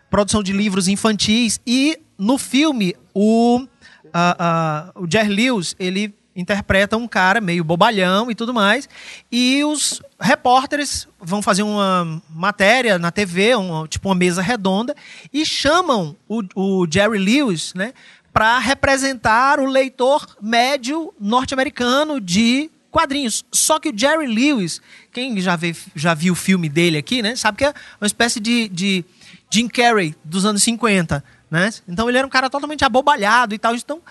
produção 0.10 0.42
de 0.42 0.52
livros 0.52 0.88
infantis. 0.88 1.60
E 1.66 2.00
no 2.18 2.38
filme, 2.38 2.96
o, 3.14 3.68
ah, 4.12 4.92
o 4.96 5.10
Jerry 5.10 5.30
Lewis, 5.30 5.76
ele 5.78 6.14
interpreta 6.36 6.98
um 6.98 7.08
cara 7.08 7.40
meio 7.40 7.64
bobalhão 7.64 8.30
e 8.30 8.36
tudo 8.36 8.54
mais. 8.54 8.90
E 9.32 9.64
os 9.64 10.02
repórteres 10.20 11.08
vão 11.20 11.42
fazer 11.42 11.64
uma 11.64 12.22
matéria 12.30 13.00
na 13.00 13.12
TV, 13.12 13.56
uma, 13.56 13.88
tipo 13.88 14.10
uma 14.10 14.16
mesa 14.16 14.42
redonda, 14.42 14.96
e 15.32 15.46
chamam 15.46 16.16
o, 16.28 16.42
o 16.56 16.88
Jerry 16.92 17.18
Lewis, 17.18 17.74
né, 17.74 17.94
para 18.34 18.60
representar 18.60 19.60
o 19.60 19.66
leitor 19.66 20.28
médio 20.42 21.14
norte-americano 21.20 22.20
de 22.20 22.70
quadrinhos. 22.92 23.46
Só 23.52 23.80
que 23.80 23.90
o 23.90 23.98
Jerry 23.98 24.28
Lewis, 24.28 24.82
quem 25.12 25.40
já, 25.40 25.56
vê, 25.56 25.76
já 25.96 26.14
viu 26.14 26.34
o 26.34 26.36
filme 26.36 26.70
dele 26.70 26.98
aqui, 26.98 27.22
né? 27.22 27.36
Sabe 27.36 27.58
que 27.58 27.66
é 27.66 27.74
uma 28.00 28.08
espécie 28.08 28.40
de, 28.40 28.70
de 28.70 29.04
Jim 29.50 29.68
Carrey 29.68 30.16
dos 30.24 30.46
anos 30.46 30.64
50, 30.64 31.24
né? 31.52 31.70
Então 31.88 32.10
ele 32.10 32.18
era 32.18 32.26
um 32.26 32.30
cara 32.30 32.50
totalmente 32.50 32.84
abobalhado 32.84 33.54
e 33.54 33.60
tal. 33.60 33.76
Então, 33.76 34.02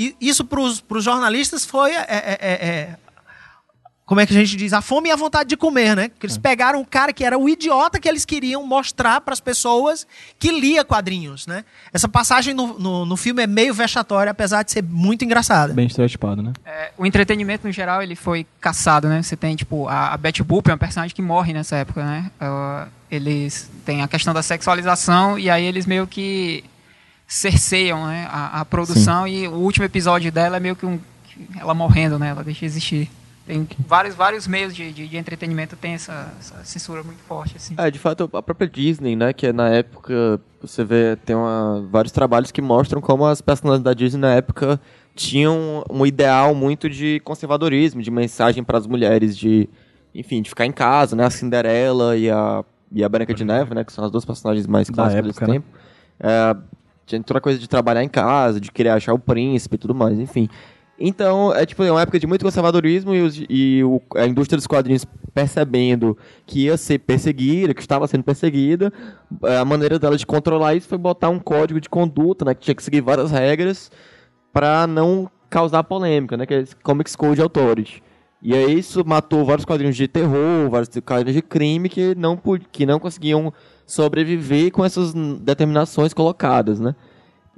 e 0.00 0.16
isso 0.20 0.44
para 0.44 0.60
os 0.60 0.82
jornalistas 1.04 1.64
foi 1.64 1.92
é, 1.92 2.06
é, 2.08 2.38
é, 2.40 2.68
é 2.68 2.96
como 4.06 4.20
é 4.20 4.26
que 4.26 4.36
a 4.36 4.36
gente 4.44 4.56
diz? 4.56 4.72
A 4.72 4.80
fome 4.82 5.08
e 5.08 5.12
a 5.12 5.16
vontade 5.16 5.50
de 5.50 5.56
comer, 5.56 5.94
né? 5.94 6.08
Que 6.08 6.26
eles 6.26 6.36
É. 6.36 6.40
pegaram 6.40 6.80
um 6.80 6.84
cara 6.84 7.12
que 7.12 7.24
era 7.24 7.38
o 7.38 7.48
idiota 7.48 8.00
que 8.00 8.08
eles 8.08 8.24
queriam 8.24 8.66
mostrar 8.66 9.20
para 9.20 9.32
as 9.32 9.38
pessoas 9.38 10.04
que 10.36 10.50
lia 10.50 10.84
quadrinhos, 10.84 11.46
né? 11.46 11.64
Essa 11.92 12.08
passagem 12.08 12.52
no, 12.52 12.76
no, 12.76 13.06
no 13.06 13.16
filme 13.16 13.40
é 13.44 13.46
meio 13.46 13.72
vexatória, 13.72 14.32
apesar 14.32 14.64
de 14.64 14.72
ser 14.72 14.82
muito 14.82 15.24
engraçada. 15.24 15.72
Bem 15.74 15.86
estereotipado, 15.86 16.42
né? 16.42 16.52
É, 16.66 16.90
o 16.98 17.06
entretenimento, 17.06 17.64
no 17.68 17.72
geral, 17.72 18.02
ele 18.02 18.16
foi 18.16 18.44
caçado, 18.60 19.06
né? 19.08 19.22
Você 19.22 19.36
tem, 19.36 19.54
tipo, 19.54 19.86
a, 19.86 20.12
a 20.12 20.16
Betty 20.16 20.42
Boop 20.42 20.68
é 20.68 20.74
um 20.74 20.78
personagem 20.78 21.14
que 21.14 21.22
morre 21.22 21.52
nessa 21.52 21.76
época, 21.76 22.04
né? 22.04 22.32
Ah, 22.40 22.88
eles 23.08 23.70
têm 23.84 24.02
a 24.02 24.08
questão 24.08 24.34
da 24.34 24.42
sexualização 24.42 25.38
e 25.38 25.48
aí 25.48 25.64
eles 25.64 25.86
meio 25.86 26.04
que 26.08 26.64
cerceiam 27.30 28.08
né, 28.08 28.26
a, 28.28 28.60
a 28.60 28.64
produção 28.64 29.26
e 29.26 29.46
o 29.46 29.52
último 29.52 29.84
episódio 29.84 30.32
dela 30.32 30.56
é 30.56 30.60
meio 30.60 30.74
que 30.74 30.84
um, 30.84 30.98
ela 31.56 31.72
morrendo, 31.72 32.18
né? 32.18 32.30
Ela 32.30 32.42
deixa 32.42 32.60
de 32.60 32.66
existir. 32.66 33.10
Tem 33.46 33.68
vários, 33.86 34.16
vários 34.16 34.48
meios 34.48 34.74
de, 34.74 34.92
de, 34.92 35.06
de 35.06 35.16
entretenimento 35.16 35.76
tem 35.76 35.94
essa, 35.94 36.32
essa 36.40 36.64
censura 36.64 37.04
muito 37.04 37.20
forte, 37.20 37.56
assim. 37.56 37.74
É, 37.78 37.88
de 37.88 38.00
fato, 38.00 38.28
a 38.32 38.42
própria 38.42 38.68
Disney, 38.68 39.14
né, 39.14 39.32
que 39.32 39.46
é 39.46 39.52
na 39.52 39.68
época, 39.68 40.40
você 40.60 40.84
vê, 40.84 41.16
tem 41.24 41.36
uma, 41.36 41.86
vários 41.88 42.12
trabalhos 42.12 42.50
que 42.50 42.60
mostram 42.60 43.00
como 43.00 43.24
as 43.24 43.40
personagens 43.40 43.84
da 43.84 43.94
Disney 43.94 44.20
na 44.20 44.34
época 44.34 44.80
tinham 45.14 45.84
um 45.88 46.04
ideal 46.04 46.52
muito 46.52 46.90
de 46.90 47.20
conservadorismo, 47.20 48.02
de 48.02 48.10
mensagem 48.10 48.64
para 48.64 48.76
as 48.76 48.88
mulheres 48.88 49.36
de, 49.36 49.68
enfim, 50.12 50.42
de 50.42 50.48
ficar 50.48 50.66
em 50.66 50.72
casa, 50.72 51.14
né, 51.14 51.24
a 51.24 51.30
Cinderela 51.30 52.16
e 52.16 52.28
a, 52.28 52.64
e 52.90 53.04
a 53.04 53.08
Branca 53.08 53.32
de 53.32 53.44
Neve, 53.44 53.72
né, 53.72 53.84
que 53.84 53.92
são 53.92 54.04
as 54.04 54.10
duas 54.10 54.24
personagens 54.24 54.66
mais 54.66 54.90
clássicas 54.90 55.26
época, 55.26 55.32
desse 55.32 55.40
né? 55.40 55.52
tempo. 55.54 55.66
É, 56.18 56.56
tinha 57.10 57.22
toda 57.22 57.38
a 57.38 57.40
coisa 57.42 57.58
de 57.58 57.68
trabalhar 57.68 58.02
em 58.04 58.08
casa, 58.08 58.60
de 58.60 58.70
querer 58.72 58.90
achar 58.90 59.12
o 59.12 59.18
príncipe 59.18 59.74
e 59.74 59.78
tudo 59.78 59.94
mais, 59.94 60.18
enfim. 60.18 60.48
Então, 61.02 61.52
é 61.54 61.64
tipo, 61.64 61.82
é 61.82 61.90
uma 61.90 62.02
época 62.02 62.18
de 62.18 62.26
muito 62.26 62.44
conservadorismo 62.44 63.14
e, 63.14 63.22
os- 63.22 63.42
e 63.48 63.82
o- 63.82 64.02
a 64.16 64.26
indústria 64.26 64.56
dos 64.58 64.66
quadrinhos 64.66 65.06
percebendo 65.32 66.16
que 66.46 66.64
ia 66.66 66.76
ser 66.76 66.98
perseguida, 66.98 67.72
que 67.72 67.80
estava 67.80 68.06
sendo 68.06 68.22
perseguida, 68.22 68.92
é, 69.44 69.56
a 69.56 69.64
maneira 69.64 69.98
dela 69.98 70.16
de 70.16 70.26
controlar 70.26 70.74
isso 70.74 70.86
foi 70.88 70.98
botar 70.98 71.30
um 71.30 71.38
código 71.38 71.80
de 71.80 71.88
conduta, 71.88 72.44
né, 72.44 72.54
que 72.54 72.60
tinha 72.60 72.74
que 72.74 72.82
seguir 72.82 73.00
várias 73.00 73.30
regras 73.30 73.90
para 74.52 74.86
não 74.86 75.30
causar 75.48 75.82
polêmica, 75.84 76.36
né, 76.36 76.44
que 76.44 76.52
é 76.54 76.64
Comics 76.82 77.16
Code 77.16 77.40
Authority. 77.40 78.02
E 78.42 78.54
aí 78.54 78.78
isso 78.78 79.02
matou 79.06 79.44
vários 79.44 79.64
quadrinhos 79.64 79.96
de 79.96 80.06
terror, 80.08 80.68
vários 80.70 80.90
quadrinhos 81.04 81.34
de 81.34 81.42
crime 81.42 81.88
que 81.88 82.14
não, 82.14 82.38
que 82.70 82.84
não 82.86 82.98
conseguiam 82.98 83.52
sobreviver 83.90 84.70
com 84.70 84.84
essas 84.84 85.12
determinações 85.40 86.14
colocadas, 86.14 86.78
né. 86.78 86.94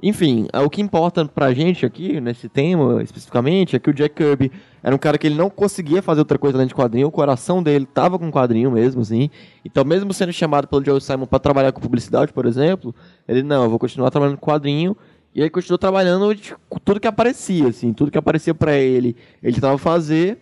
Enfim, 0.01 0.47
é, 0.51 0.59
o 0.59 0.69
que 0.69 0.81
importa 0.81 1.23
pra 1.23 1.53
gente 1.53 1.85
aqui, 1.85 2.19
nesse 2.19 2.49
tema 2.49 3.01
especificamente, 3.01 3.73
é 3.73 3.79
que 3.79 3.89
o 3.89 3.93
Jack 3.93 4.15
Kirby 4.15 4.51
era 4.81 4.93
um 4.93 4.97
cara 4.97 5.17
que 5.17 5.27
ele 5.27 5.35
não 5.35 5.49
conseguia 5.49 6.01
fazer 6.01 6.19
outra 6.19 6.37
coisa 6.37 6.57
além 6.57 6.67
de 6.67 6.75
quadrinho, 6.75 7.07
o 7.07 7.11
coração 7.11 7.63
dele 7.63 7.85
tava 7.85 8.19
com 8.19 8.29
quadrinho 8.29 8.69
mesmo, 8.69 9.01
assim. 9.01 9.29
Então, 9.63 9.85
mesmo 9.85 10.13
sendo 10.13 10.33
chamado 10.33 10.67
pelo 10.67 10.83
Joe 10.83 10.99
Simon 10.99 11.25
pra 11.25 11.39
trabalhar 11.39 11.71
com 11.71 11.79
publicidade, 11.79 12.33
por 12.33 12.45
exemplo, 12.45 12.93
ele, 13.25 13.43
não, 13.43 13.63
eu 13.63 13.69
vou 13.69 13.79
continuar 13.79 14.11
trabalhando 14.11 14.37
com 14.37 14.45
quadrinho. 14.45 14.97
E 15.33 15.41
aí 15.41 15.49
continuou 15.49 15.77
trabalhando 15.77 16.35
de 16.35 16.53
tudo 16.83 16.99
que 16.99 17.07
aparecia, 17.07 17.69
assim, 17.69 17.93
tudo 17.93 18.11
que 18.11 18.17
aparecia 18.17 18.53
pra 18.53 18.75
ele, 18.75 19.15
ele 19.41 19.53
tentava 19.53 19.77
fazer. 19.77 20.37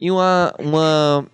E 0.00 0.10
uma, 0.10 0.54
uma 0.58 1.26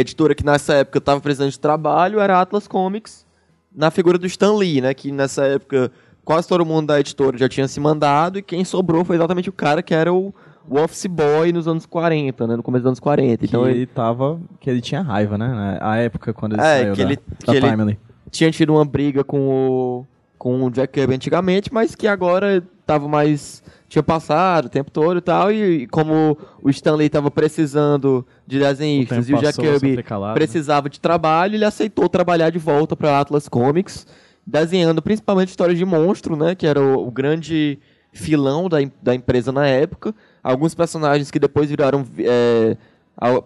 editora 0.00 0.34
que 0.34 0.44
nessa 0.44 0.74
época 0.74 1.00
tava 1.00 1.20
precisando 1.20 1.50
de 1.50 1.58
trabalho 1.60 2.20
era 2.20 2.36
a 2.36 2.40
Atlas 2.40 2.66
Comics, 2.68 3.26
na 3.74 3.90
figura 3.90 4.18
do 4.18 4.26
Stan 4.26 4.54
Lee, 4.54 4.80
né? 4.80 4.92
Que 4.94 5.10
nessa 5.12 5.44
época 5.44 5.90
quase 6.24 6.46
todo 6.48 6.64
mundo 6.64 6.86
da 6.88 7.00
editora 7.00 7.36
já 7.36 7.48
tinha 7.48 7.66
se 7.66 7.80
mandado 7.80 8.38
e 8.38 8.42
quem 8.42 8.64
sobrou 8.64 9.04
foi 9.04 9.16
exatamente 9.16 9.48
o 9.48 9.52
cara 9.52 9.82
que 9.82 9.94
era 9.94 10.12
o, 10.12 10.32
o 10.68 10.78
office 10.78 11.06
boy 11.06 11.52
nos 11.52 11.66
anos 11.66 11.84
40, 11.86 12.46
né? 12.46 12.56
No 12.56 12.62
começo 12.62 12.82
dos 12.82 12.88
anos 12.90 13.00
40. 13.00 13.44
Então 13.44 13.62
que 13.64 13.68
ele 13.70 13.78
ele 13.80 13.86
tava. 13.86 14.40
Que 14.60 14.70
ele 14.70 14.80
tinha 14.80 15.00
raiva, 15.02 15.36
né? 15.38 15.78
A 15.80 15.96
época 15.96 16.32
quando 16.32 16.52
ele 16.54 16.62
É, 16.62 16.64
saiu 16.64 16.94
que 16.94 17.02
da, 17.04 17.10
ele- 17.10 17.16
da 17.16 17.52
que 17.52 17.56
ele- 17.58 17.68
Timely. 17.70 17.98
tinha 18.30 18.50
tido 18.50 18.72
uma 18.74 18.84
briga 18.84 19.24
com 19.24 19.48
o 19.48 20.06
com 20.38 20.64
o 20.64 20.70
Jack 20.72 20.92
Kirby 20.92 21.14
antigamente, 21.14 21.72
mas 21.72 21.94
que 21.94 22.08
agora 22.08 22.62
tava 22.84 23.06
mais 23.06 23.62
tinha 23.92 24.02
passado 24.02 24.64
o 24.64 24.68
tempo 24.70 24.90
todo 24.90 25.18
e 25.18 25.20
tal 25.20 25.52
e, 25.52 25.82
e 25.82 25.86
como 25.86 26.38
o 26.62 26.70
Stanley 26.70 27.10
tava 27.10 27.30
precisando 27.30 28.26
de 28.46 28.58
desenhistas 28.58 29.28
e 29.28 29.34
o 29.34 29.38
Jack 29.38 29.58
Kirby 29.58 29.96
né? 29.96 30.32
precisava 30.32 30.88
de 30.88 30.98
trabalho, 30.98 31.56
ele 31.56 31.64
aceitou 31.66 32.08
trabalhar 32.08 32.48
de 32.48 32.58
volta 32.58 32.96
para 32.96 33.20
Atlas 33.20 33.50
Comics, 33.50 34.06
desenhando 34.46 35.02
principalmente 35.02 35.50
histórias 35.50 35.76
de 35.76 35.84
monstro, 35.84 36.36
né, 36.36 36.54
que 36.54 36.66
era 36.66 36.80
o, 36.80 37.06
o 37.06 37.10
grande 37.10 37.78
filão 38.14 38.66
da, 38.66 38.78
da 39.02 39.14
empresa 39.14 39.52
na 39.52 39.66
época. 39.66 40.14
Alguns 40.42 40.74
personagens 40.74 41.30
que 41.30 41.38
depois 41.38 41.68
viraram 41.68 42.02
é, 42.18 42.78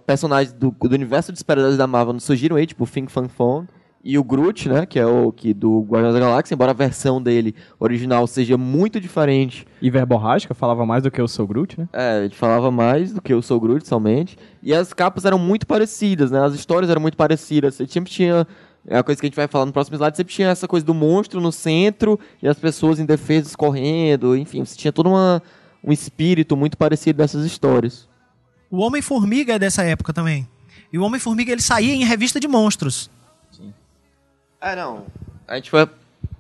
personagens 0.07 0.53
do, 0.53 0.71
do 0.71 0.95
universo 0.95 1.33
de 1.33 1.41
super-heróis 1.41 1.77
da 1.77 1.89
Marvel 1.89 2.21
surgiram 2.21 2.55
aí, 2.55 2.69
tipo 2.69 2.87
Fing 2.87 3.09
Fang 3.09 3.29
Fong 3.29 3.67
e 4.09 4.17
o 4.17 4.23
Groot, 4.23 4.69
né, 4.69 4.87
que 4.87 5.01
é 5.01 5.05
o 5.05 5.33
que 5.33 5.53
do 5.53 5.81
Guardiões 5.81 6.15
da 6.15 6.21
Galáxia, 6.21 6.55
embora 6.55 6.71
a 6.71 6.75
versão 6.75 7.21
dele 7.21 7.57
original 7.81 8.25
seja 8.29 8.57
muito 8.57 9.01
diferente 9.01 9.67
E 9.83 9.91
verborrágica 9.91 10.55
falava 10.55 10.87
mais 10.87 11.03
do 11.03 11.11
que 11.11 11.21
o 11.21 11.27
seu 11.27 11.45
Groot, 11.45 11.81
né? 11.81 11.89
é, 11.93 12.25
ele 12.25 12.35
falava 12.35 12.71
mais 12.71 13.13
do 13.13 13.21
que 13.21 13.33
eu 13.33 13.43
sou 13.43 13.59
Groot 13.59 13.87
somente. 13.87 14.39
E 14.63 14.73
as 14.73 14.93
capas 14.93 15.25
eram 15.25 15.41
muito 15.41 15.67
parecidas, 15.67 16.31
né? 16.31 16.41
As 16.41 16.55
histórias 16.55 16.89
eram 16.89 17.01
muito 17.01 17.17
parecidas. 17.17 17.75
Você 17.75 17.87
sempre 17.89 18.13
tinha. 18.13 18.47
É 18.87 18.97
a 18.97 19.03
coisa 19.03 19.21
que 19.21 19.27
a 19.27 19.29
gente 19.29 19.37
vai 19.37 19.49
falar 19.49 19.67
no 19.67 19.73
próximo 19.73 19.97
slide. 19.97 20.17
Sempre 20.17 20.33
tinha 20.33 20.49
essa 20.51 20.69
coisa 20.69 20.87
do 20.87 20.95
monstro 20.95 21.41
no 21.41 21.51
centro 21.51 22.19
e 22.41 22.47
as 22.47 22.59
pessoas 22.59 23.01
indefesas 23.01 23.57
correndo. 23.57 24.37
Enfim, 24.37 24.65
você 24.65 24.77
tinha 24.77 24.93
todo 24.93 25.09
uma, 25.09 25.43
um 25.83 25.93
espírito 25.93 26.57
muito 26.57 26.77
parecido 26.77 27.19
dessas 27.19 27.45
histórias. 27.45 28.09
O 28.71 28.79
Homem-Formiga 28.79 29.55
é 29.55 29.59
dessa 29.59 29.83
época 29.83 30.13
também. 30.13 30.47
E 30.93 30.99
o 30.99 31.03
Homem-Formiga 31.03 31.51
ele 31.51 31.63
saía 31.63 31.93
em 31.93 32.05
revista 32.05 32.39
de 32.39 32.47
monstros. 32.47 33.11
É, 34.73 34.77
não. 34.77 35.07
A 35.47 35.55
gente 35.57 35.71
vai. 35.71 35.89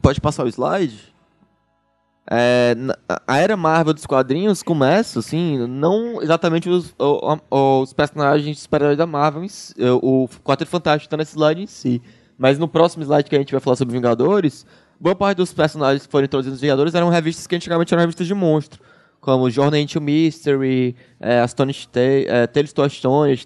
Pode 0.02 0.20
passar 0.20 0.44
o 0.44 0.48
slide? 0.48 1.14
É, 2.28 2.74
a 3.26 3.38
era 3.38 3.56
Marvel 3.56 3.94
dos 3.94 4.04
quadrinhos 4.04 4.60
começa, 4.60 5.20
assim, 5.20 5.64
não 5.68 6.20
exatamente 6.20 6.68
os, 6.68 6.92
o- 6.98 7.38
o- 7.48 7.80
os 7.82 7.92
personagens 7.92 8.58
super-heróis 8.58 8.98
da 8.98 9.06
Marvel, 9.06 9.44
si, 9.48 9.72
é, 9.78 9.92
o 9.92 10.28
Quarteto 10.42 10.68
Fantástico 10.70 11.08
tá 11.08 11.16
nesse 11.16 11.32
slide 11.36 11.62
em 11.62 11.66
si. 11.68 12.02
Mas 12.36 12.58
no 12.58 12.66
próximo 12.66 13.04
slide 13.04 13.30
que 13.30 13.36
a 13.36 13.38
gente 13.38 13.52
vai 13.52 13.60
falar 13.60 13.76
sobre 13.76 13.94
Vingadores, 13.94 14.66
boa 14.98 15.14
parte 15.14 15.36
dos 15.38 15.52
personagens 15.54 16.04
que 16.04 16.10
foram 16.10 16.24
introduzidos 16.24 16.54
nos 16.54 16.60
Vingadores 16.60 16.96
eram 16.96 17.08
revistas 17.10 17.46
que 17.46 17.54
antigamente 17.54 17.94
eram 17.94 18.00
revistas 18.00 18.26
de 18.26 18.34
monstro. 18.34 18.82
Como 19.20 19.48
Journey 19.48 19.82
into 19.82 20.00
Mystery, 20.00 20.96
é, 21.20 21.40
Astonish 21.40 21.86
Tales, 21.86 22.26
é, 22.26 22.46
Tales 22.48 22.72
to 22.72 22.82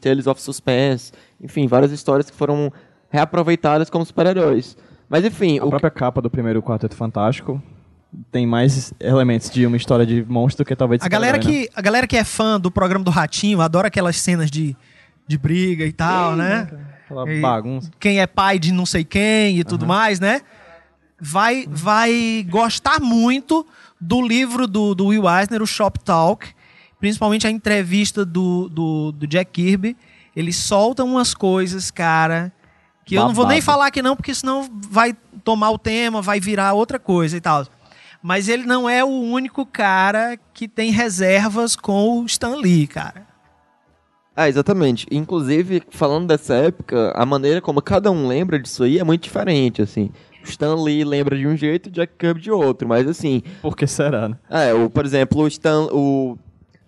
Tales 0.00 0.26
of 0.26 0.40
Suspense, 0.40 1.12
enfim, 1.40 1.66
várias 1.66 1.92
histórias 1.92 2.30
que 2.30 2.36
foram 2.36 2.72
reaproveitadas 3.10 3.90
como 3.90 4.04
super-heróis. 4.04 4.76
Mas 5.08 5.24
enfim, 5.24 5.58
A 5.58 5.64
o 5.64 5.68
própria 5.70 5.90
capa 5.90 6.22
do 6.22 6.30
primeiro 6.30 6.62
Quarteto 6.62 6.94
Fantástico 6.96 7.62
tem 8.32 8.46
mais 8.46 8.92
elementos 8.98 9.50
de 9.50 9.66
uma 9.66 9.76
história 9.76 10.04
de 10.06 10.24
monstro 10.24 10.64
do 10.64 10.68
que 10.68 10.74
talvez 10.74 11.00
de 11.00 11.06
A 11.06 11.08
galera, 11.08 11.36
super-herói, 11.36 11.60
né? 11.62 11.66
que, 11.68 11.78
a 11.78 11.82
galera 11.82 12.06
que 12.06 12.16
é 12.16 12.24
fã 12.24 12.58
do 12.58 12.70
programa 12.70 13.04
do 13.04 13.10
Ratinho 13.10 13.60
adora 13.60 13.88
aquelas 13.88 14.16
cenas 14.16 14.50
de, 14.50 14.76
de 15.26 15.36
briga 15.38 15.84
e 15.84 15.92
tal, 15.92 16.34
né? 16.36 16.68
Aquela 17.04 17.28
E- 17.30 17.40
bagunça. 17.40 17.90
Quem 17.98 18.20
é 18.20 18.26
pai 18.26 18.58
de 18.58 18.72
não 18.72 18.86
sei 18.86 19.04
quem 19.04 19.58
e 19.58 19.64
tudo 19.64 19.86
mais, 19.86 20.18
né? 20.20 20.40
Vai, 21.20 21.66
vai 21.68 22.46
gostar 22.48 22.98
muito 23.00 23.66
do 24.00 24.22
livro 24.26 24.66
do, 24.66 24.94
do 24.94 25.06
Will 25.08 25.24
Eisner, 25.28 25.60
o 25.60 25.66
Shop 25.66 25.98
Talk, 26.00 26.48
principalmente 26.98 27.46
a 27.46 27.50
entrevista 27.50 28.24
do, 28.24 28.68
do, 28.70 29.12
do 29.12 29.26
Jack 29.26 29.50
Kirby. 29.52 29.96
Ele 30.34 30.52
solta 30.52 31.04
umas 31.04 31.34
coisas, 31.34 31.90
cara, 31.90 32.50
que 33.10 33.16
eu 33.16 33.24
não 33.24 33.34
vou 33.34 33.44
nem 33.44 33.56
Babado. 33.58 33.64
falar 33.64 33.86
aqui 33.88 34.00
não, 34.00 34.14
porque 34.14 34.32
senão 34.32 34.70
vai 34.88 35.16
tomar 35.42 35.70
o 35.72 35.78
tema, 35.78 36.22
vai 36.22 36.38
virar 36.38 36.74
outra 36.74 36.96
coisa 36.96 37.36
e 37.36 37.40
tal. 37.40 37.66
Mas 38.22 38.48
ele 38.48 38.64
não 38.64 38.88
é 38.88 39.02
o 39.02 39.08
único 39.08 39.66
cara 39.66 40.38
que 40.54 40.68
tem 40.68 40.92
reservas 40.92 41.74
com 41.74 42.20
o 42.20 42.26
Stan 42.26 42.54
Lee, 42.54 42.86
cara. 42.86 43.26
É, 44.36 44.48
exatamente. 44.48 45.08
Inclusive, 45.10 45.82
falando 45.90 46.28
dessa 46.28 46.54
época, 46.54 47.12
a 47.16 47.26
maneira 47.26 47.60
como 47.60 47.82
cada 47.82 48.12
um 48.12 48.28
lembra 48.28 48.60
disso 48.60 48.84
aí 48.84 48.98
é 49.00 49.02
muito 49.02 49.24
diferente, 49.24 49.82
assim. 49.82 50.12
O 50.44 50.48
Stan 50.48 50.76
Lee 50.76 51.02
lembra 51.02 51.36
de 51.36 51.48
um 51.48 51.56
jeito 51.56 51.88
e 51.88 51.90
o 51.90 51.92
Jack 51.92 52.12
Kirby 52.16 52.40
de 52.40 52.52
outro, 52.52 52.86
mas 52.86 53.08
assim, 53.08 53.42
Por 53.60 53.76
que 53.76 53.88
será, 53.88 54.28
né? 54.28 54.36
é, 54.48 54.72
o, 54.72 54.88
por 54.88 55.04
exemplo, 55.04 55.42
o 55.42 55.48
Stan, 55.48 55.88
o 55.92 56.38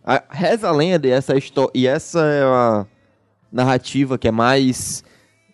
a, 0.05 0.23
reza 0.31 0.69
a 0.69 0.73
lenda 0.73 1.09
e 1.09 1.11
essa 1.11 1.37
história 1.37 1.71
e 1.75 1.87
essa 1.87 2.21
é 2.25 2.43
a 2.45 2.87
narrativa 3.53 4.17
que 4.17 4.29
é 4.29 4.31
mais 4.31 5.03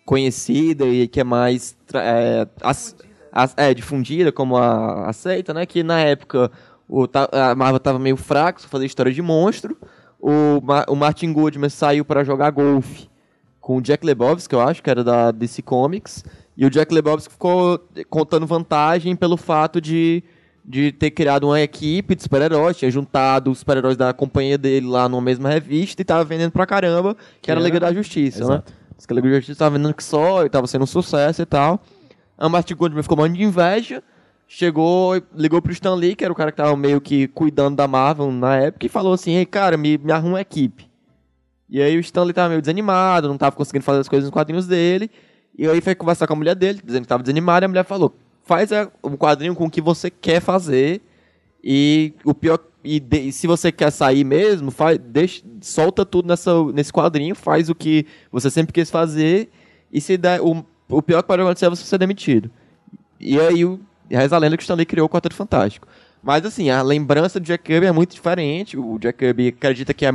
conhecida 0.09 0.87
e 0.87 1.07
que 1.07 1.19
é 1.19 1.23
mais 1.23 1.77
é, 1.93 2.47
as- 2.63 2.95
as- 3.31 3.53
é, 3.55 3.71
difundida 3.75 4.31
como 4.31 4.57
a 4.57 5.07
aceita, 5.07 5.53
né? 5.53 5.67
Que 5.67 5.83
na 5.83 5.99
época 5.99 6.51
o, 6.87 7.05
a 7.31 7.53
Marvel 7.53 7.79
tava 7.79 7.99
meio 7.99 8.17
fraco, 8.17 8.59
só 8.59 8.67
fazia 8.67 8.87
história 8.87 9.11
de 9.13 9.21
monstro. 9.21 9.77
o, 10.19 10.59
o 10.87 10.95
Martin 10.95 11.31
Goodman 11.31 11.69
saiu 11.69 12.03
para 12.03 12.23
jogar 12.23 12.49
golfe 12.49 13.07
com 13.61 13.77
o 13.77 13.81
Jack 13.83 14.03
Lebowski, 14.03 14.49
que 14.49 14.55
eu 14.55 14.61
acho 14.61 14.81
que 14.81 14.89
era 14.89 15.03
da 15.03 15.29
DC 15.29 15.61
Comics, 15.61 16.25
e 16.57 16.65
o 16.65 16.71
Jack 16.71 16.91
Lebowski 16.91 17.31
ficou 17.31 17.79
contando 18.09 18.47
vantagem 18.47 19.15
pelo 19.15 19.37
fato 19.37 19.79
de, 19.79 20.23
de 20.65 20.91
ter 20.91 21.11
criado 21.11 21.43
uma 21.43 21.61
equipe 21.61 22.15
de 22.15 22.23
super-heróis, 22.23 22.77
tinha 22.77 22.89
juntado 22.89 23.51
os 23.51 23.59
super-heróis 23.59 23.95
da 23.95 24.11
companhia 24.11 24.57
dele 24.57 24.87
lá 24.87 25.07
numa 25.07 25.21
mesma 25.21 25.49
revista 25.49 26.01
e 26.01 26.05
tava 26.05 26.23
vendendo 26.23 26.51
pra 26.51 26.65
caramba, 26.65 27.15
que, 27.43 27.51
era 27.51 27.59
a 27.59 27.63
Liga 27.63 27.79
da 27.79 27.93
Justiça, 27.93 28.39
Exato. 28.43 28.71
né? 28.71 28.78
Diz 28.99 29.05
que 29.05 29.13
a 29.13 29.15
Liga 29.15 29.29
da 29.29 29.35
Justiça 29.37 29.59
tava 29.59 29.77
vendendo 29.77 29.93
que 29.93 30.03
só 30.03 30.45
e 30.45 30.49
tava 30.49 30.67
sendo 30.67 30.83
um 30.83 30.85
sucesso 30.85 31.41
e 31.41 31.45
tal. 31.45 31.81
A 32.37 32.49
Martin 32.49 32.75
Goodman 32.75 33.01
ficou 33.01 33.15
morrendo 33.15 33.37
de 33.37 33.43
inveja, 33.43 34.03
chegou, 34.45 35.13
ligou 35.33 35.61
pro 35.61 35.71
Stan 35.71 35.95
Lee, 35.95 36.17
que 36.17 36.23
era 36.25 36.33
o 36.33 36.35
cara 36.35 36.51
que 36.51 36.57
tava 36.57 36.75
meio 36.75 36.99
que 36.99 37.29
cuidando 37.29 37.77
da 37.77 37.87
Marvel 37.87 38.29
na 38.29 38.57
época, 38.57 38.85
e 38.85 38.89
falou 38.89 39.13
assim, 39.13 39.35
ei, 39.35 39.45
cara, 39.45 39.77
me, 39.77 39.97
me 39.97 40.11
arruma 40.11 40.33
uma 40.33 40.41
equipe. 40.41 40.89
E 41.69 41.81
aí 41.81 41.95
o 41.95 42.01
Stan 42.01 42.23
Lee 42.23 42.33
tava 42.33 42.49
meio 42.49 42.61
desanimado, 42.61 43.29
não 43.29 43.37
tava 43.37 43.55
conseguindo 43.55 43.85
fazer 43.85 44.01
as 44.01 44.09
coisas 44.09 44.25
nos 44.29 44.33
quadrinhos 44.33 44.67
dele, 44.67 45.09
e 45.57 45.65
aí 45.65 45.79
foi 45.79 45.95
conversar 45.95 46.27
com 46.27 46.33
a 46.33 46.35
mulher 46.35 46.55
dele, 46.55 46.81
dizendo 46.83 47.03
que 47.03 47.07
tava 47.07 47.23
desanimado, 47.23 47.63
e 47.63 47.67
a 47.67 47.69
mulher 47.69 47.85
falou, 47.85 48.13
faz 48.43 48.69
um 49.01 49.15
quadrinho 49.15 49.55
com 49.55 49.65
o 49.65 49.71
que 49.71 49.79
você 49.79 50.09
quer 50.09 50.41
fazer, 50.41 51.01
e 51.63 52.13
o 52.25 52.33
pior... 52.33 52.59
E, 52.83 52.99
de- 52.99 53.27
e 53.27 53.31
se 53.31 53.45
você 53.45 53.71
quer 53.71 53.91
sair 53.91 54.23
mesmo, 54.23 54.71
faz, 54.71 54.97
deixa, 54.97 55.43
solta 55.61 56.05
tudo 56.05 56.27
nessa, 56.27 56.63
nesse 56.71 56.93
quadrinho, 56.93 57.35
faz 57.35 57.69
o 57.69 57.75
que 57.75 58.05
você 58.31 58.49
sempre 58.49 58.71
quis 58.73 58.89
fazer, 58.89 59.49
e 59.91 59.99
se 59.99 60.17
der, 60.17 60.41
o, 60.41 60.65
o 60.89 61.01
pior 61.01 61.21
que 61.21 61.27
pode 61.27 61.41
acontecer 61.41 61.65
é 61.65 61.69
você 61.69 61.83
ser 61.83 61.97
demitido. 61.97 62.49
E 63.19 63.37
aí, 63.39 63.65
o, 63.65 63.79
reza 64.09 64.35
a 64.35 64.39
lenda 64.39 64.55
que 64.55 64.61
o 64.61 64.63
Stanley 64.63 64.85
criou 64.85 65.07
o 65.07 65.09
Quarteto 65.09 65.35
Fantástico. 65.35 65.87
Mas, 66.23 66.45
assim, 66.45 66.69
a 66.69 66.81
lembrança 66.81 67.39
do 67.39 67.45
Jack 67.45 67.63
Kirby 67.63 67.87
é 67.87 67.91
muito 67.91 68.13
diferente. 68.13 68.77
O 68.77 68.97
Jack 68.99 69.17
Kirby 69.19 69.49
acredita 69.49 69.93
que 69.93 70.05
é, 70.05 70.11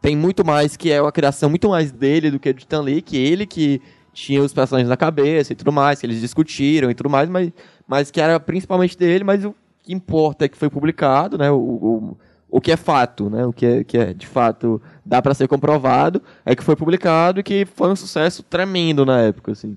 tem 0.00 0.16
muito 0.16 0.44
mais, 0.44 0.76
que 0.76 0.90
é 0.92 1.00
uma 1.00 1.10
criação 1.12 1.48
muito 1.48 1.68
mais 1.68 1.90
dele 1.90 2.30
do 2.30 2.38
que 2.38 2.52
do 2.52 2.58
Stan 2.58 2.80
Lee, 2.80 3.02
que 3.02 3.16
ele 3.16 3.46
que 3.46 3.80
tinha 4.12 4.40
os 4.42 4.52
personagens 4.52 4.88
na 4.88 4.96
cabeça 4.96 5.52
e 5.52 5.56
tudo 5.56 5.72
mais, 5.72 5.98
que 6.00 6.06
eles 6.06 6.20
discutiram 6.20 6.88
e 6.90 6.94
tudo 6.94 7.10
mais, 7.10 7.28
mas, 7.28 7.52
mas 7.86 8.10
que 8.12 8.20
era 8.20 8.38
principalmente 8.38 8.96
dele, 8.96 9.24
mas 9.24 9.44
o 9.44 9.54
que 9.84 9.92
importa 9.92 10.46
é 10.46 10.48
que 10.48 10.56
foi 10.56 10.70
publicado, 10.70 11.38
né? 11.38 11.50
O, 11.50 11.56
o, 11.56 12.16
o 12.48 12.60
que 12.60 12.72
é 12.72 12.76
fato, 12.76 13.28
né? 13.28 13.44
O 13.44 13.52
que 13.52 13.66
é, 13.66 13.84
que 13.84 13.98
é 13.98 14.14
de 14.14 14.26
fato 14.26 14.80
dá 15.04 15.20
para 15.20 15.34
ser 15.34 15.46
comprovado 15.46 16.22
é 16.44 16.56
que 16.56 16.64
foi 16.64 16.74
publicado 16.74 17.40
e 17.40 17.42
que 17.42 17.66
foi 17.66 17.90
um 17.90 17.96
sucesso 17.96 18.42
tremendo 18.42 19.04
na 19.04 19.20
época, 19.20 19.52
assim. 19.52 19.76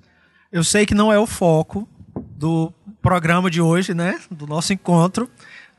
Eu 0.52 0.64
sei 0.64 0.86
que 0.86 0.96
não 0.96 1.12
é 1.12 1.20
o 1.20 1.28
foco 1.28 1.88
do 2.16 2.72
programa 3.02 3.52
de 3.52 3.62
hoje, 3.62 3.94
né? 3.94 4.20
Do 4.32 4.48
nosso 4.48 4.72
encontro, 4.72 5.30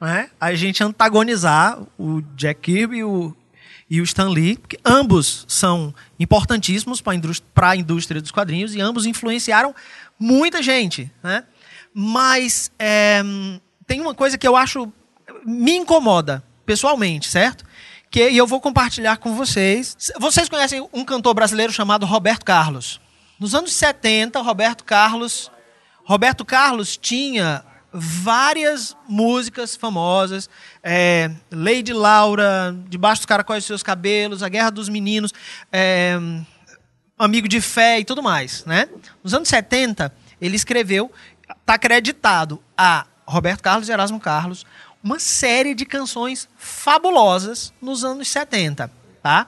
né? 0.00 0.28
A 0.40 0.54
gente 0.54 0.84
antagonizar 0.84 1.80
o 1.98 2.20
Jack 2.36 2.60
Kirby 2.60 2.98
e 2.98 3.04
o, 3.04 3.34
e 3.88 4.00
o 4.00 4.04
Stan 4.04 4.28
Lee, 4.28 4.58
porque 4.58 4.78
ambos 4.84 5.46
são 5.48 5.94
importantíssimos 6.20 7.00
para 7.00 7.70
a 7.70 7.76
indústria 7.76 8.20
dos 8.20 8.30
quadrinhos 8.30 8.74
e 8.74 8.80
ambos 8.80 9.06
influenciaram 9.06 9.74
muita 10.18 10.62
gente, 10.62 11.10
né? 11.22 11.44
Mas 11.94 12.70
é, 12.78 13.22
tem 13.88 14.00
uma 14.02 14.14
coisa 14.14 14.36
que 14.36 14.46
eu 14.46 14.54
acho 14.54 14.92
me 15.44 15.74
incomoda 15.74 16.44
pessoalmente, 16.64 17.26
certo? 17.26 17.64
Que 18.10 18.28
e 18.28 18.36
eu 18.36 18.46
vou 18.46 18.60
compartilhar 18.60 19.16
com 19.16 19.34
vocês. 19.34 19.96
Vocês 20.20 20.48
conhecem 20.48 20.86
um 20.92 21.04
cantor 21.04 21.34
brasileiro 21.34 21.72
chamado 21.72 22.04
Roberto 22.04 22.44
Carlos? 22.44 23.00
Nos 23.40 23.54
anos 23.54 23.72
70, 23.72 24.40
Roberto 24.42 24.84
Carlos, 24.84 25.50
Roberto 26.04 26.44
Carlos 26.44 26.96
tinha 26.98 27.64
várias 27.90 28.94
músicas 29.08 29.74
famosas, 29.74 30.50
é, 30.82 31.30
Lady 31.50 31.94
Laura, 31.94 32.76
Debaixo 32.88 33.22
dos 33.22 33.26
Caracóis 33.26 33.62
dos 33.62 33.68
Seus 33.68 33.82
Cabelos, 33.82 34.42
A 34.42 34.48
Guerra 34.50 34.70
dos 34.70 34.90
Meninos, 34.90 35.32
é, 35.72 36.18
Amigo 37.18 37.48
de 37.48 37.60
Fé 37.60 38.00
e 38.00 38.04
tudo 38.04 38.22
mais, 38.22 38.64
né? 38.66 38.86
Nos 39.24 39.32
anos 39.32 39.48
70, 39.48 40.12
ele 40.40 40.56
escreveu, 40.56 41.10
está 41.48 41.74
acreditado 41.74 42.62
a 42.76 43.06
Roberto 43.30 43.62
Carlos 43.62 43.88
e 43.88 43.92
Erasmo 43.92 44.18
Carlos, 44.18 44.64
uma 45.02 45.18
série 45.18 45.74
de 45.74 45.84
canções 45.84 46.48
fabulosas 46.56 47.72
nos 47.80 48.04
anos 48.04 48.28
70, 48.28 48.90
tá? 49.22 49.46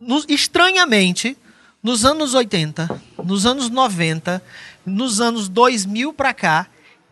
Nos- 0.00 0.26
estranhamente, 0.28 1.36
nos 1.82 2.04
anos 2.04 2.34
80, 2.34 3.00
nos 3.22 3.46
anos 3.46 3.70
90, 3.70 4.42
nos 4.84 5.20
anos 5.20 5.48
2000 5.48 6.12
pra 6.12 6.34
cá, 6.34 6.66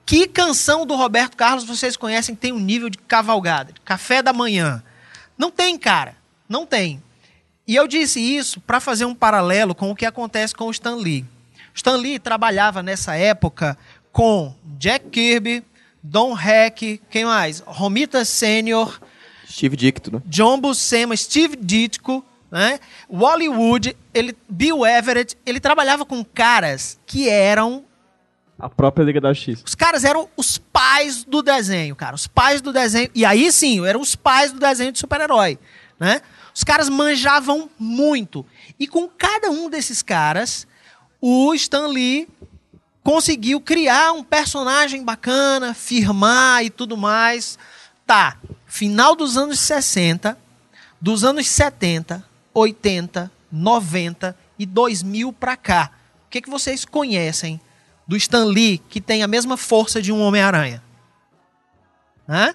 que 0.04 0.26
canção 0.26 0.84
do 0.84 0.94
Roberto 0.94 1.36
Carlos 1.36 1.64
vocês 1.64 1.96
conhecem 1.96 2.34
que 2.34 2.40
tem 2.40 2.52
um 2.52 2.58
nível 2.60 2.90
de 2.90 2.98
cavalgada, 2.98 3.72
de 3.72 3.80
café 3.80 4.20
da 4.22 4.32
manhã? 4.32 4.82
Não 5.38 5.50
tem, 5.50 5.78
cara. 5.78 6.16
Não 6.48 6.66
tem. 6.66 7.02
E 7.66 7.74
eu 7.76 7.86
disse 7.88 8.20
isso 8.20 8.60
para 8.60 8.80
fazer 8.80 9.04
um 9.04 9.14
paralelo 9.14 9.74
com 9.74 9.90
o 9.90 9.96
que 9.96 10.04
acontece 10.04 10.54
com 10.54 10.66
o 10.66 10.70
Stan 10.70 10.96
Lee. 10.96 11.24
Stan 11.74 11.96
Lee 11.96 12.18
trabalhava 12.18 12.82
nessa 12.82 13.14
época 13.16 13.78
com 14.12 14.54
Jack 14.78 15.08
Kirby, 15.10 15.64
Don 16.02 16.38
Heck, 16.38 17.00
quem 17.10 17.24
mais? 17.24 17.62
Romita 17.64 18.24
Senior, 18.24 19.00
Steve 19.48 19.76
Dicto, 19.76 20.12
né? 20.12 20.22
John 20.26 20.60
Buscema, 20.60 21.16
Steve 21.16 21.56
Ditko, 21.56 22.24
né? 22.50 22.78
Wally 23.10 23.48
Wood, 23.48 23.96
ele, 24.12 24.36
Bill 24.48 24.84
Everett, 24.86 25.36
ele 25.46 25.60
trabalhava 25.60 26.04
com 26.04 26.24
caras 26.24 26.98
que 27.06 27.28
eram 27.28 27.84
A 28.58 28.68
própria 28.68 29.04
Liga 29.04 29.20
da 29.20 29.32
Justiça. 29.32 29.62
os 29.66 29.74
caras 29.74 30.04
eram 30.04 30.28
os 30.36 30.58
pais 30.58 31.24
do 31.24 31.42
desenho, 31.42 31.94
cara. 31.96 32.14
Os 32.14 32.26
pais 32.26 32.60
do 32.60 32.72
desenho. 32.72 33.10
E 33.14 33.24
aí 33.24 33.50
sim, 33.52 33.84
eram 33.86 34.00
os 34.00 34.14
pais 34.16 34.52
do 34.52 34.58
desenho 34.58 34.92
de 34.92 34.98
super-herói, 34.98 35.58
né? 35.98 36.20
Os 36.54 36.62
caras 36.64 36.88
manjavam 36.88 37.70
muito. 37.78 38.44
E 38.78 38.86
com 38.86 39.08
cada 39.08 39.50
um 39.50 39.70
desses 39.70 40.02
caras, 40.02 40.66
o 41.20 41.54
Stan 41.54 41.86
Lee 41.86 42.28
conseguiu 43.02 43.60
criar 43.60 44.12
um 44.12 44.22
personagem 44.22 45.04
bacana, 45.04 45.74
firmar 45.74 46.64
e 46.64 46.70
tudo 46.70 46.96
mais. 46.96 47.58
Tá, 48.06 48.36
final 48.66 49.14
dos 49.16 49.36
anos 49.36 49.58
60, 49.60 50.38
dos 51.00 51.24
anos 51.24 51.48
70, 51.48 52.24
80, 52.54 53.30
90 53.50 54.36
e 54.58 54.66
2000 54.66 55.32
pra 55.32 55.56
cá. 55.56 55.90
O 56.26 56.30
que, 56.30 56.40
que 56.40 56.50
vocês 56.50 56.84
conhecem 56.84 57.60
do 58.06 58.16
Stan 58.16 58.44
Lee 58.44 58.78
que 58.88 59.00
tem 59.00 59.22
a 59.22 59.28
mesma 59.28 59.56
força 59.56 60.00
de 60.02 60.12
um 60.12 60.20
Homem-Aranha? 60.20 60.82
Hã? 62.28 62.54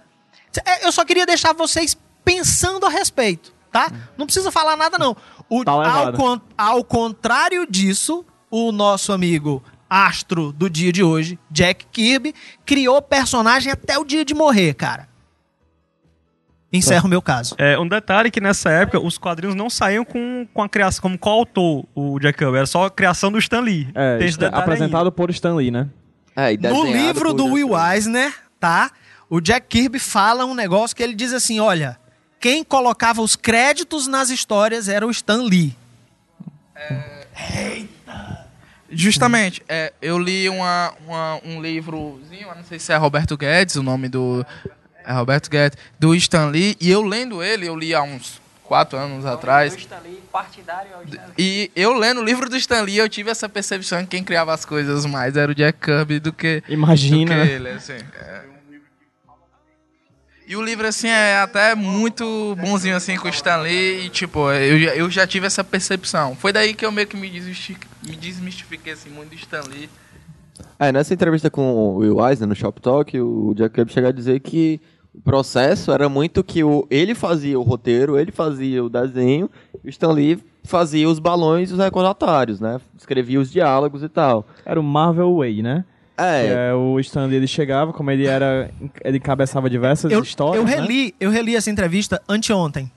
É, 0.65 0.85
Eu 0.87 0.91
só 0.91 1.05
queria 1.05 1.25
deixar 1.25 1.53
vocês 1.53 1.95
pensando 2.23 2.85
a 2.85 2.89
respeito, 2.89 3.53
tá? 3.71 3.91
Não 4.17 4.25
precisa 4.25 4.51
falar 4.51 4.75
nada, 4.75 4.97
não. 4.97 5.15
O- 5.49 5.63
Tá 5.63 5.71
ao, 5.71 6.13
con- 6.13 6.41
ao 6.57 6.83
contrário 6.83 7.65
disso, 7.69 8.25
o 8.49 8.71
nosso 8.71 9.13
amigo 9.13 9.63
astro 9.89 10.51
do 10.51 10.69
dia 10.69 10.91
de 10.91 11.03
hoje, 11.03 11.37
Jack 11.49 11.85
Kirby, 11.91 12.33
criou 12.65 13.01
personagem 13.01 13.71
até 13.71 13.97
o 13.97 14.03
dia 14.05 14.23
de 14.25 14.33
morrer, 14.33 14.73
cara. 14.73 15.07
Encerro 16.71 17.05
o 17.07 17.09
meu 17.09 17.21
caso. 17.21 17.55
É, 17.57 17.79
um 17.79 17.87
detalhe 17.87 18.29
que 18.29 18.41
nessa 18.41 18.69
época 18.69 18.99
os 18.99 19.17
quadrinhos 19.17 19.55
não 19.55 19.69
saíam 19.69 20.03
com, 20.03 20.45
com 20.53 20.61
a 20.61 20.67
criação, 20.67 21.01
como 21.01 21.17
coautor 21.17 21.85
o 21.95 22.19
Jack 22.19 22.37
Kirby, 22.37 22.57
era 22.57 22.65
só 22.65 22.85
a 22.85 22.91
criação 22.91 23.31
do 23.31 23.37
Stan 23.39 23.61
Lee. 23.61 23.87
É, 23.95 24.17
Tem 24.17 24.27
esse 24.27 24.35
está- 24.35 24.47
detalhe 24.47 24.63
apresentado 24.63 25.11
por 25.11 25.29
Stan 25.29 25.55
Lee, 25.55 25.71
né? 25.71 25.87
É, 26.35 26.53
e 26.53 26.57
No 26.57 26.83
livro 26.83 27.33
do 27.33 27.45
Will. 27.45 27.69
Eisner, 27.77 28.33
tá? 28.59 28.91
O 29.29 29.39
Jack 29.39 29.65
Kirby 29.67 29.97
fala 29.97 30.45
um 30.45 30.53
negócio 30.53 30.95
que 30.95 31.01
ele 31.01 31.15
diz 31.15 31.31
assim: 31.33 31.59
olha, 31.59 31.97
quem 32.39 32.63
colocava 32.63 33.21
os 33.21 33.35
créditos 33.35 34.05
nas 34.05 34.29
histórias 34.29 34.87
era 34.89 35.07
o 35.07 35.09
Stan 35.11 35.41
Lee. 35.43 35.75
Justamente, 38.89 39.61
é, 39.67 39.91
eu 40.01 40.17
li 40.17 40.47
uma, 40.49 40.93
uma- 41.05 41.39
um 41.43 41.61
livrozinho, 41.61 42.47
eu 42.47 42.55
não 42.55 42.63
sei 42.63 42.79
se 42.79 42.91
é 42.93 42.95
Roberto 42.97 43.35
Guedes, 43.37 43.75
o 43.75 43.83
nome 43.83 44.07
do. 44.07 44.45
É 45.05 45.13
Roberto 45.13 45.49
Guedes, 45.49 45.77
do 45.99 46.13
Stan 46.15 46.47
Lee, 46.47 46.75
e 46.81 46.89
eu 46.89 47.01
lendo 47.01 47.41
ele, 47.43 47.65
eu 47.67 47.75
li 47.77 47.93
há 47.93 48.01
uns 48.01 48.41
quatro 48.63 48.97
anos 48.97 49.25
atrás. 49.25 49.73
partidário 50.31 50.91
ao 50.93 51.01
E 51.37 51.71
eu 51.75 51.93
lendo 51.93 52.19
o 52.19 52.23
livro 52.23 52.49
do 52.49 52.57
Stan 52.57 52.81
Lee, 52.81 52.97
eu 52.97 53.07
tive 53.07 53.29
essa 53.31 53.47
percepção 53.47 54.01
que 54.03 54.07
quem 54.11 54.23
criava 54.23 54.53
as 54.53 54.65
coisas 54.65 55.05
mais 55.05 55.37
era 55.37 55.49
o 55.51 55.55
Jack 55.55 55.79
Kirby 55.79 56.19
do 56.19 56.33
que, 56.33 56.61
Imagina, 56.67 57.25
do 57.25 57.41
que 57.41 57.47
né? 57.47 57.47
ele, 57.55 57.69
assim. 57.69 57.93
é. 57.93 58.41
E 60.49 60.55
o 60.55 60.61
livro, 60.61 60.87
assim, 60.87 61.09
é 61.09 61.39
até 61.39 61.75
muito 61.75 62.55
bonzinho, 62.57 62.95
assim, 62.95 63.17
com 63.17 63.27
o 63.27 63.29
Stan 63.31 63.57
Lee, 63.57 64.05
e, 64.05 64.09
tipo, 64.09 64.49
eu, 64.51 64.79
já- 64.79 64.95
eu 64.95 65.09
já 65.11 65.27
tive 65.27 65.45
essa 65.45 65.61
percepção. 65.61 66.37
Foi 66.37 66.53
daí 66.53 66.73
que 66.73 66.85
eu 66.85 66.91
meio 66.91 67.05
que 67.05 67.17
me, 67.17 67.29
desmisti- 67.29 67.77
me 68.07 68.15
desmistifiquei, 68.15 68.93
assim, 68.93 69.09
muito 69.09 69.29
do 69.29 69.35
Stan 69.35 69.61
Lee. 69.69 69.89
É, 70.79 70.91
nessa 70.91 71.13
entrevista 71.13 71.49
com 71.49 71.61
o 71.73 71.97
Will 71.97 72.25
Eisner 72.27 72.47
no 72.47 72.55
Shop 72.55 72.81
Talk, 72.81 73.19
o 73.19 73.53
Jack 73.55 73.75
Kirby 73.75 73.91
chega 73.91 74.07
a 74.09 74.11
dizer 74.11 74.39
que 74.39 74.81
o 75.13 75.21
processo 75.21 75.91
era 75.91 76.07
muito 76.09 76.43
que 76.43 76.63
o, 76.63 76.87
ele 76.89 77.13
fazia 77.13 77.59
o 77.59 77.63
roteiro, 77.63 78.17
ele 78.17 78.31
fazia 78.31 78.83
o 78.83 78.89
desenho, 78.89 79.49
e 79.83 79.87
o 79.87 79.89
Stan 79.89 80.11
Lee 80.11 80.39
fazia 80.63 81.07
os 81.09 81.19
balões 81.19 81.69
e 81.69 81.73
os 81.73 81.79
recordatórios, 81.79 82.59
né? 82.59 82.79
Escrevia 82.97 83.39
os 83.39 83.51
diálogos 83.51 84.03
e 84.03 84.09
tal. 84.09 84.45
Era 84.65 84.79
o 84.79 84.83
Marvel 84.83 85.35
Way, 85.37 85.61
né? 85.61 85.85
É, 86.17 86.69
é, 86.69 86.73
o 86.73 86.99
Stan 86.99 87.25
Lee, 87.25 87.35
ele 87.35 87.47
chegava, 87.47 87.93
como 87.93 88.09
ele 88.09 88.25
era... 88.25 88.71
Ele 89.03 89.19
cabeçava 89.19 89.69
diversas 89.69 90.11
Eu, 90.11 90.23
histórias, 90.23 90.57
eu 90.57 90.67
né? 90.67 90.75
reli, 90.75 91.15
eu 91.19 91.29
reli 91.29 91.55
essa 91.55 91.69
entrevista 91.69 92.21
anteontem. 92.27 92.91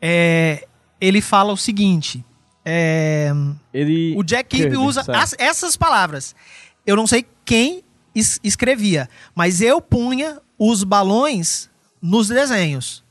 é, 0.00 0.66
ele 1.00 1.20
fala 1.20 1.52
o 1.52 1.56
seguinte: 1.56 2.24
é, 2.70 3.32
Ele 3.72 4.14
o 4.16 4.22
Jack 4.22 4.54
Kirby 4.56 4.76
usa 4.76 5.02
as- 5.08 5.34
essas 5.38 5.76
palavras. 5.76 6.34
Eu 6.86 6.94
não 6.96 7.06
sei 7.06 7.24
quem 7.44 7.82
es- 8.14 8.38
escrevia, 8.44 9.08
mas 9.34 9.60
eu 9.62 9.80
punha 9.80 10.38
os 10.58 10.84
balões 10.84 11.70
nos 12.02 12.28
desenhos. 12.28 13.02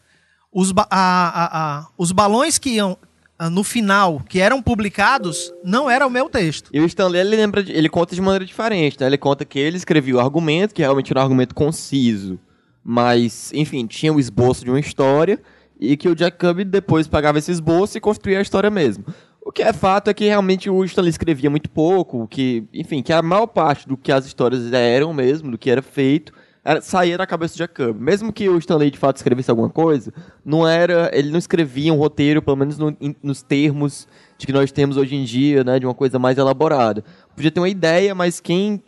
Os, 0.53 0.71
ba- 0.71 0.87
a- 0.91 1.29
a- 1.29 1.77
a- 1.79 1.87
os 1.97 2.11
balões 2.11 2.57
que 2.57 2.69
iam 2.71 2.97
ah, 3.39 3.51
no 3.51 3.63
final, 3.63 4.19
que 4.27 4.39
eram 4.39 4.63
publicados, 4.63 5.53
não 5.63 5.87
era 5.87 6.07
o 6.07 6.09
meu 6.09 6.27
texto. 6.27 6.71
E 6.73 6.79
o 6.79 6.85
Stanley, 6.85 7.21
ele 7.21 7.35
lembra, 7.35 7.61
de- 7.63 7.71
ele 7.71 7.87
conta 7.87 8.15
de 8.15 8.21
maneira 8.21 8.43
diferente, 8.43 8.97
né? 8.99 9.05
Ele 9.05 9.17
conta 9.17 9.45
que 9.45 9.59
ele 9.59 9.77
escrevia 9.77 10.15
o 10.15 10.19
argumento, 10.19 10.73
que 10.73 10.81
realmente 10.81 11.11
era 11.11 11.19
um 11.19 11.23
argumento 11.23 11.53
conciso, 11.53 12.39
mas, 12.83 13.51
enfim, 13.53 13.85
tinha 13.85 14.11
o 14.11 14.19
esboço 14.19 14.63
de 14.63 14.71
uma 14.71 14.79
história, 14.79 15.39
e 15.79 15.95
que 15.95 16.09
o 16.09 16.15
Jack 16.15 16.39
Kirby 16.39 16.63
depois 16.65 17.07
pegava 17.07 17.37
esse 17.37 17.51
esboço 17.51 17.95
e 17.95 18.01
construía 18.01 18.39
a 18.39 18.41
história 18.41 18.71
mesmo. 18.71 19.05
O 19.47 19.51
que 19.51 19.63
é 19.63 19.71
fato 19.71 20.09
é 20.09 20.13
que 20.13 20.25
realmente 20.25 20.69
o 20.69 20.83
Stanley 20.83 21.09
escrevia 21.09 21.49
muito 21.49 21.69
pouco, 21.69 22.27
que, 22.27 22.65
enfim, 22.73 23.01
que 23.01 23.13
a 23.13 23.21
maior 23.21 23.47
parte 23.47 23.87
do 23.87 23.95
que 23.95 24.11
as 24.11 24.25
histórias 24.25 24.73
eram 24.73 25.13
mesmo, 25.13 25.49
do 25.51 25.57
que 25.57 25.69
era 25.69 25.81
feito, 25.81 26.33
era, 26.65 26.81
saía 26.81 27.17
da 27.17 27.25
cabeça 27.25 27.55
Jack 27.57 27.73
Kirby. 27.73 27.97
Mesmo 27.97 28.33
que 28.33 28.49
o 28.49 28.57
Stanley 28.57 28.91
de 28.91 28.97
fato 28.97 29.15
escrevesse 29.15 29.49
alguma 29.49 29.69
coisa, 29.69 30.13
não 30.43 30.67
era, 30.67 31.09
ele 31.13 31.31
não 31.31 31.39
escrevia 31.39 31.93
um 31.93 31.97
roteiro, 31.97 32.41
pelo 32.41 32.57
menos 32.57 32.77
no- 32.77 32.95
em- 32.99 33.15
nos 33.23 33.41
termos 33.41 34.05
de 34.37 34.45
que 34.45 34.51
nós 34.51 34.69
temos 34.69 34.97
hoje 34.97 35.15
em 35.15 35.23
dia, 35.23 35.63
né, 35.63 35.79
de 35.79 35.85
uma 35.85 35.95
coisa 35.95 36.19
mais 36.19 36.37
elaborada. 36.37 37.01
Podia 37.33 37.49
ter 37.49 37.61
uma 37.61 37.69
ideia, 37.69 38.13
mas 38.13 38.41
quem 38.41 38.83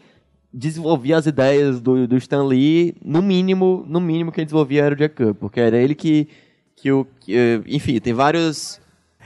desenvolvia 0.54 1.16
as 1.16 1.26
ideias 1.26 1.80
do, 1.80 2.06
do 2.06 2.18
Stan 2.18 2.44
Lee, 2.44 2.96
no 3.02 3.22
mínimo, 3.22 3.86
no 3.88 4.02
mínimo 4.02 4.30
quem 4.30 4.44
desenvolvia 4.44 4.84
era 4.84 4.94
o 4.94 4.98
Kirby, 4.98 5.34
porque 5.36 5.62
era 5.62 5.78
ele 5.78 5.96
que, 5.96 6.28
que 6.76 6.92
o, 6.92 7.08
que, 7.22 7.34
eh, 7.34 7.62
enfim, 7.66 7.98
tem 8.02 8.12
vários... 8.12 8.79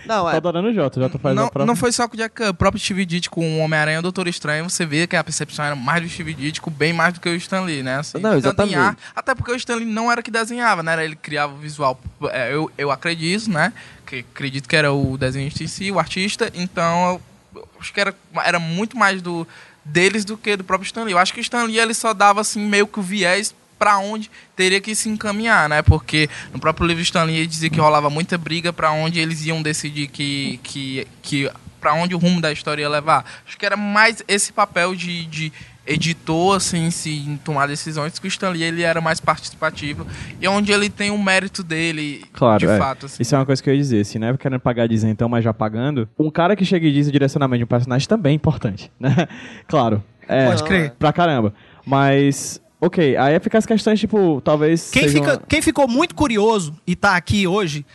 Não, 0.05 0.23
Tô 0.23 0.29
é, 0.29 0.35
adorando 0.35 0.67
o 0.69 0.73
Jota, 0.73 0.99
o 0.99 1.03
Jota 1.03 1.17
faz 1.19 1.31
a 1.31 1.35
Não, 1.41 1.47
própria... 1.47 1.65
não 1.65 1.75
foi 1.75 1.91
só 1.91 2.07
com 2.07 2.15
o 2.15 2.17
Jack 2.17 2.35
Kirby, 2.35 2.49
o 2.51 2.53
próprio 2.53 2.81
Steve 2.81 3.05
Ditko 3.05 3.35
com 3.35 3.59
o 3.59 3.59
Homem-Aranha 3.59 3.97
e 3.97 3.99
o 3.99 4.01
Doutor 4.01 4.27
Estranho, 4.27 4.69
você 4.69 4.85
vê 4.85 5.07
que 5.07 5.15
a 5.15 5.23
percepção 5.23 5.63
era 5.65 5.75
mais 5.75 6.01
do 6.03 6.09
Steve 6.09 6.33
Ditko, 6.33 6.69
bem 6.69 6.91
mais 6.93 7.13
do 7.13 7.19
que 7.19 7.29
o 7.29 7.35
Stan 7.35 7.61
Lee, 7.61 7.81
né? 7.83 7.99
Assim, 7.99 8.19
Não, 8.19 8.35
exatamente. 8.35 8.75
ar- 8.77 8.97
até 9.15 9.33
porque 9.35 9.51
o 9.51 9.55
Stan 9.55 9.75
Lee 9.75 9.85
não 9.85 10.11
era 10.11 10.21
que 10.21 10.29
desenhava, 10.31 10.83
né? 10.83 10.93
Era 10.93 11.05
ele 11.05 11.15
que 11.15 11.21
criava 11.21 11.53
o 11.53 11.57
visual. 11.57 11.99
É, 12.31 12.53
eu, 12.53 12.71
eu 12.77 12.91
acredito, 12.91 13.49
né? 13.49 13.71
Que 14.05 14.17
acredito 14.19 14.67
que 14.67 14.75
era 14.75 14.91
o 14.91 15.17
desenhista 15.17 15.63
em 15.63 15.67
si, 15.67 15.91
o 15.91 15.99
artista, 15.99 16.51
então 16.53 17.21
eu, 17.55 17.61
eu 17.61 17.67
acho 17.79 17.93
que 17.93 17.99
era, 18.01 18.13
era 18.43 18.59
muito 18.59 18.97
mais 18.97 19.21
do 19.21 19.47
deles 19.85 20.23
do 20.23 20.37
que 20.37 20.55
do 20.55 20.63
próprio 20.63 20.85
Stan 20.85 21.03
Lee. 21.03 21.13
Eu 21.13 21.17
acho 21.19 21.33
que 21.33 21.39
o 21.39 21.41
Stan 21.41 21.63
Lee 21.63 21.79
ele 21.79 21.93
só 21.93 22.13
dava 22.13 22.41
assim 22.41 22.65
meio 22.65 22.87
que 22.87 22.99
o 22.99 23.03
viés 23.03 23.53
para 23.83 23.97
onde 23.97 24.31
teria 24.55 24.79
que 24.79 24.95
se 24.95 25.09
encaminhar, 25.09 25.67
né? 25.67 25.81
Porque 25.81 26.29
no 26.53 26.59
próprio 26.59 26.87
livro 26.87 27.03
Stan 27.03 27.23
Lee 27.23 27.35
ele 27.35 27.47
dizia 27.47 27.69
que 27.69 27.81
rolava 27.81 28.09
muita 28.09 28.37
briga 28.37 28.71
para 28.71 28.93
onde 28.93 29.19
eles 29.19 29.45
iam 29.45 29.61
decidir 29.61 30.07
que 30.07 30.57
que 30.63 31.05
que 31.21 31.51
para 31.81 31.93
onde 31.93 32.15
o 32.15 32.17
rumo 32.17 32.39
da 32.39 32.49
história 32.49 32.81
ia 32.81 32.87
levar. 32.87 33.25
Acho 33.45 33.57
que 33.57 33.65
era 33.65 33.75
mais 33.75 34.23
esse 34.25 34.53
papel 34.53 34.95
de, 34.95 35.25
de 35.25 35.51
editor 35.85 36.55
assim, 36.55 36.89
se 36.91 37.11
em 37.11 37.35
tomar 37.35 37.67
decisões 37.67 38.17
que 38.17 38.25
o 38.25 38.29
Stan 38.29 38.51
Lee 38.51 38.63
ele 38.63 38.83
era 38.83 39.01
mais 39.01 39.19
participativo 39.19 40.07
e 40.39 40.47
onde 40.47 40.71
ele 40.71 40.89
tem 40.89 41.11
o 41.11 41.21
mérito 41.21 41.61
dele 41.61 42.23
Claro, 42.31 42.59
de 42.59 42.67
é. 42.67 42.77
fato. 42.77 43.07
Assim. 43.07 43.21
Isso 43.21 43.35
é 43.35 43.37
uma 43.37 43.45
coisa 43.45 43.61
que 43.61 43.69
eu 43.69 43.73
ia 43.73 43.79
dizer. 43.81 44.05
Se 44.05 44.17
não 44.17 44.29
é 44.29 44.37
querendo 44.37 44.61
pagar 44.61 44.87
de 44.87 44.93
isentão, 44.93 45.27
mas 45.27 45.43
já 45.43 45.53
pagando, 45.53 46.07
um 46.17 46.31
cara 46.31 46.55
que 46.55 46.63
chega 46.63 46.87
e 46.87 46.93
diz 46.93 47.09
o 47.09 47.11
direcionamento 47.11 47.57
de 47.57 47.63
um 47.65 47.67
personagem 47.67 48.07
também 48.07 48.31
é 48.31 48.35
importante, 48.35 48.89
né? 48.97 49.27
claro. 49.67 50.01
É, 50.25 50.45
Pode 50.45 50.63
crer. 50.63 50.91
Pra 50.91 51.11
caramba. 51.11 51.53
Mas, 51.85 52.61
ok, 52.85 53.17
aí 53.17 53.39
fica 53.39 53.57
as 53.57 53.65
questões, 53.65 53.99
tipo, 53.99 54.41
talvez. 54.41 54.89
Quem, 54.91 55.09
fica, 55.09 55.41
quem 55.47 55.61
ficou 55.61 55.87
muito 55.87 56.13
curioso 56.13 56.75
e 56.85 56.93
está 56.93 57.15
aqui 57.15 57.47
hoje 57.47 57.85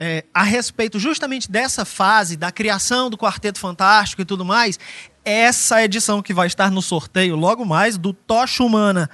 é, 0.00 0.24
a 0.32 0.42
respeito 0.42 0.98
justamente 0.98 1.50
dessa 1.50 1.84
fase 1.84 2.34
da 2.34 2.50
criação 2.50 3.10
do 3.10 3.18
Quarteto 3.18 3.58
Fantástico 3.58 4.22
e 4.22 4.24
tudo 4.24 4.46
mais, 4.46 4.78
essa 5.22 5.84
edição 5.84 6.22
que 6.22 6.32
vai 6.32 6.46
estar 6.46 6.70
no 6.70 6.80
sorteio 6.80 7.36
logo 7.36 7.66
mais 7.66 7.98
do 7.98 8.14
Tocha 8.14 8.64
Humana. 8.64 9.10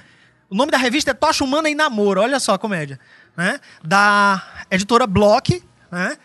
O 0.49 0.55
nome 0.55 0.71
da 0.71 0.77
revista 0.77 1.11
é 1.11 1.13
Tocha 1.13 1.43
Humana 1.43 1.69
e 1.69 1.75
Namoro, 1.75 2.21
olha 2.21 2.39
só 2.39 2.53
a 2.53 2.57
comédia. 2.57 2.97
Né? 3.35 3.59
Da 3.83 4.65
editora 4.71 5.05
Block, 5.05 5.61
né? 5.91 6.17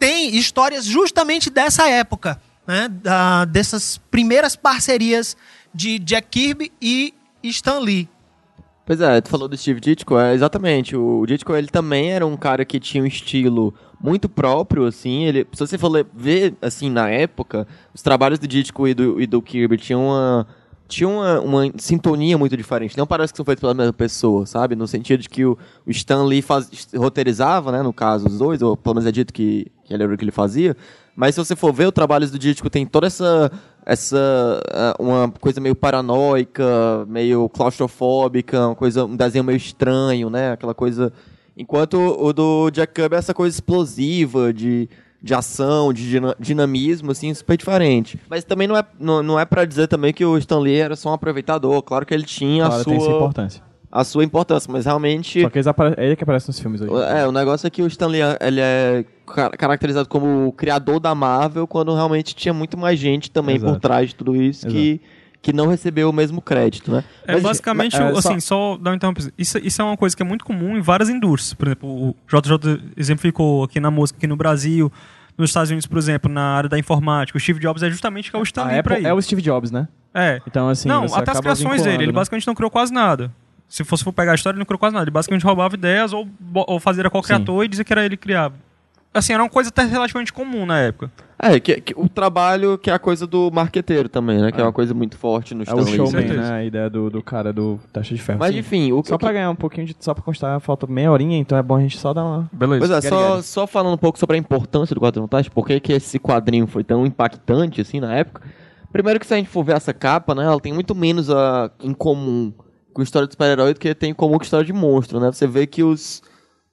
tem 0.00 0.34
histórias 0.36 0.84
justamente 0.84 1.48
dessa 1.48 1.88
época, 1.88 2.40
né? 2.66 2.88
da, 2.88 3.44
dessas 3.44 3.98
primeiras 4.10 4.56
parcerias 4.56 5.36
de 5.72 6.00
Jack 6.00 6.26
Kirby 6.28 6.72
e 6.82 7.14
Stan 7.44 7.78
Lee. 7.78 8.08
Pois 8.88 9.02
é, 9.02 9.20
tu 9.20 9.28
falou 9.28 9.46
do 9.46 9.54
Steve 9.54 9.80
Ditko, 9.80 10.18
é, 10.18 10.32
exatamente. 10.32 10.96
O 10.96 11.26
Ditko, 11.26 11.54
ele 11.54 11.66
também 11.66 12.10
era 12.10 12.26
um 12.26 12.38
cara 12.38 12.64
que 12.64 12.80
tinha 12.80 13.04
um 13.04 13.06
estilo 13.06 13.74
muito 14.00 14.30
próprio, 14.30 14.86
assim. 14.86 15.24
Ele, 15.24 15.46
se 15.52 15.60
você 15.60 15.76
for 15.76 16.06
ver, 16.14 16.54
assim, 16.62 16.88
na 16.88 17.10
época, 17.10 17.68
os 17.94 18.00
trabalhos 18.00 18.38
do 18.38 18.48
Ditko 18.48 18.88
e 18.88 18.94
do, 18.94 19.20
e 19.20 19.26
do 19.26 19.42
Kirby 19.42 19.76
tinham 19.76 20.06
uma, 20.06 20.46
tinham 20.88 21.16
uma, 21.16 21.38
uma 21.40 21.72
sintonia 21.76 22.38
muito 22.38 22.56
diferente. 22.56 22.96
Não 22.96 23.06
parece 23.06 23.30
que 23.30 23.36
são 23.36 23.44
feitos 23.44 23.60
pela 23.60 23.74
mesma 23.74 23.92
pessoa, 23.92 24.46
sabe? 24.46 24.74
No 24.74 24.88
sentido 24.88 25.20
de 25.20 25.28
que 25.28 25.44
o, 25.44 25.58
o 25.86 25.90
Stan 25.90 26.24
Lee 26.24 26.40
faz, 26.40 26.88
roteirizava, 26.96 27.70
né, 27.70 27.82
no 27.82 27.92
caso, 27.92 28.26
os 28.26 28.38
dois, 28.38 28.62
ou 28.62 28.74
pelo 28.74 28.94
menos 28.94 29.06
é 29.06 29.12
dito 29.12 29.34
que, 29.34 29.70
que 29.84 29.92
ele 29.92 30.02
era 30.02 30.14
o 30.14 30.16
que 30.16 30.24
ele 30.24 30.32
fazia. 30.32 30.74
Mas 31.14 31.34
se 31.34 31.44
você 31.44 31.54
for 31.54 31.74
ver, 31.74 31.88
o 31.88 31.92
trabalho 31.92 32.26
do 32.30 32.38
Ditko 32.38 32.70
tem 32.70 32.86
toda 32.86 33.06
essa 33.06 33.52
essa 33.88 34.60
ah, 34.70 34.94
uma 35.00 35.32
coisa 35.40 35.60
meio 35.60 35.74
paranoica, 35.74 37.06
meio 37.08 37.48
claustrofóbica, 37.48 38.66
uma 38.68 38.74
coisa 38.74 39.06
um 39.06 39.16
desenho 39.16 39.42
meio 39.44 39.56
estranho, 39.56 40.28
né? 40.28 40.52
Aquela 40.52 40.74
coisa 40.74 41.10
enquanto 41.56 41.94
o 41.98 42.32
do 42.32 42.70
Jack 42.70 42.92
Kirby 42.92 43.16
é 43.16 43.18
essa 43.18 43.32
coisa 43.34 43.56
explosiva 43.56 44.52
de 44.52 44.88
de 45.20 45.34
ação, 45.34 45.92
de 45.92 46.08
dina- 46.08 46.36
dinamismo, 46.38 47.10
assim, 47.10 47.34
super 47.34 47.56
diferente. 47.56 48.20
Mas 48.30 48.44
também 48.44 48.68
não 48.68 48.76
é, 48.76 48.84
não, 49.00 49.20
não 49.20 49.40
é 49.40 49.44
para 49.44 49.64
dizer 49.64 49.88
também 49.88 50.12
que 50.12 50.24
o 50.24 50.38
Stan 50.38 50.60
Lee 50.60 50.76
era 50.76 50.94
só 50.94 51.10
um 51.10 51.12
aproveitador. 51.14 51.82
Claro 51.82 52.06
que 52.06 52.14
ele 52.14 52.22
tinha 52.22 52.66
Claro, 52.66 52.82
a, 52.82 52.84
tem 52.84 52.94
essa 52.94 53.04
sua, 53.04 53.16
importância. 53.16 53.62
A 53.90 54.04
sua 54.04 54.22
importância, 54.24 54.70
mas 54.70 54.84
realmente... 54.84 55.40
Só 55.42 55.48
que 55.48 55.58
é 55.58 56.04
ele 56.04 56.16
que 56.16 56.22
aparece 56.22 56.46
nos 56.48 56.58
filmes 56.60 56.80
hoje. 56.80 56.92
É, 57.16 57.26
o 57.26 57.32
negócio 57.32 57.66
é 57.66 57.70
que 57.70 57.82
o 57.82 57.86
Stan 57.86 58.06
Lee, 58.06 58.20
ele 58.40 58.60
é 58.60 59.04
ca- 59.26 59.50
caracterizado 59.50 60.08
como 60.08 60.48
o 60.48 60.52
criador 60.52 61.00
da 61.00 61.14
Marvel, 61.14 61.66
quando 61.66 61.94
realmente 61.94 62.34
tinha 62.36 62.52
muito 62.52 62.76
mais 62.76 62.98
gente 62.98 63.30
também 63.30 63.56
Exato. 63.56 63.72
por 63.72 63.80
trás 63.80 64.10
de 64.10 64.14
tudo 64.14 64.36
isso 64.36 64.66
que, 64.66 65.00
que 65.40 65.52
não 65.54 65.66
recebeu 65.68 66.10
o 66.10 66.12
mesmo 66.12 66.42
crédito, 66.42 66.90
né? 66.90 67.02
É 67.26 67.32
Mas- 67.34 67.42
basicamente, 67.42 67.98
mas, 67.98 68.14
é, 68.14 68.18
assim, 68.18 68.40
só, 68.40 68.76
dar 68.76 68.90
uma. 68.92 69.14
Isso, 69.38 69.56
isso 69.58 69.80
é 69.80 69.84
uma 69.84 69.96
coisa 69.96 70.14
que 70.14 70.22
é 70.22 70.26
muito 70.26 70.44
comum 70.44 70.76
em 70.76 70.80
várias 70.82 71.08
indústrias. 71.08 71.54
Por 71.54 71.68
exemplo, 71.68 71.88
o 72.10 72.16
JJ 72.28 72.92
exemplificou 72.96 73.64
aqui 73.64 73.80
na 73.80 73.90
música, 73.90 74.18
aqui 74.18 74.26
no 74.26 74.36
Brasil, 74.36 74.92
nos 75.38 75.48
Estados 75.48 75.70
Unidos, 75.70 75.86
por 75.86 75.96
exemplo, 75.96 76.30
na 76.30 76.42
área 76.42 76.68
da 76.68 76.78
informática. 76.78 77.38
O 77.38 77.40
Steve 77.40 77.58
Jobs 77.60 77.82
é 77.82 77.88
justamente 77.88 78.30
que 78.30 78.36
é 78.36 78.38
o 78.38 78.42
Stan 78.42 78.64
A 78.64 78.72
Lee 78.72 78.82
pra 78.82 78.94
Apple 78.96 79.06
aí. 79.06 79.10
é 79.10 79.14
o 79.14 79.22
Steve 79.22 79.40
Jobs, 79.40 79.70
né? 79.70 79.88
É. 80.12 80.40
Então, 80.46 80.68
assim. 80.68 80.88
não, 80.88 81.06
você 81.08 81.18
até 81.20 81.30
as 81.30 81.40
criações 81.40 81.62
dele. 81.64 81.76
vinculando, 81.76 82.02
Ele 82.02 82.12
né? 82.12 82.16
basicamente 82.16 82.46
não 82.46 82.54
criou 82.54 82.70
quase 82.70 82.92
nada. 82.92 83.30
Se 83.68 83.84
fosse 83.84 84.02
for 84.02 84.12
pegar 84.12 84.32
a 84.32 84.34
história, 84.34 84.54
ele 84.54 84.60
não 84.60 84.66
criou 84.66 84.78
quase 84.78 84.94
nada. 84.94 85.04
Ele 85.04 85.10
basicamente 85.10 85.44
roubava 85.44 85.74
ideias 85.74 86.12
ou, 86.12 86.26
ou 86.54 86.80
fazia 86.80 87.08
qualquer 87.10 87.36
Sim. 87.36 87.42
ator 87.42 87.64
e 87.64 87.68
dizia 87.68 87.84
que 87.84 87.92
era 87.92 88.04
ele 88.04 88.16
que 88.16 88.22
criava. 88.22 88.54
Assim, 89.12 89.32
era 89.32 89.42
uma 89.42 89.48
coisa 89.48 89.70
até 89.70 89.84
relativamente 89.84 90.32
comum 90.32 90.66
na 90.66 90.78
época. 90.78 91.10
É, 91.38 91.58
que, 91.60 91.80
que 91.80 91.94
o 91.96 92.08
trabalho 92.08 92.76
que 92.76 92.90
é 92.90 92.92
a 92.92 92.98
coisa 92.98 93.26
do 93.26 93.50
marqueteiro 93.50 94.08
também, 94.08 94.38
né? 94.38 94.50
Que 94.50 94.60
é, 94.60 94.64
uma 94.64 94.72
coisa 94.72 94.92
muito 94.92 95.16
forte 95.16 95.54
no 95.54 95.62
É 95.62 95.64
Stan 95.64 95.76
o 95.76 95.86
showman, 95.86 96.26
né? 96.26 96.52
A 96.52 96.64
ideia 96.64 96.90
do, 96.90 97.08
do 97.08 97.22
cara 97.22 97.52
do 97.52 97.78
Taxa 97.92 98.14
de 98.14 98.20
Ferro. 98.20 98.38
Mas 98.40 98.52
Sim. 98.52 98.58
enfim, 98.58 98.92
o 98.92 99.02
que... 99.02 99.08
Só 99.08 99.16
pra 99.16 99.32
ganhar 99.32 99.50
um 99.50 99.54
pouquinho 99.54 99.86
de. 99.86 99.96
Só 99.98 100.12
pra 100.14 100.22
constar, 100.22 100.58
falta 100.60 100.86
meia 100.86 101.10
horinha, 101.10 101.38
então 101.38 101.56
é 101.56 101.62
bom 101.62 101.76
a 101.76 101.80
gente 101.80 101.96
só 101.96 102.12
dar 102.12 102.24
uma. 102.24 102.50
Beleza. 102.52 102.86
Pois 102.86 103.04
é, 103.04 103.08
só, 103.08 103.40
só 103.40 103.66
falando 103.66 103.94
um 103.94 103.98
pouco 103.98 104.18
sobre 104.18 104.36
a 104.36 104.38
importância 104.38 104.94
do 104.94 105.00
Quadrinho 105.00 105.26
Fantástico, 105.26 105.54
por 105.54 105.66
que 105.66 105.78
que 105.80 105.92
esse 105.92 106.18
quadrinho 106.18 106.66
foi 106.66 106.82
tão 106.82 107.06
impactante, 107.06 107.80
assim, 107.80 108.00
na 108.00 108.14
época. 108.14 108.42
Primeiro 108.92 109.20
que 109.20 109.26
se 109.26 109.34
a 109.34 109.36
gente 109.36 109.48
for 109.48 109.62
ver 109.62 109.76
essa 109.76 109.92
capa, 109.92 110.34
né, 110.34 110.44
ela 110.44 110.60
tem 110.60 110.72
muito 110.72 110.94
menos 110.94 111.30
a, 111.30 111.70
em 111.82 111.94
comum 111.94 112.52
com 112.98 113.02
história 113.04 113.28
de 113.28 113.34
super-herói 113.34 113.74
que 113.74 113.94
tem 113.94 114.10
em 114.10 114.14
comum 114.14 114.38
com 114.38 114.42
história 114.42 114.66
de 114.66 114.72
monstro, 114.72 115.20
né? 115.20 115.30
Você 115.30 115.46
vê 115.46 115.68
que 115.68 115.84
os 115.84 116.20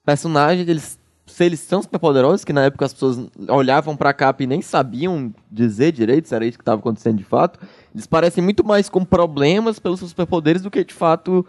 personagens, 0.04 0.68
eles, 0.68 0.98
se 1.24 1.44
eles 1.44 1.60
são 1.60 1.80
superpoderosos, 1.80 2.44
que 2.44 2.52
na 2.52 2.64
época 2.64 2.84
as 2.84 2.92
pessoas 2.92 3.28
olhavam 3.48 3.96
pra 3.96 4.12
capa 4.12 4.42
e 4.42 4.46
nem 4.46 4.60
sabiam 4.60 5.32
dizer 5.48 5.92
direito 5.92 6.26
se 6.26 6.34
era 6.34 6.44
isso 6.44 6.58
que 6.58 6.62
estava 6.62 6.80
acontecendo 6.80 7.16
de 7.16 7.22
fato, 7.22 7.60
eles 7.94 8.08
parecem 8.08 8.42
muito 8.42 8.66
mais 8.66 8.88
com 8.88 9.04
problemas 9.04 9.78
pelos 9.78 10.00
seus 10.00 10.10
superpoderes 10.10 10.62
do 10.62 10.70
que, 10.70 10.82
de 10.82 10.92
fato, 10.92 11.46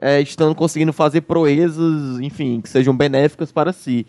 é, 0.00 0.20
estando 0.20 0.56
conseguindo 0.56 0.92
fazer 0.92 1.20
proezas, 1.20 2.18
enfim, 2.18 2.60
que 2.60 2.68
sejam 2.68 2.96
benéficas 2.96 3.52
para 3.52 3.72
si. 3.72 4.08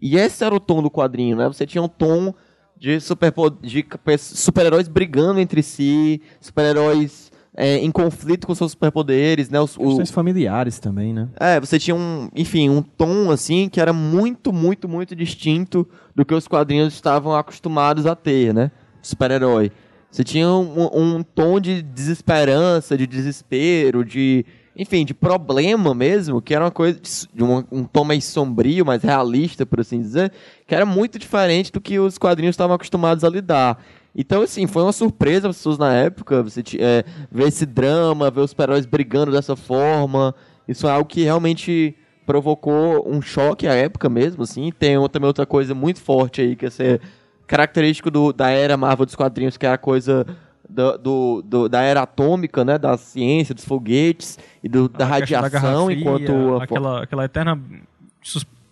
E 0.00 0.16
esse 0.16 0.42
era 0.42 0.54
o 0.54 0.60
tom 0.60 0.82
do 0.82 0.90
quadrinho, 0.90 1.36
né? 1.36 1.46
Você 1.46 1.66
tinha 1.66 1.82
um 1.82 1.88
tom 1.88 2.32
de 2.74 2.98
super-heróis 3.00 4.88
brigando 4.88 5.40
entre 5.40 5.62
si, 5.62 6.22
super-heróis 6.40 7.30
é, 7.60 7.76
em 7.78 7.90
conflito 7.90 8.46
com 8.46 8.54
seus 8.54 8.70
superpoderes, 8.70 9.50
né? 9.50 9.60
Os- 9.60 9.76
o- 9.76 10.06
familiares 10.06 10.78
também, 10.78 11.12
né? 11.12 11.28
é, 11.40 11.58
você 11.58 11.76
tinha 11.76 11.96
um, 11.96 12.28
enfim, 12.36 12.70
um 12.70 12.80
tom 12.80 13.32
assim 13.32 13.68
que 13.68 13.80
era 13.80 13.92
muito, 13.92 14.52
muito, 14.52 14.88
muito 14.88 15.16
distinto 15.16 15.84
do 16.14 16.24
que 16.24 16.32
os 16.32 16.46
quadrinhos 16.46 16.94
estavam 16.94 17.34
acostumados 17.34 18.06
a 18.06 18.14
ter, 18.14 18.54
né? 18.54 18.70
Super-herói. 19.02 19.72
Você 20.08 20.22
tinha 20.22 20.48
um, 20.48 20.88
um 21.18 21.22
tom 21.22 21.58
de 21.58 21.82
desesperança, 21.82 22.96
de 22.96 23.06
desespero, 23.06 24.04
de, 24.04 24.44
enfim, 24.76 25.04
de 25.04 25.12
problema 25.12 25.92
mesmo, 25.94 26.40
que 26.40 26.54
era 26.54 26.64
uma 26.64 26.70
coisa 26.70 26.98
de, 27.00 27.10
de 27.34 27.42
um, 27.44 27.64
um 27.72 27.84
tom 27.84 28.04
mais 28.04 28.24
sombrio, 28.24 28.86
mais 28.86 29.02
realista, 29.02 29.66
por 29.66 29.80
assim 29.80 30.00
dizer, 30.00 30.32
que 30.66 30.74
era 30.74 30.86
muito 30.86 31.18
diferente 31.18 31.70
do 31.72 31.80
que 31.80 31.98
os 31.98 32.16
quadrinhos 32.18 32.54
estavam 32.54 32.74
acostumados 32.76 33.24
a 33.24 33.28
lidar. 33.28 33.82
Então, 34.20 34.42
assim, 34.42 34.66
foi 34.66 34.82
uma 34.82 34.92
surpresa 34.92 35.42
para 35.42 35.50
as 35.50 35.56
pessoas 35.58 35.78
na 35.78 35.94
época, 35.94 36.42
você 36.42 36.60
é, 36.80 37.04
ver 37.30 37.46
esse 37.46 37.64
drama, 37.64 38.28
ver 38.32 38.40
os 38.40 38.50
super-heróis 38.50 38.84
brigando 38.84 39.30
dessa 39.30 39.54
forma. 39.54 40.34
Isso 40.66 40.88
é 40.88 40.90
algo 40.90 41.08
que 41.08 41.22
realmente 41.22 41.94
provocou 42.26 43.08
um 43.08 43.22
choque 43.22 43.68
à 43.68 43.72
época 43.74 44.08
mesmo, 44.08 44.42
assim. 44.42 44.72
Tem 44.76 44.96
também 45.08 45.26
outra 45.28 45.46
coisa 45.46 45.72
muito 45.72 46.00
forte 46.00 46.40
aí, 46.40 46.56
que 46.56 46.66
é 46.66 46.70
ser 46.70 47.00
característico 47.46 48.10
do, 48.10 48.32
da 48.32 48.50
era 48.50 48.76
Marvel 48.76 49.06
dos 49.06 49.14
quadrinhos, 49.14 49.56
que 49.56 49.64
é 49.64 49.70
a 49.70 49.78
coisa 49.78 50.26
do, 50.68 50.98
do- 50.98 51.42
do- 51.42 51.68
da 51.68 51.80
era 51.82 52.02
atômica, 52.02 52.64
né? 52.64 52.76
Da 52.76 52.96
ciência, 52.98 53.54
dos 53.54 53.64
foguetes 53.64 54.36
e 54.64 54.68
do- 54.68 54.88
da 54.88 55.04
A 55.06 55.08
radiação, 55.08 55.86
Fria, 55.86 56.00
enquanto... 56.00 56.32
a- 56.60 56.64
aquela, 56.64 57.02
aquela 57.04 57.24
eterna 57.24 57.58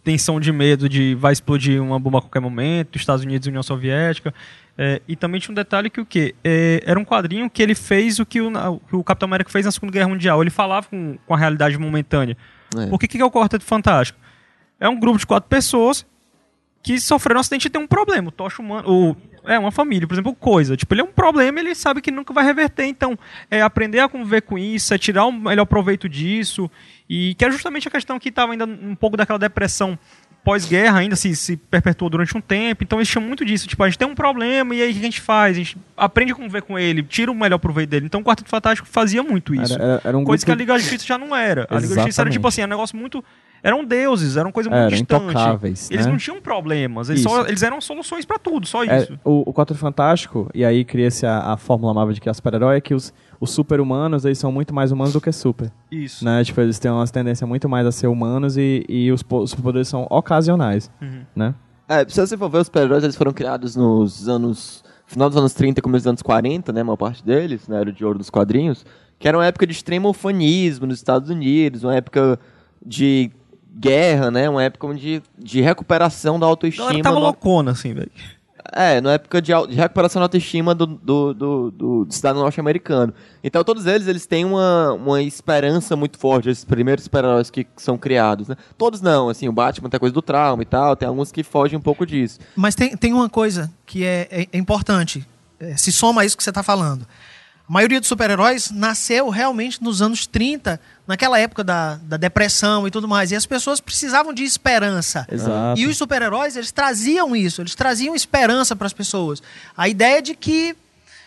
suspensão 0.06 0.38
de 0.38 0.52
medo 0.52 0.88
de 0.88 1.14
vai 1.16 1.32
explodir 1.32 1.82
uma 1.82 1.98
bomba 1.98 2.18
a 2.18 2.20
qualquer 2.20 2.40
momento, 2.40 2.96
Estados 2.96 3.24
Unidos 3.24 3.46
e 3.46 3.50
União 3.50 3.62
Soviética. 3.62 4.32
É, 4.78 5.02
e 5.08 5.16
também 5.16 5.40
tinha 5.40 5.52
um 5.52 5.54
detalhe 5.54 5.90
que 5.90 6.00
o 6.00 6.06
quê? 6.06 6.34
É, 6.44 6.80
era 6.86 6.98
um 6.98 7.04
quadrinho 7.04 7.50
que 7.50 7.62
ele 7.62 7.74
fez 7.74 8.20
o 8.20 8.26
que 8.26 8.40
o, 8.40 8.52
o 8.92 9.02
Capitão 9.02 9.26
América 9.26 9.50
fez 9.50 9.64
na 9.64 9.72
Segunda 9.72 9.92
Guerra 9.92 10.08
Mundial. 10.08 10.40
Ele 10.42 10.50
falava 10.50 10.86
com, 10.86 11.18
com 11.26 11.34
a 11.34 11.36
realidade 11.36 11.76
momentânea. 11.76 12.36
É. 12.76 12.86
Porque 12.86 13.06
o 13.06 13.08
que 13.08 13.18
que 13.18 13.22
é 13.22 13.24
o 13.24 13.30
Quarteto 13.30 13.64
Fantástico? 13.64 14.18
É 14.78 14.88
um 14.88 14.98
grupo 14.98 15.18
de 15.18 15.26
quatro 15.26 15.48
pessoas 15.48 16.06
que 16.86 17.00
sofreram 17.00 17.38
um 17.38 17.40
acidente 17.40 17.66
e 17.66 17.70
tem 17.70 17.82
um 17.82 17.86
problema. 17.86 18.28
O 18.28 18.30
tocha 18.30 18.62
humano. 18.62 18.88
O, 18.88 19.16
é, 19.44 19.58
uma 19.58 19.72
família, 19.72 20.06
por 20.06 20.14
exemplo, 20.14 20.32
coisa. 20.32 20.76
Tipo, 20.76 20.94
ele 20.94 21.00
é 21.00 21.04
um 21.04 21.08
problema 21.08 21.58
ele 21.58 21.74
sabe 21.74 22.00
que 22.00 22.12
nunca 22.12 22.32
vai 22.32 22.44
reverter. 22.44 22.84
Então, 22.84 23.18
é 23.50 23.60
aprender 23.60 23.98
a 23.98 24.08
conviver 24.08 24.42
com 24.42 24.56
isso, 24.56 24.94
é 24.94 24.98
tirar 24.98 25.24
o 25.24 25.32
melhor 25.32 25.64
proveito 25.64 26.08
disso. 26.08 26.70
E 27.10 27.34
que 27.34 27.44
é 27.44 27.50
justamente 27.50 27.88
a 27.88 27.90
questão 27.90 28.20
que 28.20 28.28
estava 28.28 28.52
ainda 28.52 28.64
um 28.64 28.94
pouco 28.94 29.16
daquela 29.16 29.36
depressão 29.36 29.98
pós-guerra, 30.44 31.00
ainda 31.00 31.16
se, 31.16 31.34
se 31.34 31.56
perpetuou 31.56 32.08
durante 32.08 32.36
um 32.36 32.40
tempo. 32.40 32.84
Então, 32.84 33.00
eles 33.00 33.08
tinham 33.08 33.24
muito 33.24 33.44
disso. 33.44 33.66
Tipo, 33.66 33.82
a 33.82 33.88
gente 33.88 33.98
tem 33.98 34.06
um 34.06 34.14
problema 34.14 34.72
e 34.72 34.80
aí 34.80 34.90
o 34.90 34.92
que 34.92 35.00
a 35.00 35.02
gente 35.02 35.20
faz? 35.20 35.56
A 35.56 35.58
gente 35.58 35.76
aprende 35.96 36.30
a 36.30 36.36
conviver 36.36 36.62
com 36.62 36.78
ele, 36.78 37.02
tira 37.02 37.32
o 37.32 37.34
melhor 37.34 37.58
proveito 37.58 37.90
dele. 37.90 38.06
Então, 38.06 38.20
o 38.20 38.24
Quarteto 38.24 38.48
Fantástico 38.48 38.86
fazia 38.86 39.24
muito 39.24 39.52
isso. 39.52 39.74
Era, 39.74 39.82
era, 39.82 40.00
era 40.04 40.16
um 40.16 40.22
Coisa 40.22 40.46
que 40.46 40.52
a 40.52 40.54
grupo... 40.54 40.62
Liga 40.62 40.72
da 40.74 40.78
Justiça 40.78 41.04
já 41.04 41.18
não 41.18 41.34
era. 41.34 41.66
A 41.68 41.80
Liga 41.80 41.96
da 41.96 42.02
Justiça 42.02 42.22
era 42.22 42.30
tipo 42.30 42.46
assim, 42.46 42.60
era 42.60 42.68
um 42.68 42.76
negócio 42.76 42.96
muito. 42.96 43.24
Eram 43.66 43.84
deuses, 43.84 44.36
era 44.36 44.46
uma 44.46 44.52
coisa 44.52 44.70
muito 44.70 44.78
Eram 44.78 44.88
distante. 44.90 45.24
intocáveis, 45.24 45.90
Eles 45.90 46.06
né? 46.06 46.12
não 46.12 46.18
tinham 46.18 46.40
problemas, 46.40 47.10
eles, 47.10 47.22
só- 47.22 47.46
eles 47.46 47.62
eram 47.62 47.80
soluções 47.80 48.24
pra 48.24 48.38
tudo, 48.38 48.66
só 48.66 48.84
É, 48.84 49.02
isso. 49.02 49.18
o, 49.24 49.42
o 49.50 49.52
Quatro 49.52 49.74
Fantástico, 49.76 50.48
e 50.54 50.64
aí 50.64 50.84
cria-se 50.84 51.26
a, 51.26 51.52
a 51.52 51.56
fórmula 51.56 51.92
Marvel 51.92 52.14
de 52.14 52.20
que 52.20 52.28
é 52.28 52.32
super-herói, 52.32 52.76
é 52.76 52.80
que 52.80 52.94
os, 52.94 53.12
os 53.40 53.50
super-humanos, 53.50 54.24
eles 54.24 54.38
são 54.38 54.52
muito 54.52 54.72
mais 54.74 54.92
humanos 54.92 55.12
do 55.12 55.20
que 55.20 55.32
super. 55.32 55.72
Isso. 55.90 56.24
Né? 56.24 56.44
Tipo, 56.44 56.60
eles 56.60 56.78
têm 56.78 56.90
uma 56.90 57.06
tendência 57.08 57.46
muito 57.46 57.68
mais 57.68 57.86
a 57.86 57.90
ser 57.92 58.06
humanos 58.06 58.56
e, 58.56 58.84
e 58.88 59.10
os, 59.10 59.24
os 59.28 59.50
superpoderes 59.50 59.88
são 59.88 60.06
ocasionais, 60.10 60.90
Uhum. 61.02 61.22
né? 61.34 61.54
É, 61.88 62.04
se 62.08 62.20
você 62.20 62.36
for 62.36 62.48
ver, 62.48 62.58
os 62.58 62.66
super-heróis 62.66 63.02
eles 63.04 63.14
foram 63.16 63.32
criados 63.32 63.74
nos 63.76 64.28
anos. 64.28 64.84
Final 65.06 65.28
dos 65.28 65.38
anos 65.38 65.54
30, 65.54 65.80
começo 65.80 66.02
dos 66.02 66.08
anos 66.10 66.22
40, 66.22 66.72
né? 66.72 66.80
A 66.80 66.84
maior 66.84 66.96
parte 66.96 67.24
deles, 67.24 67.68
na 67.68 67.78
era 67.78 67.92
de 67.92 68.04
ouro 68.04 68.18
dos 68.18 68.28
quadrinhos. 68.28 68.84
Que 69.20 69.28
era 69.28 69.38
uma 69.38 69.46
época 69.46 69.64
de 69.66 69.72
extremo 69.72 70.08
ufanismo 70.08 70.84
nos 70.86 70.98
Estados 70.98 71.30
Unidos, 71.30 71.84
uma 71.84 71.94
época 71.94 72.40
de 72.84 73.30
guerra, 73.78 74.30
né? 74.30 74.48
Uma 74.48 74.62
época 74.64 74.86
onde, 74.86 75.22
de 75.38 75.60
recuperação 75.60 76.38
da 76.38 76.46
autoestima. 76.46 76.86
galera 76.86 77.02
tava 77.02 77.16
no- 77.16 77.22
loucona, 77.22 77.72
assim, 77.72 77.92
velho. 77.94 78.10
É, 78.72 79.00
na 79.00 79.12
época 79.12 79.40
de, 79.40 79.52
de 79.68 79.74
recuperação 79.76 80.18
da 80.18 80.24
autoestima 80.24 80.74
do, 80.74 80.86
do, 80.86 81.32
do, 81.32 81.70
do, 81.70 82.04
do 82.04 82.12
cidadão 82.12 82.42
norte-americano. 82.42 83.14
Então, 83.44 83.62
todos 83.62 83.86
eles, 83.86 84.08
eles 84.08 84.26
têm 84.26 84.44
uma, 84.44 84.92
uma 84.92 85.22
esperança 85.22 85.94
muito 85.94 86.18
forte, 86.18 86.48
esses 86.50 86.64
primeiros 86.64 87.04
super-heróis 87.04 87.48
que 87.48 87.64
são 87.76 87.96
criados, 87.96 88.48
né? 88.48 88.56
Todos 88.76 89.00
não, 89.00 89.28
assim, 89.28 89.48
o 89.48 89.52
Batman 89.52 89.88
tem 89.88 89.96
a 89.98 90.00
coisa 90.00 90.12
do 90.12 90.20
trauma 90.20 90.64
e 90.64 90.66
tal, 90.66 90.96
tem 90.96 91.06
alguns 91.06 91.30
que 91.30 91.44
fogem 91.44 91.78
um 91.78 91.82
pouco 91.82 92.04
disso. 92.04 92.40
Mas 92.56 92.74
tem, 92.74 92.96
tem 92.96 93.12
uma 93.12 93.28
coisa 93.28 93.70
que 93.86 94.02
é, 94.04 94.26
é- 94.32 94.48
é 94.52 94.58
importante, 94.58 95.24
é, 95.60 95.76
se 95.76 95.92
soma 95.92 96.22
a 96.22 96.24
isso 96.24 96.36
que 96.36 96.42
você 96.42 96.50
está 96.50 96.64
falando. 96.64 97.06
A 97.68 97.72
maioria 97.72 97.98
dos 97.98 98.08
super-heróis 98.08 98.70
nasceu 98.70 99.28
realmente 99.28 99.82
nos 99.82 100.00
anos 100.00 100.24
30, 100.24 100.80
naquela 101.06 101.38
época 101.38 101.64
da, 101.64 101.96
da 101.96 102.16
depressão 102.16 102.86
e 102.86 102.90
tudo 102.92 103.08
mais. 103.08 103.32
E 103.32 103.36
as 103.36 103.44
pessoas 103.44 103.80
precisavam 103.80 104.32
de 104.32 104.44
esperança. 104.44 105.26
Exato. 105.30 105.80
E 105.80 105.86
os 105.86 105.96
super-heróis, 105.96 106.56
eles 106.56 106.70
traziam 106.70 107.34
isso, 107.34 107.60
eles 107.60 107.74
traziam 107.74 108.14
esperança 108.14 108.76
para 108.76 108.86
as 108.86 108.92
pessoas. 108.92 109.42
A 109.76 109.88
ideia 109.88 110.22
de 110.22 110.34
que 110.36 110.76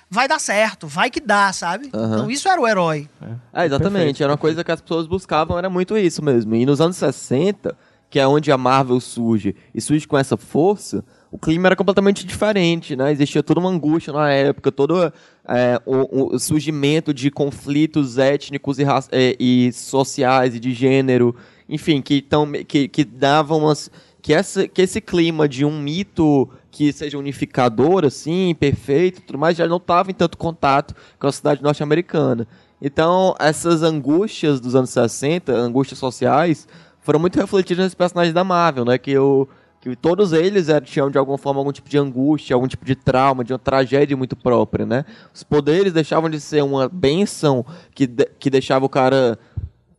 vai 0.10 0.30
dar 0.30 0.40
certo, 0.40 0.88
vai 0.88 1.10
que 1.10 1.20
dá, 1.20 1.52
sabe? 1.52 1.90
Aham. 1.94 2.14
Então 2.14 2.32
isso 2.32 2.48
era 2.48 2.60
o 2.60 2.68
herói. 2.68 3.10
É, 3.53 3.66
exatamente. 3.66 3.94
Perfeito, 3.98 4.24
era 4.24 4.32
uma 4.32 4.38
coisa 4.38 4.64
que 4.64 4.72
as 4.72 4.80
pessoas 4.80 5.07
buscavam, 5.07 5.57
era 5.57 5.70
muito 5.70 5.98
isso 5.98 6.24
mesmo. 6.24 6.56
E 6.56 6.66
nos 6.66 6.80
anos 6.80 6.95
60, 6.95 7.76
que 8.10 8.18
é 8.18 8.26
onde 8.26 8.49
a 8.49 8.57
Marvel 8.57 8.99
surge, 9.02 9.56
e 9.76 9.82
surge 9.82 10.07
com 10.07 10.18
essa 10.18 10.38
força, 10.38 11.03
o 11.31 11.38
clima 11.38 11.68
era 11.68 11.76
completamente 11.76 12.26
diferente, 12.26 12.95
né? 12.95 13.11
Existia 13.11 13.43
toda 13.43 13.60
uma 13.60 13.69
angústia 13.69 14.11
na 14.11 14.31
época, 14.31 14.72
todo 14.72 15.14
é, 15.47 15.80
o, 15.85 16.35
o 16.35 16.39
surgimento 16.39 17.14
de 17.14 17.30
conflitos 17.30 18.18
étnicos 18.18 18.80
e, 18.80 18.84
é, 19.11 19.35
e 19.39 19.72
sociais 19.72 20.56
e 20.56 20.60
de 20.60 20.73
gênero, 20.73 21.35
enfim, 21.68 22.01
que, 22.01 22.22
tão, 22.22 22.51
que, 22.68 22.88
que 22.88 23.03
davam 23.03 23.60
umas... 23.60 23.91
Que, 24.22 24.34
essa, 24.34 24.68
que 24.68 24.81
esse 24.81 24.99
clima 24.99 25.47
de 25.47 25.64
um 25.64 25.80
mito 25.80 26.49
que 26.72 26.91
seja 26.91 27.18
unificador, 27.18 28.06
assim, 28.06 28.53
perfeito, 28.60 29.22
tudo 29.22 29.39
mais, 29.39 29.56
já 29.56 29.68
não 29.68 29.77
estava 29.77 30.11
em 30.11 30.14
tanto 30.14 30.38
contato 30.38 30.93
com 31.18 31.27
a 31.27 31.31
sociedade 31.31 31.64
norte-americana. 31.64 32.47
Então, 32.81 33.35
essas 33.39 33.81
angústias 33.81 34.60
dos 34.60 34.76
anos 34.76 34.89
60, 34.89 35.53
angústias 35.53 35.99
sociais, 35.99 36.68
foram 37.01 37.19
muito 37.19 37.39
refletidas 37.39 37.85
nesses 37.85 37.95
personagens 37.95 38.34
da 38.34 38.43
Marvel, 38.43 38.84
né? 38.84 38.97
Que, 38.97 39.18
o, 39.18 39.47
que 39.81 39.95
todos 39.95 40.34
eles 40.34 40.68
eram, 40.69 40.85
tinham, 40.85 41.10
de 41.10 41.18
alguma 41.18 41.38
forma, 41.38 41.60
algum 41.60 41.72
tipo 41.72 41.89
de 41.89 41.97
angústia, 41.97 42.53
algum 42.53 42.68
tipo 42.68 42.84
de 42.84 42.95
trauma, 42.95 43.43
de 43.43 43.53
uma 43.53 43.60
tragédia 43.60 44.15
muito 44.18 44.35
própria, 44.35 44.85
né? 44.85 45.06
Os 45.34 45.41
poderes 45.43 45.93
deixavam 45.93 46.30
de 46.30 46.39
ser 46.39 46.64
uma 46.64 46.89
benção 46.89 47.65
que, 47.95 48.06
de- 48.06 48.30
que 48.38 48.49
deixava 48.49 48.85
o 48.85 48.89
cara 48.89 49.39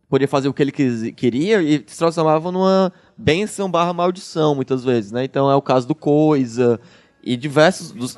poder 0.09 0.27
fazer 0.27 0.47
o 0.49 0.53
que 0.53 0.61
ele 0.61 0.71
quis- 0.71 1.11
queria 1.15 1.61
e 1.63 1.83
se 1.87 1.97
transformava 1.97 2.51
numa 2.51 2.91
benção 3.17 3.71
barra 3.71 3.93
maldição, 3.93 4.53
muitas 4.53 4.83
vezes, 4.83 5.11
né? 5.11 5.23
Então 5.23 5.49
é 5.49 5.55
o 5.55 5.61
caso 5.61 5.87
do 5.87 5.95
Coisa 5.95 6.79
e 7.23 7.35
diversos 7.37 7.91
dos 7.91 8.15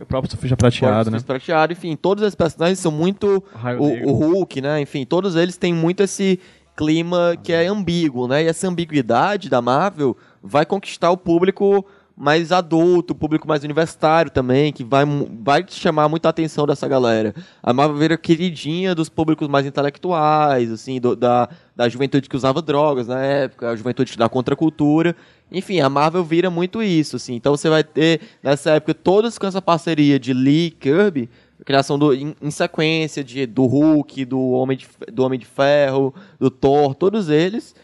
O 0.00 0.06
próprio 0.06 0.30
Surfista 0.30 0.56
Prateado, 0.56 1.10
né? 1.10 1.18
Prateado, 1.24 1.72
enfim, 1.72 1.94
todos 1.96 2.24
esses 2.24 2.34
personagens 2.34 2.80
são 2.80 2.90
muito 2.90 3.44
o, 3.80 3.84
o 4.08 4.12
Hulk, 4.12 4.60
né? 4.60 4.80
Enfim, 4.80 5.04
todos 5.06 5.36
eles 5.36 5.56
têm 5.56 5.72
muito 5.72 6.02
esse 6.02 6.40
clima 6.76 7.36
que 7.40 7.52
é 7.52 7.66
ambíguo, 7.68 8.26
né? 8.26 8.42
E 8.42 8.46
essa 8.48 8.66
ambiguidade 8.66 9.48
da 9.48 9.62
Marvel 9.62 10.16
vai 10.46 10.66
conquistar 10.66 11.10
o 11.10 11.16
público 11.16 11.84
mais 12.16 12.52
adulto, 12.52 13.12
o 13.12 13.16
público 13.16 13.48
mais 13.48 13.64
universitário 13.64 14.30
também, 14.30 14.72
que 14.72 14.84
vai, 14.84 15.04
vai 15.42 15.64
chamar 15.68 16.08
muita 16.08 16.28
atenção 16.28 16.64
dessa 16.64 16.86
galera. 16.86 17.34
A 17.60 17.72
Marvel 17.72 17.96
vira 17.96 18.16
queridinha 18.16 18.94
dos 18.94 19.08
públicos 19.08 19.48
mais 19.48 19.66
intelectuais, 19.66 20.70
assim, 20.70 21.00
do- 21.00 21.16
da, 21.16 21.48
da 21.74 21.88
juventude 21.88 22.28
que 22.28 22.36
usava 22.36 22.62
drogas 22.62 23.08
na 23.08 23.20
época, 23.20 23.68
a 23.70 23.74
juventude 23.74 24.16
da 24.16 24.28
contracultura. 24.28 25.16
Enfim, 25.50 25.80
a 25.80 25.88
Marvel 25.88 26.22
vira 26.22 26.50
muito 26.50 26.80
isso, 26.80 27.16
assim. 27.16 27.34
Então 27.34 27.56
você 27.56 27.68
vai 27.68 27.82
ter, 27.82 28.20
nessa 28.42 28.70
época, 28.72 28.94
todos 28.94 29.36
com 29.36 29.46
essa 29.48 29.60
parceria 29.60 30.16
de 30.16 30.32
Lee 30.32 30.66
e 30.66 30.70
Kirby, 30.70 31.28
criação 31.64 31.98
do, 31.98 32.14
em, 32.14 32.36
em 32.40 32.50
sequência 32.50 33.24
de, 33.24 33.44
do 33.44 33.64
Hulk, 33.66 34.24
do 34.24 34.50
Homem, 34.50 34.76
de, 34.76 34.86
do 35.12 35.24
Homem 35.24 35.38
de 35.38 35.46
Ferro, 35.46 36.14
do 36.38 36.48
Thor, 36.48 36.94
todos 36.94 37.28
eles, 37.28 37.74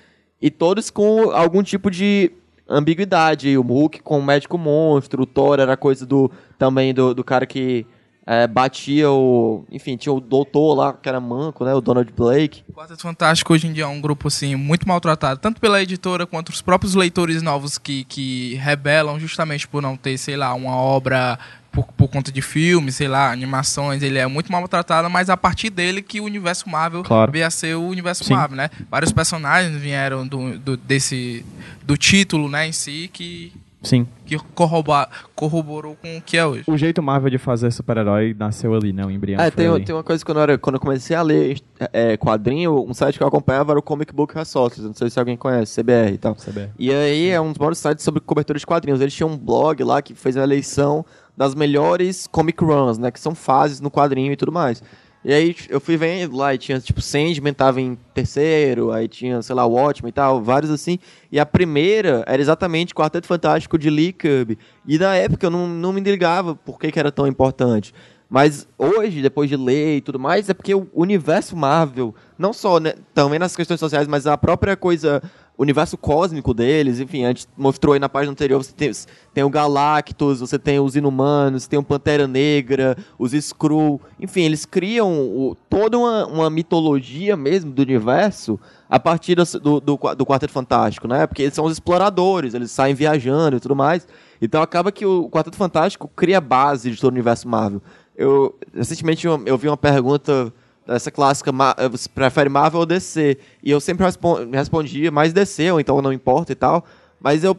e 0.41 0.51
todos 0.53 0.89
com 0.89 1.31
algum 1.33 1.63
tipo 1.65 1.91
de 1.91 2.31
ambiguidade. 2.71 3.59
O 3.59 3.63
Hulk 3.63 4.01
com 4.03 4.19
o 4.19 4.23
médico 4.23 4.57
monstro, 4.57 5.23
o 5.23 5.27
Thor 5.27 5.59
era 5.59 5.77
coisa 5.77 6.07
do 6.07 6.31
também 6.57 6.95
do, 6.95 7.15
do 7.15 7.25
cara 7.25 7.45
que 7.45 7.87
é, 8.31 8.47
batia 8.47 9.11
o. 9.11 9.65
Enfim, 9.73 9.97
tinha 9.97 10.13
o 10.13 10.21
doutor 10.21 10.75
lá, 10.75 10.93
que 10.93 11.09
era 11.09 11.19
manco, 11.19 11.65
né? 11.65 11.75
O 11.75 11.81
Donald 11.81 12.13
Blake. 12.13 12.63
O 12.69 12.73
Quarteto 12.73 13.03
Fantástico 13.03 13.53
hoje 13.53 13.67
em 13.67 13.73
dia 13.73 13.83
é 13.83 13.87
um 13.89 14.01
grupo 14.01 14.29
assim 14.29 14.55
muito 14.55 14.87
maltratado, 14.87 15.41
tanto 15.41 15.61
pela 15.61 15.83
editora 15.83 16.25
quanto 16.29 16.51
os 16.51 16.63
próprios 16.63 16.95
leitores 16.95 17.43
novos 17.43 17.77
que, 17.77 18.05
que 18.05 18.55
rebelam 18.55 19.19
justamente 19.19 19.67
por 19.67 19.83
não 19.83 19.97
ter, 19.97 20.17
sei 20.17 20.37
lá, 20.37 20.55
uma 20.55 20.77
obra 20.77 21.41
por, 21.73 21.85
por 21.87 22.07
conta 22.07 22.31
de 22.31 22.41
filmes, 22.41 22.95
sei 22.95 23.09
lá, 23.09 23.33
animações, 23.33 24.01
ele 24.01 24.19
é 24.19 24.27
muito 24.29 24.53
maltratado, 24.53 25.11
mas 25.11 25.29
a 25.29 25.37
partir 25.37 25.69
dele 25.69 26.01
que 26.01 26.21
o 26.21 26.25
universo 26.25 26.69
Marvel 26.69 27.03
Claro. 27.03 27.33
veio 27.33 27.45
a 27.47 27.51
ser 27.51 27.75
o 27.75 27.83
universo 27.83 28.23
Sim. 28.23 28.35
Marvel, 28.35 28.57
né? 28.57 28.71
Vários 28.89 29.11
personagens 29.11 29.75
vieram 29.77 30.25
do, 30.25 30.57
do, 30.57 30.77
desse, 30.77 31.45
do 31.83 31.97
título, 31.97 32.49
né, 32.49 32.69
em 32.69 32.73
si, 32.73 33.11
que, 33.13 33.53
Sim. 33.83 34.07
que 34.27 34.37
corroba, 34.55 35.09
corroborou 35.35 35.97
com 35.97 36.19
o 36.19 36.21
que 36.21 36.37
é 36.37 36.45
hoje. 36.45 36.65
O 36.67 36.77
jeito 36.77 37.03
Marvel 37.03 37.31
de 37.31 37.39
fazer 37.39 37.71
super-herói 37.71 38.37
nasceu 38.39 38.75
ali, 38.75 38.93
né? 38.93 39.05
O 39.05 39.11
embrião 39.11 39.41
É, 39.41 39.51
tem, 39.51 39.67
tem 39.83 39.95
uma 39.95 40.05
coisa 40.05 40.23
que 40.23 40.27
quando 40.27 40.39
eu, 40.39 40.43
era, 40.43 40.59
quando 40.59 40.75
eu 40.75 40.81
comecei 40.81 41.17
a 41.17 41.23
ler 41.23 41.61
é, 41.93 42.17
quadrinho, 42.17 42.85
um 42.85 42.93
site 42.93 43.17
que 43.17 43.23
eu 43.23 43.29
acompanhava 43.29 43.73
era 43.73 43.79
o 43.79 43.83
Comic 43.83 44.15
Book 44.15 44.35
Resources, 44.35 44.85
não 44.85 44.93
sei 44.93 45.09
se 45.09 45.19
alguém 45.19 45.37
conhece, 45.37 45.81
CBR 45.81 46.13
e 46.13 46.19
tal. 46.19 46.35
CBR. 46.35 46.71
E 46.79 46.93
aí 46.93 47.31
é 47.31 47.41
um 47.41 47.49
dos 47.49 47.59
maiores 47.59 47.79
sites 47.79 48.05
sobre 48.05 48.21
cobertura 48.21 48.59
de 48.59 48.67
quadrinhos. 48.67 49.01
Eles 49.01 49.15
tinham 49.15 49.31
um 49.31 49.39
blog 49.39 49.83
lá 49.83 50.03
que 50.03 50.15
fez 50.15 50.37
a 50.37 50.43
eleição 50.43 51.05
das 51.37 51.55
melhores 51.55 52.27
comic 52.27 52.63
runs, 52.63 52.99
né? 52.99 53.11
Que 53.11 53.19
são 53.19 53.35
fases 53.35 53.81
no 53.81 53.91
quadrinho 53.91 54.31
e 54.31 54.37
tudo 54.37 54.53
mais. 54.53 54.83
E 55.23 55.35
aí 55.35 55.55
eu 55.69 55.81
fui 55.81 55.99
vendo 55.99 56.35
lá 56.35 56.55
e 56.55 56.59
tinha, 56.59 56.81
tipo, 56.81 57.03
Sandman 57.03 57.53
tava 57.53 57.81
em 57.81 57.95
terceiro, 58.15 58.91
aí 58.91 59.07
tinha, 59.07 59.43
sei 59.43 59.55
lá, 59.55 59.67
Watchmen 59.67 60.09
e 60.09 60.13
tal, 60.13 60.43
vários 60.43 60.71
assim. 60.71 60.99
E 61.31 61.39
a 61.39 61.45
primeira 61.45 62.25
era 62.27 62.41
exatamente 62.41 62.95
Quarteto 62.95 63.27
Fantástico 63.27 63.77
de 63.77 63.91
Lee 63.91 64.13
Kirby. 64.13 64.59
E 64.87 64.99
na 64.99 65.15
época 65.15 65.47
eu 65.47 65.51
não, 65.51 65.69
não 65.69 65.93
me 65.93 66.01
ligava 66.01 66.55
por 66.55 66.79
que, 66.79 66.91
que 66.91 66.99
era 66.99 67.13
tão 67.13 67.27
importante. 67.27 67.93
Mas 68.31 68.67
hoje, 68.79 69.21
depois 69.21 69.51
de 69.51 69.57
ler 69.57 69.97
e 69.97 70.01
tudo 70.01 70.19
mais, 70.19 70.49
é 70.49 70.55
porque 70.55 70.73
o 70.73 70.87
universo 70.95 71.57
Marvel, 71.57 72.15
não 72.39 72.53
só 72.53 72.79
né, 72.79 72.95
também 73.13 73.41
nas 73.41 73.57
questões 73.57 73.81
sociais, 73.81 74.07
mas 74.07 74.25
a 74.25 74.39
própria 74.39 74.77
coisa 74.77 75.21
universo 75.63 75.99
cósmico 75.99 76.55
deles, 76.55 77.01
enfim, 77.01 77.25
a 77.25 77.29
gente 77.29 77.47
mostrou 77.57 77.93
aí 77.93 78.01
na 78.01 78.09
página 78.09 78.33
anterior, 78.33 78.65
você 78.65 78.73
tem, 78.73 78.91
tem 79.35 79.45
o 79.45 79.51
Galactus, 79.51 80.41
você 80.41 80.59
tem 80.59 80.81
os 80.81 80.97
Inumanos, 80.97 81.67
tem 81.67 81.79
o 81.79 81.83
Pantera 81.83 82.27
Negra, 82.27 82.97
os 83.19 83.35
Skrull, 83.35 84.01
enfim, 84.19 84.41
eles 84.41 84.65
criam 84.65 85.13
o, 85.13 85.55
toda 85.69 85.99
uma, 85.99 86.27
uma, 86.27 86.51
mitologia 86.51 87.37
mesmo 87.37 87.71
do 87.71 87.83
universo 87.83 88.59
a 88.89 88.99
partir 88.99 89.35
do, 89.35 89.45
do, 89.61 89.81
do, 89.81 89.99
do 90.17 90.27
Quarteto 90.27 90.53
Fantástico, 90.53 91.07
né? 91.07 91.27
Porque 91.27 91.43
eles 91.43 91.55
são 91.55 91.67
os 91.67 91.75
exploradores, 91.75 92.55
eles 92.55 92.71
saem 92.71 92.95
viajando 92.95 93.59
e 93.59 93.61
tudo 93.61 93.77
mais. 93.77 94.09
Então 94.41 94.63
acaba 94.63 94.91
que 94.91 95.05
o 95.05 95.29
Quarteto 95.29 95.57
Fantástico 95.57 96.09
cria 96.17 96.39
a 96.39 96.41
base 96.41 96.91
de 96.91 96.97
todo 96.97 97.11
o 97.11 97.15
universo 97.15 97.47
Marvel. 97.47 97.83
Eu, 98.17 98.59
recentemente 98.75 99.27
eu, 99.27 99.43
eu 99.45 99.59
vi 99.59 99.69
uma 99.69 99.77
pergunta 99.77 100.53
essa 100.87 101.11
clássica, 101.11 101.51
eh, 101.77 101.89
você 101.89 102.09
prefere 102.09 102.49
Marvel 102.49 102.81
ou 102.81 102.87
DC? 102.87 103.39
E 103.63 103.71
eu 103.71 103.81
sempre 103.81 104.07
respondia 104.53 105.11
mais 105.11 105.33
DC, 105.33 105.71
ou 105.73 105.81
então 105.81 106.01
não 106.03 106.13
importa 106.13 106.53
e 106.53 106.55
tal. 106.55 106.85
Mas 107.21 107.45
eu 107.45 107.57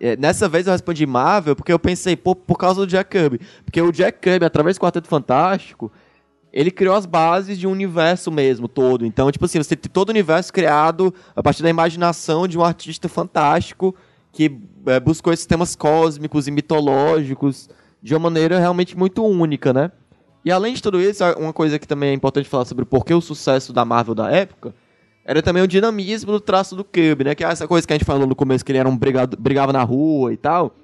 eh, 0.00 0.16
Nessa 0.16 0.48
vez 0.48 0.66
eu 0.66 0.72
respondi 0.72 1.06
Marvel 1.06 1.56
porque 1.56 1.72
eu 1.72 1.78
pensei, 1.78 2.16
pô, 2.16 2.34
por 2.34 2.56
causa 2.56 2.80
do 2.80 2.86
Jack 2.86 3.10
Kirby. 3.10 3.40
Porque 3.64 3.80
o 3.80 3.92
Jack 3.92 4.20
Kirby, 4.20 4.44
através 4.44 4.76
do 4.76 4.80
Quarteto 4.80 5.08
Fantástico, 5.08 5.90
ele 6.52 6.70
criou 6.70 6.94
as 6.94 7.06
bases 7.06 7.58
de 7.58 7.66
um 7.66 7.72
universo 7.72 8.30
mesmo 8.30 8.68
todo. 8.68 9.04
Então, 9.04 9.30
tipo 9.30 9.44
assim, 9.44 9.58
você 9.58 9.76
tem 9.76 9.90
todo 9.90 10.08
o 10.08 10.12
universo 10.12 10.52
criado 10.52 11.14
a 11.34 11.42
partir 11.42 11.62
da 11.62 11.70
imaginação 11.70 12.48
de 12.48 12.58
um 12.58 12.64
artista 12.64 13.08
fantástico 13.08 13.94
que 14.32 14.58
é, 14.86 15.00
buscou 15.00 15.32
esses 15.32 15.46
temas 15.46 15.74
cósmicos 15.74 16.46
e 16.46 16.50
mitológicos 16.50 17.68
de 18.02 18.14
uma 18.14 18.20
maneira 18.20 18.58
realmente 18.58 18.96
muito 18.96 19.24
única, 19.24 19.72
né? 19.72 19.90
E 20.48 20.50
além 20.50 20.72
de 20.72 20.82
tudo 20.82 20.98
isso, 20.98 21.22
uma 21.36 21.52
coisa 21.52 21.78
que 21.78 21.86
também 21.86 22.08
é 22.08 22.12
importante 22.14 22.48
falar 22.48 22.64
sobre 22.64 22.82
o 22.82 22.86
porquê 22.86 23.12
o 23.12 23.20
sucesso 23.20 23.70
da 23.70 23.84
Marvel 23.84 24.14
da 24.14 24.30
época 24.30 24.74
era 25.22 25.42
também 25.42 25.62
o 25.62 25.68
dinamismo 25.68 26.32
do 26.32 26.40
traço 26.40 26.74
do 26.74 26.82
Kirby, 26.82 27.24
né? 27.24 27.34
Que 27.34 27.44
é 27.44 27.48
essa 27.48 27.68
coisa 27.68 27.86
que 27.86 27.92
a 27.92 27.96
gente 27.96 28.06
falou 28.06 28.26
no 28.26 28.34
começo, 28.34 28.64
que 28.64 28.72
ele 28.72 28.78
era 28.78 28.88
um 28.88 28.96
brigado, 28.96 29.36
brigava 29.38 29.74
na 29.74 29.82
rua 29.82 30.32
e 30.32 30.38
tal. 30.38 30.74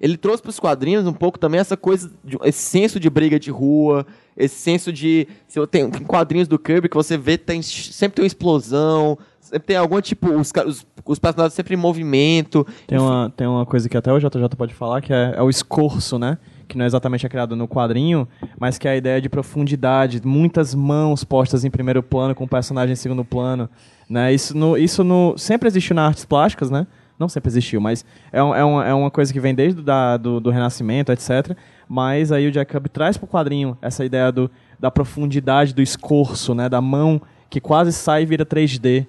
Ele 0.00 0.16
trouxe 0.16 0.42
para 0.42 0.48
os 0.48 0.58
quadrinhos 0.58 1.06
um 1.06 1.12
pouco 1.12 1.38
também 1.38 1.60
essa 1.60 1.76
coisa, 1.76 2.10
de, 2.24 2.38
esse 2.44 2.62
senso 2.62 2.98
de 2.98 3.10
briga 3.10 3.38
de 3.38 3.50
rua, 3.50 4.06
esse 4.34 4.54
senso 4.54 4.90
de. 4.90 5.28
Se 5.46 5.58
eu 5.58 5.66
tenho 5.66 5.90
quadrinhos 6.08 6.48
do 6.48 6.58
Kirby 6.58 6.88
que 6.88 6.96
você 6.96 7.18
vê, 7.18 7.36
tem, 7.36 7.60
sempre 7.60 8.16
tem 8.16 8.22
uma 8.22 8.26
explosão, 8.26 9.18
sempre 9.38 9.66
tem 9.66 9.76
algum 9.76 10.00
tipo. 10.00 10.30
Os, 10.30 10.50
os, 10.66 10.86
os 11.04 11.18
personagens 11.18 11.52
sempre 11.52 11.74
em 11.74 11.76
movimento. 11.76 12.66
Tem 12.86 12.98
uma, 12.98 13.30
tem 13.36 13.46
uma 13.46 13.66
coisa 13.66 13.90
que 13.90 13.96
até 13.98 14.10
o 14.10 14.18
JJ 14.18 14.56
pode 14.56 14.72
falar, 14.72 15.02
que 15.02 15.12
é, 15.12 15.34
é 15.36 15.42
o 15.42 15.50
escorço, 15.50 16.18
né? 16.18 16.38
Que 16.72 16.78
não 16.78 16.84
é 16.84 16.86
exatamente 16.86 17.24
é 17.26 17.28
criado 17.28 17.54
no 17.54 17.68
quadrinho, 17.68 18.26
mas 18.58 18.78
que 18.78 18.88
é 18.88 18.92
a 18.92 18.96
ideia 18.96 19.20
de 19.20 19.28
profundidade, 19.28 20.20
muitas 20.24 20.74
mãos 20.74 21.22
postas 21.22 21.64
em 21.64 21.70
primeiro 21.70 22.02
plano 22.02 22.34
com 22.34 22.44
o 22.44 22.48
personagem 22.48 22.94
em 22.94 22.96
segundo 22.96 23.24
plano, 23.24 23.68
né? 24.08 24.32
Isso 24.32 24.56
no, 24.56 24.76
isso 24.76 25.04
no 25.04 25.36
sempre 25.36 25.68
existiu 25.68 25.94
nas 25.94 26.08
artes 26.08 26.24
plásticas, 26.24 26.70
né? 26.70 26.86
Não 27.18 27.28
sempre 27.28 27.50
existiu, 27.50 27.80
mas 27.80 28.04
é, 28.32 28.42
um, 28.42 28.54
é, 28.54 28.64
uma, 28.64 28.86
é 28.86 28.94
uma 28.94 29.10
coisa 29.10 29.32
que 29.32 29.38
vem 29.38 29.54
desde 29.54 29.82
da, 29.82 30.16
do, 30.16 30.40
do 30.40 30.50
Renascimento, 30.50 31.12
etc. 31.12 31.56
Mas 31.86 32.32
aí 32.32 32.48
o 32.48 32.50
Jack 32.50 32.72
Kirby 32.72 32.88
traz 32.88 33.16
para 33.16 33.26
o 33.26 33.28
quadrinho 33.28 33.76
essa 33.82 34.04
ideia 34.04 34.32
do, 34.32 34.50
da 34.80 34.90
profundidade 34.90 35.74
do 35.74 35.82
escorço, 35.82 36.54
né? 36.54 36.68
Da 36.68 36.80
mão 36.80 37.20
que 37.50 37.60
quase 37.60 37.92
sai 37.92 38.22
e 38.22 38.26
vira 38.26 38.46
3D. 38.46 39.06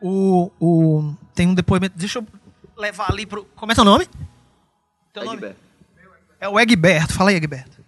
O, 0.00 0.50
o, 0.60 1.14
tem 1.34 1.48
um 1.48 1.54
depoimento. 1.54 1.96
Deixa 1.96 2.18
eu 2.18 2.26
levar 2.76 3.10
ali 3.10 3.24
pro. 3.24 3.44
Como 3.56 3.72
é 3.72 3.74
seu 3.74 3.84
nome? 3.84 4.06
Teu 5.12 5.24
nome? 5.24 5.40
É 6.40 6.48
o 6.48 6.58
Egberto. 6.58 7.14
Fala 7.14 7.30
aí, 7.30 7.36
Egberto. 7.36 7.78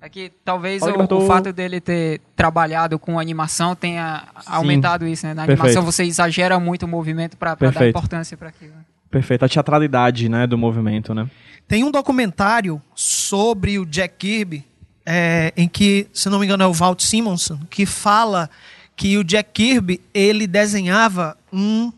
É 0.00 0.08
que 0.08 0.30
talvez 0.44 0.82
o, 0.82 1.14
o, 1.14 1.26
fato 1.26 1.52
dele 1.52 1.80
ter 1.80 2.20
trabalhado 2.36 2.98
com 2.98 3.18
animação 3.18 3.74
tenha 3.74 4.24
Sim. 4.40 4.46
aumentado 4.46 5.06
isso, 5.06 5.26
né? 5.26 5.34
Na 5.34 5.44
Perfeito. 5.44 5.60
animação 5.60 5.82
você 5.84 6.04
exagera 6.04 6.60
muito 6.60 6.84
o 6.84 6.88
movimento 6.88 7.36
para 7.36 7.54
dar 7.54 7.88
importância 7.88 8.36
para 8.36 8.48
aquilo. 8.48 8.74
Perfeito, 9.10 9.44
a 9.44 9.48
teatralidade 9.48 10.28
né, 10.28 10.46
do 10.46 10.56
movimento, 10.56 11.14
né? 11.14 11.28
Tem 11.66 11.82
um 11.82 11.90
documentário 11.90 12.80
sobre 12.94 13.78
o 13.78 13.84
Jack 13.84 14.14
Kirby, 14.18 14.64
é, 15.04 15.52
em 15.56 15.66
que, 15.66 16.06
se 16.12 16.28
não 16.28 16.38
me 16.38 16.46
engano, 16.46 16.62
é 16.62 16.66
o 16.66 16.72
Walt 16.72 17.00
Simonson, 17.00 17.58
que 17.68 17.84
fala 17.84 18.48
que 18.94 19.16
o 19.16 19.24
Jack 19.24 19.50
Kirby 19.52 20.00
ele 20.14 20.46
desenhava 20.46 21.36
um 21.52 21.92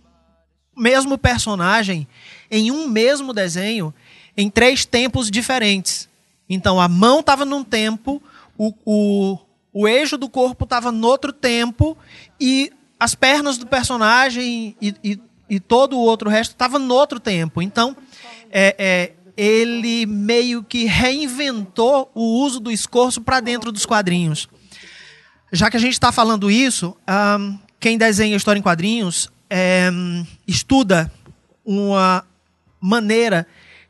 mesmo 0.77 1.19
personagem 1.19 2.07
em 2.51 2.71
um 2.71 2.89
mesmo 2.89 3.33
desenho 3.35 3.93
em 4.37 4.51
três 4.51 4.85
tempos 4.85 5.31
diferentes. 5.31 6.09
Então 6.49 6.81
a 6.81 6.89
mão 6.89 7.21
estava 7.21 7.45
num 7.45 7.63
tempo, 7.63 8.23
o, 8.59 8.75
o, 8.85 9.39
o 9.73 9.89
eixo 9.89 10.19
do 10.19 10.29
corpo 10.29 10.65
estava 10.65 10.91
no 10.91 11.07
outro 11.07 11.33
tempo 11.33 11.97
e 12.41 12.73
as 12.99 13.15
pernas 13.15 13.57
do 13.57 13.67
personagem 13.67 14.77
e, 14.81 14.95
e, 15.03 15.21
e 15.49 15.61
todo 15.61 15.97
o 15.97 16.01
outro 16.01 16.29
resto 16.29 16.53
estava 16.53 16.79
no 16.79 16.95
outro 16.95 17.21
tempo. 17.21 17.63
Então 17.63 17.97
é, 18.51 18.75
é, 18.79 19.13
ele 19.37 20.07
meio 20.07 20.63
que 20.63 20.85
reinventou 20.85 22.11
o 22.15 22.43
uso 22.43 22.61
do 22.61 22.71
escorço 22.71 23.21
para 23.21 23.41
dentro 23.41 23.71
dos 23.71 23.87
quadrinhos. 23.87 24.49
Já 25.53 25.71
que 25.71 25.77
a 25.77 25.81
gente 25.81 25.95
está 25.95 26.13
falando 26.13 26.51
isso, 26.51 26.97
um, 27.39 27.59
quem 27.79 27.97
desenha 27.97 28.37
história 28.37 28.59
em 28.59 28.63
quadrinhos 28.63 29.31
é, 29.49 29.91
estuda 30.47 31.11
uma 31.65 32.25
maneira 32.81 33.47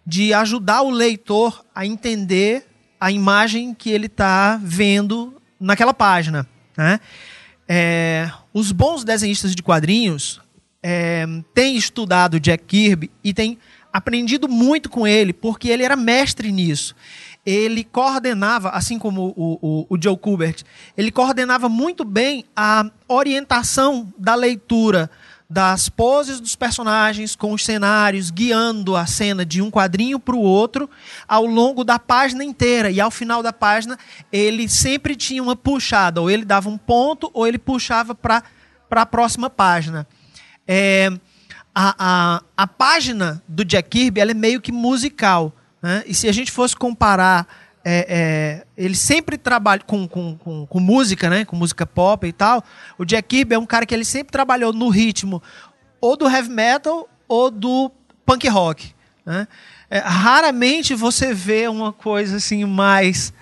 de 0.06 0.32
ajudar 0.32 0.82
o 0.82 0.90
leitor 0.90 1.64
a 1.74 1.86
entender 1.86 2.66
a 3.00 3.10
imagem 3.10 3.74
que 3.74 3.90
ele 3.90 4.06
está 4.06 4.60
vendo 4.62 5.40
naquela 5.58 5.94
página. 5.94 6.46
Né? 6.76 7.00
É, 7.68 8.30
os 8.52 8.72
bons 8.72 9.04
desenhistas 9.04 9.54
de 9.54 9.62
quadrinhos 9.62 10.40
é, 10.82 11.26
têm 11.54 11.76
estudado 11.76 12.40
Jack 12.40 12.64
Kirby 12.64 13.10
e 13.22 13.32
têm 13.32 13.58
aprendido 13.92 14.48
muito 14.48 14.88
com 14.88 15.06
ele, 15.06 15.32
porque 15.32 15.68
ele 15.68 15.82
era 15.82 15.96
mestre 15.96 16.52
nisso. 16.52 16.94
Ele 17.44 17.82
coordenava, 17.84 18.70
assim 18.70 18.98
como 18.98 19.34
o, 19.36 19.58
o, 19.62 19.86
o 19.88 20.02
Joe 20.02 20.16
Kubert, 20.16 20.62
ele 20.96 21.10
coordenava 21.10 21.68
muito 21.68 22.04
bem 22.04 22.44
a 22.54 22.90
orientação 23.08 24.12
da 24.18 24.34
leitura 24.34 25.10
das 25.50 25.88
poses 25.88 26.38
dos 26.38 26.54
personagens 26.54 27.34
com 27.34 27.52
os 27.52 27.64
cenários 27.64 28.30
guiando 28.30 28.94
a 28.94 29.04
cena 29.04 29.44
de 29.44 29.60
um 29.60 29.68
quadrinho 29.68 30.20
para 30.20 30.36
o 30.36 30.40
outro 30.40 30.88
ao 31.26 31.44
longo 31.44 31.82
da 31.82 31.98
página 31.98 32.44
inteira. 32.44 32.88
E 32.88 33.00
ao 33.00 33.10
final 33.10 33.42
da 33.42 33.52
página 33.52 33.98
ele 34.32 34.68
sempre 34.68 35.16
tinha 35.16 35.42
uma 35.42 35.56
puxada. 35.56 36.20
Ou 36.20 36.30
ele 36.30 36.44
dava 36.44 36.68
um 36.68 36.78
ponto 36.78 37.28
ou 37.34 37.48
ele 37.48 37.58
puxava 37.58 38.14
para 38.14 38.44
a 38.88 39.06
próxima 39.06 39.50
página. 39.50 40.06
É, 40.68 41.10
a, 41.74 41.94
a, 41.98 42.42
a 42.56 42.66
página 42.68 43.42
do 43.48 43.64
Jack 43.64 43.88
Kirby 43.88 44.20
ela 44.20 44.30
é 44.30 44.34
meio 44.34 44.60
que 44.60 44.70
musical 44.70 45.52
né? 45.82 46.04
e 46.06 46.14
se 46.14 46.28
a 46.28 46.32
gente 46.32 46.52
fosse 46.52 46.76
comparar 46.76 47.46
é, 47.84 48.06
é, 48.08 48.66
ele 48.76 48.94
sempre 48.94 49.38
trabalha 49.38 49.82
com, 49.86 50.06
com, 50.06 50.36
com, 50.36 50.66
com, 50.66 50.80
música, 50.80 51.30
né? 51.30 51.44
Com 51.44 51.56
música 51.56 51.86
pop 51.86 52.26
e 52.26 52.32
tal. 52.32 52.62
O 52.98 53.04
Jack 53.04 53.28
Kirby 53.28 53.54
é 53.54 53.58
um 53.58 53.66
cara 53.66 53.86
que 53.86 53.94
ele 53.94 54.04
sempre 54.04 54.32
trabalhou 54.32 54.72
no 54.72 54.88
ritmo 54.88 55.42
ou 56.00 56.16
do 56.16 56.28
heavy 56.28 56.50
metal 56.50 57.08
ou 57.26 57.50
do 57.50 57.90
punk 58.26 58.48
rock. 58.48 58.94
Né? 59.24 59.48
É, 59.88 59.98
raramente 59.98 60.94
você 60.94 61.32
vê 61.32 61.68
uma 61.68 61.92
coisa 61.92 62.36
assim 62.36 62.64
mais 62.64 63.32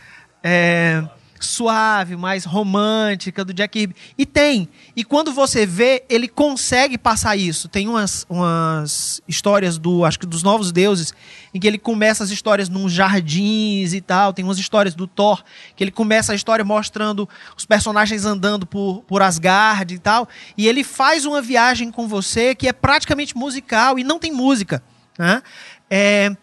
é, 0.43 1.03
suave, 1.41 2.17
mais 2.17 2.45
romântica 2.45 3.45
do 3.45 3.53
Jack 3.53 3.79
Kirby. 3.79 3.95
E 4.17 4.27
tem. 4.27 4.69
E 4.97 5.05
quando 5.05 5.33
você 5.33 5.65
vê, 5.67 6.05
ele 6.09 6.29
consegue 6.29 6.99
passar 6.99 7.37
isso. 7.37 7.69
Tem 7.69 7.89
umas, 7.89 8.27
umas 8.29 9.23
histórias 9.29 9.79
do, 9.79 10.05
acho 10.05 10.19
que 10.19 10.27
dos 10.27 10.43
Novos 10.43 10.73
Deuses, 10.73 11.13
em 11.55 11.61
que 11.61 11.67
ele 11.67 11.79
começa 11.79 12.25
as 12.25 12.31
histórias 12.31 12.69
num 12.69 12.89
jardins 12.89 13.93
e 13.93 14.01
tal. 14.01 14.33
Tem 14.33 14.45
umas 14.45 14.59
histórias 14.59 14.95
do 14.95 15.07
Thor, 15.07 15.43
que 15.77 15.85
ele 15.85 15.91
começa 15.91 16.33
a 16.33 16.35
história 16.35 16.65
mostrando 16.65 17.29
os 17.57 17.65
personagens 17.65 18.25
andando 18.25 18.67
por, 18.67 19.03
por 19.07 19.23
Asgard 19.23 19.95
e 19.95 19.99
tal. 19.99 20.29
E 20.57 20.67
ele 20.67 20.83
faz 20.83 21.25
uma 21.25 21.41
viagem 21.41 21.91
com 21.91 22.09
você 22.09 22.55
que 22.55 22.69
é 22.69 22.73
praticamente 22.73 23.37
musical 23.37 23.99
e 23.99 24.05
não 24.05 24.19
tem 24.19 24.33
música. 24.33 24.83
Né? 25.19 25.43
É, 25.91 26.37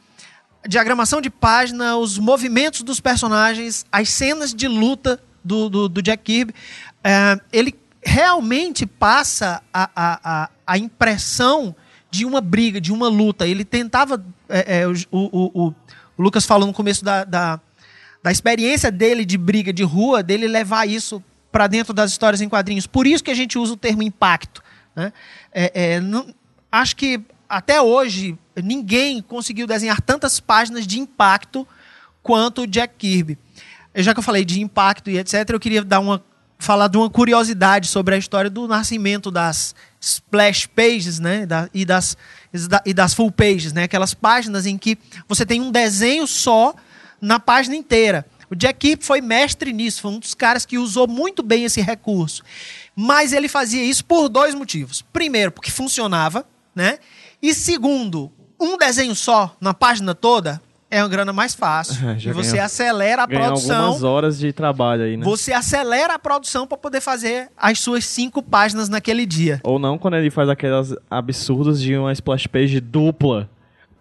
diagramação 0.67 1.21
de 1.21 1.29
página, 1.29 1.97
os 1.97 2.17
movimentos 2.17 2.81
dos 2.81 2.99
personagens, 2.99 3.85
as 3.91 4.09
cenas 4.09 4.53
de 4.53 4.67
luta 4.67 5.19
do, 5.43 5.69
do, 5.69 5.89
do 5.89 6.01
Jack 6.01 6.23
Kirby, 6.23 6.53
é, 7.03 7.39
ele 7.53 7.75
realmente 8.03 8.85
passa 8.85 9.61
a, 9.73 9.89
a, 9.95 10.49
a, 10.65 10.77
impressão 10.77 11.75
de 12.09 12.25
uma 12.25 12.41
briga, 12.41 12.79
de 12.79 12.91
uma 12.91 13.07
luta. 13.07 13.47
Ele 13.47 13.65
tentava. 13.65 14.23
É, 14.47 14.81
é, 14.81 14.87
o, 14.87 14.93
o, 15.11 15.29
o, 15.31 15.67
o, 15.67 15.73
Lucas 16.17 16.45
falou 16.45 16.67
no 16.67 16.73
começo 16.73 17.03
da, 17.03 17.23
da, 17.23 17.59
da 18.23 18.31
experiência 18.31 18.91
dele 18.91 19.25
de 19.25 19.37
briga 19.37 19.73
de 19.73 19.83
rua, 19.83 20.23
dele 20.23 20.47
levar 20.47 20.87
isso 20.87 21.23
para 21.51 21.67
dentro 21.67 21.93
das 21.93 22.11
histórias 22.11 22.41
em 22.41 22.49
quadrinhos. 22.49 22.87
Por 22.87 23.07
isso 23.07 23.23
que 23.23 23.31
a 23.31 23.35
gente 23.35 23.57
usa 23.57 23.73
o 23.73 23.77
termo 23.77 24.03
impacto. 24.03 24.63
Né? 24.95 25.11
É, 25.51 25.93
é, 25.93 25.99
não- 25.99 26.33
acho 26.71 26.95
que 26.95 27.21
até 27.47 27.81
hoje 27.81 28.37
ninguém 28.63 29.21
conseguiu 29.21 29.67
desenhar 29.67 30.01
tantas 30.01 30.39
páginas 30.39 30.85
de 30.87 30.99
impacto 30.99 31.67
quanto 32.21 32.61
o 32.61 32.67
Jack 32.67 32.95
Kirby. 32.97 33.37
Já 33.95 34.13
que 34.13 34.19
eu 34.19 34.23
falei 34.23 34.43
de 34.43 34.61
impacto 34.61 35.09
e 35.09 35.17
etc, 35.17 35.49
eu 35.49 35.59
queria 35.59 35.83
dar 35.83 35.99
uma 35.99 36.23
falar 36.57 36.87
de 36.87 36.97
uma 36.97 37.09
curiosidade 37.09 37.87
sobre 37.87 38.15
a 38.15 38.17
história 38.17 38.49
do 38.49 38.67
nascimento 38.67 39.29
das 39.29 39.75
splash 39.99 40.67
pages, 40.67 41.19
né, 41.19 41.47
e 41.73 41.85
das 41.85 42.17
e 42.85 42.93
das 42.93 43.13
full 43.13 43.29
pages, 43.29 43.73
né, 43.73 43.83
aquelas 43.83 44.13
páginas 44.13 44.65
em 44.65 44.77
que 44.77 44.97
você 45.27 45.45
tem 45.45 45.59
um 45.59 45.71
desenho 45.71 46.25
só 46.25 46.73
na 47.19 47.39
página 47.39 47.75
inteira. 47.75 48.25
O 48.49 48.55
Jack 48.55 48.79
Kirby 48.79 49.03
foi 49.03 49.21
mestre 49.21 49.73
nisso, 49.73 50.01
foi 50.01 50.11
um 50.11 50.19
dos 50.19 50.33
caras 50.33 50.65
que 50.65 50.77
usou 50.77 51.07
muito 51.07 51.43
bem 51.43 51.65
esse 51.65 51.81
recurso. 51.81 52.43
Mas 52.95 53.33
ele 53.33 53.47
fazia 53.47 53.83
isso 53.83 54.05
por 54.05 54.29
dois 54.29 54.53
motivos. 54.55 55.01
Primeiro, 55.01 55.51
porque 55.51 55.71
funcionava, 55.71 56.47
né? 56.73 56.99
E 57.41 57.53
segundo, 57.53 58.31
um 58.65 58.77
desenho 58.77 59.15
só 59.15 59.55
na 59.61 59.73
página 59.73 60.13
toda 60.15 60.61
é 60.89 61.01
uma 61.01 61.09
grana 61.09 61.33
mais 61.33 61.53
fácil. 61.55 61.95
E 62.17 62.31
você 62.31 62.51
ganhou- 62.51 62.65
acelera 62.65 63.23
a 63.23 63.27
produção. 63.27 63.83
algumas 63.85 64.03
horas 64.03 64.37
de 64.37 64.53
trabalho 64.53 65.03
aí, 65.03 65.17
né? 65.17 65.23
Você 65.25 65.51
acelera 65.51 66.13
a 66.13 66.19
produção 66.19 66.65
para 66.67 66.77
poder 66.77 67.01
fazer 67.01 67.49
as 67.57 67.79
suas 67.79 68.05
cinco 68.05 68.41
páginas 68.41 68.87
naquele 68.87 69.25
dia. 69.25 69.59
Ou 69.63 69.77
não 69.79 69.97
quando 69.97 70.15
ele 70.15 70.29
faz 70.29 70.47
aquelas 70.49 70.93
absurdos 71.09 71.81
de 71.81 71.97
uma 71.97 72.13
splash 72.13 72.47
page 72.47 72.79
dupla, 72.79 73.49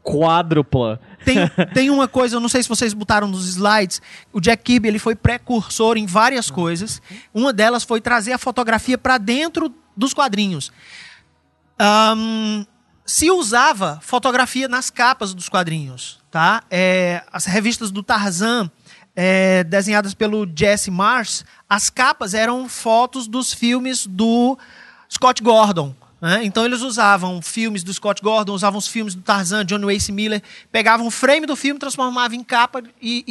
quádrupla. 0.02 1.00
Tem, 1.24 1.36
tem 1.72 1.90
uma 1.90 2.06
coisa, 2.06 2.36
eu 2.36 2.40
não 2.40 2.48
sei 2.48 2.62
se 2.62 2.68
vocês 2.68 2.92
botaram 2.92 3.26
nos 3.26 3.48
slides, 3.48 4.00
o 4.32 4.40
Jack 4.40 4.62
Kirby 4.62 4.88
ele 4.88 4.98
foi 4.98 5.14
precursor 5.14 5.96
em 5.96 6.06
várias 6.06 6.50
coisas. 6.50 7.00
Uma 7.32 7.52
delas 7.52 7.82
foi 7.82 8.00
trazer 8.00 8.32
a 8.32 8.38
fotografia 8.38 8.98
para 8.98 9.16
dentro 9.18 9.74
dos 9.96 10.12
quadrinhos. 10.12 10.70
Ahn, 11.78 12.64
se 13.06 13.30
usava 13.30 13.98
fotografia 14.02 14.68
nas 14.68 14.90
capas 14.90 15.34
dos 15.34 15.48
quadrinhos, 15.48 16.20
tá? 16.30 16.62
É, 16.70 17.22
as 17.32 17.44
revistas 17.44 17.90
do 17.90 18.02
Tarzan, 18.02 18.70
é, 19.14 19.62
desenhadas 19.64 20.14
pelo 20.14 20.46
Jesse 20.54 20.90
Mars, 20.90 21.44
as 21.68 21.90
capas 21.90 22.34
eram 22.34 22.68
fotos 22.68 23.26
dos 23.26 23.52
filmes 23.52 24.06
do 24.06 24.58
Scott 25.10 25.42
Gordon. 25.42 25.94
né? 26.20 26.40
Então 26.44 26.64
eles 26.64 26.80
usavam 26.80 27.40
filmes 27.42 27.84
do 27.84 27.92
Scott 27.92 28.22
Gordon, 28.22 28.52
usavam 28.52 28.78
os 28.78 28.88
filmes 28.88 29.14
do 29.14 29.22
Tarzan, 29.22 29.64
John 29.64 29.84
Wace 29.84 30.10
Miller, 30.10 30.42
pegavam 30.72 31.06
o 31.06 31.10
frame 31.10 31.46
do 31.46 31.54
filme, 31.54 31.78
transformavam 31.78 32.36
em 32.36 32.42
capa 32.42 32.82
e, 33.00 33.24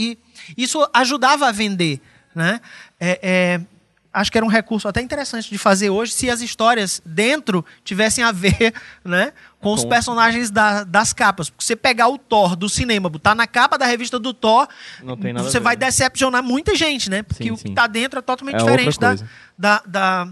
e 0.55 0.63
isso 0.63 0.87
ajudava 0.93 1.47
a 1.47 1.51
vender. 1.51 1.99
Né? 2.33 2.61
É, 2.99 3.19
é, 3.21 3.61
acho 4.13 4.31
que 4.31 4.37
era 4.37 4.45
um 4.45 4.49
recurso 4.49 4.87
até 4.87 5.01
interessante 5.01 5.49
de 5.49 5.57
fazer 5.57 5.89
hoje 5.89 6.13
se 6.13 6.29
as 6.29 6.41
histórias 6.41 7.01
dentro 7.03 7.65
tivessem 7.83 8.23
a 8.23 8.31
ver 8.31 8.73
né, 9.03 9.33
com 9.63 9.73
os 9.73 9.83
personagens 9.85 10.51
da- 10.51 10.83
das 10.83 11.13
capas. 11.13 11.49
Porque 11.49 11.63
você 11.65 11.75
pegar 11.75 12.07
o 12.09 12.17
Thor 12.17 12.55
do 12.55 12.69
cinema, 12.69 13.09
botar 13.09 13.33
na 13.33 13.47
capa 13.47 13.77
da 13.77 13.85
revista 13.85 14.19
do 14.19 14.33
Thor, 14.33 14.67
você 15.41 15.59
vai 15.59 15.75
né? 15.75 15.85
decepcionar 15.85 16.43
muita 16.43 16.75
gente, 16.75 17.09
né? 17.09 17.23
Porque 17.23 17.45
Sim, 17.45 17.51
o 17.51 17.57
que 17.57 17.69
está 17.69 17.87
dentro 17.87 18.19
é 18.19 18.21
totalmente 18.21 18.55
É 18.55 18.59
diferente 18.59 18.99
da, 18.99 19.15
da, 19.57 19.81
da, 19.85 20.27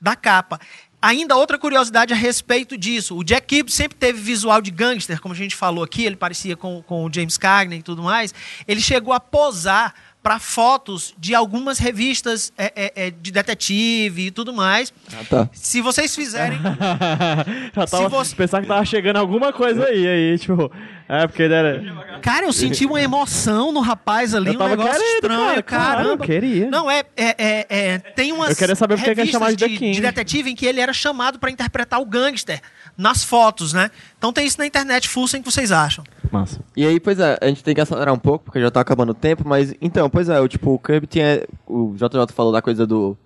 da 0.00 0.16
capa. 0.16 0.58
Ainda 1.00 1.36
outra 1.36 1.56
curiosidade 1.56 2.12
a 2.12 2.16
respeito 2.16 2.76
disso. 2.76 3.16
O 3.16 3.22
Jack 3.22 3.46
Kirby 3.46 3.70
sempre 3.70 3.96
teve 3.96 4.20
visual 4.20 4.60
de 4.60 4.72
gangster, 4.72 5.20
como 5.20 5.32
a 5.32 5.36
gente 5.36 5.54
falou 5.54 5.84
aqui, 5.84 6.04
ele 6.04 6.16
parecia 6.16 6.56
com, 6.56 6.82
com 6.82 7.04
o 7.04 7.12
James 7.12 7.38
Cagney 7.38 7.78
e 7.78 7.82
tudo 7.84 8.02
mais. 8.02 8.34
Ele 8.66 8.80
chegou 8.80 9.12
a 9.14 9.20
posar 9.20 9.94
para 10.28 10.38
fotos 10.38 11.14
de 11.16 11.34
algumas 11.34 11.78
revistas 11.78 12.52
é, 12.58 12.70
é, 12.76 13.06
é, 13.06 13.10
de 13.10 13.32
detetive 13.32 14.26
e 14.26 14.30
tudo 14.30 14.52
mais. 14.52 14.92
Ah, 15.10 15.24
tá. 15.26 15.48
Se 15.54 15.80
vocês 15.80 16.14
fizerem. 16.14 16.58
Já 17.74 17.86
tava 17.86 18.04
Se 18.04 18.08
você- 18.10 18.36
pensar 18.36 18.60
que 18.60 18.66
tava 18.68 18.84
chegando 18.84 19.16
alguma 19.16 19.54
coisa 19.54 19.86
aí, 19.86 20.06
aí, 20.06 20.38
tipo. 20.38 20.70
É, 21.08 21.26
porque 21.26 21.42
ele 21.44 21.54
era. 21.54 21.82
Cara, 22.20 22.44
eu 22.44 22.52
senti 22.52 22.84
uma 22.84 23.00
emoção 23.00 23.72
no 23.72 23.80
rapaz 23.80 24.34
ali, 24.34 24.48
Eu 24.48 24.52
um 24.52 24.58
tava 24.58 24.70
negócio 24.76 24.92
querendo, 24.92 25.14
estranho, 25.14 25.64
cara, 25.64 25.84
caramba. 25.96 26.10
eu 26.10 26.18
queria. 26.18 26.70
Não, 26.70 26.90
é, 26.90 27.04
é, 27.16 27.34
é, 27.38 27.66
é, 27.70 27.98
Tem 27.98 28.30
umas 28.30 28.50
Eu 28.50 28.56
queria 28.56 28.76
saber 28.76 28.96
por 28.98 29.04
que 29.04 29.14
que 29.14 29.20
é 29.22 29.26
chamado 29.26 29.56
de 29.56 29.66
de, 29.66 29.92
de 29.92 30.00
detetive 30.02 30.50
em 30.50 30.54
que 30.54 30.66
ele 30.66 30.78
era 30.80 30.92
chamado 30.92 31.38
pra 31.38 31.50
interpretar 31.50 31.98
o 32.02 32.04
gangster 32.04 32.60
nas 32.98 33.22
fotos, 33.22 33.72
né? 33.72 33.92
Então 34.18 34.32
tem 34.32 34.44
isso 34.44 34.58
na 34.58 34.66
internet, 34.66 35.08
fuçem 35.08 35.38
o 35.38 35.42
que 35.44 35.50
vocês 35.50 35.70
acham. 35.70 36.02
Massa. 36.32 36.60
E 36.76 36.84
aí, 36.84 36.98
pois 36.98 37.20
é, 37.20 37.38
a 37.40 37.46
gente 37.46 37.62
tem 37.62 37.72
que 37.72 37.80
acelerar 37.80 38.12
um 38.12 38.18
pouco, 38.18 38.46
porque 38.46 38.60
já 38.60 38.70
tá 38.72 38.80
acabando 38.80 39.10
o 39.10 39.14
tempo, 39.14 39.44
mas 39.46 39.72
então, 39.80 40.10
pois 40.10 40.28
é, 40.28 40.40
o 40.40 40.48
tipo, 40.48 40.74
o 40.74 40.78
Kirby 40.78 41.06
tinha. 41.06 41.46
O 41.64 41.94
JJ 41.94 42.34
falou 42.34 42.52
da 42.52 42.60
coisa 42.60 42.84
do, 42.84 43.16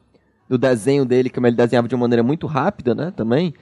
do 0.46 0.58
desenho 0.58 1.06
dele, 1.06 1.30
como 1.30 1.46
ele 1.46 1.56
desenhava 1.56 1.88
de 1.88 1.94
uma 1.94 2.02
maneira 2.02 2.22
muito 2.22 2.46
rápida, 2.46 2.94
né? 2.94 3.10
Também. 3.16 3.54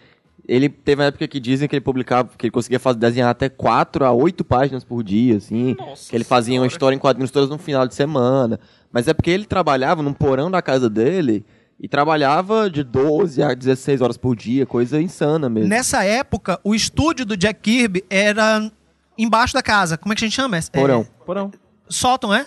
Ele 0.49 0.69
teve 0.69 1.01
uma 1.01 1.07
época 1.07 1.29
que 1.29 1.39
dizem 1.39 1.69
que 1.69 1.77
ele 1.77 1.81
publicava, 1.81 2.31
que 2.37 2.47
ele 2.47 2.51
conseguia 2.51 2.81
fazer, 2.81 2.99
desenhar 2.99 3.31
até 3.31 3.49
4 3.49 4.05
a 4.05 4.11
8 4.11 4.43
páginas 4.43 4.83
por 4.83 5.05
dia, 5.05 5.37
assim. 5.37 5.77
que 6.09 6.17
ele 6.17 6.25
fazia 6.25 6.59
uma 6.61 6.67
história 6.67 6.97
em 6.97 6.99
quadrinhos 6.99 7.31
todas 7.31 7.49
no 7.49 7.59
final 7.59 7.87
de 7.87 7.95
semana. 7.95 8.59
Mas 8.91 9.07
é 9.07 9.15
porque 9.15 9.31
ele 9.31 9.45
trabalhava 9.45 10.03
num 10.03 10.13
porão 10.13 10.51
da 10.51 10.61
casa 10.61 10.91
dele 10.91 11.45
e 11.81 11.89
trabalhava 11.89 12.69
de 12.69 12.85
12 12.85 13.43
a 13.43 13.55
16 13.55 14.03
horas 14.03 14.17
por 14.19 14.37
dia, 14.37 14.67
coisa 14.67 15.01
insana 15.01 15.49
mesmo. 15.49 15.71
Nessa 15.71 16.05
época, 16.05 16.61
o 16.63 16.75
estúdio 16.75 17.25
do 17.25 17.37
Jack 17.37 17.61
Kirby 17.61 18.05
era 18.11 18.71
embaixo 19.17 19.55
da 19.55 19.63
casa. 19.63 19.97
Como 19.97 20.13
é 20.13 20.17
que 20.17 20.23
a 20.25 20.29
gente 20.29 20.37
chama? 20.37 20.59
É, 20.59 20.61
Porão. 20.73 21.07
Porão. 21.25 21.51
sótão, 21.89 22.35
é? 22.35 22.47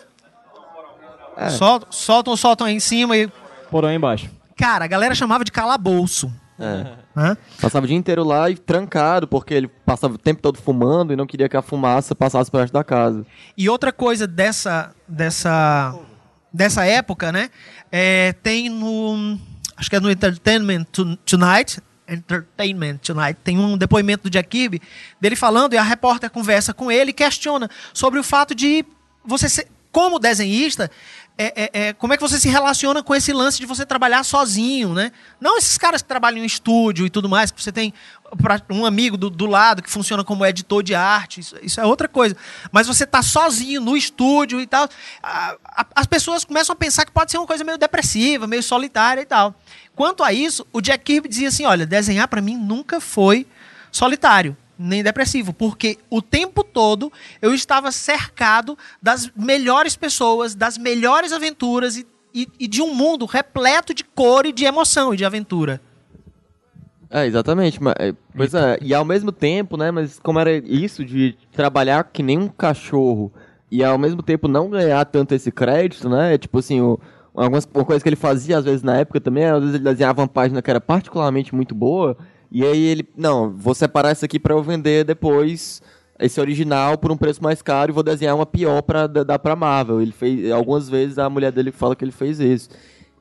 É. 1.36 1.50
Sótão, 1.50 1.92
sótão, 1.92 2.38
sótão 2.38 2.68
aí 2.68 2.76
em 2.76 2.80
cima. 2.80 3.18
E... 3.18 3.28
Porão 3.72 3.90
aí 3.90 3.96
embaixo. 3.96 4.30
Cara, 4.56 4.86
a 4.86 4.88
galera 4.88 5.16
chamava 5.16 5.44
de 5.44 5.52
calabouço. 5.52 6.32
É. 6.60 6.96
Né? 7.16 7.38
Passava 7.60 7.86
o 7.86 7.88
dia 7.88 7.98
inteiro 7.98 8.24
lá 8.24 8.50
e 8.52 8.56
trancado, 8.56 9.28
porque 9.28 9.54
ele 9.56 9.68
passava 9.68 10.14
o 10.14 10.18
tempo 10.18 10.44
todo 10.44 10.60
fumando 10.60 11.12
e 11.12 11.16
não 11.16 11.26
queria 11.26 11.50
que 11.50 11.58
a 11.58 11.62
fumaça 11.64 12.14
passasse 12.14 12.52
por 12.52 12.60
dentro 12.60 12.74
da 12.74 12.84
casa. 12.84 13.26
E 13.58 13.68
outra 13.68 13.92
coisa 13.92 14.28
dessa, 14.28 14.94
dessa, 15.08 15.96
dessa 16.54 16.86
época, 16.86 17.32
né? 17.32 17.50
é, 17.92 18.34
tem 18.44 18.70
no. 18.70 19.40
Acho 19.76 19.90
que 19.90 19.96
é 19.96 20.00
no 20.00 20.10
Entertainment 20.12 20.84
To- 20.86 21.16
Tonight. 21.18 21.82
Entertainment 22.08 22.98
Tonight. 22.98 23.40
Tem 23.44 23.58
um 23.58 23.78
depoimento 23.78 24.24
do 24.24 24.30
Jack 24.30 24.50
Kirby 24.50 24.82
dele 25.20 25.36
falando, 25.36 25.74
e 25.74 25.78
a 25.78 25.84
repórter 25.84 26.30
conversa 26.30 26.74
com 26.74 26.92
ele 26.92 27.12
e 27.12 27.14
questiona 27.14 27.70
sobre 27.94 28.20
o 28.20 28.24
fato 28.24 28.54
de 28.54 28.86
você 29.26 29.50
ser. 29.50 29.68
Como 29.92 30.18
desenhista, 30.18 30.90
é, 31.38 31.64
é, 31.64 31.88
é, 31.88 31.94
como 31.94 32.14
é 32.14 32.18
que 32.18 32.22
você 32.22 32.40
se 32.40 32.48
relaciona 32.48 33.02
com 33.02 33.16
esse 33.16 33.34
lance 33.34 33.58
de 33.58 33.66
você 33.66 33.86
trabalhar 33.86 34.24
sozinho, 34.24 34.94
né? 34.94 35.12
Não 35.42 35.58
esses 35.58 35.78
caras 35.78 36.02
que 36.02 36.08
trabalham 36.08 36.44
em 36.44 36.46
estúdio 36.46 37.06
e 37.08 37.10
tudo 37.10 37.28
mais, 37.28 37.50
que 37.50 37.62
você 37.62 37.72
tem 37.72 37.92
um 38.70 38.86
amigo 38.86 39.18
do, 39.18 39.30
do 39.30 39.46
lado 39.48 39.82
que 39.82 39.90
funciona 39.90 40.24
como 40.24 40.46
editor 40.46 40.84
de 40.84 40.94
arte, 40.94 41.40
isso, 41.40 41.56
isso 41.62 41.82
é 41.82 41.86
outra 41.86 42.08
coisa. 42.08 42.36
Mas 42.72 42.86
você 42.88 43.06
tá 43.06 43.22
sozinho 43.24 43.82
no 43.82 43.98
estúdio 43.98 44.62
e 44.62 44.68
tal, 44.68 44.88
a- 45.24 45.56
a- 45.66 45.86
as 45.96 46.06
pessoas 46.06 46.46
começam 46.46 46.74
a 46.74 46.76
pensar 46.76 47.06
que 47.06 47.12
pode 47.12 47.32
ser 47.32 47.38
uma 47.40 47.48
coisa 47.48 47.64
meio 47.64 47.78
depressiva, 47.78 48.46
meio 48.46 48.62
solitária 48.64 49.22
e 49.22 49.26
tal. 49.26 49.56
Quanto 49.96 50.24
a 50.24 50.32
isso, 50.32 50.66
o 50.72 50.82
Jack 50.82 51.04
Kirby 51.04 51.28
dizia 51.30 51.48
assim, 51.48 51.66
olha, 51.66 51.86
desenhar 51.86 52.28
para 52.28 52.42
mim 52.42 52.56
nunca 52.58 53.00
foi 53.02 53.48
solitário 53.92 54.56
nem 54.78 55.04
depressivo, 55.04 55.54
porque 55.54 55.98
o 56.10 56.22
tempo 56.22 56.64
todo 56.64 57.12
eu 57.42 57.54
estava 57.54 57.92
cercado 57.92 58.78
das 59.02 59.32
melhores 59.36 59.96
pessoas, 59.96 60.56
das 60.56 60.78
melhores 60.78 61.32
aventuras 61.32 61.98
e, 61.98 62.08
e- 62.34 62.48
e 62.60 62.68
de 62.68 62.82
um 62.82 62.94
mundo 62.94 63.26
repleto 63.26 63.94
de 63.94 64.04
cor 64.04 64.46
e 64.46 64.52
de 64.52 64.66
emoção 64.66 65.14
e 65.14 65.18
de 65.18 65.26
aventura. 65.26 65.80
É, 67.10 67.28
exatamente. 67.28 67.82
Mas, 67.82 67.94
é, 68.00 68.14
pois 68.36 68.54
é, 68.56 68.78
e 68.82 68.94
ao 68.94 69.06
mesmo 69.06 69.32
tempo, 69.32 69.78
né, 69.78 69.92
mas 69.92 70.20
como 70.20 70.40
era 70.40 70.52
isso 70.58 71.06
de 71.06 71.38
trabalhar 71.52 72.04
que 72.06 72.24
nem 72.24 72.40
um 72.40 72.48
cachorro 72.48 73.32
e 73.70 73.84
ao 73.84 73.98
mesmo 73.98 74.24
tempo 74.24 74.48
não 74.48 74.70
ganhar 74.70 75.06
tanto 75.06 75.34
esse 75.36 75.52
crédito, 75.52 76.10
né, 76.10 76.38
tipo 76.38 76.58
assim, 76.58 76.82
o, 76.82 77.00
algumas 77.36 77.68
uma 77.74 77.86
coisa 77.86 78.02
que 78.02 78.10
ele 78.10 78.16
fazia 78.16 78.58
às 78.58 78.66
vezes 78.66 78.82
na 78.82 78.98
época 78.98 79.22
também, 79.22 79.46
às 79.46 79.60
vezes 79.60 79.76
ele 79.76 79.84
desenhava 79.84 80.22
uma 80.22 80.28
página 80.28 80.62
que 80.62 80.70
era 80.70 80.82
particularmente 80.82 81.54
muito 81.54 81.76
boa, 81.76 82.18
e 82.54 82.64
aí 82.64 82.86
ele, 82.86 83.08
não, 83.18 83.50
vou 83.52 83.74
separar 83.74 84.12
isso 84.12 84.24
aqui 84.24 84.40
pra 84.40 84.54
eu 84.54 84.62
vender 84.64 85.04
depois 85.04 85.82
esse 86.20 86.40
original 86.40 86.98
por 86.98 87.12
um 87.12 87.18
preço 87.18 87.42
mais 87.44 87.62
caro 87.62 87.92
e 87.92 87.94
vou 87.94 88.04
desenhar 88.04 88.36
uma 88.36 88.46
pior 88.46 88.82
pra 88.84 89.08
d- 89.08 89.24
dar 89.26 89.40
pra 89.40 89.56
Marvel. 89.56 90.00
Ele 90.02 90.12
fez, 90.12 90.52
algumas 90.52 90.88
vezes 90.88 91.18
a 91.18 91.30
mulher 91.30 91.52
dele 91.52 91.72
fala 91.72 91.96
que 91.96 92.06
ele 92.06 92.12
fez 92.12 92.40
isso. 92.40 92.70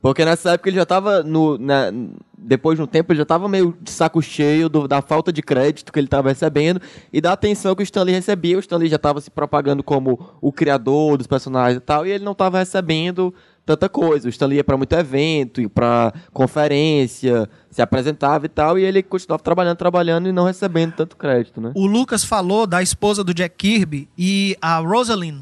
Porque 0.03 0.25
nessa 0.25 0.51
época 0.53 0.69
ele 0.69 0.77
já 0.77 0.85
tava 0.87 1.23
no. 1.23 1.57
na- 1.59 1.91
depois 2.37 2.77
de 2.77 2.83
um 2.83 2.87
tempo, 2.89 3.13
ele 3.13 3.21
já 3.21 3.25
tava 3.25 3.49
meio 3.49 3.73
de 3.81 3.89
saco 3.91 4.21
cheio 4.21 4.69
do- 4.69 4.89
da 4.89 5.01
falta 5.01 5.33
de 5.33 5.41
crédito 5.41 5.93
que 5.93 5.99
ele 6.01 6.09
tava 6.09 6.29
recebendo 6.29 6.81
e 7.13 7.21
da 7.21 7.33
atenção 7.33 7.73
que 7.77 7.83
o 7.83 7.85
Stanley 7.85 8.13
recebia. 8.15 8.57
O 8.57 8.61
Stanley 8.61 8.89
já 8.89 8.99
tava 8.99 9.21
se 9.21 9.31
propagando 9.31 9.81
como 9.83 10.19
o 10.41 10.53
criador 10.53 11.17
dos 11.17 11.29
personagens 11.29 11.77
e 11.79 11.81
tal, 11.81 12.05
e 12.05 12.11
ele 12.11 12.25
não 12.25 12.35
tava 12.35 12.59
recebendo 12.59 13.33
tanta 13.65 13.89
coisa. 13.89 14.27
O 14.27 14.29
Stanley 14.29 14.57
ia 14.57 14.65
pra 14.65 14.77
muito 14.77 14.93
evento, 14.93 15.61
ia 15.61 15.71
pra 15.71 16.13
conferência, 16.33 17.49
se 17.73 17.83
apresentava 17.83 18.47
e 18.47 18.49
tal, 18.49 18.79
e 18.79 18.85
ele 18.85 19.03
continuava 19.03 19.43
trabalhando, 19.43 19.77
trabalhando 19.79 20.29
e 20.29 20.33
não 20.33 20.45
recebendo 20.45 20.93
tanto 20.93 21.17
crédito, 21.17 21.61
né? 21.61 21.73
O 21.75 21.87
Lucas 21.87 22.23
falou 22.23 22.67
da 22.69 22.81
esposa 22.83 23.25
do 23.25 23.35
Jack 23.35 23.57
Kirby 23.57 24.09
e 24.17 24.57
a 24.63 24.77
Rosalind, 24.79 25.41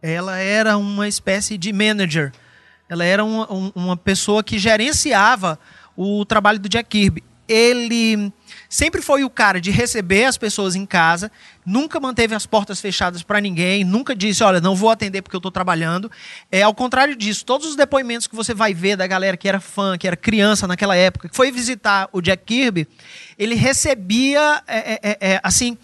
ela 0.00 0.38
era 0.38 0.78
uma 0.78 1.06
espécie 1.08 1.58
de 1.58 1.72
manager 1.72 2.32
Ela 2.88 3.04
era 3.04 3.24
uma, 3.24 3.52
um- 3.52 3.72
uma 3.74 3.96
pessoa 3.96 4.42
que 4.44 4.58
gerenciava 4.58 5.58
o 5.96 6.24
trabalho 6.24 6.58
do 6.60 6.68
Jack 6.68 6.88
Kirby. 6.90 7.24
Ele 7.48 8.32
sempre 8.74 9.00
foi 9.00 9.22
o 9.22 9.30
cara 9.30 9.60
de 9.60 9.70
receber 9.70 10.24
as 10.24 10.36
pessoas 10.36 10.74
em 10.74 10.84
casa, 10.84 11.30
nunca 11.64 12.00
manteve 12.00 12.34
as 12.34 12.44
portas 12.44 12.80
fechadas 12.80 13.22
para 13.22 13.40
ninguém, 13.40 13.84
nunca 13.84 14.16
disse, 14.16 14.42
olha, 14.42 14.60
não 14.60 14.74
vou 14.74 14.90
atender 14.90 15.22
porque 15.22 15.36
eu 15.36 15.38
estou 15.38 15.52
trabalhando. 15.52 16.10
É 16.50 16.62
ao 16.62 16.74
contrário 16.74 17.14
disso, 17.14 17.44
todos 17.44 17.68
os 17.68 17.76
depoimentos 17.76 18.26
que 18.26 18.34
você 18.34 18.52
vai 18.52 18.74
ver 18.74 18.96
da 18.96 19.06
galera 19.06 19.36
que 19.36 19.48
era 19.48 19.60
fã, 19.60 19.96
que 19.96 20.08
era 20.08 20.16
criança 20.16 20.66
naquela 20.66 20.96
época, 20.96 21.28
que 21.28 21.36
foi 21.36 21.52
visitar 21.52 22.08
o 22.12 22.20
Jack 22.20 22.42
Kirby, 22.44 22.88
ele 23.38 23.54
recebia, 23.54 24.60
é, 24.66 24.76
é, 24.76 24.98
é, 25.02 25.18
é, 25.20 25.40
assim, 25.44 25.78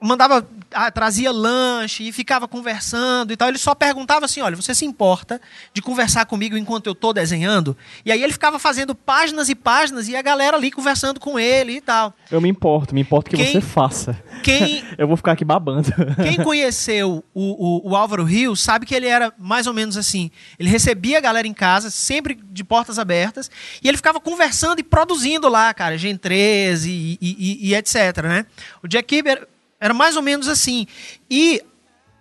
mandava, 0.00 0.46
ah, 0.72 0.90
trazia 0.90 1.30
lanche 1.32 2.04
e 2.08 2.12
ficava 2.12 2.46
conversando 2.48 3.32
e 3.32 3.36
tal. 3.36 3.48
Ele 3.48 3.58
só 3.58 3.74
perguntava 3.74 4.24
assim: 4.24 4.40
olha, 4.40 4.56
você 4.56 4.74
se 4.74 4.84
importa 4.84 5.40
de 5.74 5.82
conversar 5.82 6.26
comigo 6.26 6.56
enquanto 6.56 6.86
eu 6.86 6.92
estou 6.92 7.12
desenhando? 7.12 7.76
E 8.04 8.10
aí 8.12 8.22
ele 8.22 8.32
ficava 8.32 8.58
fazendo 8.58 8.94
páginas 8.94 9.48
e 9.48 9.54
páginas 9.54 10.08
e 10.08 10.16
a 10.16 10.22
galera 10.22 10.56
ali 10.56 10.70
conversando 10.70 11.20
com 11.20 11.38
ele 11.38 11.74
e 11.76 11.80
tal. 11.80 12.14
Eu 12.30 12.40
me 12.40 12.48
importo, 12.48 12.94
me 12.94 13.00
importo 13.00 13.30
que 13.30 13.36
Quem- 13.36 13.52
você 13.52 13.60
faça. 13.60 14.16
Quem, 14.42 14.84
Eu 14.96 15.06
vou 15.06 15.16
ficar 15.16 15.32
aqui 15.32 15.44
babando. 15.44 15.90
quem 16.22 16.36
conheceu 16.42 17.22
o, 17.34 17.86
o, 17.88 17.90
o 17.90 17.96
Álvaro 17.96 18.24
Rio 18.24 18.54
sabe 18.56 18.86
que 18.86 18.94
ele 18.94 19.06
era 19.06 19.32
mais 19.38 19.66
ou 19.66 19.74
menos 19.74 19.96
assim. 19.96 20.30
Ele 20.58 20.68
recebia 20.68 21.18
a 21.18 21.20
galera 21.20 21.46
em 21.46 21.52
casa, 21.54 21.90
sempre 21.90 22.38
de 22.50 22.64
portas 22.64 22.98
abertas, 22.98 23.50
e 23.82 23.88
ele 23.88 23.96
ficava 23.96 24.20
conversando 24.20 24.78
e 24.80 24.82
produzindo 24.82 25.48
lá, 25.48 25.72
cara, 25.74 25.98
Gen 25.98 26.16
13 26.16 26.90
e, 26.90 27.18
e- 27.20 27.36
e- 27.38 27.68
e 27.70 27.74
etc, 27.74 28.22
né? 28.22 28.46
O 28.82 28.88
Jack 28.88 29.06
Kirby 29.08 29.46
era, 29.80 29.94
mais 29.94 30.16
ou 30.16 30.22
menos 30.22 30.46
assim. 30.48 30.86
E 31.30 31.62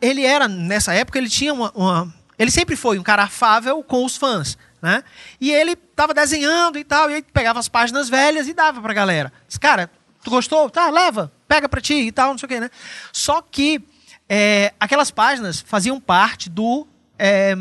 ele 0.02 0.26
era, 0.26 0.48
nessa 0.48 0.94
época, 0.94 1.18
ele 1.18 1.30
tinha 1.30 1.54
uma, 1.54 1.72
uma- 1.76 2.14
Ele 2.38 2.50
sempre 2.50 2.76
foi 2.78 2.98
um 2.98 3.04
cara 3.04 3.24
afável 3.24 3.84
com 3.84 4.06
os 4.06 4.16
fãs, 4.16 4.58
né? 4.82 5.04
E 5.42 5.52
ele 5.52 5.76
tava 5.76 6.14
desenhando 6.14 6.80
e 6.80 6.86
tal, 6.86 7.12
e 7.12 7.16
aí 7.16 7.22
pegava 7.22 7.60
as 7.60 7.68
páginas 7.68 8.08
velhas 8.10 8.48
e 8.48 8.54
dava 8.54 8.82
pra 8.82 8.94
galera. 8.94 9.32
Cara, 9.60 9.92
tu 10.24 10.30
gostou? 10.30 10.70
Tá, 10.70 10.90
leva, 10.90 11.34
pega 11.50 11.68
pra 11.68 11.82
ti 11.82 11.96
e 11.96 12.12
tal, 12.14 12.30
não 12.32 12.38
sei 12.38 12.46
o 12.46 12.50
quê, 12.50 12.60
né? 12.62 12.70
Só 13.12 13.42
que 13.42 13.82
é, 14.30 14.74
aquelas 14.80 15.12
páginas 15.12 15.60
faziam 15.60 16.00
parte 16.00 16.50
do 16.50 16.88
é, 17.18 17.56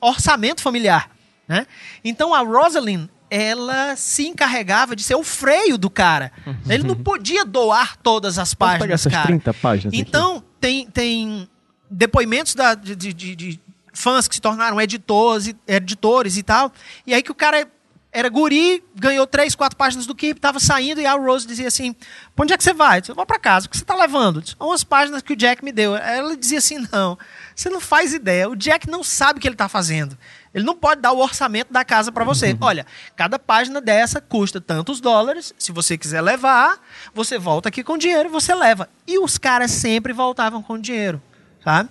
orçamento 0.00 0.62
familiar, 0.62 1.10
né? 1.48 1.66
Então 2.04 2.32
a 2.32 2.38
Rosalind 2.38 3.08
ela 3.30 3.96
se 3.96 4.26
encarregava 4.26 4.94
de 4.94 5.02
ser 5.02 5.14
o 5.14 5.22
freio 5.24 5.76
do 5.78 5.90
cara. 5.90 6.30
Ele 6.68 6.82
não 6.84 6.94
podia 6.96 7.44
doar 7.44 7.96
todas 7.96 8.38
as 8.38 8.54
páginas, 8.54 8.82
pegar 8.82 8.94
essas 8.94 9.12
cara. 9.12 9.26
30 9.26 9.54
páginas 9.54 9.92
aqui. 9.92 10.00
Então, 10.00 10.42
tem, 10.60 10.86
tem 10.88 11.48
depoimentos 11.90 12.54
da- 12.54 12.74
de, 12.74 12.94
de- 12.94 13.12
de- 13.12 13.60
fãs 13.92 14.26
que 14.26 14.34
se 14.34 14.40
tornaram 14.40 14.80
editores, 14.80 15.48
e- 15.48 15.56
editores 15.66 16.36
e 16.36 16.42
tal. 16.42 16.72
E 17.06 17.14
aí 17.14 17.22
que 17.22 17.30
o 17.30 17.34
cara 17.34 17.66
era 18.12 18.28
guri, 18.28 18.82
ganhou 18.94 19.26
três, 19.26 19.54
quatro 19.56 19.76
páginas 19.76 20.06
do 20.06 20.14
Keep, 20.14 20.38
tava 20.40 20.60
saindo 20.60 21.00
e 21.00 21.06
a 21.06 21.14
Rose 21.14 21.46
dizia 21.46 21.66
assim: 21.68 21.94
pra 22.34 22.44
onde 22.44 22.52
é 22.52 22.56
que 22.56 22.62
você 22.64 22.72
vai? 22.72 22.98
Eu 22.98 23.00
disse, 23.00 23.10
eu 23.12 23.16
vou 23.16 23.26
pra 23.26 23.38
casa. 23.40 23.66
O 23.66 23.70
que 23.70 23.76
você 23.76 23.84
tá 23.84 23.94
levando? 23.96 24.36
Eu 24.38 24.42
disse, 24.42 24.56
umas 24.60 24.84
páginas 24.84 25.22
que 25.22 25.32
o 25.32 25.36
Jack 25.36 25.64
me 25.64 25.72
deu. 25.72 25.96
Ela 25.96 26.36
dizia 26.36 26.58
assim: 26.58 26.86
não, 26.92 27.18
você 27.54 27.68
não 27.70 27.80
faz 27.80 28.12
ideia. 28.12 28.48
O 28.48 28.54
Jack 28.56 28.88
não 28.88 29.02
sabe 29.02 29.38
o 29.38 29.42
que 29.42 29.48
ele 29.48 29.56
tá 29.56 29.68
fazendo. 29.68 30.16
Ele 30.54 30.64
não 30.64 30.76
pode 30.76 31.00
dar 31.00 31.12
o 31.12 31.18
orçamento 31.18 31.72
da 31.72 31.84
casa 31.84 32.12
para 32.12 32.22
você. 32.24 32.56
Olha, 32.60 32.86
cada 33.16 33.38
página 33.38 33.80
dessa 33.80 34.20
custa 34.20 34.60
tantos 34.60 35.00
dólares. 35.00 35.52
Se 35.58 35.72
você 35.72 35.98
quiser 35.98 36.20
levar, 36.20 36.78
você 37.12 37.38
volta 37.38 37.68
aqui 37.68 37.82
com 37.82 37.98
dinheiro 37.98 38.28
e 38.28 38.32
você 38.32 38.54
leva. 38.54 38.88
E 39.06 39.18
os 39.18 39.36
caras 39.36 39.72
sempre 39.72 40.12
voltavam 40.12 40.62
com 40.62 40.78
dinheiro, 40.78 41.20
sabe? 41.64 41.88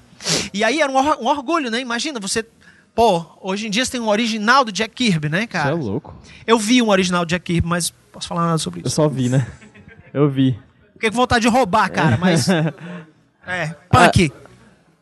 E 0.53 0.63
aí 0.63 0.79
era 0.81 0.89
um, 0.91 0.95
or- 0.95 1.17
um 1.21 1.25
orgulho, 1.27 1.69
né? 1.69 1.79
Imagina 1.81 2.19
você. 2.21 2.45
Pô, 2.95 3.25
hoje 3.41 3.67
em 3.67 3.69
dia 3.69 3.83
você 3.83 3.91
tem 3.91 3.99
um 4.01 4.07
original 4.07 4.63
do 4.63 4.71
Jack 4.71 4.93
Kirby, 4.95 5.27
né, 5.27 5.39
Você 5.39 5.43
é 5.43 5.47
cara? 5.47 5.75
louco. 5.75 6.15
Eu 6.47 6.57
vi 6.57 6.81
um 6.81 6.89
original 6.89 7.25
do 7.25 7.29
Jack 7.29 7.43
Kirby, 7.43 7.67
mas 7.67 7.89
posso 7.89 8.27
falar 8.27 8.45
nada 8.45 8.57
sobre 8.59 8.79
Eu 8.81 8.85
isso. 8.87 8.95
só 8.95 9.09
vi, 9.09 9.27
né? 9.29 9.45
Eu 10.13 10.29
vi. 10.29 10.57
Fiquei 10.93 11.09
com 11.09 11.15
vontade 11.17 11.41
de 11.41 11.47
roubar, 11.49 11.89
cara, 11.91 12.15
mas. 12.17 12.47
É, 13.45 13.75
punk. 13.91 14.31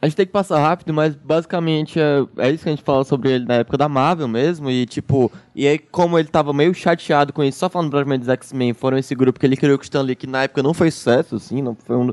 A 0.01 0.07
gente 0.07 0.15
tem 0.15 0.25
que 0.25 0.31
passar 0.31 0.59
rápido, 0.59 0.91
mas 0.91 1.15
basicamente 1.15 1.99
é, 1.99 2.25
é 2.37 2.49
isso 2.49 2.63
que 2.63 2.69
a 2.69 2.71
gente 2.71 2.83
fala 2.83 3.03
sobre 3.03 3.31
ele 3.31 3.45
na 3.45 3.55
época 3.55 3.77
da 3.77 3.87
Marvel 3.87 4.27
mesmo. 4.27 4.67
E 4.71 4.83
tipo, 4.87 5.31
e 5.53 5.67
aí 5.67 5.77
como 5.77 6.17
ele 6.17 6.27
tava 6.27 6.51
meio 6.51 6.73
chateado 6.73 7.31
com 7.31 7.43
isso, 7.43 7.59
só 7.59 7.69
falando 7.69 7.91
brevemente 7.91 8.21
dos 8.21 8.29
X-Men, 8.29 8.73
foram 8.73 8.97
esse 8.97 9.13
grupo 9.13 9.39
que 9.39 9.45
ele 9.45 9.55
criou 9.55 9.77
com 9.77 9.83
o 9.83 9.85
Stan 9.85 10.01
Lee, 10.01 10.15
que 10.15 10.25
na 10.25 10.43
época 10.43 10.63
não 10.63 10.73
foi 10.73 10.89
sucesso, 10.89 11.35
assim, 11.35 11.61
não 11.61 11.75
foi 11.75 11.95
um. 11.95 12.11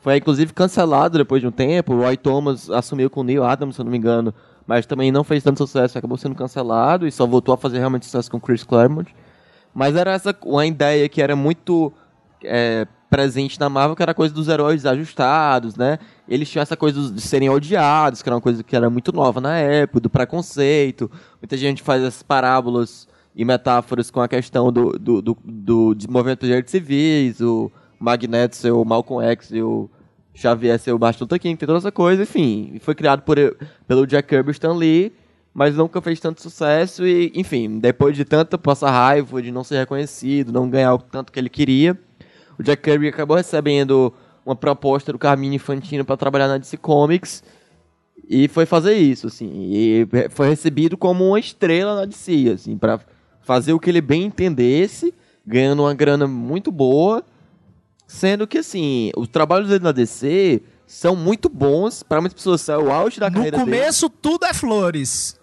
Foi 0.00 0.16
inclusive 0.16 0.52
cancelado 0.52 1.16
depois 1.16 1.40
de 1.40 1.46
um 1.46 1.52
tempo. 1.52 1.94
O 1.94 2.00
Roy 2.00 2.16
Thomas 2.16 2.68
assumiu 2.70 3.08
com 3.08 3.20
o 3.20 3.24
Neil 3.24 3.44
Adams, 3.44 3.76
se 3.76 3.80
eu 3.80 3.84
não 3.84 3.92
me 3.92 3.98
engano, 3.98 4.34
mas 4.66 4.84
também 4.84 5.12
não 5.12 5.22
fez 5.22 5.44
tanto 5.44 5.58
sucesso, 5.58 5.96
acabou 5.96 6.18
sendo 6.18 6.34
cancelado 6.34 7.06
e 7.06 7.12
só 7.12 7.24
voltou 7.24 7.54
a 7.54 7.56
fazer 7.56 7.78
realmente 7.78 8.06
sucesso 8.06 8.28
com 8.28 8.38
o 8.38 8.40
Chris 8.40 8.64
Claremont. 8.64 9.14
Mas 9.72 9.94
era 9.94 10.10
essa 10.12 10.36
uma 10.44 10.66
ideia 10.66 11.08
que 11.08 11.22
era 11.22 11.36
muito 11.36 11.92
é, 12.42 12.84
presente 13.08 13.58
na 13.58 13.68
Marvel, 13.68 13.96
que 13.96 14.02
era 14.02 14.12
a 14.12 14.14
coisa 14.14 14.34
dos 14.34 14.48
heróis 14.48 14.84
ajustados, 14.84 15.76
né? 15.76 15.98
Eles 16.28 16.48
tinham 16.48 16.62
essa 16.62 16.76
coisa 16.76 17.10
de 17.10 17.20
serem 17.20 17.48
odiados, 17.48 18.22
que 18.22 18.28
era 18.28 18.36
uma 18.36 18.40
coisa 18.40 18.62
que 18.62 18.76
era 18.76 18.90
muito 18.90 19.12
nova 19.12 19.40
na 19.40 19.56
época, 19.56 20.00
do 20.00 20.10
preconceito. 20.10 21.10
Muita 21.40 21.56
gente 21.56 21.82
faz 21.82 22.02
essas 22.02 22.22
parábolas 22.22 23.08
e 23.34 23.44
metáforas 23.44 24.10
com 24.10 24.20
a 24.20 24.28
questão 24.28 24.72
do, 24.72 24.98
do, 24.98 25.22
do, 25.22 25.36
do 25.44 25.96
movimento 26.08 26.44
direitos 26.44 26.70
civis, 26.70 27.40
o 27.40 27.70
Magneto 27.98 28.56
ser 28.56 28.72
o 28.72 28.84
Malcolm 28.84 29.24
X 29.24 29.50
e 29.52 29.62
o 29.62 29.88
Xavier 30.34 30.78
ser 30.78 30.92
o 30.92 30.98
Martin 30.98 31.22
Luther 31.22 31.40
King, 31.40 31.56
tem 31.56 31.66
toda 31.66 31.78
essa 31.78 31.92
coisa, 31.92 32.22
enfim. 32.22 32.78
Foi 32.80 32.94
criado 32.94 33.22
por, 33.22 33.36
pelo 33.86 34.06
Jack 34.06 34.28
Kirby 34.28 34.52
Stan 34.52 34.72
Lee, 34.72 35.12
mas 35.54 35.76
nunca 35.76 36.00
fez 36.00 36.20
tanto 36.20 36.42
sucesso 36.42 37.06
e, 37.06 37.32
enfim, 37.34 37.78
depois 37.78 38.16
de 38.16 38.24
tanta 38.24 38.58
passar 38.58 38.90
raiva, 38.90 39.42
de 39.42 39.50
não 39.50 39.64
ser 39.64 39.78
reconhecido, 39.78 40.52
não 40.52 40.68
ganhar 40.68 40.94
o 40.94 40.98
tanto 40.98 41.32
que 41.32 41.38
ele 41.38 41.48
queria, 41.48 41.98
o 42.58 42.62
Jack 42.62 42.82
Kirby 42.82 43.08
acabou 43.08 43.36
recebendo 43.36 44.12
uma 44.44 44.56
proposta 44.56 45.12
do 45.12 45.18
Carmine 45.18 45.56
Infantino 45.56 46.04
para 46.04 46.16
trabalhar 46.16 46.48
na 46.48 46.58
DC 46.58 46.76
Comics 46.78 47.42
e 48.28 48.48
foi 48.48 48.66
fazer 48.66 48.94
isso, 48.94 49.26
assim, 49.26 49.50
e 49.72 50.06
foi 50.30 50.48
recebido 50.48 50.96
como 50.96 51.26
uma 51.28 51.38
estrela 51.38 51.94
na 51.94 52.04
DC, 52.04 52.50
assim, 52.54 52.76
para 52.76 53.00
fazer 53.40 53.72
o 53.72 53.80
que 53.80 53.88
ele 53.88 54.00
bem 54.00 54.24
entendesse, 54.24 55.14
ganhando 55.46 55.82
uma 55.82 55.94
grana 55.94 56.26
muito 56.26 56.70
boa, 56.70 57.24
sendo 58.06 58.46
que, 58.46 58.58
assim, 58.58 59.10
os 59.16 59.28
trabalhos 59.28 59.68
dele 59.68 59.84
na 59.84 59.92
DC 59.92 60.60
são 60.86 61.14
muito 61.14 61.48
bons, 61.48 62.02
para 62.02 62.20
muitas 62.20 62.36
pessoas 62.36 62.68
é 62.68 62.76
o 62.76 62.90
auge 62.90 63.20
da 63.20 63.28
No 63.28 63.36
carreira 63.36 63.58
dele. 63.58 63.70
começo, 63.70 64.10
tudo 64.10 64.44
é 64.46 64.52
flores. 64.52 65.38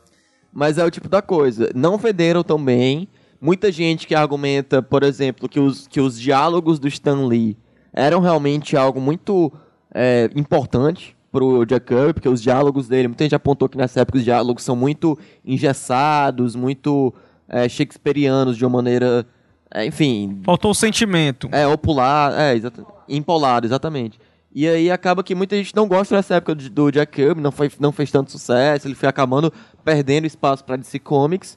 Mas 0.52 0.78
é 0.78 0.86
o 0.86 0.92
tipo 0.92 1.10
da 1.10 1.22
coisa. 1.22 1.72
Não 1.76 1.98
venderam 1.98 2.44
tão 2.44 2.64
bem. 2.64 3.08
Muita 3.46 3.72
gente 3.72 4.08
que 4.08 4.16
argumenta, 4.16 4.82
por 4.82 5.04
exemplo, 5.04 5.48
que 5.48 5.60
os, 5.60 5.86
que 5.86 6.02
os 6.02 6.20
diálogos 6.20 6.80
do 6.80 6.88
Stan 6.88 7.28
Lee 7.28 7.56
eram 7.94 8.20
realmente 8.20 8.76
algo 8.76 9.00
muito 9.00 9.54
é, 9.94 10.32
importante 10.36 11.16
pro 11.32 11.64
Jack 11.64 11.86
Kirby, 11.86 12.14
porque 12.14 12.28
os 12.28 12.42
diálogos 12.42 12.88
dele, 12.88 13.08
muita 13.08 13.24
gente 13.24 13.36
apontou 13.36 13.70
que 13.70 13.78
nessa 13.78 14.00
época 14.00 14.18
os 14.18 14.24
diálogos 14.24 14.64
são 14.64 14.76
muito 14.76 15.16
engessados, 15.46 16.56
muito 16.56 17.14
é, 17.48 17.70
shakespearianos 17.70 18.58
de 18.58 18.66
uma 18.66 18.78
maneira, 18.78 19.24
é, 19.72 19.86
enfim, 19.86 20.40
Faltou 20.44 20.72
o 20.72 20.76
sentimento. 20.76 21.48
é, 21.52 21.68
opular, 21.68 22.34
é, 22.40 22.56
exata, 22.56 22.84
empolado, 23.08 23.68
exatamente. 23.68 24.20
E 24.56 24.68
aí 24.68 24.90
acaba 24.90 25.24
que 25.24 25.36
muita 25.36 25.56
gente 25.56 25.76
não 25.76 25.88
gosta 25.88 26.16
dessa 26.16 26.34
época 26.34 26.56
do 26.56 26.90
Jack 26.90 27.12
Kirby, 27.12 27.42
não, 27.42 27.52
foi, 27.52 27.72
não 27.80 27.92
fez 27.92 28.10
tanto 28.10 28.32
sucesso, 28.32 28.88
ele 28.88 28.96
foi 28.96 29.08
acabando 29.08 29.54
perdendo 29.84 30.26
espaço 30.26 30.64
para 30.64 30.78
DC 30.78 30.98
Comics, 30.98 31.56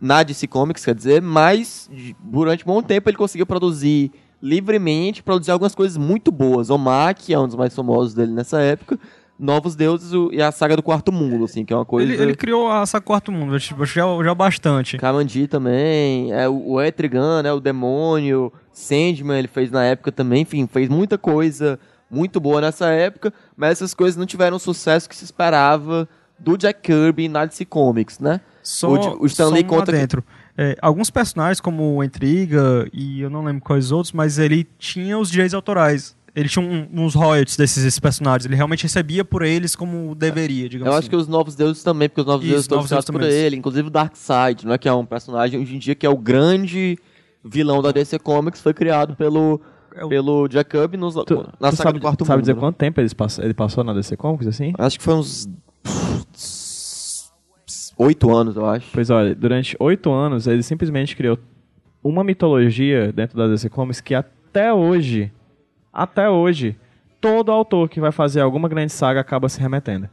na 0.00 0.22
DC 0.22 0.46
Comics, 0.46 0.84
quer 0.84 0.94
dizer, 0.94 1.20
mas 1.22 1.90
durante 2.20 2.64
um 2.64 2.66
bom 2.74 2.82
tempo 2.82 3.08
ele 3.10 3.16
conseguiu 3.16 3.46
produzir 3.46 4.10
livremente, 4.40 5.22
produzir 5.22 5.50
algumas 5.50 5.74
coisas 5.74 5.96
muito 5.96 6.30
boas. 6.30 6.70
Omar, 6.70 7.14
que 7.14 7.34
é 7.34 7.38
um 7.38 7.46
dos 7.46 7.56
mais 7.56 7.74
famosos 7.74 8.14
dele 8.14 8.32
nessa 8.32 8.60
época, 8.60 8.98
Novos 9.38 9.76
Deuses 9.76 10.12
o- 10.12 10.30
e 10.32 10.42
a 10.42 10.50
saga 10.50 10.74
do 10.76 10.82
Quarto 10.82 11.12
Mundo, 11.12 11.44
assim, 11.44 11.64
que 11.64 11.72
é 11.72 11.76
uma 11.76 11.84
coisa... 11.84 12.12
Ele, 12.12 12.20
ele 12.22 12.34
criou 12.34 12.72
essa 12.72 13.00
quarto 13.00 13.30
mundo, 13.30 13.58
tipo, 13.60 13.84
já, 13.86 14.02
já 14.24 14.34
bastante. 14.34 14.96
Kamandi 14.96 15.46
também, 15.46 16.32
é, 16.32 16.48
o 16.48 16.72
o 16.72 16.82
Etrigan, 16.82 17.42
né, 17.42 17.52
o 17.52 17.60
Demônio, 17.60 18.52
Sandman 18.72 19.38
ele 19.38 19.46
fez 19.48 19.70
na 19.70 19.84
época 19.84 20.10
também, 20.10 20.42
enfim, 20.42 20.66
fez 20.66 20.88
muita 20.88 21.16
coisa 21.16 21.78
muito 22.10 22.40
boa 22.40 22.60
nessa 22.60 22.86
época, 22.90 23.32
mas 23.56 23.72
essas 23.72 23.94
coisas 23.94 24.16
não 24.16 24.26
tiveram 24.26 24.56
o 24.56 24.60
sucesso 24.60 25.08
que 25.08 25.14
se 25.14 25.24
esperava 25.24 26.08
do 26.38 26.56
Jack 26.56 26.80
Kirby 26.82 27.28
na 27.28 27.44
DC 27.44 27.64
Comics, 27.64 28.18
né? 28.18 28.40
Só, 28.70 28.88
O 28.90 29.22
o 29.22 29.26
Stan 29.26 29.48
só 29.48 29.62
conta 29.64 29.90
que- 29.92 29.96
adentro. 29.96 30.22
É, 30.56 30.76
alguns 30.82 31.08
personagens, 31.08 31.58
como 31.60 31.96
o 31.96 32.04
Intriga, 32.04 32.86
e 32.92 33.20
eu 33.22 33.30
não 33.30 33.42
lembro 33.42 33.62
quais 33.62 33.90
outros, 33.92 34.12
mas 34.12 34.38
ele 34.38 34.66
tinha 34.78 35.16
os 35.18 35.30
direitos 35.30 35.54
autorais. 35.54 36.14
Ele 36.36 36.48
tinha 36.48 36.62
um- 36.64 36.86
uns 37.04 37.14
royalties 37.14 37.56
desses 37.56 37.82
esses 37.84 37.98
personagens. 37.98 38.44
Ele 38.44 38.54
realmente 38.54 38.82
recebia 38.82 39.24
por 39.24 39.42
eles 39.42 39.74
como 39.74 40.14
deveria, 40.14 40.68
digamos 40.68 40.86
Eu 40.86 40.92
assim. 40.92 40.98
acho 40.98 41.10
que 41.10 41.16
os 41.16 41.26
Novos 41.26 41.54
Deuses 41.54 41.82
também, 41.82 42.08
porque 42.10 42.20
os 42.20 42.26
Novos 42.26 42.44
Isso, 42.44 42.50
Deuses 42.52 42.64
estão 42.66 42.78
Deuses 42.80 43.04
por 43.06 43.12
também. 43.20 43.30
ele, 43.30 43.56
inclusive 43.56 43.88
o 43.88 43.90
Darkseid, 43.90 44.66
não 44.66 44.74
é 44.74 44.78
que 44.78 44.86
é 44.88 44.92
um 44.92 45.06
personagem 45.06 45.58
hoje 45.60 45.74
em 45.74 45.78
dia 45.78 45.94
que 45.94 46.04
é 46.04 46.10
o 46.10 46.16
grande 46.18 46.98
vilão 47.42 47.80
da 47.80 47.90
DC 47.90 48.18
Comics, 48.18 48.60
foi 48.60 48.74
criado 48.74 49.16
pelo, 49.16 49.60
É 49.96 50.04
o- 50.04 50.08
pelo 50.08 50.46
Jack 50.48 50.70
Kirby 50.70 50.96
nos, 50.98 51.14
Tu, 51.14 51.34
na 51.34 51.70
tu 51.70 51.76
saga 51.76 51.76
sabe, 51.76 51.98
do 51.98 52.02
Quarto 52.02 52.24
sabe 52.26 52.36
Mundo. 52.36 52.42
dizer 52.42 52.54
né? 52.54 52.60
quanto 52.60 52.76
tempo 52.76 53.00
eles 53.00 53.14
pass- 53.14 53.38
ele 53.38 53.54
passou 53.54 53.82
na 53.82 53.94
DC 53.94 54.16
Comics, 54.16 54.46
assim? 54.46 54.72
Acho 54.78 54.98
que 54.98 55.04
foi 55.04 55.14
uns 55.14 55.48
oito 57.98 58.34
anos, 58.34 58.56
eu 58.56 58.64
acho. 58.64 58.90
Pois 58.92 59.10
olha, 59.10 59.34
durante 59.34 59.76
oito 59.78 60.10
anos 60.10 60.46
ele 60.46 60.62
simplesmente 60.62 61.16
criou 61.16 61.38
uma 62.02 62.22
mitologia 62.24 63.12
dentro 63.12 63.36
da 63.36 63.48
DC 63.48 63.68
Comics 63.68 64.00
que 64.00 64.14
até 64.14 64.72
hoje, 64.72 65.32
até 65.92 66.30
hoje, 66.30 66.76
todo 67.20 67.52
autor 67.52 67.88
que 67.88 68.00
vai 68.00 68.12
fazer 68.12 68.40
alguma 68.40 68.68
grande 68.68 68.92
saga 68.92 69.20
acaba 69.20 69.48
se 69.48 69.60
remetendo. 69.60 70.08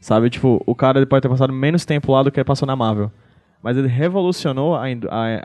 Sabe, 0.00 0.28
tipo, 0.28 0.62
o 0.66 0.74
cara 0.74 0.98
ele 0.98 1.06
pode 1.06 1.22
ter 1.22 1.30
passado 1.30 1.50
menos 1.50 1.86
tempo 1.86 2.12
lá 2.12 2.22
do 2.22 2.30
que 2.30 2.38
ele 2.38 2.44
passou 2.44 2.66
na 2.66 2.76
Marvel. 2.76 3.10
Mas 3.62 3.78
ele 3.78 3.88
revolucionou 3.88 4.74
a, 4.74 4.82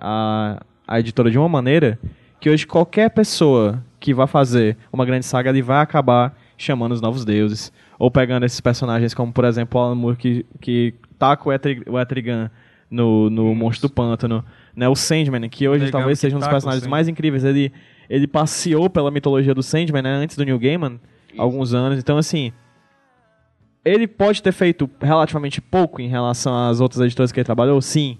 a, 0.01 0.61
a 0.85 0.99
editora 0.99 1.31
de 1.31 1.37
uma 1.37 1.47
maneira 1.47 1.97
que 2.41 2.49
hoje 2.49 2.67
qualquer 2.67 3.09
pessoa 3.09 3.81
que 4.01 4.13
vai 4.13 4.27
fazer 4.27 4.75
uma 4.91 5.05
grande 5.05 5.25
saga, 5.25 5.49
ele 5.49 5.61
vai 5.61 5.81
acabar 5.81 6.37
chamando 6.57 6.91
os 6.91 6.99
novos 6.99 7.23
deuses. 7.23 7.71
Ou 7.99 8.09
pegando 8.09 8.45
esses 8.45 8.61
personagens 8.61 9.13
como, 9.13 9.33
por 9.33 9.43
exemplo, 9.43 9.79
o 9.79 9.83
Alan 9.83 9.95
Moore 9.95 10.15
que, 10.15 10.45
que 10.61 10.95
taca 11.19 11.47
o, 11.47 11.51
Etri, 11.51 11.83
o 11.85 11.99
Etrigan 11.99 12.49
no, 12.89 13.29
no 13.29 13.53
Monstro 13.53 13.89
do 13.89 13.93
Pântano. 13.93 14.43
Né? 14.73 14.87
O 14.87 14.95
Sandman, 14.95 15.49
que 15.49 15.67
hoje 15.67 15.85
Legal 15.85 15.99
talvez 15.99 16.17
que 16.17 16.21
seja 16.21 16.35
um 16.37 16.39
dos 16.39 16.47
personagens 16.47 16.87
mais 16.87 17.09
incríveis. 17.09 17.43
Ele, 17.43 17.71
ele 18.09 18.25
passeou 18.25 18.89
pela 18.89 19.11
mitologia 19.11 19.53
do 19.53 19.61
Sandman 19.61 20.01
né? 20.01 20.13
antes 20.13 20.37
do 20.37 20.45
Neil 20.45 20.57
Gaiman, 20.57 20.99
alguns 21.37 21.73
anos. 21.73 21.99
Então, 21.99 22.17
assim, 22.17 22.53
ele 23.83 24.07
pode 24.07 24.41
ter 24.41 24.53
feito 24.53 24.89
relativamente 25.01 25.61
pouco 25.61 26.01
em 26.01 26.07
relação 26.07 26.69
às 26.69 26.79
outras 26.79 27.01
editoras 27.01 27.31
que 27.31 27.39
ele 27.39 27.45
trabalhou, 27.45 27.81
sim. 27.81 28.17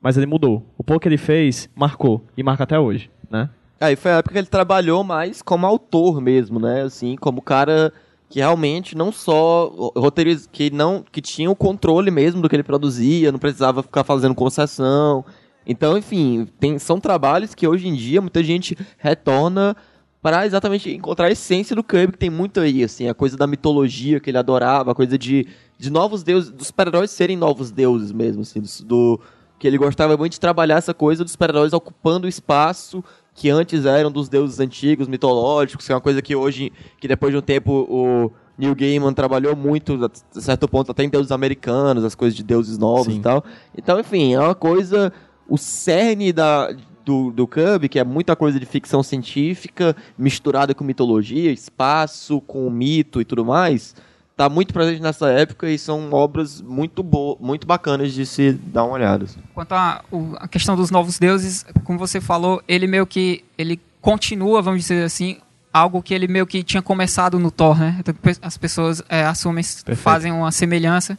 Mas 0.00 0.16
ele 0.16 0.26
mudou. 0.26 0.64
O 0.78 0.84
pouco 0.84 1.00
que 1.00 1.08
ele 1.08 1.18
fez, 1.18 1.68
marcou. 1.74 2.24
E 2.36 2.42
marca 2.44 2.62
até 2.62 2.78
hoje, 2.78 3.10
né? 3.28 3.50
Aí 3.80 3.96
foi 3.96 4.12
a 4.12 4.16
época 4.18 4.32
que 4.32 4.38
ele 4.38 4.46
trabalhou 4.46 5.04
mais 5.04 5.42
como 5.42 5.66
autor 5.66 6.20
mesmo, 6.20 6.58
né? 6.58 6.82
Assim, 6.82 7.16
como 7.16 7.42
cara 7.42 7.92
que 8.28 8.40
realmente 8.40 8.96
não 8.96 9.12
só 9.12 9.92
roteiriz 9.96 10.48
que 10.50 10.70
não 10.70 11.04
que 11.10 11.20
tinha 11.20 11.50
o 11.50 11.56
controle 11.56 12.10
mesmo 12.10 12.42
do 12.42 12.48
que 12.48 12.56
ele 12.56 12.62
produzia, 12.62 13.30
não 13.32 13.38
precisava 13.38 13.82
ficar 13.82 14.04
fazendo 14.04 14.34
concessão. 14.34 15.24
Então, 15.66 15.96
enfim, 15.98 16.46
tem, 16.60 16.78
são 16.78 17.00
trabalhos 17.00 17.54
que 17.54 17.66
hoje 17.66 17.88
em 17.88 17.94
dia 17.94 18.20
muita 18.20 18.42
gente 18.42 18.76
retorna 18.98 19.76
para 20.22 20.44
exatamente 20.44 20.90
encontrar 20.92 21.26
a 21.26 21.30
essência 21.30 21.76
do 21.76 21.84
Kirby, 21.84 22.12
que 22.14 22.18
tem 22.18 22.30
muito 22.30 22.58
aí, 22.58 22.82
assim, 22.82 23.08
a 23.08 23.14
coisa 23.14 23.36
da 23.36 23.46
mitologia 23.46 24.18
que 24.18 24.28
ele 24.30 24.38
adorava, 24.38 24.90
a 24.90 24.94
coisa 24.94 25.16
de, 25.16 25.46
de 25.78 25.88
novos 25.88 26.24
deuses, 26.24 26.50
dos 26.50 26.66
super-heróis 26.68 27.12
serem 27.12 27.36
novos 27.36 27.70
deuses 27.70 28.10
mesmo, 28.10 28.42
assim, 28.42 28.60
do, 28.60 28.84
do- 28.84 29.20
que 29.58 29.66
ele 29.68 29.78
gostava 29.78 30.16
muito 30.16 30.32
de 30.32 30.40
trabalhar 30.40 30.76
essa 30.76 30.92
coisa 30.92 31.22
dos 31.22 31.32
super-heróis 31.32 31.72
ocupando 31.72 32.26
o 32.26 32.28
espaço 32.28 33.02
que 33.36 33.50
antes 33.50 33.84
eram 33.84 34.10
dos 34.10 34.28
deuses 34.30 34.58
antigos, 34.58 35.06
mitológicos, 35.06 35.86
que 35.86 35.92
é 35.92 35.94
uma 35.94 36.00
coisa 36.00 36.22
que 36.22 36.34
hoje, 36.34 36.72
que 36.98 37.06
depois 37.06 37.32
de 37.32 37.38
um 37.38 37.42
tempo 37.42 37.86
o 37.88 38.32
Neil 38.56 38.74
Gaiman 38.74 39.12
trabalhou 39.12 39.54
muito, 39.54 40.10
a 40.34 40.40
certo 40.40 40.66
ponto, 40.66 40.90
até 40.90 41.04
em 41.04 41.10
deuses 41.10 41.30
americanos, 41.30 42.02
as 42.02 42.14
coisas 42.14 42.34
de 42.34 42.42
deuses 42.42 42.78
novos 42.78 43.12
Sim. 43.12 43.20
e 43.20 43.22
tal. 43.22 43.44
Então, 43.76 44.00
enfim, 44.00 44.32
é 44.32 44.40
uma 44.40 44.54
coisa, 44.54 45.12
o 45.46 45.58
cerne 45.58 46.32
da, 46.32 46.74
do, 47.04 47.30
do 47.30 47.46
Cub, 47.46 47.88
que 47.90 47.98
é 47.98 48.04
muita 48.04 48.34
coisa 48.34 48.58
de 48.58 48.64
ficção 48.64 49.02
científica, 49.02 49.94
misturada 50.16 50.74
com 50.74 50.82
mitologia, 50.82 51.52
espaço, 51.52 52.40
com 52.40 52.70
mito 52.70 53.20
e 53.20 53.24
tudo 53.24 53.44
mais, 53.44 53.94
tá 54.36 54.48
muito 54.48 54.72
presente 54.74 55.00
nessa 55.00 55.28
época 55.30 55.68
e 55.70 55.78
são 55.78 56.12
obras 56.12 56.60
muito, 56.60 57.02
bo 57.02 57.38
muito 57.40 57.66
bacanas 57.66 58.12
de 58.12 58.26
se 58.26 58.52
dar 58.52 58.84
uma 58.84 58.92
olhada. 58.94 59.24
assim. 59.24 59.40
Quanto 59.54 59.72
à 59.72 60.04
a 60.38 60.46
questão 60.48 60.76
dos 60.76 60.90
novos 60.90 61.18
deuses, 61.18 61.64
como 61.84 61.98
você 61.98 62.20
falou, 62.20 62.62
ele 62.68 62.86
meio 62.86 63.06
que 63.06 63.42
ele 63.56 63.80
continua, 64.00 64.60
vamos 64.60 64.82
dizer 64.82 65.04
assim, 65.04 65.38
algo 65.72 66.02
que 66.02 66.12
ele 66.14 66.28
meio 66.28 66.46
que 66.46 66.62
tinha 66.62 66.82
começado 66.82 67.38
no 67.38 67.50
Thor, 67.50 67.78
né? 67.78 67.96
Então, 67.98 68.14
As 68.42 68.56
pessoas 68.58 69.02
é, 69.08 69.24
assumem, 69.24 69.64
fazem 69.96 70.32
uma 70.32 70.52
semelhança. 70.52 71.18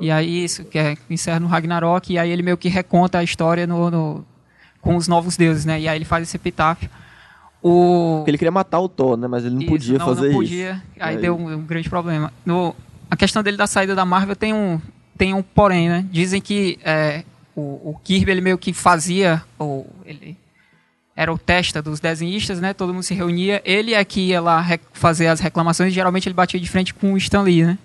E 0.00 0.10
aí 0.10 0.44
isso 0.44 0.64
que 0.64 0.78
é 0.78 0.96
encerra 1.08 1.40
no 1.40 1.46
Ragnarok 1.46 2.12
e 2.12 2.18
aí 2.18 2.30
ele 2.30 2.42
meio 2.42 2.56
que 2.58 2.68
reconta 2.68 3.18
a 3.18 3.22
história 3.24 3.66
no, 3.66 3.90
no- 3.90 4.26
com 4.80 4.94
os 4.96 5.08
novos 5.08 5.36
deuses, 5.36 5.64
né? 5.64 5.80
E 5.80 5.88
aí 5.88 5.96
ele 5.96 6.04
faz 6.04 6.22
esse 6.22 6.36
epitáfio. 6.36 6.88
O 7.68 8.16
Porque 8.18 8.30
ele 8.30 8.38
queria 8.38 8.52
matar 8.52 8.78
o 8.80 8.88
Thor, 8.88 9.16
né? 9.16 9.26
Mas 9.26 9.44
ele 9.44 9.54
não 9.54 9.62
isso, 9.62 9.70
podia 9.70 9.98
não, 9.98 10.06
fazer 10.06 10.28
não 10.28 10.34
podia. 10.34 10.72
isso. 10.72 10.82
Aí 11.00 11.14
Aí- 11.16 11.20
deu 11.20 11.36
um, 11.36 11.52
um 11.54 11.62
grande 11.62 11.88
problema. 11.90 12.32
No, 12.44 12.74
a 13.10 13.16
questão 13.16 13.42
dele 13.42 13.56
da 13.56 13.66
saída 13.66 13.94
da 13.94 14.04
Marvel 14.04 14.36
tem 14.36 14.52
um, 14.52 14.80
tem 15.18 15.34
um 15.34 15.42
porém, 15.42 15.88
né? 15.88 16.06
Dizem 16.10 16.40
que 16.40 16.78
é, 16.84 17.24
o, 17.54 17.90
o 17.90 18.00
Kirby 18.04 18.30
ele 18.30 18.40
meio 18.40 18.58
que 18.58 18.72
fazia, 18.72 19.42
ou 19.58 19.86
ele 20.04 20.36
era 21.16 21.32
o 21.32 21.38
testa 21.38 21.80
dos 21.82 21.98
desenhistas, 21.98 22.60
né? 22.60 22.74
Todo 22.74 22.92
mundo 22.92 23.02
se 23.02 23.14
reunia. 23.14 23.62
Ele 23.64 23.94
é 23.94 24.04
que 24.04 24.20
ia 24.20 24.40
lá 24.40 24.64
fazer 24.92 25.26
as 25.28 25.40
reclamações. 25.40 25.90
e 25.90 25.94
Geralmente 25.94 26.28
ele 26.28 26.34
batia 26.34 26.60
de 26.60 26.68
frente 26.68 26.92
com 26.94 27.14
o 27.14 27.16
Stan 27.16 27.42
Lee, 27.42 27.64
né? 27.64 27.78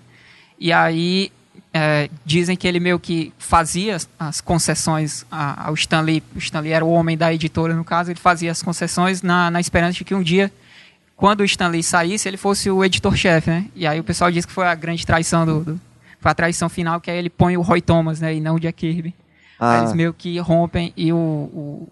E 0.60 0.70
aí 0.72 1.32
é, 1.72 2.08
dizem 2.24 2.56
que 2.56 2.66
ele 2.68 2.78
meio 2.80 2.98
que 2.98 3.32
fazia 3.38 3.96
as- 4.18 4.40
concessões 4.40 5.24
ao 5.30 5.74
Stan 5.74 6.00
Lee. 6.00 6.22
O 6.34 6.38
Stan 6.38 6.60
Lee 6.60 6.72
era 6.72 6.84
o 6.84 6.90
homem 6.90 7.16
da 7.16 7.32
editora, 7.32 7.74
no 7.74 7.84
caso. 7.84 8.10
Ele 8.10 8.18
fazia 8.20 8.50
as 8.50 8.62
concessões 8.62 9.22
na, 9.22 9.50
na 9.50 9.60
esperança 9.60 9.94
de 9.98 10.04
que 10.04 10.14
um 10.14 10.22
dia, 10.22 10.52
quando 11.16 11.40
o 11.40 11.44
Stan 11.44 11.68
Lee 11.68 11.82
saísse, 11.82 12.28
ele 12.28 12.36
fosse 12.36 12.70
o 12.70 12.84
editor-chefe, 12.84 13.50
né? 13.50 13.66
E 13.74 13.86
aí 13.86 13.98
o 14.00 14.04
pessoal 14.04 14.30
diz 14.30 14.44
que 14.44 14.52
foi 14.52 14.66
a 14.66 14.74
grande 14.74 15.04
traição 15.06 15.44
do... 15.46 15.60
do 15.64 15.80
foi 16.20 16.30
a 16.30 16.34
traição 16.34 16.68
final, 16.68 17.00
que 17.00 17.10
aí 17.10 17.18
ele 17.18 17.28
põe 17.30 17.56
o 17.56 17.62
Roy 17.62 17.80
Thomas, 17.80 18.20
né? 18.20 18.32
E 18.34 18.40
não 18.40 18.54
o 18.54 18.60
Jack 18.60 18.78
Kirby. 18.78 19.12
Aí 19.58 19.76
Ah. 19.76 19.78
eles 19.80 19.92
meio 19.92 20.12
que 20.14 20.38
rompem 20.38 20.92
e 20.96 21.12
o, 21.12 21.16
o, 21.16 21.88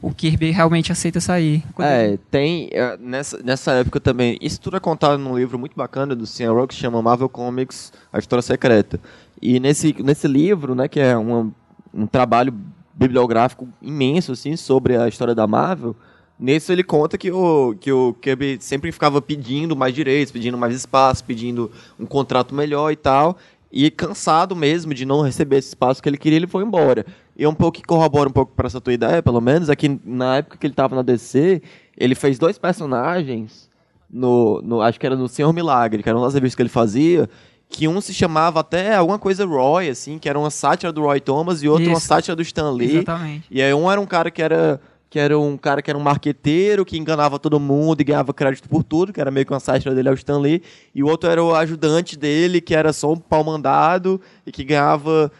o 0.00 0.12
Kirby 0.12 0.50
realmente 0.50 0.92
aceita 0.92 1.20
sair. 1.20 1.62
É, 1.78 2.18
tem 2.30 2.68
é, 2.72 2.96
nessa, 2.98 3.42
nessa 3.42 3.72
época 3.72 4.00
também. 4.00 4.38
Isso 4.40 4.60
tudo 4.60 4.76
é 4.76 4.80
contado 4.80 5.18
num 5.18 5.36
livro 5.36 5.58
muito 5.58 5.76
bacana 5.76 6.14
do 6.14 6.26
Cian 6.26 6.52
Rock 6.52 6.74
que 6.74 6.80
chama 6.80 7.02
Marvel 7.02 7.28
Comics, 7.28 7.92
A 8.12 8.18
História 8.18 8.42
Secreta. 8.42 9.00
E 9.40 9.58
nesse, 9.58 9.94
nesse 10.02 10.28
livro, 10.28 10.74
né, 10.74 10.88
que 10.88 11.00
é 11.00 11.16
uma, 11.16 11.50
um 11.92 12.06
trabalho 12.06 12.54
bibliográfico 12.94 13.68
imenso 13.80 14.32
assim 14.32 14.56
sobre 14.56 14.96
a 14.96 15.08
história 15.08 15.34
da 15.34 15.46
Marvel, 15.46 15.96
nesse 16.38 16.72
ele 16.72 16.82
conta 16.82 17.16
que 17.16 17.30
o 17.30 17.74
que 17.80 17.92
o 17.92 18.14
Kirby 18.14 18.58
sempre 18.60 18.90
ficava 18.92 19.22
pedindo 19.22 19.76
mais 19.76 19.94
direitos, 19.94 20.32
pedindo 20.32 20.58
mais 20.58 20.74
espaço, 20.74 21.24
pedindo 21.24 21.70
um 21.98 22.06
contrato 22.06 22.54
melhor 22.54 22.90
e 22.90 22.96
tal. 22.96 23.36
E 23.72 23.90
cansado 23.90 24.54
mesmo 24.54 24.92
de 24.92 25.06
não 25.06 25.22
receber 25.22 25.56
esse 25.56 25.68
espaço 25.68 26.02
que 26.02 26.08
ele 26.08 26.18
queria, 26.18 26.36
ele 26.36 26.46
foi 26.46 26.62
embora. 26.62 27.06
E 27.36 27.46
um 27.46 27.54
pouco 27.54 27.78
que 27.78 27.84
corrobora 27.84 28.28
um 28.28 28.32
pouco 28.32 28.52
para 28.54 28.66
essa 28.66 28.80
tua 28.80 28.92
ideia, 28.92 29.22
pelo 29.22 29.40
menos, 29.40 29.70
é 29.70 29.76
que 29.76 29.98
na 30.04 30.36
época 30.36 30.58
que 30.58 30.66
ele 30.66 30.74
estava 30.74 30.94
na 30.94 31.02
DC, 31.02 31.62
ele 31.96 32.14
fez 32.14 32.38
dois 32.38 32.58
personagens 32.58 33.70
no, 34.12 34.60
no 34.62 34.82
acho 34.82 35.00
que 35.00 35.06
era 35.06 35.16
no 35.16 35.26
Senhor 35.26 35.50
Milagre, 35.54 36.02
que 36.02 36.08
era 36.08 36.18
um 36.18 36.22
das 36.22 36.34
revistas 36.34 36.54
que 36.54 36.62
ele 36.62 36.68
fazia, 36.68 37.28
que 37.70 37.88
um 37.88 38.00
se 38.02 38.12
chamava 38.12 38.60
até 38.60 38.94
alguma 38.94 39.18
coisa 39.18 39.46
Roy, 39.46 39.88
assim, 39.88 40.18
que 40.18 40.28
era 40.28 40.38
uma 40.38 40.50
sátira 40.50 40.92
do 40.92 41.00
Roy 41.00 41.18
Thomas 41.18 41.62
e 41.62 41.68
outro 41.68 41.88
uma 41.88 41.96
Isso. 41.96 42.06
sátira 42.06 42.36
do 42.36 42.42
Stan 42.42 42.70
Lee. 42.70 42.96
Exatamente. 42.96 43.46
E 43.50 43.62
aí 43.62 43.72
um 43.72 43.90
era 43.90 43.98
um 43.98 44.04
cara 44.04 44.30
que 44.30 44.42
era 44.42 44.78
que 45.12 45.18
era 45.18 45.38
um 45.38 45.58
cara 45.58 45.82
que 45.82 45.90
era 45.90 45.98
um 45.98 46.02
marqueteiro, 46.02 46.86
que 46.86 46.96
enganava 46.96 47.38
todo 47.38 47.60
mundo 47.60 48.00
e 48.00 48.04
ganhava 48.04 48.32
crédito 48.32 48.66
por 48.66 48.82
tudo, 48.82 49.12
que 49.12 49.20
era 49.20 49.30
meio 49.30 49.44
que 49.44 49.52
uma 49.52 49.60
sátira 49.60 49.94
dele 49.94 50.08
ao 50.08 50.14
Stan 50.14 50.38
Lee, 50.38 50.62
e 50.94 51.02
o 51.02 51.06
outro 51.06 51.28
era 51.28 51.44
o 51.44 51.54
ajudante 51.54 52.16
dele, 52.16 52.62
que 52.62 52.74
era 52.74 52.94
só 52.94 53.12
um 53.12 53.18
pau 53.18 53.44
mandado 53.44 54.18
e 54.46 54.50
que 54.50 54.64
ganhava 54.64 55.30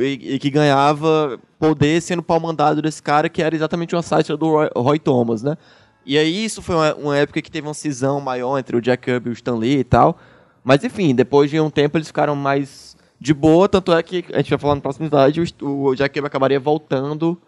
e, 0.00 0.34
e 0.34 0.38
que 0.40 0.50
ganhava 0.50 1.38
poder 1.60 2.02
sendo 2.02 2.24
pau 2.24 2.40
mandado 2.40 2.82
desse 2.82 3.00
cara, 3.00 3.28
que 3.28 3.40
era 3.40 3.54
exatamente 3.54 3.94
uma 3.94 4.02
sátira 4.02 4.36
do 4.36 4.50
Roy, 4.50 4.68
Roy 4.74 4.98
Thomas, 4.98 5.44
né? 5.44 5.56
E 6.04 6.18
aí 6.18 6.44
isso 6.44 6.60
foi 6.60 6.74
uma, 6.74 6.94
uma 6.96 7.16
época 7.16 7.40
que 7.40 7.52
teve 7.52 7.68
uma 7.68 7.74
cisão 7.74 8.20
maior 8.20 8.58
entre 8.58 8.76
o 8.76 8.80
Jack 8.80 9.04
Kirby 9.04 9.28
e 9.28 9.30
o 9.30 9.34
Stan 9.34 9.54
Lee 9.54 9.78
e 9.78 9.84
tal. 9.84 10.18
Mas 10.64 10.82
enfim, 10.82 11.14
depois 11.14 11.48
de 11.48 11.60
um 11.60 11.70
tempo 11.70 11.96
eles 11.96 12.08
ficaram 12.08 12.34
mais 12.34 12.96
de 13.20 13.32
boa, 13.32 13.68
tanto 13.68 13.92
é 13.92 14.02
que 14.02 14.24
a 14.32 14.38
gente 14.38 14.50
vai 14.50 14.58
falar 14.58 14.74
no 14.74 14.80
próximo 14.80 15.06
slide, 15.06 15.54
o, 15.62 15.84
o 15.84 15.94
Jack 15.94 16.14
Kirby 16.14 16.26
acabaria 16.26 16.58
voltando 16.58 17.40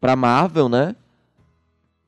pra 0.00 0.16
Marvel, 0.16 0.68
né? 0.68 0.94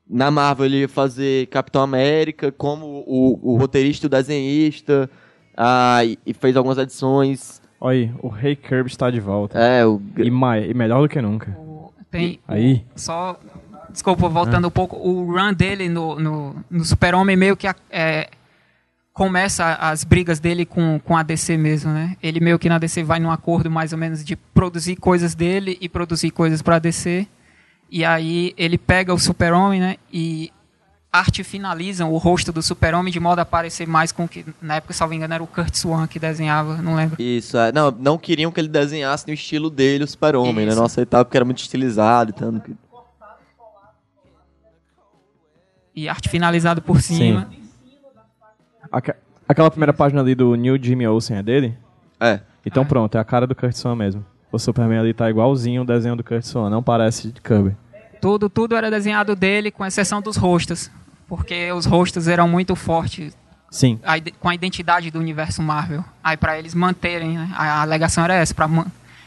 Na 0.09 0.29
Marvel 0.29 0.65
ele 0.65 0.77
ia 0.81 0.89
fazer 0.89 1.47
Capitão 1.47 1.81
América 1.81 2.51
como 2.51 2.85
o, 3.07 3.39
o 3.53 3.57
roteirista 3.57 4.05
e 4.05 4.07
o 4.07 4.09
desenhista, 4.09 5.09
ah, 5.55 6.03
e, 6.03 6.17
e 6.25 6.33
fez 6.33 6.57
algumas 6.57 6.77
edições. 6.77 7.61
Olha 7.79 7.97
aí, 7.97 8.11
o 8.21 8.27
Rei 8.27 8.55
Kirby 8.55 8.89
está 8.89 9.09
de 9.09 9.19
volta. 9.19 9.57
É, 9.57 9.85
o, 9.85 10.01
E, 10.17 10.27
e 10.69 10.73
melhor 10.73 11.01
do 11.01 11.09
que 11.09 11.21
nunca. 11.21 11.51
O- 11.57 11.91
Tem 12.11 12.39
Aí. 12.47 12.85
só 12.95 13.39
desculpa 13.89 14.27
voltando 14.29 14.67
um 14.67 14.71
pouco 14.71 14.95
o 14.97 15.31
run 15.33 15.53
dele 15.53 15.87
no, 15.89 16.19
no, 16.19 16.55
no 16.69 16.85
Super 16.85 17.15
Homem 17.15 17.35
meio 17.35 17.55
que 17.57 17.67
é, 17.89 18.29
começa 19.13 19.73
as 19.75 20.03
brigas 20.03 20.39
dele 20.39 20.65
com, 20.65 20.99
com 21.03 21.15
a 21.17 21.23
DC 21.23 21.57
mesmo 21.57 21.91
né 21.91 22.15
ele 22.23 22.39
meio 22.39 22.57
que 22.57 22.69
na 22.69 22.77
DC 22.77 23.03
vai 23.03 23.19
num 23.19 23.31
acordo 23.31 23.69
mais 23.69 23.91
ou 23.91 23.97
menos 23.99 24.23
de 24.23 24.35
produzir 24.35 24.95
coisas 24.95 25.35
dele 25.35 25.77
e 25.81 25.89
produzir 25.89 26.31
coisas 26.31 26.61
para 26.61 26.79
DC 26.79 27.27
e 27.91 28.05
aí 28.05 28.53
ele 28.57 28.77
pega 28.77 29.13
o 29.13 29.19
Super 29.19 29.51
Homem 29.53 29.79
né 29.81 29.97
e 30.11 30.51
arte 31.11 31.43
finalizam 31.43 32.11
o 32.13 32.17
rosto 32.17 32.53
do 32.53 32.61
Super 32.61 32.93
Homem 32.95 33.11
de 33.11 33.19
modo 33.19 33.39
a 33.39 33.45
parecer 33.45 33.85
mais 33.85 34.13
com 34.13 34.25
que 34.27 34.45
na 34.61 34.75
época 34.77 34.93
salvo 34.93 35.13
engano 35.13 35.33
era 35.33 35.43
o 35.43 35.47
Kurt 35.47 35.75
Swan 35.75 36.07
que 36.07 36.17
desenhava 36.17 36.81
não 36.81 36.95
lembro 36.95 37.21
Isso, 37.21 37.57
é. 37.57 37.71
Não, 37.73 37.91
não 37.91 38.17
queriam 38.17 38.49
que 38.51 38.59
ele 38.61 38.69
desenhasse 38.69 39.27
no 39.27 39.33
estilo 39.33 39.69
dele, 39.69 40.05
o 40.05 40.07
super-homem, 40.07 40.65
né? 40.65 40.73
Não 40.73 40.85
aceitavam 40.85 41.25
porque 41.25 41.37
era 41.37 41.43
muito 41.45 41.59
estilizado 41.59 42.29
e 42.31 42.33
tanto. 42.33 42.61
que- 42.61 42.75
e 45.93 46.07
arte 46.07 46.29
finalizado 46.29 46.81
por 46.81 47.01
cima 47.01 47.49
Aque- 48.91 49.15
aquela 49.47 49.69
primeira 49.69 49.93
página 49.93 50.21
ali 50.21 50.33
do 50.35 50.55
New 50.55 50.81
Jimmy 50.81 51.07
Olsen 51.07 51.37
é 51.37 51.43
dele? 51.43 51.77
É. 52.19 52.39
Então 52.65 52.85
pronto, 52.85 53.17
é 53.17 53.19
a 53.19 53.23
cara 53.23 53.45
do 53.47 53.55
Kurt 53.55 53.73
Swan 53.73 53.95
mesmo. 53.95 54.25
O 54.51 54.59
Superman 54.59 54.99
ali 54.99 55.13
tá 55.13 55.29
igualzinho 55.29 55.81
o 55.83 55.85
desenho 55.85 56.15
do 56.15 56.23
Kurt 56.23 56.43
Swan, 56.43 56.69
não 56.69 56.83
parece 56.83 57.29
de 57.31 57.41
Kirby. 57.41 57.75
Tudo, 58.21 58.49
tudo 58.49 58.75
era 58.75 58.91
desenhado 58.91 59.35
dele, 59.35 59.71
com 59.71 59.85
exceção 59.85 60.21
dos 60.21 60.35
rostos. 60.37 60.91
Porque 61.27 61.71
os 61.71 61.85
rostos 61.85 62.27
eram 62.27 62.47
muito 62.47 62.75
fortes 62.75 63.35
Sim. 63.69 63.99
a 64.03 64.15
com 64.39 64.49
a 64.49 64.53
identidade 64.53 65.09
do 65.09 65.17
universo 65.17 65.61
Marvel. 65.61 66.03
Aí 66.23 66.35
para 66.35 66.59
eles 66.59 66.75
manterem, 66.75 67.37
né? 67.37 67.49
A 67.55 67.63
a 67.63 67.81
alegação 67.83 68.23
era 68.23 68.33
essa, 68.35 68.53
para 68.53 68.67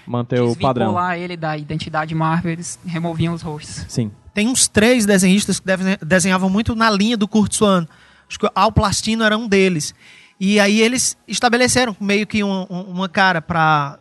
Manter 0.07 0.43
o 0.43 0.55
padrão. 0.55 0.95
ele 1.15 1.35
da 1.35 1.57
identidade 1.57 2.15
Marvel, 2.15 2.53
eles 2.53 2.79
removiam 2.85 3.33
os 3.33 3.41
rostos. 3.41 3.87
Sim. 3.89 4.11
Tem 4.35 4.47
uns 4.49 4.69
três 4.69 5.07
desenhistas 5.07 5.59
que 5.59 5.67
desenhavam 6.05 6.51
muito 6.51 6.75
na 6.75 6.91
linha 6.91 7.17
do 7.17 7.27
Kurt 7.27 7.55
Swan. 7.55 7.87
Acho 8.29 8.39
que 8.39 8.47
o 8.47 8.51
Al 8.55 8.71
Plastino 8.71 9.25
era 9.25 9.37
um 9.39 9.49
deles. 9.49 9.95
E 10.39 10.61
aí 10.61 10.83
eles 10.83 11.17
estabeleceram 11.27 11.97
meio 11.99 12.27
que 12.27 12.45
um- 12.45 12.67
um- 12.69 12.83
uma 12.91 13.09
cara 13.09 13.41
para 13.41 13.99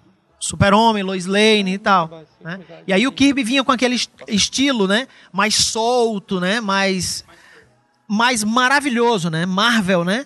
Super-Homem, 0.48 1.04
Lois 1.04 1.26
Lane 1.26 1.74
e 1.74 1.78
tal. 1.78 2.24
né? 2.42 2.60
E 2.86 2.92
aí 2.92 3.08
o 3.08 3.12
Kirby 3.14 3.44
vinha 3.46 3.64
com 3.64 3.72
aquele 3.72 3.96
est- 3.96 4.12
estilo, 4.28 4.88
né? 4.88 5.08
Mais 5.32 5.56
solto, 5.56 6.40
né? 6.42 6.60
Mais, 6.60 7.24
mais 8.08 8.44
maravilhoso, 8.44 9.30
né? 9.30 9.46
Marvel, 9.46 10.04
né? 10.04 10.26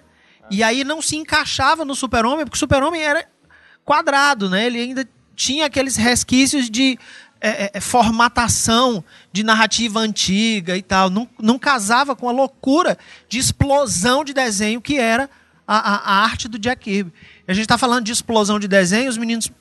E 0.49 0.63
aí 0.63 0.83
não 0.83 1.01
se 1.03 1.15
encaixava 1.15 1.85
no 1.85 1.93
Super-Homem, 1.93 2.45
porque 2.45 2.55
o 2.55 2.59
Super-Homem 2.59 3.01
era 3.01 3.27
quadrado, 3.85 4.49
né? 4.49 4.65
Ele 4.65 4.79
ainda 4.79 5.07
tinha 5.35 5.67
aqueles 5.67 5.95
resquícios 5.95 6.67
de 6.69 6.97
é, 7.39 7.65
é, 7.65 7.71
é, 7.75 7.79
formatação 7.79 9.03
de 9.31 9.43
narrativa 9.43 9.99
antiga 9.99 10.75
e 10.75 10.81
tal. 10.81 11.11
Não, 11.11 11.29
não 11.39 11.59
casava 11.59 12.15
com 12.15 12.27
a 12.27 12.31
loucura 12.31 12.97
de 13.29 13.37
explosão 13.37 14.23
de 14.23 14.33
desenho 14.33 14.81
que 14.81 14.97
era 14.97 15.29
a, 15.67 15.77
a- 15.77 15.97
a 15.97 16.23
arte 16.23 16.47
do 16.47 16.57
Jack 16.57 16.85
Kirby. 16.85 17.13
A 17.47 17.53
gente 17.53 17.65
está 17.65 17.77
falando 17.77 18.03
de 18.05 18.11
explosão 18.11 18.57
de 18.57 18.67
desenho, 18.67 19.09
os 19.09 19.17
meninos 19.19 19.51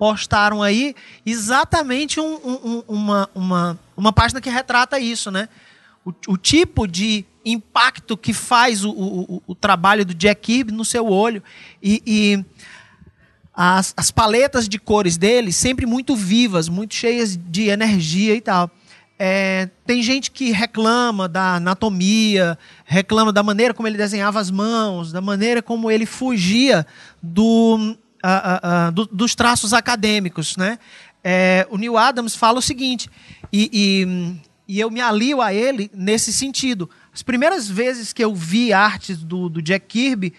postaram 0.00 0.62
aí 0.62 0.94
exatamente 1.26 2.18
um- 2.18 2.40
um- 2.42 2.60
um- 2.64 2.82
uma, 2.88 3.30
uma, 3.34 3.78
uma 3.94 4.12
página 4.14 4.40
que 4.40 4.48
retrata 4.48 4.98
isso, 4.98 5.30
né? 5.30 5.46
O, 6.02 6.10
o 6.28 6.38
tipo 6.38 6.88
de 6.88 7.22
impacto 7.44 8.16
que 8.16 8.32
faz 8.32 8.82
o, 8.82 8.90
o, 8.90 9.20
o- 9.36 9.42
o 9.48 9.54
trabalho 9.54 10.02
do 10.06 10.14
Jack 10.14 10.40
Kirby 10.40 10.72
no 10.72 10.86
seu 10.86 11.06
olho 11.06 11.42
e, 11.82 12.02
e 12.06 12.44
as, 13.54 13.92
as 13.94 14.10
paletas 14.10 14.66
de 14.70 14.78
cores 14.78 15.18
dele 15.18 15.52
sempre 15.52 15.84
muito 15.84 16.16
vivas, 16.16 16.66
muito 16.66 16.94
cheias 16.94 17.36
de 17.36 17.68
energia 17.68 18.34
e 18.34 18.40
tal. 18.40 18.70
É, 19.18 19.68
tem 19.84 20.02
gente 20.02 20.30
que 20.30 20.50
reclama 20.50 21.28
da 21.28 21.56
anatomia, 21.56 22.58
reclama 22.86 23.30
da 23.30 23.42
maneira 23.42 23.74
como 23.74 23.86
ele 23.86 23.98
desenhava 23.98 24.40
as 24.40 24.50
mãos, 24.50 25.12
da 25.12 25.20
maneira 25.20 25.60
como 25.60 25.90
ele 25.90 26.06
fugia 26.06 26.86
do, 27.22 27.94
do- 28.92 29.06
dos 29.06 29.34
traços 29.34 29.72
acadêmicos. 29.72 30.56
Né? 30.56 30.78
É, 31.22 31.66
o 31.70 31.76
Neil 31.76 31.96
Adams 31.96 32.34
fala 32.34 32.58
o 32.58 32.62
seguinte, 32.62 33.08
e, 33.52 33.70
e- 33.72 34.50
e 34.76 34.80
eu 34.80 34.90
me 34.90 35.00
alio 35.00 35.40
a 35.42 35.52
ele 35.52 35.90
nesse 35.94 36.32
sentido. 36.32 36.88
As 37.12 37.22
primeiras 37.22 37.68
vezes 37.68 38.12
que 38.12 38.22
eu 38.22 38.34
vi 38.34 38.72
artes 38.72 39.18
do, 39.18 39.48
do 39.48 39.60
Jack 39.60 39.86
Kirby, 39.86 40.32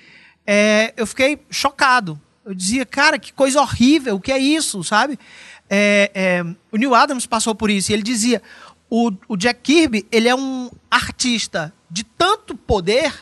é, 0.48 0.94
eu 0.96 1.06
fiquei 1.06 1.40
chocado. 1.50 2.20
Eu 2.46 2.54
dizia, 2.56 2.86
cara, 2.86 3.20
que 3.20 3.32
coisa 3.34 3.62
horrível, 3.62 4.16
o 4.16 4.20
que 4.22 4.32
é 4.32 4.40
isso, 4.40 4.84
sabe? 4.84 5.20
É, 5.70 6.12
é, 6.14 6.46
o 6.72 6.78
Neil 6.78 6.96
Adams 6.96 7.26
passou 7.26 7.54
por 7.54 7.70
isso 7.70 7.92
e 7.92 7.94
ele 7.94 8.02
dizia: 8.02 8.42
o, 8.90 9.12
o 9.28 9.38
Jack 9.38 9.60
Kirby 9.62 10.06
ele 10.12 10.28
é 10.28 10.36
um 10.36 10.70
artista 10.90 11.74
de 11.90 12.04
tanto 12.04 12.56
poder 12.56 13.14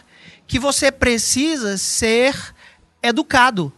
que 0.48 0.57
você 0.60 0.91
precisa 0.91 1.77
ser 1.77 2.36
educado 3.03 3.72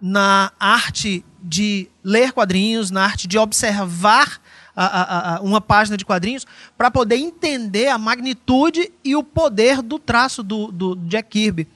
na 0.00 0.52
arte 0.58 1.24
de 1.42 1.88
ler 2.02 2.32
quadrinhos, 2.32 2.90
na 2.90 3.04
arte 3.04 3.26
de 3.26 3.38
observar 3.38 4.40
a- 4.74 4.84
a- 4.84 5.36
a- 5.36 5.40
uma 5.40 5.60
página 5.60 5.96
de 5.96 6.04
quadrinhos, 6.04 6.46
para 6.76 6.90
poder 6.90 7.16
entender 7.16 7.88
a 7.88 7.96
magnitude 7.96 8.92
e 9.02 9.16
o 9.16 9.22
poder 9.22 9.80
do 9.80 9.98
traço 9.98 10.42
do, 10.42 10.70
do 10.70 10.96
Jack 10.96 11.30
Kirby. 11.30 11.66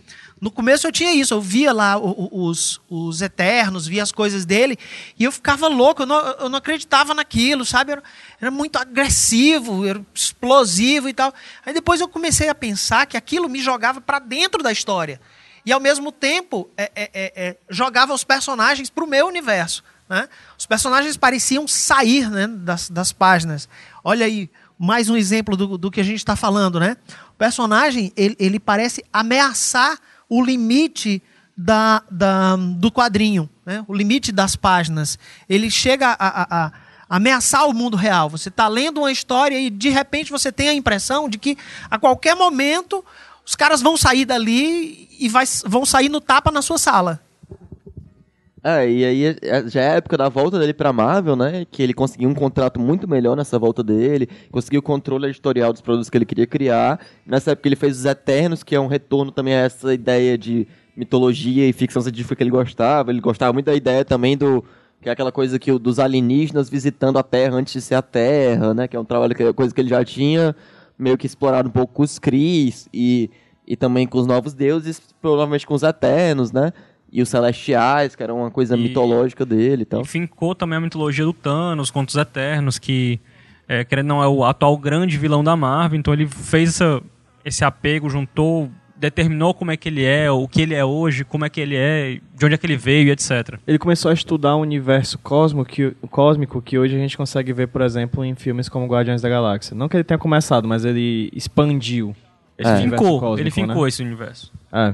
No 0.40 0.50
começo 0.50 0.86
eu 0.86 0.92
tinha 0.92 1.12
isso, 1.12 1.34
eu 1.34 1.40
via 1.40 1.70
lá 1.70 1.98
os, 1.98 2.80
os 2.88 3.20
Eternos, 3.20 3.86
via 3.86 4.02
as 4.02 4.10
coisas 4.10 4.46
dele, 4.46 4.78
e 5.18 5.24
eu 5.24 5.30
ficava 5.30 5.68
louco, 5.68 6.02
eu 6.02 6.06
não, 6.06 6.16
eu 6.16 6.48
não 6.48 6.56
acreditava 6.58 7.12
naquilo, 7.12 7.62
sabe? 7.64 7.92
Era, 7.92 8.02
era 8.40 8.50
muito 8.50 8.76
agressivo, 8.76 9.84
era 9.86 10.00
explosivo 10.14 11.08
e 11.10 11.12
tal. 11.12 11.32
Aí 11.64 11.74
depois 11.74 12.00
eu 12.00 12.08
comecei 12.08 12.48
a 12.48 12.54
pensar 12.54 13.06
que 13.06 13.18
aquilo 13.18 13.50
me 13.50 13.60
jogava 13.60 14.00
para 14.00 14.18
dentro 14.18 14.62
da 14.62 14.72
história. 14.72 15.20
E 15.64 15.72
ao 15.72 15.80
mesmo 15.80 16.10
tempo 16.10 16.68
é, 16.76 16.90
é, 16.94 17.10
é, 17.12 17.32
é, 17.48 17.56
jogava 17.68 18.14
os 18.14 18.24
personagens 18.24 18.88
para 18.90 19.04
o 19.04 19.06
meu 19.06 19.26
universo. 19.26 19.82
Né? 20.08 20.28
Os 20.58 20.66
personagens 20.66 21.16
pareciam 21.16 21.68
sair 21.68 22.28
né, 22.30 22.46
das, 22.46 22.90
das 22.90 23.12
páginas. 23.12 23.68
Olha 24.02 24.26
aí, 24.26 24.50
mais 24.78 25.08
um 25.08 25.16
exemplo 25.16 25.56
do, 25.56 25.78
do 25.78 25.90
que 25.90 26.00
a 26.00 26.04
gente 26.04 26.18
está 26.18 26.34
falando. 26.34 26.80
Né? 26.80 26.96
O 27.30 27.38
personagem 27.38 28.12
ele, 28.16 28.34
ele 28.38 28.58
parece 28.58 29.04
ameaçar 29.12 29.98
o 30.28 30.42
limite 30.44 31.22
da, 31.56 32.02
da- 32.10 32.56
do 32.56 32.90
quadrinho, 32.90 33.48
né? 33.66 33.84
o 33.86 33.94
limite 33.94 34.32
das 34.32 34.56
páginas. 34.56 35.18
Ele 35.48 35.70
chega 35.70 36.08
a, 36.08 36.42
a- 36.42 36.66
a 36.66 36.72
ameaçar 37.16 37.66
o 37.66 37.74
mundo 37.74 37.96
real. 37.96 38.30
Você 38.30 38.48
está 38.48 38.66
lendo 38.68 38.98
uma 39.00 39.12
história 39.12 39.60
e 39.60 39.68
de 39.68 39.90
repente 39.90 40.30
você 40.30 40.50
tem 40.50 40.68
a 40.68 40.74
impressão 40.74 41.28
de 41.28 41.38
que 41.38 41.58
a 41.90 41.98
qualquer 41.98 42.34
momento 42.34 43.04
os 43.44 43.54
caras 43.54 43.82
vão 43.82 43.96
sair 43.96 44.24
dali 44.24 45.08
e 45.18 45.28
vai- 45.28 45.46
vão 45.66 45.84
sair 45.84 46.08
no 46.08 46.20
tapa 46.20 46.50
na 46.50 46.62
sua 46.62 46.78
sala. 46.78 47.20
É, 48.62 48.90
e 48.90 49.04
aí 49.06 49.24
é- 49.42 49.68
já 49.68 49.80
é 49.80 49.88
a 49.92 49.94
época 49.94 50.18
da 50.18 50.28
volta 50.28 50.58
dele 50.58 50.74
pra 50.74 50.92
Marvel, 50.92 51.34
né? 51.34 51.64
Que 51.70 51.82
ele 51.82 51.94
conseguiu 51.94 52.28
um 52.28 52.34
contrato 52.34 52.78
muito 52.78 53.08
melhor 53.08 53.34
nessa 53.34 53.58
volta 53.58 53.82
dele, 53.82 54.28
conseguiu 54.52 54.80
o 54.80 54.82
controle 54.82 55.26
editorial 55.28 55.72
dos 55.72 55.80
produtos 55.80 56.10
que 56.10 56.18
ele 56.18 56.26
queria 56.26 56.46
criar. 56.46 57.00
Nessa 57.26 57.52
época 57.52 57.68
ele 57.68 57.76
fez 57.76 57.98
Os 57.98 58.04
Eternos, 58.04 58.62
que 58.62 58.74
é 58.74 58.80
um 58.80 58.86
retorno 58.86 59.32
também 59.32 59.54
a 59.54 59.60
essa 59.60 59.94
ideia 59.94 60.36
de 60.36 60.68
mitologia 60.94 61.66
e 61.66 61.72
ficção 61.72 62.02
científica 62.02 62.36
que 62.36 62.42
ele 62.42 62.50
gostava. 62.50 63.10
Ele 63.10 63.20
gostava 63.22 63.50
muito 63.50 63.64
da 63.66 63.74
ideia 63.74 64.04
também 64.04 64.36
do 64.36 64.62
que 65.00 65.08
é 65.08 65.12
aquela 65.12 65.32
coisa 65.32 65.58
que 65.58 65.72
dos 65.78 65.98
alienígenas 65.98 66.68
visitando 66.68 67.18
a 67.18 67.22
Terra 67.22 67.56
antes 67.56 67.72
de 67.72 67.80
ser 67.80 67.94
a 67.94 68.02
Terra, 68.02 68.74
né? 68.74 68.86
Que 68.86 68.94
é 68.94 69.00
um 69.00 69.04
trabalho 69.06 69.34
que 69.34 69.50
coisa 69.54 69.74
que 69.74 69.80
ele 69.80 69.88
já 69.88 70.04
tinha 70.04 70.54
meio 71.00 71.16
que 71.18 71.26
explorado 71.26 71.68
um 71.68 71.72
pouco 71.72 71.92
com 71.94 72.02
os 72.02 72.18
Cris 72.18 72.88
e 72.92 73.30
e 73.66 73.76
também 73.76 74.04
com 74.06 74.18
os 74.18 74.26
novos 74.26 74.52
deuses, 74.52 75.00
provavelmente 75.22 75.64
com 75.64 75.74
os 75.74 75.84
Eternos, 75.84 76.50
né? 76.50 76.72
E 77.12 77.22
os 77.22 77.28
Celestiais, 77.28 78.16
que 78.16 78.22
era 78.22 78.34
uma 78.34 78.50
coisa 78.50 78.76
E- 78.76 78.80
mitológica 78.80 79.46
dele 79.46 79.82
e 79.82 79.84
tal. 79.84 80.00
E 80.02 80.04
fincou 80.04 80.56
também 80.56 80.76
a 80.76 80.80
mitologia 80.80 81.24
do 81.24 81.32
Thanos 81.32 81.88
contra 81.88 82.10
os 82.10 82.16
Eternos, 82.20 82.78
que, 82.80 83.20
é, 83.68 83.84
querendo 83.84 84.08
não, 84.08 84.22
é 84.22 84.26
o 84.26 84.44
atual 84.44 84.76
grande 84.76 85.16
vilão 85.16 85.44
da 85.44 85.54
Marvel. 85.56 85.98
Então 86.00 86.12
ele 86.12 86.26
fez 86.26 86.70
essa- 86.70 87.00
esse 87.44 87.64
apego, 87.64 88.10
juntou, 88.10 88.68
determinou 89.00 89.54
como 89.54 89.70
é 89.70 89.76
que 89.76 89.88
ele 89.88 90.04
é, 90.04 90.30
o 90.30 90.46
que 90.46 90.60
ele 90.60 90.74
é 90.74 90.84
hoje, 90.84 91.24
como 91.24 91.44
é 91.44 91.48
que 91.48 91.60
ele 91.60 91.74
é, 91.74 92.20
de 92.36 92.44
onde 92.44 92.54
é 92.54 92.58
que 92.58 92.66
ele 92.66 92.76
veio 92.76 93.08
e 93.08 93.10
etc. 93.10 93.58
Ele 93.66 93.78
começou 93.78 94.10
a 94.10 94.14
estudar 94.14 94.54
o 94.56 94.60
universo 94.60 95.18
cósmico 95.18 95.70
que, 95.70 95.90
cósmico 96.10 96.60
que 96.60 96.78
hoje 96.78 96.94
a 96.94 96.98
gente 96.98 97.16
consegue 97.16 97.52
ver, 97.52 97.68
por 97.68 97.80
exemplo, 97.80 98.24
em 98.24 98.34
filmes 98.34 98.68
como 98.68 98.86
Guardiões 98.86 99.22
da 99.22 99.28
Galáxia. 99.28 99.74
Não 99.74 99.88
que 99.88 99.96
ele 99.96 100.04
tenha 100.04 100.18
começado, 100.18 100.68
mas 100.68 100.84
ele 100.84 101.30
expandiu 101.34 102.14
esse 102.58 102.70
É. 102.70 102.74
universo 102.74 103.04
Fincou, 103.04 103.20
cósmico, 103.20 103.40
ele 103.40 103.50
fincou 103.50 103.82
né? 103.82 103.88
esse 103.88 104.02
universo. 104.02 104.52
É. 104.70 104.92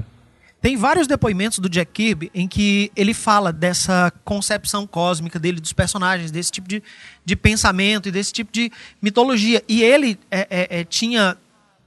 Tem 0.60 0.76
vários 0.76 1.06
depoimentos 1.06 1.58
do 1.58 1.68
Jack 1.68 1.92
Kirby 1.92 2.30
em 2.34 2.48
que 2.48 2.90
ele 2.96 3.12
fala 3.12 3.52
dessa 3.52 4.12
concepção 4.24 4.86
cósmica 4.86 5.38
dele, 5.38 5.60
dos 5.60 5.72
personagens, 5.72 6.30
desse 6.30 6.50
tipo 6.50 6.68
de, 6.68 6.82
de 7.24 7.36
pensamento 7.36 8.08
e 8.08 8.12
desse 8.12 8.32
tipo 8.32 8.50
de 8.50 8.72
mitologia. 9.00 9.62
E 9.68 9.82
ele 9.82 10.18
é, 10.30 10.46
é, 10.50 10.80
é, 10.80 10.84
tinha. 10.84 11.36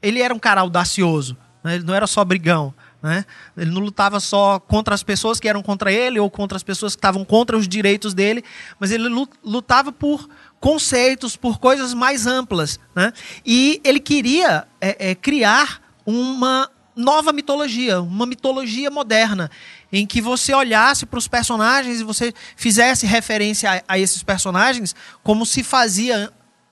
Ele 0.01 0.21
era 0.21 0.33
um 0.33 0.39
cara 0.39 0.61
audacioso, 0.61 1.35
né? 1.64 1.76
ele 1.76 1.84
não 1.84 1.94
era 1.94 2.07
só 2.07 2.23
brigão. 2.23 2.73
Né? 3.02 3.23
Ele 3.56 3.72
não 3.72 3.80
lutava 3.80 4.19
só 4.19 4.60
contra 4.60 4.94
as 4.94 5.03
pessoas 5.03 5.40
que 5.40 5.48
eram 5.48 5.61
contra 5.61 5.91
ele 5.91 6.19
ou 6.19 6.30
contra 6.30 6.57
as 6.57 6.64
pessoas 6.64 6.95
que 6.95 6.99
estavam 6.99 7.23
contra 7.23 7.57
os 7.57 7.68
direitos 7.68 8.14
dele, 8.14 8.44
mas 8.77 8.91
ele 8.91 9.07
lu- 9.07 9.30
lutava 9.44 9.90
por 9.91 10.27
conceitos, 10.60 11.38
por 11.38 11.60
coisas 11.60 11.94
mais 11.94 12.27
amplas. 12.27 12.77
Né? 12.94 13.14
E 13.45 13.80
ele 13.86 14.02
queria 14.02 14.68
é, 14.81 15.11
é, 15.11 15.15
criar 15.15 15.81
uma 16.06 16.69
nova 16.94 17.31
mitologia, 17.31 18.02
uma 18.02 18.26
mitologia 18.26 18.91
moderna, 18.91 19.49
em 19.91 20.06
que 20.06 20.19
você 20.19 20.53
olhasse 20.53 21.06
para 21.06 21.18
os 21.18 21.27
personagens 21.27 22.02
e 22.02 22.03
você 22.03 22.34
fizesse 22.57 23.06
referência 23.06 23.72
a, 23.88 23.94
a 23.94 23.98
esses 23.98 24.22
personagens 24.22 24.94
como 25.23 25.45
se 25.45 25.64
fazia 25.64 26.30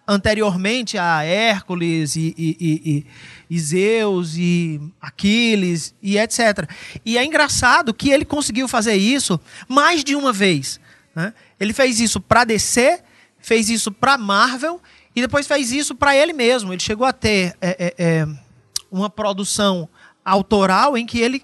anteriormente 0.07 0.97
a 0.97 1.23
Hércules 1.23 2.15
e, 2.15 2.33
e- 2.37 2.57
e- 2.59 3.05
e- 3.49 3.59
Zeus 3.59 4.35
e 4.37 4.79
Aquiles 5.01 5.93
e 6.01 6.17
etc. 6.17 6.69
E 7.05 7.17
é 7.17 7.25
engraçado 7.25 7.93
que 7.93 8.09
ele 8.09 8.23
conseguiu 8.23 8.67
fazer 8.67 8.95
isso 8.95 9.39
mais 9.67 10.03
de 10.03 10.15
uma 10.15 10.31
vez. 10.31 10.79
né? 11.15 11.33
Ele 11.59 11.73
fez 11.73 11.99
isso 11.99 12.21
para 12.21 12.43
DC, 12.45 13.01
fez 13.39 13.69
isso 13.69 13.91
para 13.91 14.17
Marvel 14.17 14.81
e 15.15 15.21
depois 15.21 15.45
fez 15.47 15.71
isso 15.71 15.93
para 15.95 16.15
ele 16.15 16.31
mesmo. 16.31 16.71
Ele 16.71 16.81
chegou 16.81 17.05
a 17.05 17.11
ter 17.11 17.55
é, 17.59 17.75
é, 17.87 17.95
é, 17.97 18.27
uma 18.91 19.09
produção 19.09 19.89
autoral 20.23 20.97
em 20.97 21.05
que 21.05 21.19
ele 21.19 21.43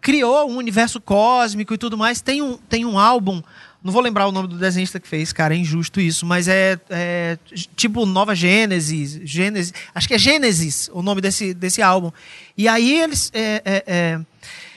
criou 0.00 0.48
um 0.48 0.56
universo 0.56 1.00
cósmico 1.00 1.74
e 1.74 1.78
tudo 1.78 1.98
mais. 1.98 2.20
Tem 2.20 2.40
um, 2.40 2.56
tem 2.56 2.84
um 2.86 2.98
álbum 2.98 3.42
Não 3.82 3.92
vou 3.92 4.02
lembrar 4.02 4.26
o 4.26 4.32
nome 4.32 4.48
do 4.48 4.58
desenhista 4.58 4.98
que 4.98 5.06
fez, 5.06 5.32
cara, 5.32 5.54
é 5.54 5.56
injusto 5.56 6.00
isso, 6.00 6.26
mas 6.26 6.48
é, 6.48 6.78
é 6.90 7.38
tipo 7.76 8.04
Nova 8.04 8.34
Gênesis, 8.34 9.20
Gênesis, 9.22 9.72
acho 9.94 10.08
que 10.08 10.14
é 10.14 10.18
Gênesis 10.18 10.90
o 10.92 11.00
nome 11.00 11.20
desse, 11.20 11.54
desse 11.54 11.80
álbum. 11.80 12.10
E 12.56 12.66
aí 12.66 13.00
eles, 13.00 13.30
é, 13.32 13.62
é, 13.64 13.84
é, 13.86 14.20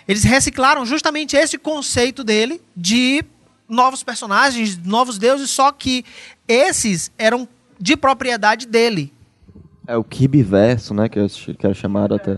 eles 0.08 0.24
reciclaram 0.24 0.86
justamente 0.86 1.36
esse 1.36 1.58
conceito 1.58 2.24
dele 2.24 2.62
de 2.78 3.24
novos 3.68 4.04
personagens, 4.04 4.78
novos 4.78 5.18
deuses, 5.18 5.50
só 5.50 5.72
que 5.72 6.06
esses 6.48 7.12
eram 7.18 7.48
de 7.80 7.98
propriedade 7.98 8.68
dele. 8.68 9.12
É 9.88 9.98
o 9.98 10.04
Kirby 10.04 10.44
Verso, 10.44 10.94
né? 10.94 11.10
Que 11.10 11.20
era 11.64 11.74
chamado 11.74 12.14
até. 12.14 12.38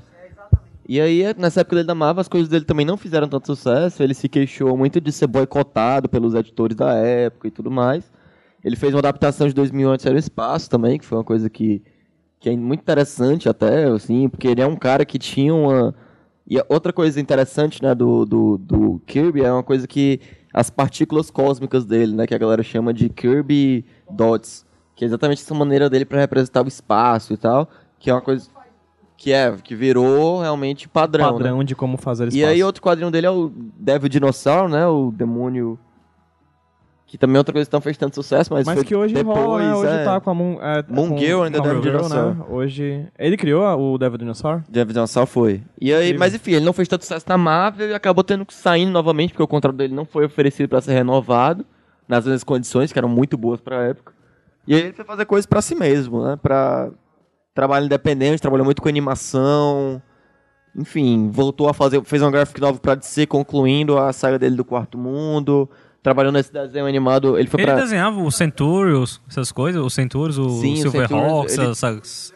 E 0.87 0.99
aí, 0.99 1.23
nessa 1.37 1.61
época 1.61 1.77
dele 1.77 1.87
da 1.87 1.95
Marvel, 1.95 2.21
as 2.21 2.27
coisas 2.27 2.49
dele 2.49 2.65
também 2.65 2.85
não 2.85 2.97
fizeram 2.97 3.27
tanto 3.27 3.47
sucesso. 3.47 4.03
Ele 4.03 4.13
se 4.13 4.27
queixou 4.27 4.75
muito 4.77 4.99
de 4.99 5.11
ser 5.11 5.27
boicotado 5.27 6.09
pelos 6.09 6.33
editores 6.33 6.75
da 6.75 6.93
época 6.93 7.47
e 7.47 7.51
tudo 7.51 7.71
mais. 7.71 8.11
Ele 8.63 8.75
fez 8.75 8.93
uma 8.93 8.99
adaptação 8.99 9.47
de 9.47 9.53
2000 9.53 9.91
antes 9.91 10.05
era 10.05 10.15
o 10.15 10.19
espaço 10.19 10.69
também, 10.69 10.97
que 10.97 11.05
foi 11.05 11.17
uma 11.17 11.23
coisa 11.23 11.49
que, 11.49 11.81
que 12.39 12.49
é 12.49 12.55
muito 12.55 12.81
interessante 12.81 13.47
até, 13.47 13.85
assim, 13.85 14.27
porque 14.27 14.47
ele 14.47 14.61
é 14.61 14.67
um 14.67 14.75
cara 14.75 15.05
que 15.05 15.17
tinha 15.17 15.53
uma... 15.53 15.95
E 16.45 16.61
outra 16.67 16.91
coisa 16.91 17.19
interessante, 17.19 17.81
né, 17.81 17.95
do, 17.95 18.25
do, 18.25 18.57
do 18.57 19.01
Kirby 19.05 19.43
é 19.43 19.51
uma 19.51 19.63
coisa 19.63 19.87
que 19.87 20.19
as 20.53 20.69
partículas 20.69 21.31
cósmicas 21.31 21.85
dele, 21.85 22.13
né, 22.13 22.27
que 22.27 22.35
a 22.35 22.37
galera 22.37 22.61
chama 22.61 22.93
de 22.93 23.07
Kirby 23.07 23.85
Dots, 24.09 24.65
que 24.95 25.05
é 25.05 25.07
exatamente 25.07 25.41
essa 25.41 25.53
maneira 25.53 25.89
dele 25.89 26.05
para 26.05 26.19
representar 26.19 26.63
o 26.63 26.67
espaço 26.67 27.33
e 27.33 27.37
tal, 27.37 27.69
que 27.97 28.09
é 28.09 28.13
uma 28.13 28.21
coisa 28.21 28.49
que 29.23 29.31
é 29.31 29.55
que 29.63 29.73
virou 29.73 30.41
realmente 30.41 30.89
padrão, 30.89 31.31
padrão 31.31 31.59
né? 31.59 31.63
de 31.63 31.73
como 31.73 31.95
fazer 31.95 32.25
espaço. 32.25 32.37
E 32.37 32.43
aí 32.43 32.61
outro 32.61 32.81
quadrinho 32.81 33.09
dele 33.09 33.25
é 33.25 33.31
o 33.31 33.49
Devil 33.55 34.09
Dinossauro, 34.09 34.67
né, 34.67 34.85
o 34.85 35.13
demônio 35.15 35.79
que 37.07 37.17
também 37.17 37.35
é 37.35 37.39
outra 37.39 37.53
coisa 37.53 37.69
que 37.69 37.81
fez 37.81 37.95
tanto 37.95 38.15
sucesso, 38.15 38.51
mas, 38.51 38.65
mas 38.65 38.83
que 38.83 38.93
hoje 38.93 39.13
depois, 39.13 39.37
rola, 39.37 39.59
né? 39.61 39.75
Hoje 39.75 39.91
é... 39.93 40.03
tá 40.03 40.19
com 40.19 40.29
a 40.29 40.33
Moon, 40.33 40.57
é, 40.59 40.83
Moon 40.89 41.09
com, 41.09 41.17
Girl 41.17 41.43
ainda 41.43 41.61
Devil 41.61 41.81
Dinossauro. 41.81 42.35
Né? 42.35 42.45
Hoje... 42.49 43.07
Ele 43.17 43.37
criou 43.37 43.63
o 43.63 43.97
Devil 43.97 44.17
Dinosaur? 44.17 44.63
Devil 44.67 44.93
Dinosaur 44.93 45.27
foi. 45.27 45.61
E 45.79 45.93
aí, 45.93 46.17
mas 46.17 46.33
enfim, 46.33 46.53
ele 46.53 46.65
não 46.65 46.73
fez 46.73 46.87
tanto 46.87 47.03
sucesso 47.03 47.25
na 47.29 47.37
Marvel 47.37 47.87
e 47.87 47.93
acabou 47.93 48.23
tendo 48.23 48.45
que 48.45 48.53
sair 48.53 48.85
novamente, 48.87 49.29
porque 49.29 49.43
o 49.43 49.47
contrato 49.47 49.75
dele 49.75 49.93
não 49.93 50.05
foi 50.05 50.25
oferecido 50.25 50.67
para 50.67 50.81
ser 50.81 50.93
renovado, 50.93 51.63
nas 52.07 52.25
mesmas 52.25 52.43
condições, 52.43 52.91
que 52.91 52.97
eram 52.97 53.09
muito 53.09 53.37
boas 53.37 53.61
pra 53.61 53.83
época. 53.83 54.11
E 54.67 54.73
aí 54.73 54.81
ele 54.81 54.93
foi 54.93 55.05
fazer 55.05 55.25
coisas 55.25 55.45
para 55.45 55.61
si 55.61 55.75
mesmo, 55.75 56.25
né? 56.25 56.37
Pra 56.41 56.89
trabalho 57.53 57.85
independente, 57.85 58.41
trabalhou 58.41 58.65
muito 58.65 58.81
com 58.81 58.89
animação. 58.89 60.01
Enfim, 60.75 61.29
voltou 61.31 61.69
a 61.69 61.73
fazer, 61.73 62.03
fez 62.03 62.21
um 62.21 62.31
graphic 62.31 62.59
novel 62.59 62.81
pra 62.81 62.95
DC, 62.95 63.27
concluindo 63.27 63.97
a 63.97 64.11
saga 64.11 64.39
dele 64.39 64.55
do 64.55 64.65
Quarto 64.65 64.97
Mundo 64.97 65.69
trabalhou 66.03 66.33
nesse 66.33 66.51
desenho 66.51 66.85
animado. 66.85 67.39
Ele 67.39 67.47
foi 67.47 67.61
ele 67.61 67.71
pra... 67.71 67.79
desenhava 67.79 68.21
o 68.21 68.29
Centurions, 68.29 69.21
essas 69.27 69.51
coisas, 69.51 69.81
o 69.81 69.89
Centurions, 69.89 70.37
o 70.37 70.49
Sim, 70.59 70.75
Silverhawks, 70.75 71.57
ele... 71.57 71.71
essas... 71.71 72.33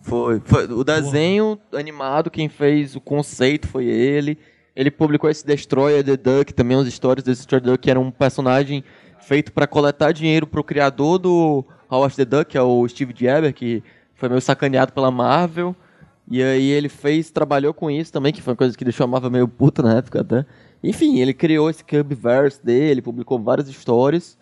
Foi, 0.00 0.40
foi. 0.42 0.64
O 0.64 0.82
desenho 0.82 1.58
Porra. 1.70 1.80
animado, 1.80 2.30
quem 2.30 2.48
fez 2.48 2.96
o 2.96 3.00
conceito 3.00 3.68
foi 3.68 3.84
ele. 3.84 4.38
Ele 4.74 4.90
publicou 4.90 5.28
esse 5.28 5.44
Destroyer 5.44 6.02
the 6.02 6.16
Duck, 6.16 6.54
também 6.54 6.78
as 6.78 6.86
histórias 6.86 7.22
desse 7.22 7.40
Destroyer 7.40 7.62
the 7.62 7.70
Duck, 7.72 7.82
que 7.82 7.90
era 7.90 8.00
um 8.00 8.10
personagem 8.10 8.82
feito 9.20 9.52
para 9.52 9.66
coletar 9.66 10.12
dinheiro 10.12 10.46
pro 10.46 10.64
criador 10.64 11.18
do 11.18 11.62
Howard 11.90 12.16
the 12.16 12.24
Duck, 12.24 12.46
que 12.46 12.56
é 12.56 12.62
o 12.62 12.88
Steve 12.88 13.12
Jabber, 13.14 13.52
que 13.52 13.82
foi 14.18 14.28
meio 14.28 14.40
sacaneado 14.40 14.92
pela 14.92 15.10
Marvel. 15.10 15.74
E 16.30 16.42
aí 16.42 16.68
ele 16.68 16.90
fez, 16.90 17.30
trabalhou 17.30 17.72
com 17.72 17.90
isso 17.90 18.12
também, 18.12 18.32
que 18.32 18.42
foi 18.42 18.52
uma 18.52 18.56
coisa 18.56 18.76
que 18.76 18.84
deixou 18.84 19.04
a 19.04 19.06
Marvel 19.06 19.30
meio 19.30 19.48
puta 19.48 19.82
na 19.82 19.96
época 19.96 20.20
até. 20.20 20.44
Enfim, 20.82 21.18
ele 21.18 21.32
criou 21.32 21.70
esse 21.70 21.82
Cubverse 21.82 22.60
dele, 22.62 23.00
publicou 23.00 23.40
várias 23.40 23.68
histórias. 23.68 24.36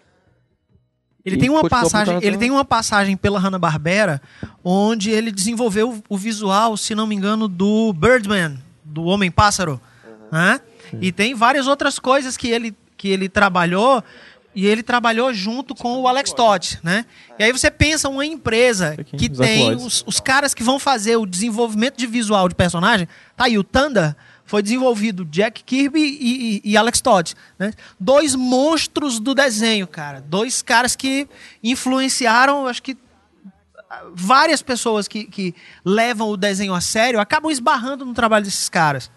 Ele 1.24 1.36
tem 1.36 1.50
uma 1.50 1.68
passagem, 1.68 2.18
ele 2.22 2.36
tem 2.36 2.50
uma 2.50 2.64
passagem 2.64 3.16
pela 3.16 3.38
Hanna-Barbera 3.38 4.22
onde 4.64 5.10
ele 5.10 5.30
desenvolveu 5.30 6.02
o 6.08 6.16
visual, 6.16 6.76
se 6.76 6.94
não 6.94 7.06
me 7.06 7.16
engano, 7.16 7.48
do 7.48 7.92
Birdman, 7.92 8.58
do 8.84 9.04
Homem 9.04 9.30
Pássaro, 9.30 9.80
uhum. 10.04 10.12
né? 10.30 10.60
E 11.00 11.10
tem 11.10 11.34
várias 11.34 11.66
outras 11.66 11.98
coisas 11.98 12.36
que 12.36 12.48
ele 12.48 12.74
que 12.96 13.08
ele 13.08 13.28
trabalhou 13.28 14.02
e 14.56 14.66
ele 14.66 14.82
trabalhou 14.82 15.34
junto 15.34 15.74
com 15.74 16.00
o 16.00 16.08
Alex 16.08 16.32
Todd, 16.32 16.80
né? 16.82 17.04
E 17.38 17.44
aí 17.44 17.52
você 17.52 17.70
pensa 17.70 18.08
uma 18.08 18.24
empresa 18.24 18.96
que 19.04 19.28
tem 19.28 19.74
os, 19.74 20.02
os 20.06 20.18
caras 20.18 20.54
que 20.54 20.62
vão 20.62 20.78
fazer 20.78 21.16
o 21.16 21.26
desenvolvimento 21.26 21.98
de 21.98 22.06
visual 22.06 22.48
de 22.48 22.54
personagem, 22.54 23.06
tá 23.36 23.44
aí 23.44 23.58
o 23.58 23.62
Thunder 23.62 24.16
foi 24.46 24.62
desenvolvido 24.62 25.24
Jack 25.24 25.62
Kirby 25.64 26.00
e, 26.00 26.60
e, 26.64 26.70
e 26.72 26.76
Alex 26.76 27.00
Todd. 27.00 27.34
Né? 27.58 27.72
Dois 27.98 28.34
monstros 28.34 29.18
do 29.18 29.34
desenho, 29.34 29.86
cara. 29.86 30.20
Dois 30.20 30.62
caras 30.62 30.94
que 30.96 31.28
influenciaram, 31.62 32.66
acho 32.66 32.82
que 32.82 32.96
várias 34.14 34.62
pessoas 34.62 35.06
que, 35.06 35.24
que 35.24 35.54
levam 35.84 36.28
o 36.28 36.36
desenho 36.36 36.72
a 36.72 36.80
sério 36.80 37.20
acabam 37.20 37.50
esbarrando 37.50 38.06
no 38.06 38.14
trabalho 38.14 38.44
desses 38.44 38.68
caras. 38.68 39.10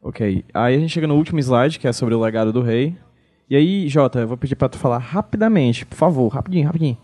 Ok, 0.00 0.44
aí 0.54 0.76
a 0.76 0.78
gente 0.78 0.92
chega 0.92 1.06
no 1.06 1.16
último 1.16 1.40
slide, 1.40 1.78
que 1.78 1.88
é 1.88 1.92
sobre 1.92 2.14
o 2.14 2.20
legado 2.20 2.52
do 2.52 2.62
rei. 2.62 2.96
E 3.48 3.56
aí, 3.56 3.88
Jota, 3.88 4.20
eu 4.20 4.28
vou 4.28 4.36
pedir 4.36 4.56
para 4.56 4.68
tu 4.68 4.78
falar 4.78 4.98
rapidamente, 4.98 5.84
por 5.84 5.96
favor, 5.96 6.28
rapidinho, 6.28 6.66
rapidinho. 6.66 6.96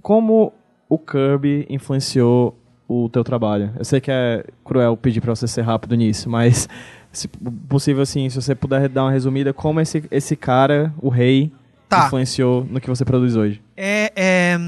Como 0.00 0.52
o 0.88 0.98
Kirby 0.98 1.66
influenciou 1.68 2.56
o 2.88 3.08
teu 3.08 3.22
trabalho. 3.22 3.72
Eu 3.76 3.84
sei 3.84 4.00
que 4.00 4.10
é 4.10 4.44
cruel 4.64 4.96
pedir 4.96 5.20
para 5.20 5.34
você 5.34 5.46
ser 5.46 5.62
rápido 5.62 5.94
nisso, 5.94 6.30
mas 6.30 6.68
se 7.12 7.28
possível 7.68 8.02
assim, 8.02 8.28
se 8.30 8.40
você 8.40 8.54
puder 8.54 8.88
dar 8.88 9.04
uma 9.04 9.10
resumida 9.10 9.52
como 9.52 9.80
esse, 9.80 10.04
esse 10.10 10.34
cara, 10.34 10.92
o 10.98 11.08
rei, 11.08 11.52
tá. 11.88 12.06
influenciou 12.06 12.64
no 12.64 12.80
que 12.80 12.88
você 12.88 13.04
produz 13.04 13.36
hoje. 13.36 13.60
É, 13.76 14.12
é, 14.16 14.58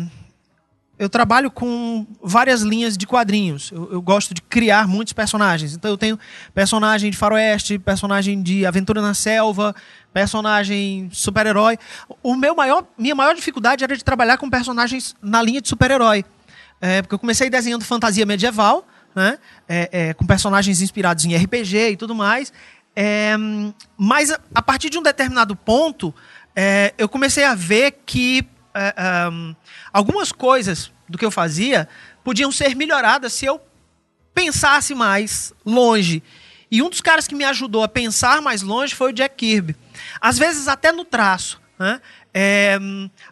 eu 1.00 1.08
trabalho 1.08 1.50
com 1.50 2.06
várias 2.22 2.60
linhas 2.60 2.94
de 2.98 3.06
quadrinhos. 3.06 3.72
Eu, 3.72 3.90
eu, 3.90 4.02
gosto 4.02 4.34
de 4.34 4.42
criar 4.42 4.86
muitos 4.86 5.14
personagens. 5.14 5.72
Então 5.72 5.90
eu 5.90 5.96
tenho 5.96 6.18
personagem 6.52 7.10
de 7.10 7.16
faroeste, 7.16 7.78
personagem 7.78 8.42
de 8.42 8.66
aventura 8.66 9.00
na 9.00 9.14
selva, 9.14 9.74
personagem 10.12 11.08
super-herói. 11.10 11.78
O 12.22 12.36
meu 12.36 12.54
maior, 12.54 12.84
minha 12.98 13.14
maior 13.14 13.34
dificuldade 13.34 13.82
era 13.82 13.96
de 13.96 14.04
trabalhar 14.04 14.36
com 14.36 14.50
personagens 14.50 15.16
na 15.22 15.40
linha 15.40 15.62
de 15.62 15.70
super-herói. 15.70 16.22
É, 16.82 17.00
porque 17.00 17.14
eu 17.14 17.18
comecei 17.18 17.48
desenhando 17.48 17.82
fantasia 17.82 18.26
medieval, 18.26 18.86
né? 19.14 19.38
É, 19.66 19.88
é, 19.90 20.14
com 20.14 20.26
personagens 20.26 20.82
inspirados 20.82 21.24
em 21.24 21.34
RPG 21.34 21.92
e 21.92 21.96
tudo 21.96 22.14
mais. 22.14 22.52
É, 22.94 23.34
mas 23.96 24.30
a, 24.30 24.38
a, 24.54 24.60
partir 24.60 24.90
de 24.90 24.98
um 24.98 25.02
determinado 25.02 25.56
ponto, 25.56 26.14
é, 26.54 26.92
eu 26.98 27.08
comecei 27.08 27.44
a 27.44 27.54
ver 27.54 28.02
que 28.04 28.46
é, 28.74 29.28
um, 29.28 29.54
algumas 29.92 30.32
coisas 30.32 30.92
do 31.08 31.18
que 31.18 31.24
eu 31.24 31.30
fazia 31.30 31.88
podiam 32.22 32.52
ser 32.52 32.74
melhoradas 32.74 33.32
se 33.32 33.46
eu 33.46 33.60
pensasse 34.34 34.94
mais 34.94 35.52
longe. 35.64 36.22
E 36.70 36.82
um 36.82 36.88
dos 36.88 37.00
caras 37.00 37.26
que 37.26 37.34
me 37.34 37.44
ajudou 37.44 37.82
a 37.82 37.88
pensar 37.88 38.40
mais 38.40 38.62
longe 38.62 38.94
foi 38.94 39.10
o 39.10 39.12
Jack 39.12 39.34
Kirby. 39.36 39.74
Às 40.20 40.38
vezes 40.38 40.68
até 40.68 40.92
no 40.92 41.04
traço. 41.04 41.60
Né? 41.78 42.00
É, 42.32 42.78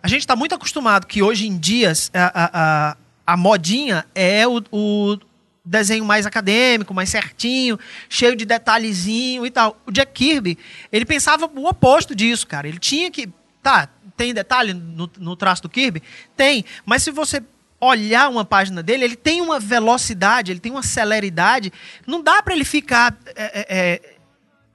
a 0.02 0.08
gente 0.08 0.20
está 0.20 0.34
muito 0.34 0.54
acostumado 0.54 1.06
que 1.06 1.22
hoje 1.22 1.46
em 1.46 1.56
dia 1.56 1.92
a, 2.12 2.50
a, 2.88 2.96
a 3.26 3.36
modinha 3.36 4.04
é 4.14 4.46
o, 4.48 4.62
o 4.72 5.18
desenho 5.64 6.04
mais 6.04 6.26
acadêmico, 6.26 6.94
mais 6.94 7.10
certinho, 7.10 7.78
cheio 8.08 8.34
de 8.34 8.44
detalhezinho 8.44 9.46
e 9.46 9.50
tal. 9.50 9.80
O 9.86 9.92
Jack 9.92 10.12
Kirby, 10.12 10.58
ele 10.90 11.04
pensava 11.04 11.48
o 11.54 11.68
oposto 11.68 12.14
disso, 12.14 12.46
cara. 12.46 12.66
Ele 12.66 12.78
tinha 12.78 13.10
que. 13.10 13.28
Tá, 13.62 13.88
tem 14.18 14.34
detalhe 14.34 14.74
no, 14.74 15.08
no 15.16 15.36
traço 15.36 15.62
do 15.62 15.68
Kirby? 15.68 16.02
Tem. 16.36 16.64
Mas 16.84 17.04
se 17.04 17.10
você 17.12 17.40
olhar 17.80 18.28
uma 18.28 18.44
página 18.44 18.82
dele, 18.82 19.04
ele 19.04 19.16
tem 19.16 19.40
uma 19.40 19.60
velocidade, 19.60 20.50
ele 20.50 20.60
tem 20.60 20.72
uma 20.72 20.82
celeridade. 20.82 21.72
Não 22.04 22.20
dá 22.20 22.42
para 22.42 22.52
ele 22.52 22.64
ficar. 22.64 23.16
É, 23.34 23.44
é, 23.60 23.66
é, 23.68 24.16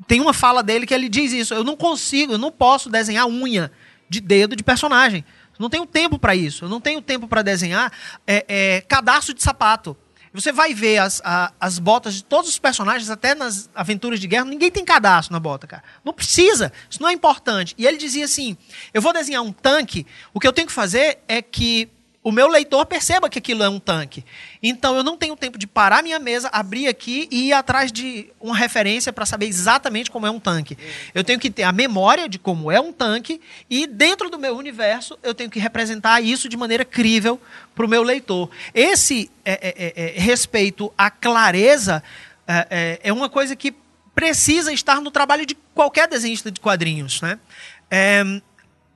tem 0.08 0.22
uma 0.22 0.34
fala 0.34 0.64
dele 0.64 0.88
que 0.88 0.94
ele 0.94 1.10
diz 1.10 1.34
isso. 1.34 1.54
Eu 1.54 1.64
não 1.64 1.76
consigo, 1.76 2.34
eu 2.34 2.38
não 2.38 2.52
posso 2.52 2.90
desenhar 2.90 3.28
unha 3.28 3.70
de 4.10 4.22
dedo 4.22 4.56
de 4.56 4.64
personagem. 4.64 5.26
Não 5.60 5.70
tenho 5.70 5.86
tempo 5.86 6.18
para 6.18 6.36
isso. 6.36 6.66
Eu 6.66 6.70
não 6.70 6.82
tenho 6.82 7.02
tempo 7.02 7.28
para 7.28 7.42
desenhar 7.42 7.92
é, 8.26 8.46
é, 8.48 8.82
cadastro 8.82 9.34
de 9.34 9.44
sapato. 9.44 9.96
Você 10.34 10.52
vai 10.52 10.74
ver 10.74 10.98
as, 10.98 11.22
a, 11.24 11.54
as 11.60 11.78
botas 11.78 12.16
de 12.16 12.24
todos 12.24 12.50
os 12.50 12.58
personagens, 12.58 13.10
até 13.10 13.36
nas 13.36 13.70
aventuras 13.76 14.20
de 14.20 14.28
guerra, 14.28 14.46
ninguém 14.46 14.72
tem 14.72 14.84
cadastro 14.84 15.32
na 15.32 15.40
bota, 15.40 15.68
cara. 15.68 15.84
Não 16.04 16.12
precisa, 16.12 16.74
isso 16.90 17.02
não 17.02 17.10
é 17.10 17.14
importante. 17.14 17.76
E 17.78 17.86
ele 17.86 17.98
dizia 17.98 18.26
assim: 18.26 18.58
eu 18.94 19.02
vou 19.02 19.14
desenhar 19.14 19.44
um 19.44 19.52
tanque, 19.52 20.08
o 20.34 20.40
que 20.40 20.48
eu 20.48 20.54
tenho 20.54 20.68
que 20.68 20.74
fazer 20.74 21.20
é 21.28 21.42
que 21.42 21.90
o 22.24 22.32
meu 22.32 22.48
leitor 22.48 22.86
perceba 22.86 23.30
que 23.30 23.38
aquilo 23.38 23.64
é 23.64 23.70
um 23.70 23.80
tanque. 23.80 24.24
Então 24.62 24.96
eu 24.96 25.04
não 25.04 25.18
tenho 25.18 25.36
tempo 25.36 25.58
de 25.58 25.68
parar 25.68 26.02
minha 26.02 26.18
mesa, 26.20 26.50
abrir 26.54 26.88
aqui 26.88 27.28
e 27.30 27.50
ir 27.50 27.54
atrás 27.54 27.92
de 27.92 28.32
uma 28.40 28.56
referência 28.56 29.12
para 29.12 29.26
saber 29.26 29.48
exatamente 29.48 30.10
como 30.10 30.26
é 30.26 30.32
um 30.32 30.40
tanque. 30.40 30.78
Eu 31.14 31.24
tenho 31.24 31.38
que 31.38 31.52
ter 31.52 31.64
a 31.64 31.72
memória 31.74 32.30
de 32.30 32.40
como 32.40 32.72
é 32.72 32.80
um 32.80 32.94
tanque 32.94 33.42
e 33.70 33.86
dentro 33.86 34.30
do 34.30 34.40
meu 34.40 34.56
universo 34.56 35.20
eu 35.22 35.34
tenho 35.34 35.50
que 35.50 35.60
representar 35.60 36.22
isso 36.22 36.48
de 36.48 36.56
maneira 36.56 36.86
crível 36.86 37.40
para 37.76 37.86
o 37.86 37.90
meu 37.90 38.04
leitor. 38.04 38.50
Esse 38.74 39.30
é, 39.44 39.52
é, 39.52 39.94
é, 39.96 40.18
é 40.18 40.20
respeito 40.20 40.94
à 40.98 41.12
clareza 41.12 42.02
é, 42.48 42.68
é, 42.70 43.00
é 43.04 43.14
uma 43.14 43.28
coisa 43.28 43.54
que 43.56 43.74
precisa 44.16 44.72
estar 44.72 45.02
no 45.02 45.12
trabalho 45.12 45.46
de 45.46 45.56
qualquer 45.74 46.08
desenhista 46.08 46.50
de 46.50 46.62
quadrinhos, 46.62 47.22
né? 47.22 47.40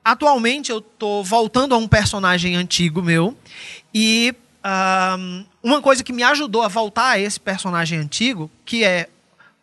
Atualmente 0.07 0.71
eu 0.71 0.79
tô 0.79 1.21
voltando 1.21 1.75
a 1.75 1.77
um 1.77 1.85
personagem 1.85 2.55
antigo 2.55 3.03
meu 3.03 3.35
e 3.93 4.33
um, 5.19 5.45
uma 5.61 5.81
coisa 5.81 6.01
que 6.01 6.13
me 6.13 6.23
ajudou 6.23 6.61
a 6.61 6.69
voltar 6.69 7.09
a 7.09 7.19
esse 7.19 7.37
personagem 7.37 7.99
antigo, 7.99 8.49
que 8.63 8.85
é 8.85 9.09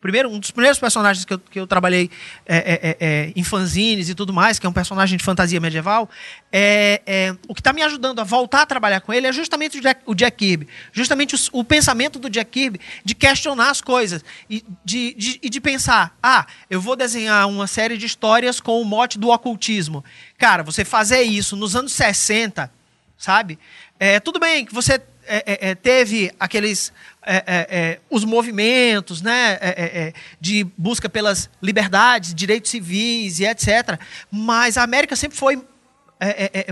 primeiro, 0.04 0.28
um 0.28 0.38
dos 0.38 0.50
primeiros 0.50 0.78
personagens 0.78 1.24
que 1.24 1.32
eu, 1.32 1.38
que 1.38 1.58
eu 1.58 1.66
trabalhei 1.66 2.10
é, 2.44 2.56
é, 2.56 2.72
é, 2.74 2.96
é 3.00 3.32
em 3.34 3.42
fanzines 3.42 4.10
e 4.10 4.14
tudo 4.14 4.34
mais, 4.34 4.58
que 4.58 4.66
é 4.66 4.68
um 4.68 4.72
personagem 4.72 5.16
de 5.16 5.24
fantasia 5.24 5.58
medieval, 5.58 6.10
é, 6.52 7.00
é 7.06 7.36
o 7.48 7.54
que 7.54 7.62
está 7.62 7.72
me 7.72 7.80
ajudando 7.80 8.20
a 8.20 8.24
voltar 8.24 8.60
a 8.60 8.66
trabalhar 8.66 9.00
com 9.00 9.14
ele 9.14 9.26
é 9.26 9.32
justamente 9.32 9.78
o 9.78 9.80
Jack, 9.80 10.02
o 10.04 10.14
Jack 10.14 10.36
Kirby. 10.36 10.68
Justamente 10.92 11.34
o, 11.34 11.38
o, 11.60 11.64
pensamento 11.64 12.18
do 12.18 12.28
Jack 12.28 12.50
Kirby 12.50 12.82
de 13.02 13.14
questionar 13.14 13.70
as 13.70 13.80
coisas 13.80 14.22
e 14.50 14.62
de, 14.84 15.14
de, 15.14 15.38
de 15.38 15.60
pensar: 15.62 16.14
ah, 16.22 16.46
eu 16.68 16.82
vou 16.82 16.96
desenhar 16.96 17.48
uma 17.48 17.66
série 17.66 17.96
de 17.96 18.04
histórias 18.04 18.60
com 18.60 18.82
o 18.82 18.84
mote 18.84 19.18
do 19.18 19.30
ocultismo. 19.30 20.04
Cara, 20.36 20.62
você 20.62 20.84
fazer 20.84 21.22
isso 21.22 21.56
nos 21.56 21.74
anos 21.74 21.94
60, 21.94 22.70
sabe? 23.16 23.58
É, 23.98 24.20
tudo 24.20 24.38
bem 24.38 24.66
que 24.66 24.74
você 24.74 25.00
é, 25.26 25.70
é, 25.70 25.74
teve 25.74 26.30
aqueles 26.38 26.92
é, 27.22 27.36
é, 27.36 27.42
é, 27.46 28.00
os 28.10 28.24
movimentos 28.24 29.22
né, 29.22 29.58
é, 29.60 30.12
de 30.40 30.64
busca 30.76 31.08
pelas 31.08 31.48
liberdades, 31.62 32.34
direitos 32.34 32.70
civis 32.70 33.40
e 33.40 33.46
etc. 33.46 33.98
Mas 34.30 34.76
a 34.76 34.82
América 34.82 35.16
sempre 35.16 35.36
foi 35.36 35.62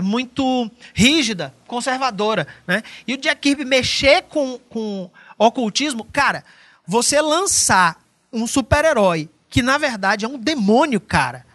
muito 0.01 0.71
rígida, 0.93 1.53
conservadora. 1.67 2.47
Né? 2.65 2.81
E 3.05 3.13
o 3.13 3.17
Jack 3.17 3.41
Kirby 3.41 3.65
mexer 3.65 4.23
com, 4.23 4.59
com 4.69 5.09
ocultismo, 5.37 6.05
cara, 6.05 6.43
você 6.87 7.21
lançar 7.21 8.01
um 8.31 8.47
super-herói 8.47 9.29
que 9.49 9.61
na 9.61 9.77
verdade 9.77 10.25
é 10.25 10.27
um 10.27 10.39
demônio, 10.39 10.99
cara. 10.99 11.45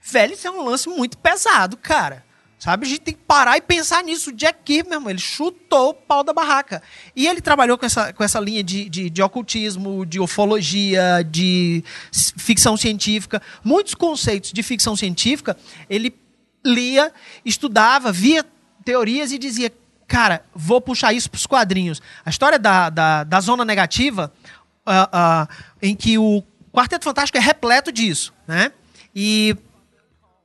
Velho, 0.00 0.32
isso 0.32 0.48
é 0.48 0.50
um 0.50 0.64
lance 0.64 0.88
muito 0.88 1.18
pesado, 1.18 1.76
cara. 1.76 2.24
Sabe? 2.62 2.86
A 2.86 2.88
gente 2.88 3.00
tem 3.00 3.14
que 3.14 3.24
parar 3.26 3.56
e 3.56 3.60
pensar 3.60 4.04
nisso. 4.04 4.30
O 4.30 4.32
Jack 4.32 4.60
Kirby, 4.64 4.90
meu 4.90 4.98
irmão, 4.98 5.10
ele 5.10 5.18
chutou 5.18 5.88
o 5.88 5.94
pau 5.94 6.22
da 6.22 6.32
barraca. 6.32 6.80
E 7.16 7.26
ele 7.26 7.40
trabalhou 7.40 7.76
com 7.76 7.84
essa, 7.84 8.12
com 8.12 8.22
essa 8.22 8.38
linha 8.38 8.62
de, 8.62 8.88
de, 8.88 9.10
de 9.10 9.20
ocultismo, 9.20 10.06
de 10.06 10.20
ufologia, 10.20 11.26
de 11.28 11.82
ficção 12.12 12.76
científica. 12.76 13.42
Muitos 13.64 13.96
conceitos 13.96 14.52
de 14.52 14.62
ficção 14.62 14.94
científica, 14.94 15.56
ele 15.90 16.14
lia, 16.64 17.12
estudava, 17.44 18.12
via 18.12 18.46
teorias 18.84 19.32
e 19.32 19.38
dizia, 19.38 19.72
cara, 20.06 20.44
vou 20.54 20.80
puxar 20.80 21.12
isso 21.12 21.28
para 21.28 21.38
os 21.38 21.46
quadrinhos. 21.46 22.00
A 22.24 22.30
história 22.30 22.60
da, 22.60 22.88
da, 22.90 23.24
da 23.24 23.40
zona 23.40 23.64
negativa, 23.64 24.32
uh, 24.86 24.92
uh, 24.92 25.48
em 25.82 25.96
que 25.96 26.16
o 26.16 26.44
Quarteto 26.72 27.06
Fantástico 27.06 27.36
é 27.38 27.40
repleto 27.40 27.90
disso, 27.90 28.32
né? 28.46 28.70
E 29.12 29.56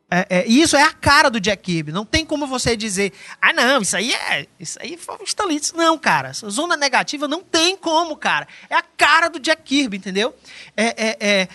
é, 0.10 0.26
é, 0.30 0.48
isso 0.48 0.78
é 0.78 0.84
a 0.84 0.94
cara 0.94 1.30
do 1.30 1.40
Jack 1.40 1.64
Kirby. 1.64 1.92
Não 1.92 2.06
tem 2.06 2.26
como 2.26 2.48
você 2.48 2.78
dizer, 2.78 3.12
ah, 3.42 3.52
não, 3.52 3.82
isso 3.82 3.98
aí 3.98 4.14
é. 4.14 4.48
Isso 4.58 4.80
aí 4.82 4.96
foi 4.96 5.16
um 5.16 5.24
Stanlitz. 5.24 5.74
Não, 5.74 5.98
cara. 5.98 6.32
Zona 6.34 6.78
negativa 6.78 7.28
não 7.28 7.44
tem 7.44 7.76
como, 7.76 8.16
cara. 8.16 8.48
É 8.70 8.76
a 8.76 8.82
cara 8.82 9.28
do 9.28 9.40
Jack 9.40 9.64
Kirby, 9.64 9.98
entendeu? 9.98 10.34
É, 10.78 10.86
é, 10.86 11.18
é 11.20 11.48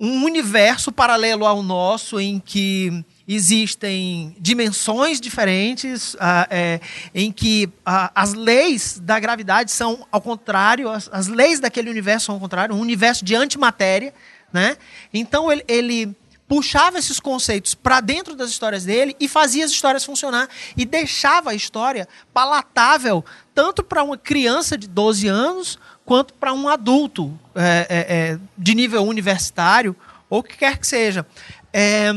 um 0.00 0.24
universo 0.24 0.90
paralelo 0.90 1.46
ao 1.46 1.62
nosso 1.62 2.18
em 2.18 2.40
que 2.40 3.04
existem 3.28 4.34
dimensões 4.40 5.20
diferentes, 5.20 6.14
uh, 6.14 6.48
é, 6.50 6.80
em 7.14 7.30
que 7.30 7.66
uh, 7.66 8.10
as 8.12 8.32
leis 8.34 8.98
da 8.98 9.20
gravidade 9.20 9.70
são 9.70 10.04
ao 10.10 10.20
contrário, 10.20 10.88
as, 10.88 11.08
as, 11.12 11.28
leis 11.28 11.60
daquele 11.60 11.90
universo 11.90 12.26
são 12.26 12.34
ao 12.34 12.40
contrário, 12.40 12.74
um 12.74 12.80
universo 12.80 13.24
de 13.24 13.36
antimatéria. 13.36 14.12
Né? 14.52 14.76
Então 15.14 15.52
ele, 15.52 15.62
ele 15.68 16.16
puxava 16.50 16.98
esses 16.98 17.20
conceitos 17.20 17.76
para 17.76 18.00
dentro 18.00 18.34
das 18.34 18.50
histórias 18.50 18.84
dele 18.84 19.14
e 19.20 19.28
fazia 19.28 19.64
as 19.64 19.70
histórias 19.70 20.04
funcionar 20.04 20.48
e 20.76 20.84
deixava 20.84 21.50
a 21.50 21.54
história 21.54 22.08
palatável 22.34 23.24
tanto 23.54 23.84
para 23.84 24.02
uma 24.02 24.18
criança 24.18 24.76
de 24.76 24.88
12 24.88 25.28
anos 25.28 25.78
quanto 26.04 26.34
para 26.34 26.52
um 26.52 26.68
adulto 26.68 27.38
é, 27.54 27.86
é, 27.88 28.16
é, 28.32 28.38
de 28.58 28.74
nível 28.74 29.04
universitário 29.04 29.94
ou 30.28 30.40
o 30.40 30.42
que 30.42 30.56
quer 30.56 30.76
que 30.76 30.88
seja. 30.88 31.24
É, 31.72 32.10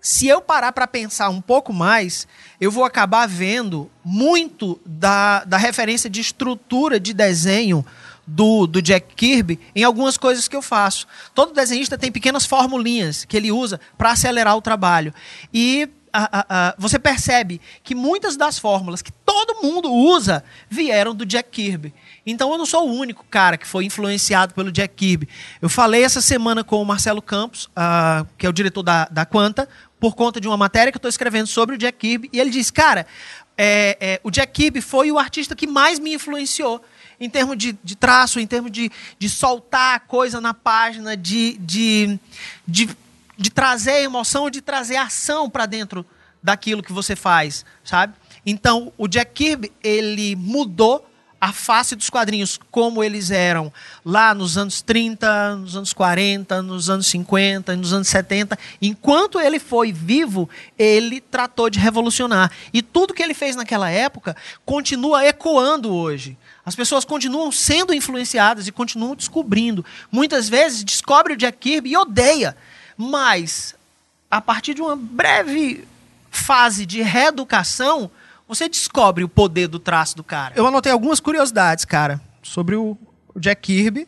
se 0.00 0.26
eu 0.26 0.40
parar 0.40 0.72
para 0.72 0.88
pensar 0.88 1.28
um 1.28 1.40
pouco 1.40 1.72
mais, 1.72 2.26
eu 2.60 2.68
vou 2.68 2.84
acabar 2.84 3.28
vendo 3.28 3.88
muito 4.04 4.80
da, 4.84 5.44
da 5.44 5.56
referência 5.56 6.10
de 6.10 6.20
estrutura 6.20 6.98
de 6.98 7.14
desenho 7.14 7.86
do, 8.26 8.66
do 8.66 8.80
Jack 8.82 9.14
Kirby 9.14 9.58
em 9.74 9.84
algumas 9.84 10.16
coisas 10.16 10.48
que 10.48 10.56
eu 10.56 10.62
faço. 10.62 11.06
Todo 11.34 11.52
desenhista 11.52 11.98
tem 11.98 12.12
pequenas 12.12 12.46
formulinhas 12.46 13.24
que 13.24 13.36
ele 13.36 13.50
usa 13.50 13.80
para 13.96 14.12
acelerar 14.12 14.56
o 14.56 14.62
trabalho. 14.62 15.12
E 15.52 15.88
a, 16.12 16.40
a, 16.40 16.46
a, 16.48 16.74
você 16.76 16.98
percebe 16.98 17.60
que 17.82 17.94
muitas 17.94 18.36
das 18.36 18.58
fórmulas 18.58 19.02
que 19.02 19.12
todo 19.12 19.62
mundo 19.62 19.92
usa 19.92 20.44
vieram 20.68 21.14
do 21.14 21.24
Jack 21.24 21.50
Kirby. 21.50 21.94
Então 22.26 22.50
eu 22.50 22.58
não 22.58 22.66
sou 22.66 22.88
o 22.88 22.92
único 22.92 23.24
cara 23.30 23.56
que 23.56 23.66
foi 23.66 23.84
influenciado 23.84 24.54
pelo 24.54 24.70
Jack 24.70 24.94
Kirby. 24.94 25.28
Eu 25.60 25.68
falei 25.68 26.04
essa 26.04 26.20
semana 26.20 26.62
com 26.62 26.80
o 26.80 26.84
Marcelo 26.84 27.22
Campos, 27.22 27.66
uh, 27.66 28.26
que 28.36 28.46
é 28.46 28.48
o 28.48 28.52
diretor 28.52 28.82
da, 28.82 29.06
da 29.06 29.24
Quanta, 29.24 29.68
por 29.98 30.14
conta 30.14 30.40
de 30.40 30.48
uma 30.48 30.56
matéria 30.56 30.90
que 30.90 30.96
eu 30.96 31.00
estou 31.00 31.08
escrevendo 31.08 31.46
sobre 31.46 31.74
o 31.74 31.78
Jack 31.78 31.98
Kirby, 31.98 32.30
e 32.32 32.40
ele 32.40 32.50
disse, 32.50 32.72
cara, 32.72 33.06
é, 33.56 33.96
é, 34.00 34.20
o 34.24 34.30
Jack 34.30 34.52
Kirby 34.52 34.80
foi 34.80 35.12
o 35.12 35.18
artista 35.18 35.54
que 35.54 35.66
mais 35.66 35.98
me 35.98 36.14
influenciou 36.14 36.82
em 37.20 37.28
termos 37.28 37.56
de, 37.58 37.78
de 37.84 37.94
traço, 37.94 38.40
em 38.40 38.46
termos 38.46 38.72
de, 38.72 38.90
de 39.18 39.28
soltar 39.28 39.96
a 39.96 40.00
coisa 40.00 40.40
na 40.40 40.54
página, 40.54 41.16
de, 41.16 41.58
de, 41.58 42.18
de, 42.66 42.88
de 43.36 43.50
trazer 43.50 44.02
emoção, 44.02 44.48
de 44.48 44.62
trazer 44.62 44.96
ação 44.96 45.50
para 45.50 45.66
dentro 45.66 46.04
daquilo 46.42 46.82
que 46.82 46.92
você 46.92 47.14
faz, 47.14 47.64
sabe? 47.84 48.14
Então, 48.46 48.90
o 48.96 49.06
Jack 49.06 49.32
Kirby, 49.34 49.70
ele 49.82 50.34
mudou 50.34 51.06
a 51.40 51.52
face 51.52 51.96
dos 51.96 52.10
quadrinhos 52.10 52.60
como 52.70 53.02
eles 53.02 53.30
eram 53.30 53.72
lá 54.04 54.34
nos 54.34 54.58
anos 54.58 54.82
30, 54.82 55.56
nos 55.56 55.74
anos 55.74 55.92
40, 55.92 56.62
nos 56.62 56.90
anos 56.90 57.06
50, 57.06 57.76
nos 57.76 57.92
anos 57.94 58.08
70. 58.08 58.58
Enquanto 58.82 59.40
ele 59.40 59.58
foi 59.58 59.90
vivo, 59.90 60.50
ele 60.78 61.20
tratou 61.20 61.70
de 61.70 61.78
revolucionar. 61.78 62.50
E 62.74 62.82
tudo 62.82 63.14
que 63.14 63.22
ele 63.22 63.32
fez 63.32 63.56
naquela 63.56 63.90
época 63.90 64.36
continua 64.66 65.24
ecoando 65.24 65.94
hoje. 65.94 66.36
As 66.64 66.76
pessoas 66.76 67.04
continuam 67.04 67.50
sendo 67.50 67.94
influenciadas 67.94 68.66
e 68.66 68.72
continuam 68.72 69.14
descobrindo. 69.14 69.84
Muitas 70.12 70.48
vezes 70.48 70.84
descobre 70.84 71.32
o 71.32 71.36
Jack 71.36 71.58
Kirby 71.58 71.90
e 71.90 71.96
odeia. 71.96 72.56
Mas, 72.96 73.74
a 74.30 74.40
partir 74.40 74.74
de 74.74 74.82
uma 74.82 74.94
breve 74.94 75.84
fase 76.30 76.84
de 76.84 77.02
reeducação, 77.02 78.10
você 78.46 78.68
descobre 78.68 79.24
o 79.24 79.28
poder 79.28 79.68
do 79.68 79.78
traço 79.78 80.16
do 80.16 80.24
cara. 80.24 80.54
Eu 80.56 80.66
anotei 80.66 80.92
algumas 80.92 81.20
curiosidades, 81.20 81.84
cara, 81.84 82.20
sobre 82.42 82.76
o 82.76 82.96
Jack 83.36 83.62
Kirby. 83.62 84.06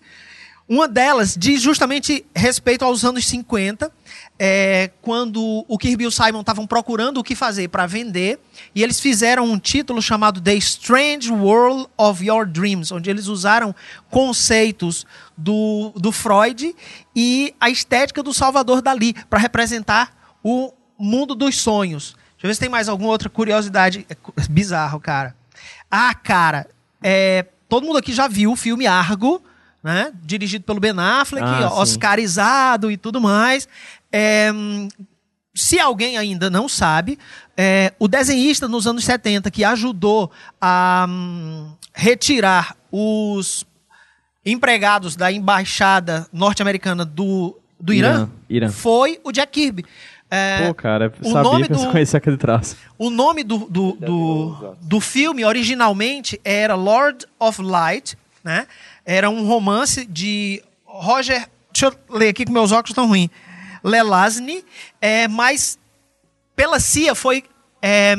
Uma 0.72 0.88
delas 0.88 1.36
diz 1.38 1.60
justamente 1.60 2.24
respeito 2.34 2.82
aos 2.82 3.04
anos 3.04 3.26
50, 3.26 3.92
é, 4.38 4.90
quando 5.02 5.66
o 5.68 5.76
Kirby 5.76 6.04
e 6.04 6.06
o 6.06 6.10
Simon 6.10 6.40
estavam 6.40 6.66
procurando 6.66 7.18
o 7.18 7.22
que 7.22 7.34
fazer 7.34 7.68
para 7.68 7.84
vender, 7.84 8.40
e 8.74 8.82
eles 8.82 8.98
fizeram 8.98 9.44
um 9.44 9.58
título 9.58 10.00
chamado 10.00 10.40
The 10.40 10.54
Strange 10.54 11.30
World 11.30 11.88
of 11.94 12.26
Your 12.26 12.46
Dreams, 12.46 12.90
onde 12.90 13.10
eles 13.10 13.26
usaram 13.26 13.74
conceitos 14.08 15.04
do, 15.36 15.92
do 15.94 16.10
Freud 16.10 16.74
e 17.14 17.54
a 17.60 17.68
estética 17.68 18.22
do 18.22 18.32
Salvador 18.32 18.80
Dali 18.80 19.12
para 19.28 19.38
representar 19.38 20.34
o 20.42 20.72
mundo 20.98 21.34
dos 21.34 21.60
sonhos. 21.60 22.16
Deixa 22.36 22.46
eu 22.46 22.48
ver 22.48 22.54
se 22.54 22.60
tem 22.60 22.70
mais 22.70 22.88
alguma 22.88 23.10
outra 23.10 23.28
curiosidade. 23.28 24.06
É 24.08 24.16
bizarro, 24.48 24.98
cara. 24.98 25.36
Ah, 25.90 26.14
cara, 26.14 26.66
é, 27.02 27.44
todo 27.68 27.84
mundo 27.84 27.98
aqui 27.98 28.14
já 28.14 28.26
viu 28.26 28.52
o 28.52 28.56
filme 28.56 28.86
Argo, 28.86 29.42
né? 29.82 30.12
Dirigido 30.22 30.64
pelo 30.64 30.80
Ben 30.80 30.94
Affleck, 30.96 31.46
ah, 31.46 31.74
oscarizado 31.74 32.90
e 32.90 32.96
tudo 32.96 33.20
mais. 33.20 33.68
É, 34.12 34.50
se 35.54 35.78
alguém 35.78 36.16
ainda 36.16 36.48
não 36.48 36.68
sabe, 36.68 37.18
é, 37.56 37.92
o 37.98 38.08
desenhista 38.08 38.66
nos 38.68 38.86
anos 38.86 39.04
70 39.04 39.50
que 39.50 39.64
ajudou 39.64 40.30
a 40.60 41.06
um, 41.08 41.72
retirar 41.94 42.76
os 42.90 43.66
empregados 44.44 45.14
da 45.14 45.30
embaixada 45.30 46.26
norte-americana 46.32 47.04
do, 47.04 47.58
do 47.78 47.92
Irã, 47.92 48.28
Irã, 48.48 48.66
Irã, 48.66 48.70
foi 48.70 49.20
o 49.22 49.30
Jack 49.30 49.52
Kirby. 49.52 49.84
É, 50.30 50.66
Pô, 50.66 50.74
cara, 50.74 51.12
o 51.20 51.30
sabia 51.30 51.42
nome 51.42 51.68
que 51.68 51.74
do, 51.74 51.90
conhecia 51.90 52.16
aquele 52.16 52.38
traço. 52.38 52.74
O 52.96 53.10
nome 53.10 53.44
do, 53.44 53.58
do, 53.68 53.92
do, 53.92 54.76
do 54.80 55.00
filme 55.00 55.44
originalmente 55.44 56.40
era 56.42 56.74
Lord 56.74 57.26
of 57.38 57.60
Light, 57.60 58.16
né? 58.42 58.66
Era 59.04 59.28
um 59.28 59.46
romance 59.46 60.06
de 60.06 60.62
Roger. 60.84 61.48
Deixa 61.72 61.86
eu 61.86 62.16
ler 62.16 62.28
aqui 62.28 62.44
que 62.44 62.52
meus 62.52 62.72
óculos 62.72 62.90
estão 62.90 63.06
ruins. 63.06 63.30
Lelasny, 63.82 64.64
é, 65.00 65.26
mas 65.26 65.78
pela 66.54 66.78
CIA 66.78 67.14
foi 67.14 67.44
é, 67.80 68.14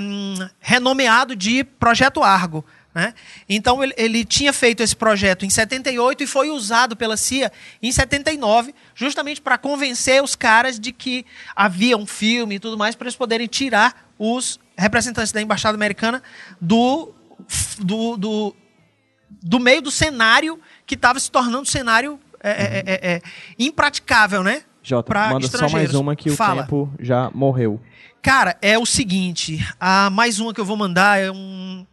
renomeado 0.59 1.35
de 1.35 1.63
Projeto 1.63 2.21
Argo. 2.21 2.65
Né? 2.93 3.13
Então 3.49 3.83
ele, 3.83 3.93
ele 3.97 4.23
tinha 4.23 4.53
feito 4.53 4.83
esse 4.83 4.95
projeto 4.95 5.45
em 5.45 5.49
78 5.49 6.23
e 6.23 6.27
foi 6.27 6.51
usado 6.51 6.95
pela 6.95 7.17
CIA 7.17 7.51
em 7.81 7.91
79, 7.91 8.75
justamente 8.93 9.41
para 9.41 9.57
convencer 9.57 10.21
os 10.21 10.35
caras 10.35 10.79
de 10.79 10.91
que 10.91 11.25
havia 11.55 11.97
um 11.97 12.05
filme 12.05 12.55
e 12.55 12.59
tudo 12.59 12.77
mais 12.77 12.95
para 12.95 13.05
eles 13.05 13.15
poderem 13.15 13.47
tirar 13.47 14.11
os 14.19 14.59
representantes 14.77 15.31
da 15.31 15.41
embaixada 15.41 15.75
americana 15.75 16.21
do, 16.61 17.13
do, 17.79 18.15
do, 18.15 18.55
do 19.41 19.59
meio 19.59 19.81
do 19.81 19.89
cenário 19.89 20.59
que 20.85 20.95
estava 20.95 21.19
se 21.19 21.31
tornando 21.31 21.61
um 21.61 21.65
cenário 21.65 22.19
é, 22.41 22.51
é, 22.51 22.83
é, 22.85 23.13
é, 23.13 23.21
impraticável, 23.57 24.43
né? 24.43 24.63
Jota, 24.81 25.07
pra 25.07 25.29
manda 25.29 25.47
só 25.47 25.69
mais 25.69 25.93
uma 25.93 26.15
que 26.15 26.29
o 26.29 26.35
Fala. 26.35 26.63
tempo 26.63 26.91
já 26.99 27.31
morreu. 27.33 27.79
Cara, 28.21 28.57
é 28.61 28.77
o 28.77 28.85
seguinte, 28.85 29.65
a 29.79 30.09
mais 30.09 30.39
uma 30.39 30.53
que 30.53 30.59
eu 30.59 30.65
vou 30.65 30.75
mandar 30.75 31.19
é 31.19 31.31
um 31.31 31.85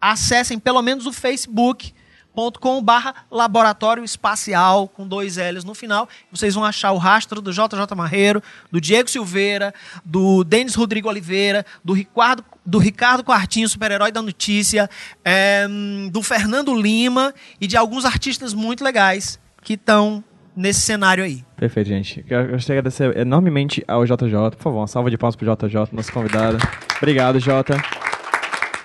acessem 0.01 0.59
pelo 0.59 0.83
menos 0.83 1.07
o 1.07 1.13
facebook.com 1.13 2.83
barra 2.83 3.15
laboratório 3.31 4.05
espacial 4.05 4.87
com 4.89 5.07
dois 5.07 5.37
L's 5.37 5.65
no 5.65 5.75
final. 5.75 6.09
Vocês 6.31 6.55
vão 6.55 6.65
achar 6.65 6.93
o 6.93 6.99
rastro 6.99 7.41
do 7.41 7.53
JJ 7.53 7.97
Marreiro, 7.97 8.43
do 8.71 8.81
Diego 8.81 9.11
Silveira, 9.11 9.75
do 10.05 10.45
Denis 10.45 10.75
Rodrigo 10.75 11.09
Oliveira, 11.09 11.67
do 11.85 11.93
Ricardo, 11.93 12.45
do 12.65 12.79
Ricardo 12.79 13.25
Quartinho, 13.25 13.69
super-herói 13.69 14.13
da 14.13 14.23
notícia, 14.23 14.89
é, 15.25 15.67
do 16.11 16.23
Fernando 16.23 16.75
Lima 16.75 17.35
e 17.61 17.67
de 17.67 17.77
alguns 17.77 18.05
artistas 18.05 18.55
muito 18.55 18.85
legais 18.85 19.41
que 19.63 19.75
estão 19.75 20.23
nesse 20.59 20.81
cenário 20.81 21.23
aí. 21.23 21.45
Perfeito, 21.57 21.87
gente. 21.87 22.25
Eu 22.29 22.49
gostaria 22.49 22.83
de 22.83 22.89
agradecer 22.89 23.17
enormemente 23.17 23.85
ao 23.87 24.05
JJ. 24.05 24.17
Por 24.57 24.63
favor, 24.63 24.79
uma 24.79 24.87
salva 24.89 25.09
de 25.09 25.17
palmas 25.17 25.37
pro 25.37 25.47
JJ, 25.47 25.89
nosso 25.93 26.13
convidado. 26.13 26.59
Obrigado, 26.97 27.39
Jota. 27.39 27.77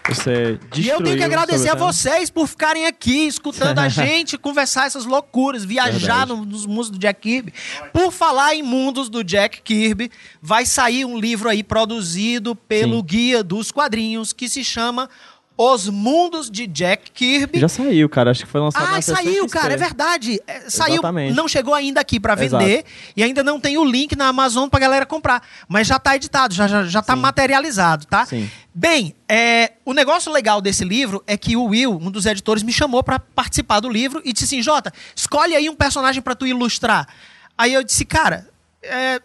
Você 0.09 0.59
E 0.75 0.87
eu 0.89 1.01
tenho 1.01 1.15
que 1.17 1.23
agradecer 1.23 1.69
a 1.69 1.75
vocês 1.75 2.29
por 2.29 2.45
ficarem 2.47 2.85
aqui, 2.85 3.25
escutando 3.27 3.79
a 3.79 3.87
gente 3.89 4.37
conversar 4.37 4.85
essas 4.87 5.05
loucuras, 5.05 5.63
viajar 5.63 6.27
no- 6.27 6.43
nos 6.45 6.65
mundos 6.65 6.89
do 6.89 6.97
Jack 6.99 7.21
Kirby. 7.21 7.53
Por 7.93 8.11
falar 8.11 8.53
em 8.53 8.61
mundos 8.61 9.07
do 9.09 9.23
Jack 9.23 9.61
Kirby, 9.61 10.11
vai 10.41 10.65
sair 10.65 11.05
um 11.05 11.17
livro 11.17 11.47
aí 11.47 11.63
produzido 11.63 12.55
pelo 12.55 12.97
Sim. 12.97 13.03
Guia 13.05 13.43
dos 13.43 13.71
Quadrinhos, 13.71 14.33
que 14.33 14.49
se 14.49 14.63
chama 14.63 15.09
Os 15.55 15.87
Mundos 15.87 16.49
de 16.49 16.65
Jack 16.65 17.11
Kirby. 17.11 17.59
Já 17.59 17.67
saiu, 17.69 18.09
cara. 18.09 18.31
Acho 18.31 18.43
que 18.43 18.51
foi 18.51 18.59
lançado 18.59 18.85
Ah, 18.87 18.91
na 18.93 19.01
saiu, 19.01 19.47
cara, 19.47 19.73
é 19.73 19.77
verdade. 19.77 20.41
É, 20.47 20.61
saiu, 20.69 20.95
Exatamente. 20.95 21.35
não 21.35 21.47
chegou 21.47 21.75
ainda 21.75 22.01
aqui 22.01 22.19
pra 22.19 22.33
vender 22.33 22.83
e 23.15 23.21
ainda 23.23 23.43
não 23.43 23.59
tem 23.59 23.77
o 23.77 23.85
link 23.85 24.15
na 24.15 24.27
Amazon 24.29 24.67
pra 24.67 24.79
galera 24.79 25.05
comprar, 25.05 25.43
mas 25.67 25.85
já 25.85 25.99
tá 25.99 26.15
editado, 26.15 26.55
já 26.55 26.67
já, 26.67 26.83
já 26.85 27.01
tá 27.03 27.13
Sim. 27.15 27.21
materializado, 27.21 28.05
tá? 28.07 28.25
Sim. 28.25 28.49
Bem, 28.73 29.15
é, 29.29 29.73
o 29.85 29.93
negócio 29.93 30.31
legal 30.31 30.59
desse 30.59 30.83
livro 30.83 31.23
é 31.27 31.37
que 31.37 31.55
o 31.55 31.65
Will, 31.65 31.91
um 32.01 32.09
dos 32.09 32.25
editores, 32.25 32.63
me 32.63 32.73
chamou 32.73 33.03
pra 33.03 33.19
participar 33.19 33.79
do 33.79 33.89
livro 33.89 34.21
e 34.25 34.33
disse 34.33 34.45
assim, 34.45 34.61
Jota, 34.63 34.91
escolhe 35.15 35.55
aí 35.55 35.69
um 35.69 35.75
personagem 35.75 36.21
pra 36.23 36.33
tu 36.33 36.47
ilustrar. 36.47 37.07
Aí 37.55 37.71
eu 37.75 37.83
disse, 37.83 38.03
cara, 38.05 38.49
é, 38.81 39.21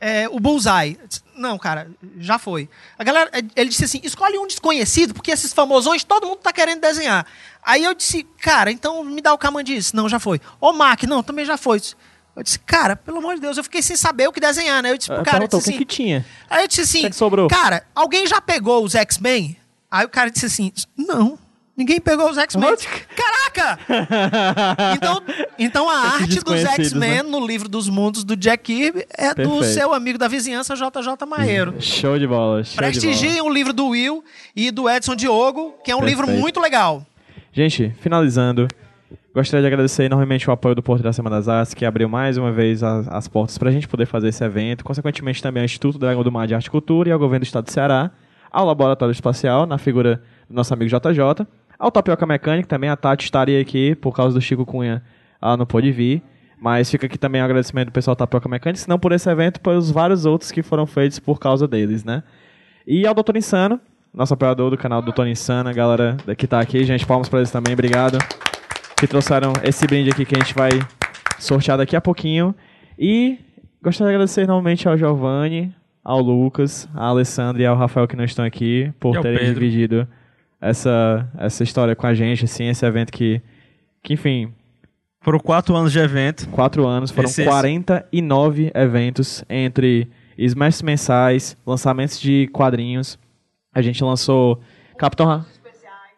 é, 0.00 0.28
o 0.28 0.38
Bullseye. 0.38 0.98
Não, 1.34 1.58
cara, 1.58 1.90
já 2.18 2.38
foi. 2.38 2.68
A 2.98 3.04
galera, 3.04 3.30
ele 3.54 3.68
disse 3.68 3.84
assim, 3.84 4.00
escolhe 4.02 4.38
um 4.38 4.46
desconhecido, 4.46 5.14
porque 5.14 5.30
esses 5.30 5.52
famosões 5.52 6.04
todo 6.04 6.26
mundo 6.26 6.38
tá 6.38 6.52
querendo 6.52 6.80
desenhar. 6.80 7.26
Aí 7.62 7.84
eu 7.84 7.94
disse, 7.94 8.22
cara, 8.40 8.70
então 8.70 9.02
me 9.04 9.20
dá 9.20 9.34
o 9.34 9.38
Camandice. 9.38 9.94
Não, 9.94 10.08
já 10.08 10.18
foi. 10.18 10.40
O 10.60 10.72
Mac, 10.72 11.02
não, 11.04 11.22
também 11.22 11.44
já 11.44 11.56
foi. 11.56 11.80
Eu 12.34 12.42
disse, 12.42 12.58
cara, 12.58 12.94
pelo 12.94 13.18
amor 13.18 13.34
de 13.34 13.40
Deus, 13.40 13.56
eu 13.56 13.64
fiquei 13.64 13.80
sem 13.82 13.96
saber 13.96 14.28
o 14.28 14.32
que 14.32 14.40
desenhar, 14.40 14.82
né? 14.82 14.90
Eu 14.92 14.98
disse, 14.98 15.10
Ah, 15.10 15.16
cara, 15.16 15.38
eu 15.44 15.48
perguntou, 15.48 15.58
disse 15.58 15.70
o 15.70 15.72
que 15.72 15.78
assim, 15.78 15.86
que 15.86 15.94
tinha? 15.94 16.26
Aí 16.50 16.64
eu 16.64 16.68
disse 16.68 16.82
assim, 16.82 17.06
é 17.06 17.10
que 17.10 17.16
sobrou? 17.16 17.48
cara, 17.48 17.86
alguém 17.94 18.26
já 18.26 18.40
pegou 18.40 18.84
os 18.84 18.94
X-Men? 18.94 19.56
Aí 19.90 20.04
o 20.04 20.08
cara 20.08 20.30
disse 20.30 20.44
assim, 20.44 20.72
não, 20.96 21.38
ninguém 21.76 22.00
pegou 22.00 22.30
os 22.30 22.38
X-Men. 22.38 22.74
Caraca! 23.14 23.78
então, 24.94 25.22
então 25.58 25.90
a 25.90 25.98
arte 26.14 26.40
dos 26.40 26.64
X-Men 26.64 27.10
né? 27.10 27.22
no 27.22 27.44
livro 27.46 27.68
dos 27.68 27.88
mundos 27.88 28.24
do 28.24 28.36
Jack 28.36 28.64
Kirby 28.64 29.06
é 29.16 29.28
do 29.30 29.36
Perfeito. 29.36 29.64
seu 29.64 29.92
amigo 29.92 30.18
da 30.18 30.28
vizinhança, 30.28 30.74
JJ 30.74 31.26
Maieiro. 31.28 31.74
Show 31.80 32.18
de 32.18 32.26
bola, 32.26 32.64
show 32.64 32.72
de 32.72 32.76
bola. 32.76 32.90
Prestigiem 32.90 33.40
o 33.42 33.48
livro 33.48 33.72
do 33.72 33.88
Will 33.88 34.24
e 34.54 34.70
do 34.70 34.88
Edson 34.88 35.14
Diogo, 35.14 35.74
que 35.84 35.90
é 35.90 35.96
um 35.96 36.04
livro 36.04 36.24
Perfeito. 36.24 36.40
muito 36.40 36.60
legal. 36.60 37.06
Gente, 37.52 37.94
finalizando, 38.00 38.68
gostaria 39.34 39.62
de 39.62 39.66
agradecer 39.66 40.04
enormemente 40.04 40.48
o 40.48 40.52
apoio 40.52 40.74
do 40.74 40.82
Porto 40.82 41.02
da 41.02 41.12
Semana 41.12 41.36
das 41.36 41.48
Artes, 41.48 41.72
que 41.74 41.84
abriu 41.84 42.08
mais 42.08 42.36
uma 42.36 42.52
vez 42.52 42.82
as, 42.82 43.08
as 43.08 43.28
portas 43.28 43.56
para 43.56 43.70
a 43.70 43.72
gente 43.72 43.88
poder 43.88 44.06
fazer 44.06 44.28
esse 44.28 44.44
evento. 44.44 44.84
Consequentemente, 44.84 45.42
também 45.42 45.62
ao 45.62 45.64
Instituto 45.64 45.98
Dragão 45.98 46.22
do 46.22 46.30
Mar 46.30 46.46
de 46.46 46.54
Arte 46.54 46.66
e 46.66 46.70
Cultura 46.70 47.08
e 47.08 47.12
ao 47.12 47.18
Governo 47.18 47.44
do 47.44 47.46
Estado 47.46 47.64
do 47.64 47.70
Ceará, 47.70 48.10
ao 48.50 48.66
Laboratório 48.66 49.12
Espacial, 49.12 49.66
na 49.66 49.78
figura 49.78 50.22
do 50.48 50.54
nosso 50.54 50.72
amigo 50.74 50.90
JJ, 50.90 51.46
ao 51.78 51.90
Tapioca 51.90 52.26
Mecânica, 52.26 52.68
também 52.68 52.90
a 52.90 52.96
Tati 52.96 53.24
estaria 53.24 53.60
aqui 53.60 53.94
por 53.94 54.14
causa 54.14 54.34
do 54.34 54.40
Chico 54.40 54.64
Cunha, 54.64 55.02
ela 55.40 55.56
não 55.56 55.66
pôde 55.66 55.90
vir. 55.92 56.22
Mas 56.58 56.90
fica 56.90 57.06
aqui 57.06 57.18
também 57.18 57.42
o 57.42 57.44
agradecimento 57.44 57.88
do 57.88 57.92
pessoal 57.92 58.14
do 58.14 58.18
Tapioca 58.18 58.48
Mecânica, 58.48 58.80
se 58.80 58.88
não 58.88 58.98
por 58.98 59.12
esse 59.12 59.28
evento, 59.28 59.60
pelos 59.60 59.90
vários 59.90 60.24
outros 60.24 60.50
que 60.50 60.62
foram 60.62 60.86
feitos 60.86 61.18
por 61.18 61.38
causa 61.38 61.68
deles, 61.68 62.02
né? 62.02 62.22
E 62.86 63.06
ao 63.06 63.12
Doutor 63.12 63.36
Insano, 63.36 63.78
nosso 64.12 64.32
apoiador 64.32 64.70
do 64.70 64.78
canal 64.78 65.02
Doutor 65.02 65.26
Insano, 65.26 65.68
a 65.68 65.72
galera 65.72 66.16
que 66.38 66.46
tá 66.46 66.58
aqui, 66.58 66.82
gente, 66.84 67.04
palmas 67.04 67.28
pra 67.28 67.40
eles 67.40 67.50
também, 67.50 67.74
obrigado. 67.74 68.16
Que 68.98 69.06
trouxeram 69.06 69.52
esse 69.62 69.86
brinde 69.86 70.08
aqui 70.08 70.24
que 70.24 70.34
a 70.34 70.38
gente 70.38 70.54
vai 70.54 70.70
sortear 71.38 71.76
daqui 71.76 71.94
a 71.94 72.00
pouquinho. 72.00 72.54
E 72.98 73.38
gostaria 73.82 74.12
de 74.12 74.14
agradecer 74.14 74.46
novamente 74.46 74.88
ao 74.88 74.96
Giovanni, 74.96 75.74
ao 76.02 76.20
Lucas, 76.20 76.88
à 76.94 77.08
Alessandra 77.08 77.62
e 77.62 77.66
ao 77.66 77.76
Rafael 77.76 78.08
que 78.08 78.16
não 78.16 78.24
estão 78.24 78.46
aqui 78.46 78.90
por 78.98 79.20
terem 79.20 79.40
Pedro. 79.40 79.54
dividido 79.54 80.08
essa, 80.68 81.28
essa 81.38 81.62
história 81.62 81.94
com 81.96 82.06
a 82.06 82.14
gente, 82.14 82.44
assim, 82.44 82.68
esse 82.68 82.84
evento 82.84 83.12
que, 83.12 83.40
que 84.02 84.14
enfim, 84.14 84.52
Foram 85.20 85.38
quatro 85.40 85.74
anos 85.74 85.90
de 85.92 85.98
evento. 85.98 86.48
quatro 86.50 86.86
anos, 86.86 87.10
foram 87.10 87.28
Esse- 87.28 87.44
49 87.44 88.70
eventos 88.74 89.44
entre 89.48 90.08
smash 90.38 90.82
mensais, 90.82 91.56
lançamentos 91.66 92.20
de 92.20 92.48
quadrinhos. 92.52 93.18
A 93.74 93.82
gente 93.82 94.02
lançou 94.04 94.60
Capitão, 94.98 95.26
Ra- 95.26 95.44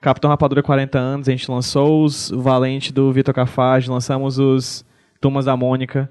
Capitão 0.00 0.28
Rapadura 0.30 0.62
40 0.62 0.98
anos, 0.98 1.28
a 1.28 1.30
gente 1.30 1.50
lançou 1.50 2.04
os 2.04 2.30
Valente 2.30 2.92
do 2.92 3.12
Vitor 3.12 3.34
Cafage, 3.34 3.90
lançamos 3.90 4.38
os 4.38 4.84
Turmas 5.20 5.44
da 5.46 5.56
Mônica, 5.56 6.08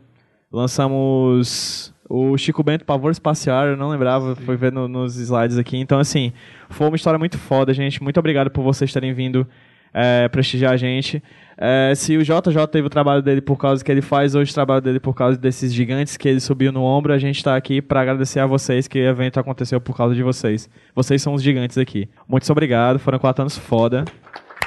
lançamos 0.51 1.93
o 2.10 2.38
Chico 2.38 2.64
Bento, 2.64 2.86
Pavor 2.86 3.12
Espacial, 3.12 3.68
eu 3.68 3.78
não 3.78 3.90
lembrava, 3.90 4.36
Sim. 4.36 4.42
fui 4.44 4.56
ver 4.56 4.72
no, 4.72 4.88
nos 4.88 5.18
slides 5.18 5.58
aqui. 5.58 5.78
Então, 5.78 6.00
assim, 6.00 6.32
foi 6.70 6.88
uma 6.88 6.96
história 6.96 7.20
muito 7.20 7.38
foda, 7.38 7.74
gente. 7.74 8.02
Muito 8.02 8.20
obrigado 8.20 8.50
por 8.50 8.64
vocês 8.64 8.94
terem 8.94 9.14
vindo 9.14 9.46
é, 9.94 10.28
prestigiar 10.28 10.74
a 10.74 10.78
gente. 10.78 11.22
É, 11.58 11.94
se 11.96 12.16
o 12.16 12.24
JJ 12.24 12.68
teve 12.72 12.86
o 12.86 12.90
trabalho 12.90 13.22
dele 13.22 13.42
por 13.42 13.58
causa 13.58 13.84
que 13.84 13.92
ele 13.92 14.02
faz 14.02 14.36
hoje 14.36 14.52
o 14.52 14.54
trabalho 14.54 14.82
dele 14.82 15.00
por 15.00 15.16
causa 15.16 15.38
desses 15.38 15.74
gigantes 15.74 16.16
que 16.16 16.30
ele 16.30 16.40
subiu 16.40 16.72
no 16.72 16.84
ombro, 16.84 17.12
a 17.12 17.18
gente 17.18 17.38
está 17.38 17.56
aqui 17.56 17.82
para 17.82 18.02
agradecer 18.02 18.40
a 18.40 18.46
vocês 18.46 18.88
que 18.88 19.00
o 19.00 19.04
evento 19.04 19.40
aconteceu 19.40 19.82
por 19.82 19.98
causa 19.98 20.14
de 20.14 20.22
vocês. 20.22 20.70
Vocês 20.94 21.22
são 21.22 21.34
os 21.34 21.42
gigantes 21.42 21.78
aqui. 21.78 22.08
Muito 22.28 22.50
obrigado, 22.52 23.00
foram 23.00 23.18
quatro 23.18 23.42
anos 23.42 23.58
foda. 23.58 24.06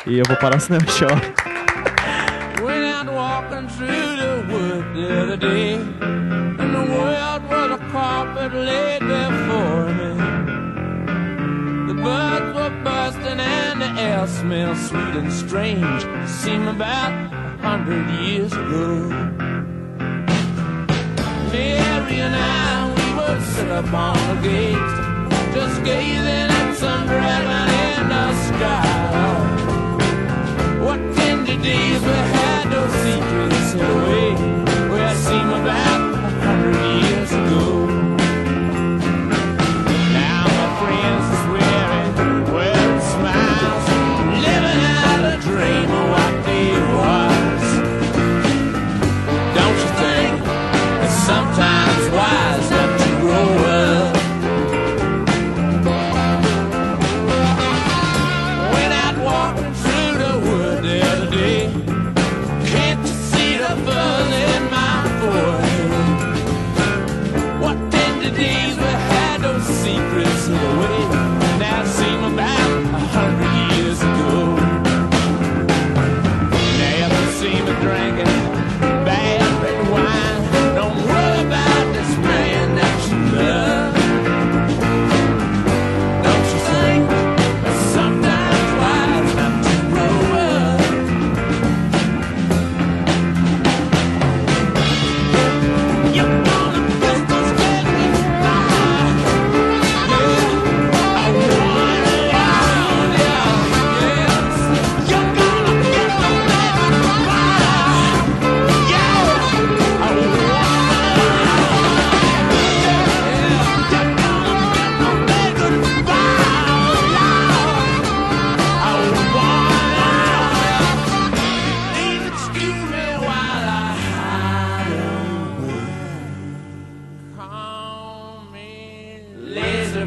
E 0.07 0.19
eu 0.19 0.25
vou 0.27 0.37
parar 0.37 0.59
senão 0.59 0.81
eu 0.81 0.89
choro. 0.89 1.21
Smelled 14.51 14.77
sweet 14.79 15.15
and 15.23 15.33
strange. 15.33 16.03
seem 16.27 16.67
about 16.67 17.13
a 17.33 17.63
hundred 17.63 18.05
years 18.19 18.53
ago. 18.53 19.09
Mary 21.53 22.17
and 22.27 22.35
I, 22.35 22.89
we 22.97 23.07
would 23.17 23.43
sit 23.55 23.71
up 23.71 23.93
on 23.95 24.17
the 24.29 24.43
gate, 24.49 24.95
just 25.55 25.85
gazing 25.85 26.51
at 26.59 26.75
some 26.75 27.07
dragon 27.07 27.69
in 27.87 28.09
the 28.15 28.27
sky. 28.49 29.55
What 30.85 31.01
tender 31.15 31.57
days 31.63 32.01
we 32.09 32.19
had, 32.35 32.65
those 32.73 32.95
secrets 33.05 33.75
away, 33.75 34.35
where 34.91 35.13
it 35.13 35.19
seemed 35.29 35.53
about 35.63 36.10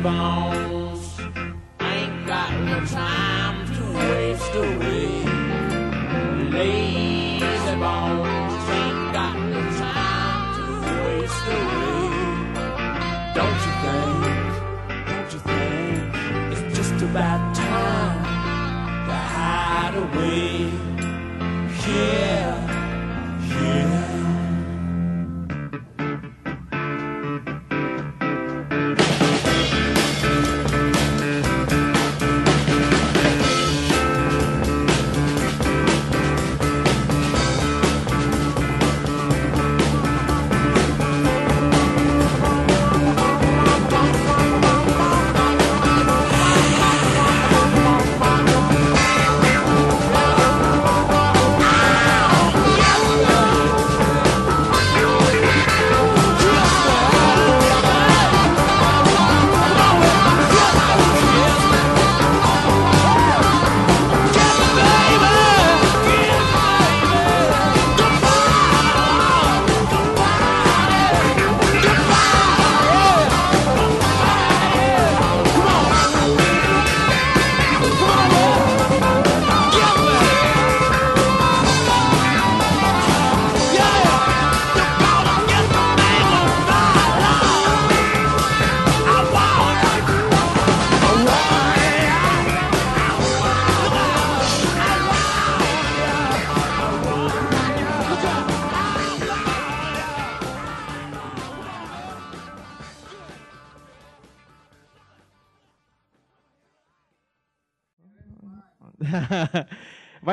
Bones 0.03 1.17
ain't 1.79 2.27
got 2.27 2.51
no 2.59 2.85
time 2.85 3.65
to 3.73 3.83
waste 3.97 4.53
away. 4.53 5.23
Lazy 6.51 7.75
bones 7.79 8.69
ain't 8.69 9.13
got 9.13 9.37
no 9.39 9.61
time 9.79 10.55
to 10.57 10.65
waste 11.05 11.47
away. 11.47 11.82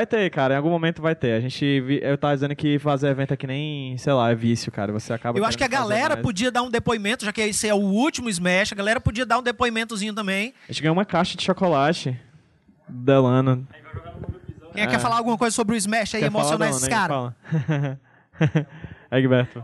Vai 0.01 0.07
ter, 0.07 0.31
cara. 0.31 0.55
Em 0.55 0.57
algum 0.57 0.71
momento 0.71 1.03
vai 1.03 1.15
ter. 1.15 1.33
A 1.33 1.41
gente. 1.41 1.63
Eu 2.01 2.17
tava 2.17 2.33
dizendo 2.33 2.57
que 2.57 2.79
fazer 2.79 3.09
evento 3.09 3.35
é 3.35 3.37
que 3.37 3.47
nem, 3.47 3.99
sei 3.99 4.15
lá, 4.15 4.31
é 4.31 4.35
vício, 4.35 4.73
cara. 4.73 4.91
Você 4.95 5.13
acaba. 5.13 5.39
Eu 5.39 5.45
acho 5.45 5.59
que 5.59 5.65
a 5.65 5.69
galera 5.69 6.15
mais. 6.15 6.23
podia 6.23 6.51
dar 6.51 6.63
um 6.63 6.71
depoimento, 6.71 7.23
já 7.23 7.31
que 7.31 7.43
esse 7.43 7.69
é 7.69 7.75
o 7.75 7.81
último 7.81 8.31
Smash, 8.31 8.73
a 8.73 8.75
galera 8.75 8.99
podia 8.99 9.27
dar 9.27 9.39
um 9.39 9.43
depoimentozinho 9.43 10.15
também. 10.15 10.55
A 10.67 10.73
gente 10.73 10.81
ganhou 10.81 10.97
uma 10.97 11.05
caixa 11.05 11.37
de 11.37 11.45
chocolate. 11.45 12.19
Delano. 12.89 13.69
Quem 14.73 14.85
é 14.85 14.87
que 14.87 14.93
quer 14.93 15.01
falar 15.01 15.19
alguma 15.19 15.37
coisa 15.37 15.55
sobre 15.55 15.75
o 15.75 15.77
Smash 15.77 16.15
aí, 16.15 16.23
Quer 16.23 16.31
falar, 16.33 16.45
emocionar 16.45 16.71
esses 16.71 16.89
Delano? 16.89 17.35
caras? 17.51 17.99
Fala. 18.39 18.67
Egberto. 19.13 19.63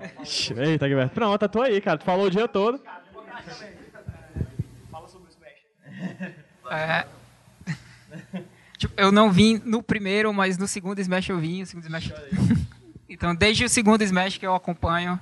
Eita, 0.54 0.86
Egberto. 0.86 1.14
Pronto, 1.14 1.42
eu 1.42 1.48
tô 1.48 1.62
aí, 1.62 1.80
cara. 1.80 1.96
Tu 1.96 2.04
falou 2.04 2.26
o 2.26 2.30
dia 2.30 2.46
todo. 2.46 2.78
É. 6.70 7.06
Tipo, 8.76 8.94
eu 8.96 9.10
não 9.10 9.30
vim 9.30 9.60
no 9.64 9.82
primeiro, 9.82 10.32
mas 10.32 10.58
no 10.58 10.66
segundo 10.66 11.00
Smash 11.00 11.28
eu 11.28 11.38
vim. 11.38 11.62
O 11.62 11.66
segundo 11.66 11.84
Smash... 11.84 12.12
então, 13.08 13.34
desde 13.34 13.64
o 13.64 13.68
segundo 13.68 14.02
Smash 14.02 14.38
que 14.38 14.46
eu 14.46 14.54
acompanho 14.54 15.18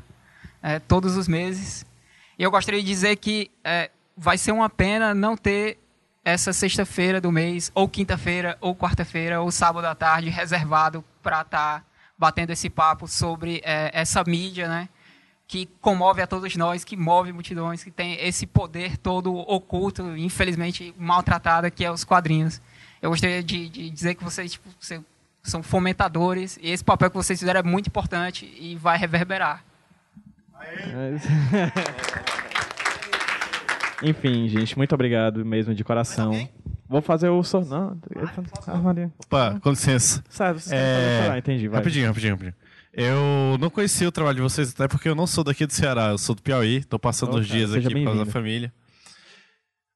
é, 0.62 0.78
todos 0.78 1.16
os 1.16 1.28
meses. 1.28 1.86
E 2.38 2.42
eu 2.42 2.50
gostaria 2.50 2.80
de 2.80 2.86
dizer 2.86 3.16
que 3.16 3.50
é, 3.62 3.90
vai 4.16 4.38
ser 4.38 4.52
uma 4.52 4.68
pena 4.68 5.14
não 5.14 5.36
ter 5.36 5.78
essa 6.24 6.52
sexta-feira 6.52 7.20
do 7.20 7.30
mês, 7.30 7.70
ou 7.74 7.86
quinta-feira, 7.86 8.56
ou 8.60 8.74
quarta-feira, 8.74 9.40
ou 9.42 9.50
sábado 9.50 9.84
à 9.84 9.94
tarde, 9.94 10.30
reservado 10.30 11.04
para 11.22 11.42
estar 11.42 11.86
batendo 12.16 12.50
esse 12.50 12.70
papo 12.70 13.06
sobre 13.06 13.60
é, 13.62 13.90
essa 13.92 14.24
mídia, 14.26 14.68
né? 14.68 14.88
que 15.46 15.66
comove 15.80 16.22
a 16.22 16.26
todos 16.26 16.56
nós, 16.56 16.84
que 16.84 16.96
move 16.96 17.32
multidões, 17.32 17.84
que 17.84 17.90
tem 17.90 18.14
esse 18.20 18.46
poder 18.46 18.96
todo 18.96 19.34
oculto, 19.34 20.16
infelizmente 20.16 20.94
maltratado, 20.98 21.70
que 21.70 21.84
é 21.84 21.90
os 21.90 22.04
quadrinhos. 22.04 22.60
Eu 23.04 23.10
gostaria 23.10 23.42
de, 23.42 23.68
de 23.68 23.90
dizer 23.90 24.14
que 24.14 24.24
vocês 24.24 24.52
tipo, 24.52 24.66
vocês 24.80 24.98
são 25.42 25.62
fomentadores, 25.62 26.58
e 26.62 26.70
esse 26.70 26.82
papel 26.82 27.10
que 27.10 27.16
vocês 27.16 27.38
fizeram 27.38 27.60
é 27.60 27.62
muito 27.62 27.88
importante 27.88 28.50
e 28.58 28.76
vai 28.76 28.96
reverberar. 28.96 29.62
Enfim, 34.02 34.48
gente, 34.48 34.78
muito 34.78 34.94
obrigado 34.94 35.44
mesmo 35.44 35.74
de 35.74 35.84
coração. 35.84 36.48
Vou 36.88 37.02
fazer 37.02 37.28
o 37.28 37.42
sorteio. 37.42 37.76
Não, 37.76 38.00
ah, 38.68 38.76
Maria. 38.78 39.12
Opa, 39.26 39.60
com 39.60 39.68
licença. 39.68 40.24
Sabe, 40.30 40.62
vocês 40.62 40.72
É? 40.72 41.28
Ah, 41.30 41.36
entendi, 41.36 41.68
vai. 41.68 41.80
Rapidinho, 41.80 42.06
rapidinho, 42.06 42.32
rapidinho. 42.32 42.54
Eu 42.90 43.58
não 43.60 43.68
conheci 43.68 44.06
o 44.06 44.12
trabalho 44.12 44.36
de 44.36 44.42
vocês, 44.42 44.70
até 44.70 44.88
porque 44.88 45.10
eu 45.10 45.14
não 45.14 45.26
sou 45.26 45.44
daqui 45.44 45.66
do 45.66 45.74
Ceará, 45.74 46.08
eu 46.08 46.16
sou 46.16 46.34
do 46.34 46.40
Piauí, 46.40 46.82
tô 46.82 46.98
passando 46.98 47.36
uns 47.36 47.46
cara, 47.46 47.58
dias 47.58 47.74
aqui 47.74 47.90
por 47.90 48.04
causa 48.04 48.24
da 48.24 48.30
família. 48.30 48.72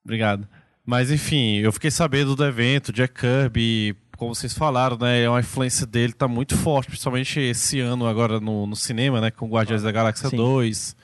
Obrigado. 0.04 0.46
Mas 0.88 1.10
enfim, 1.10 1.58
eu 1.58 1.70
fiquei 1.70 1.90
sabendo 1.90 2.34
do 2.34 2.42
evento, 2.42 2.94
Jack 2.94 3.20
Kirby, 3.20 3.94
como 4.16 4.34
vocês 4.34 4.54
falaram, 4.54 4.96
né? 4.96 5.28
A 5.28 5.38
influência 5.38 5.86
dele 5.86 6.14
tá 6.14 6.26
muito 6.26 6.56
forte, 6.56 6.88
principalmente 6.88 7.38
esse 7.38 7.78
ano 7.78 8.06
agora 8.06 8.40
no, 8.40 8.66
no 8.66 8.74
cinema, 8.74 9.20
né? 9.20 9.30
Com 9.30 9.50
Guardiões 9.50 9.82
da 9.82 9.92
Galáxia 9.92 10.30
Sim. 10.30 10.38
2, 10.38 10.96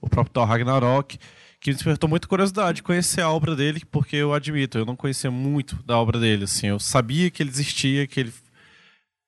o 0.00 0.08
próprio 0.08 0.32
Thor 0.32 0.46
Ragnarok, 0.46 1.18
que 1.60 1.70
me 1.70 1.74
despertou 1.74 2.08
muita 2.08 2.28
curiosidade 2.28 2.76
de 2.76 2.84
conhecer 2.84 3.20
a 3.20 3.28
obra 3.28 3.56
dele, 3.56 3.82
porque 3.90 4.14
eu 4.14 4.32
admito, 4.32 4.78
eu 4.78 4.86
não 4.86 4.94
conhecia 4.94 5.32
muito 5.32 5.82
da 5.82 5.98
obra 5.98 6.20
dele, 6.20 6.44
assim, 6.44 6.68
eu 6.68 6.78
sabia 6.78 7.28
que 7.28 7.42
ele 7.42 7.50
existia, 7.50 8.06
que 8.06 8.20
ele 8.20 8.32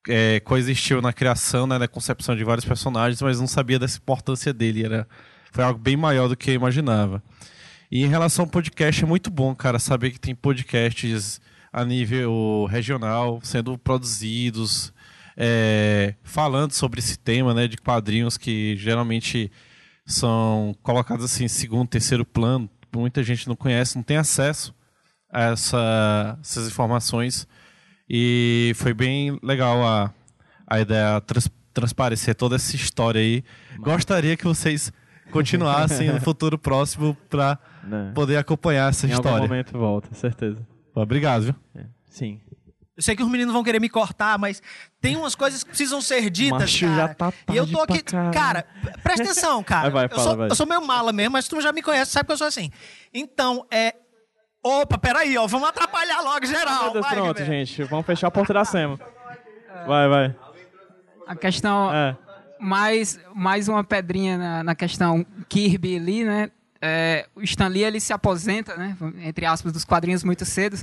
é, 0.08 0.38
coexistiu 0.38 1.02
na 1.02 1.12
criação, 1.12 1.66
né, 1.66 1.78
na 1.78 1.88
concepção 1.88 2.36
de 2.36 2.44
vários 2.44 2.64
personagens, 2.64 3.20
mas 3.20 3.40
não 3.40 3.48
sabia 3.48 3.76
dessa 3.76 3.98
importância 3.98 4.52
dele. 4.52 4.84
Era, 4.84 5.08
foi 5.50 5.64
algo 5.64 5.80
bem 5.80 5.96
maior 5.96 6.28
do 6.28 6.36
que 6.36 6.50
eu 6.50 6.54
imaginava. 6.54 7.20
E 7.90 8.04
em 8.04 8.08
relação 8.08 8.44
ao 8.44 8.50
podcast, 8.50 9.02
é 9.02 9.06
muito 9.06 9.30
bom, 9.30 9.54
cara, 9.54 9.78
saber 9.78 10.10
que 10.10 10.20
tem 10.20 10.34
podcasts 10.34 11.40
a 11.72 11.84
nível 11.84 12.66
regional 12.70 13.40
sendo 13.42 13.76
produzidos, 13.78 14.92
é, 15.36 16.14
falando 16.22 16.72
sobre 16.72 17.00
esse 17.00 17.18
tema, 17.18 17.52
né, 17.54 17.66
de 17.66 17.76
quadrinhos 17.76 18.36
que 18.36 18.76
geralmente 18.76 19.50
são 20.06 20.74
colocados 20.82 21.24
assim 21.24 21.44
em 21.44 21.48
segundo, 21.48 21.88
terceiro 21.88 22.24
plano. 22.24 22.68
Muita 22.94 23.22
gente 23.22 23.48
não 23.48 23.56
conhece, 23.56 23.96
não 23.96 24.02
tem 24.02 24.16
acesso 24.16 24.74
a 25.32 25.42
essa- 25.52 26.38
essas 26.40 26.66
informações. 26.68 27.46
E 28.08 28.72
foi 28.74 28.92
bem 28.92 29.38
legal 29.42 29.86
a, 29.86 30.12
a 30.66 30.80
ideia 30.80 31.20
trans, 31.20 31.48
transparecer 31.72 32.34
toda 32.34 32.56
essa 32.56 32.74
história 32.74 33.20
aí. 33.20 33.44
Gostaria 33.78 34.36
que 34.36 34.44
vocês 34.44 34.92
continuassem 35.30 36.10
no 36.12 36.20
futuro 36.20 36.58
próximo 36.58 37.16
para 37.28 37.58
Né? 37.84 38.12
poder 38.14 38.36
acompanhar 38.36 38.90
essa 38.90 39.06
Em 39.06 39.12
algum 39.12 39.28
história. 39.28 39.48
momento 39.48 39.78
volta, 39.78 40.14
certeza. 40.14 40.66
Obrigado, 40.94 41.42
viu? 41.44 41.54
Sim. 42.10 42.40
Eu 42.96 43.02
sei 43.02 43.16
que 43.16 43.22
os 43.22 43.30
meninos 43.30 43.54
vão 43.54 43.64
querer 43.64 43.80
me 43.80 43.88
cortar, 43.88 44.38
mas 44.38 44.60
tem 45.00 45.16
umas 45.16 45.34
coisas 45.34 45.62
que 45.62 45.70
precisam 45.70 46.02
ser 46.02 46.28
ditas, 46.28 46.60
Macho, 46.60 46.84
cara. 46.86 46.96
já 46.96 47.14
tá 47.14 47.32
e 47.50 47.56
eu 47.56 47.66
tô 47.66 47.80
aqui, 47.80 48.02
pra 48.02 48.12
caralho. 48.30 48.32
cara, 48.34 48.66
presta 49.02 49.22
atenção, 49.22 49.62
cara. 49.64 49.88
Vai, 49.88 49.90
vai, 49.90 50.04
eu, 50.04 50.10
fala, 50.10 50.22
sou, 50.22 50.36
vai. 50.36 50.50
eu 50.50 50.54
sou 50.54 50.66
meio 50.66 50.86
mala 50.86 51.10
mesmo, 51.12 51.32
mas 51.32 51.48
tu 51.48 51.58
já 51.62 51.72
me 51.72 51.80
conhece, 51.80 52.10
sabe 52.10 52.26
que 52.26 52.32
eu 52.32 52.36
sou 52.36 52.46
assim. 52.46 52.70
Então, 53.14 53.64
é 53.70 53.94
Opa, 54.62 54.98
peraí, 54.98 55.38
ó, 55.38 55.46
vamos 55.46 55.66
atrapalhar 55.70 56.20
logo 56.20 56.44
geral. 56.44 56.82
Meu 56.84 56.92
Deus, 56.92 57.06
vai, 57.06 57.14
pronto, 57.14 57.42
gente. 57.46 57.82
Vamos 57.84 58.04
fechar 58.04 58.26
a 58.26 58.30
porta 58.30 58.52
da 58.52 58.62
SEMA. 58.62 59.00
Vai, 59.86 60.06
vai. 60.06 60.36
A 61.26 61.34
questão, 61.34 61.90
É. 61.94 62.14
mais, 62.60 63.18
mais 63.34 63.68
uma 63.68 63.82
pedrinha 63.82 64.36
na, 64.38 64.62
na 64.64 64.74
questão 64.74 65.24
Kirby 65.48 65.96
ali, 65.96 66.24
né? 66.24 66.50
É, 66.82 67.26
o 67.34 67.42
Stan 67.42 67.68
Lee, 67.68 67.84
ele 67.84 68.00
se 68.00 68.12
aposenta, 68.12 68.76
né? 68.76 68.96
Entre 69.22 69.44
aspas, 69.46 69.72
dos 69.72 69.84
quadrinhos 69.84 70.24
muito 70.24 70.44
cedo. 70.44 70.78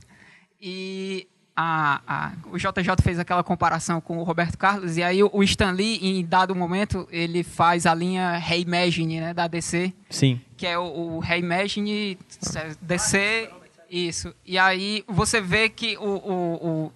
E 0.62 1.28
a, 1.56 2.02
a- 2.08 2.32
o 2.52 2.58
JJ 2.58 2.74
fez 3.02 3.18
aquela 3.18 3.44
comparação 3.44 4.00
com 4.00 4.18
o 4.20 4.24
Roberto 4.24 4.58
Carlos. 4.58 4.96
E 4.98 5.02
aí 5.04 5.24
o, 5.24 5.30
o 5.34 5.44
Stan 5.44 5.72
Lee, 5.72 5.98
em 6.02 6.24
dado 6.26 6.56
momento, 6.56 7.08
ele 7.12 7.44
faz 7.44 7.86
a 7.88 7.94
linha 7.96 8.38
Reimagine, 8.38 9.20
né? 9.20 9.34
Da 9.34 9.48
DC 9.48 9.92
Sim. 10.10 10.40
que 10.56 10.68
é 10.68 10.78
o, 10.78 10.84
o 10.84 11.20
Reimagine 11.20 12.18
DC, 12.82 13.50
isso. 13.90 14.34
E 14.46 14.58
aí 14.58 15.04
você 15.08 15.40
vê 15.42 15.70
que 15.70 15.98
o, 15.98 16.04
o, 16.04 16.54
o- 16.86 16.92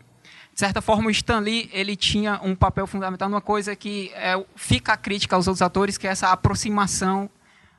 de 0.53 0.59
certa 0.59 0.81
forma 0.81 1.07
o 1.07 1.11
Stan 1.11 1.39
Lee 1.39 1.69
ele 1.73 1.95
tinha 1.95 2.39
um 2.43 2.55
papel 2.55 2.85
fundamental 2.85 3.29
numa 3.29 3.41
coisa 3.41 3.75
que 3.75 4.11
é, 4.13 4.43
fica 4.55 4.93
a 4.93 4.97
crítica 4.97 5.35
aos 5.35 5.47
outros 5.47 5.61
atores, 5.61 5.97
que 5.97 6.07
é 6.07 6.11
essa 6.11 6.31
aproximação 6.31 7.29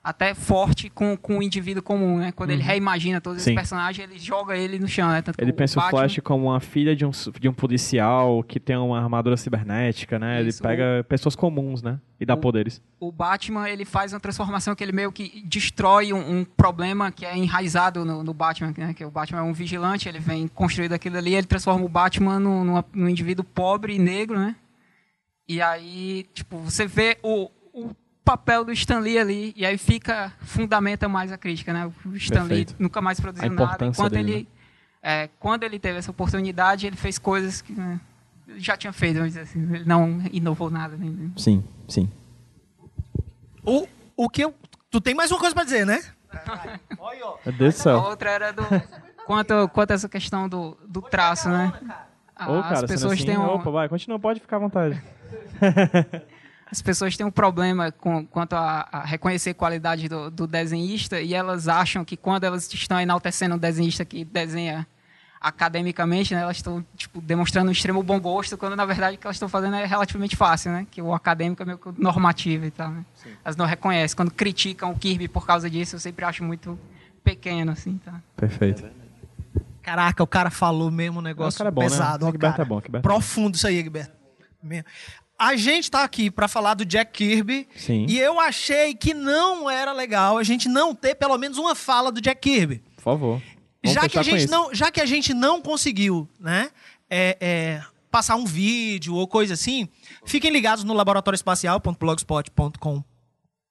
até 0.05 0.35
forte 0.35 0.91
com, 0.91 1.17
com 1.17 1.39
o 1.39 1.43
indivíduo 1.43 1.81
comum, 1.83 2.19
né? 2.19 2.33
Quando 2.33 2.51
ele 2.51 2.61
reimagina 2.63 3.21
todos 3.21 3.39
Uhum. 3.39 3.45
Sim. 3.45 3.51
esses 3.53 3.55
personagens, 3.61 4.11
ele 4.11 4.19
joga 4.19 4.57
ele 4.57 4.79
no 4.79 4.89
chão, 4.89 5.09
né? 5.09 5.23
Tanto 5.23 5.41
Ele 5.41 5.53
pensa 5.53 5.79
o 5.79 5.83
Batman- 5.83 5.99
Flash 6.01 6.19
como 6.25 6.47
uma 6.49 6.59
filha 6.59 6.97
de 6.97 7.05
um, 7.07 7.11
de 7.39 7.49
um 7.49 7.53
policial 7.53 8.43
que 8.43 8.59
tem 8.59 8.77
uma 8.77 8.99
armadura 9.01 9.37
cibernética, 9.37 10.19
né? 10.19 10.43
Isso, 10.43 10.61
Ele 10.61 10.69
pega 10.77 11.05
pessoas 11.09 11.37
comuns, 11.37 11.83
né? 11.83 12.01
E 12.19 12.27
dá 12.27 12.35
o- 12.35 12.39
poderes. 12.39 12.83
o 12.99 13.13
Batman 13.13 13.69
ele 13.71 13.85
faz 13.85 14.13
uma 14.13 14.19
transformação 14.21 14.75
que 14.75 14.83
ele 14.83 14.93
meio 14.93 15.13
que 15.13 15.43
destrói 15.47 16.13
um, 16.13 16.39
um 16.41 16.45
problema 16.45 17.13
que 17.13 17.25
é 17.25 17.37
enraizado 17.37 18.05
no, 18.05 18.25
no 18.25 18.35
Batman, 18.35 18.75
né? 18.77 18.95
que 18.95 19.05
o 19.05 19.11
Batman 19.11 19.39
é 19.41 19.43
um 19.43 19.53
vigilante, 19.53 20.09
ele 20.09 20.19
vem 20.19 20.49
construído 20.49 20.95
aquilo 20.95 21.17
ali, 21.17 21.35
ele 21.35 21.47
transforma 21.47 21.85
o 21.85 21.89
Batman 21.89 22.41
num, 22.41 22.65
numa- 22.65 22.85
num 22.93 23.09
indivíduo 23.09 23.45
pobre 23.45 23.95
e 23.95 23.99
negro, 24.01 24.37
né? 24.39 24.57
E 25.49 25.61
aí, 25.63 26.27
tipo, 26.35 26.59
você 26.59 26.87
vê 26.87 27.19
o, 27.23 27.49
o 27.73 27.91
papel 28.25 28.65
do 28.65 28.73
Stan 28.73 28.99
Lee 29.01 29.19
ali, 29.19 29.53
e 29.57 29.67
aí 29.67 29.77
fica, 29.77 30.33
fundamenta 30.41 31.09
mais 31.09 31.33
a 31.33 31.39
crítica, 31.39 31.73
né? 31.73 31.91
O 32.05 32.17
Stan 32.17 32.43
Lee 32.43 32.49
Perfeito. 32.49 32.77
nunca 32.79 33.01
mais 33.01 33.19
produziu 33.19 33.51
nada. 33.51 33.87
Enquanto 33.87 34.13
dele, 34.13 34.33
ele, 34.33 34.49
é, 35.03 35.29
quando 35.39 35.65
ele 35.65 35.79
teve 35.79 35.99
essa 35.99 36.11
oportunidade, 36.11 36.87
ele 36.87 36.97
fez 36.97 37.19
coisas 37.19 37.61
que 37.61 37.73
né, 37.73 38.01
já 38.57 38.77
tinha 38.77 38.93
feito, 38.93 39.17
vamos 39.17 39.31
dizer 39.31 39.43
assim. 39.43 39.61
Ele 39.75 39.85
não 39.85 40.23
inovou 40.33 40.71
nada. 40.71 40.97
Nem, 40.97 41.33
Sim, 41.37 41.65
sim. 41.89 42.09
O, 43.65 43.87
o 44.17 44.29
que 44.29 44.45
eu. 44.45 44.55
Tu 44.91 45.01
tem 45.01 45.15
mais 45.15 45.31
uma 45.31 45.41
coisa 45.41 45.55
pra 45.55 45.65
dizer, 45.65 45.87
né? 45.87 46.03
A 47.91 48.09
outra 48.09 48.31
era 48.31 48.53
do. 48.53 48.63
Quanto, 49.27 49.69
quanto 49.69 49.93
a 49.93 49.95
essa 49.95 50.09
questão 50.09 50.49
do, 50.49 50.77
do 50.87 51.01
traço, 51.01 51.49
né? 51.49 51.73
Ô, 52.41 52.55
As 52.55 52.63
cara, 52.63 52.77
sendo 52.77 52.89
pessoas 52.89 53.13
assim, 53.13 53.27
têm 53.27 53.39
um, 53.39 53.47
Opa, 53.47 53.71
vai, 53.71 53.89
continua, 53.89 54.19
pode 54.19 54.41
ficar 54.41 54.57
à 54.57 54.61
vontade. 54.61 55.01
as 56.73 56.81
pessoas 56.81 57.15
têm 57.15 57.27
um 57.27 57.31
problema 57.31 57.93
com, 57.93 58.25
quanto 58.25 58.55
a, 58.55 58.89
a 58.91 59.05
reconhecer 59.05 59.53
qualidade 59.53 60.09
do, 60.09 60.31
do 60.31 60.47
desenhista 60.47 61.21
e 61.21 61.35
elas 61.35 61.69
acham 61.69 62.03
que 62.03 62.17
quando 62.17 62.45
elas 62.45 62.73
estão 62.73 62.99
enaltecendo 62.99 63.57
um 63.57 63.59
desenhista 63.59 64.07
que 64.07 64.25
desenha 64.25 64.87
academicamente, 65.39 66.35
né, 66.35 66.41
elas 66.41 66.57
estão 66.57 66.83
tipo, 66.97 67.21
demonstrando 67.21 67.69
um 67.69 67.73
extremo 67.73 68.03
bom 68.03 68.19
gosto, 68.19 68.57
quando 68.57 68.75
na 68.75 68.87
verdade 68.87 69.17
o 69.17 69.19
que 69.19 69.27
elas 69.27 69.37
estão 69.37 69.51
fazendo 69.51 69.77
é 69.77 69.85
relativamente 69.85 70.35
fácil, 70.35 70.73
né? 70.73 70.87
Que 70.91 71.03
o 71.03 71.13
acadêmico 71.13 71.63
é 71.63 71.67
meio 71.67 71.79
que 71.79 71.93
normativo 72.01 72.65
e 72.65 72.71
tal, 72.71 72.91
né? 72.91 73.05
Elas 73.45 73.55
não 73.55 73.67
reconhecem. 73.67 74.17
Quando 74.17 74.31
criticam 74.31 74.93
o 74.93 74.99
Kirby 74.99 75.29
por 75.29 75.45
causa 75.45 75.69
disso, 75.69 75.97
eu 75.97 76.01
sempre 76.01 76.25
acho 76.25 76.43
muito 76.43 76.79
pequeno, 77.23 77.73
assim, 77.73 78.01
tá? 78.03 78.19
Perfeito. 78.35 78.83
Caraca, 79.83 80.23
o 80.23 80.27
cara 80.27 80.49
falou 80.49 80.91
mesmo 80.91 81.19
um 81.19 81.23
negócio 81.23 81.57
O 81.57 81.59
cara 81.59 81.69
é 81.69 81.73
bom, 81.73 81.83
né? 81.83 81.89
pesado, 81.89 82.25
ó, 82.25 82.29
Egberto 82.31 82.57
cara. 82.57 82.63
é 82.63 82.69
bom, 82.69 82.79
Egberto. 82.79 83.03
Profundo 83.03 83.57
isso 83.57 83.67
aí, 83.67 83.77
Egberto. 83.77 84.23
A 85.43 85.57
gente 85.57 85.91
tá 85.91 86.05
aqui 86.05 86.31
pra 86.31 86.47
falar 86.47 86.75
do 86.75 86.85
Jack 86.85 87.11
Kirby 87.13 87.67
Sim. 87.75 88.07
e 88.09 88.17
eu 88.17 88.39
achei 88.39 88.95
que 88.95 89.13
não 89.13 89.69
era 89.69 89.93
legal 89.93 90.39
a 90.39 90.45
gente 90.45 90.69
não 90.69 90.95
ter 90.95 91.17
pelo 91.17 91.37
menos 91.37 91.59
uma 91.59 91.75
fala 91.75 92.13
do 92.13 92.21
Jack 92.21 92.41
Kirby. 92.41 92.81
Por 92.95 93.03
favor. 93.03 93.43
Vamos 93.83 93.95
já 93.95 94.09
que, 94.09 94.19
a 94.19 94.23
gente 94.23 94.49
não, 94.49 94.73
já 94.73 94.93
que 94.93 95.01
a 95.01 95.07
gente 95.07 95.35
não 95.35 95.61
conseguiu, 95.61 96.29
né, 96.39 96.71
é, 97.11 97.37
é, 97.41 97.83
passar 98.09 98.37
um 98.37 98.45
vídeo 98.45 99.17
ou 99.17 99.27
coisa 99.27 99.55
assim, 99.55 99.89
fiquem 100.25 100.53
ligados 100.53 100.85
no 100.85 100.95
laboratorioespacial.blogspot.com 100.95 103.03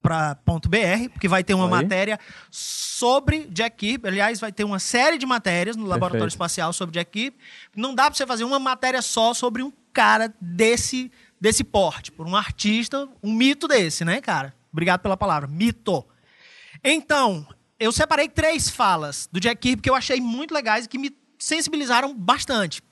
pra 0.02 0.36
ponto 0.36 0.68
.br, 0.68 1.10
porque 1.14 1.30
vai 1.30 1.44
ter 1.44 1.54
uma 1.54 1.66
Aí. 1.66 1.72
matéria 1.72 2.20
sobre 2.50 3.48
Jack 3.50 3.78
Kirby. 3.78 4.10
Aliás, 4.10 4.40
vai 4.40 4.52
ter 4.52 4.64
uma 4.64 4.80
série 4.80 5.18
de 5.18 5.26
matérias 5.26 5.78
no 5.78 5.84
Laboratório 5.84 6.24
Perfeito. 6.24 6.32
Espacial 6.32 6.74
sobre 6.74 6.96
Jack 6.96 7.12
Kirby. 7.12 7.38
Não 7.76 7.96
dá 7.96 8.06
pra 8.06 8.16
você 8.16 8.26
fazer 8.26 8.44
uma 8.44 8.60
matéria 8.60 9.02
só 9.02 9.34
sobre 9.34 9.64
um 9.64 9.72
cara 9.94 10.34
desse, 10.42 11.12
desse 11.42 11.64
porte, 11.64 12.12
por 12.12 12.28
um 12.28 12.36
artista, 12.36 13.10
um 13.24 13.34
mito 13.34 13.68
desse, 13.68 14.06
né, 14.06 14.22
cara? 14.22 14.56
Obrigado 14.72 15.02
pela 15.02 15.18
palavra, 15.18 15.50
mito. 15.50 16.06
Então, 16.84 17.48
eu 17.80 17.92
separei 17.92 18.30
três 18.30 18.70
falas 18.70 19.28
do 19.32 19.40
Jack 19.40 19.60
Kirby 19.60 19.82
que 19.82 19.90
eu 19.90 19.96
achei 19.96 20.22
muito 20.22 20.54
legais 20.54 20.86
e 20.86 20.88
que 20.88 21.00
me 21.00 21.18
sensibilizaram 21.40 22.16
bastante. 22.16 22.84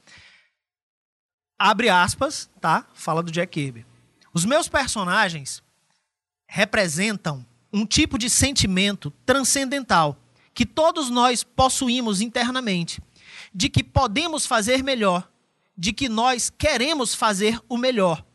Abre 1.59 1.89
aspas, 1.89 2.49
tá? 2.59 2.87
Fala 2.95 3.21
do 3.21 3.31
Jack 3.31 3.53
Kirby. 3.53 3.85
Os 4.33 4.45
meus 4.45 4.67
personagens 4.67 5.61
representam 6.47 7.45
um 7.71 7.85
tipo 7.85 8.17
de 8.17 8.29
sentimento 8.29 9.11
transcendental 9.25 10.17
que 10.55 10.65
todos 10.65 11.09
nós 11.11 11.43
possuímos 11.43 12.19
internamente, 12.19 13.01
de 13.53 13.69
que 13.69 13.83
podemos 13.83 14.45
fazer 14.47 14.83
melhor, 14.83 15.29
de 15.77 15.93
que 15.93 16.09
nós 16.09 16.49
queremos 16.49 17.13
fazer 17.13 17.61
o 17.69 17.77
melhor, 17.77 18.25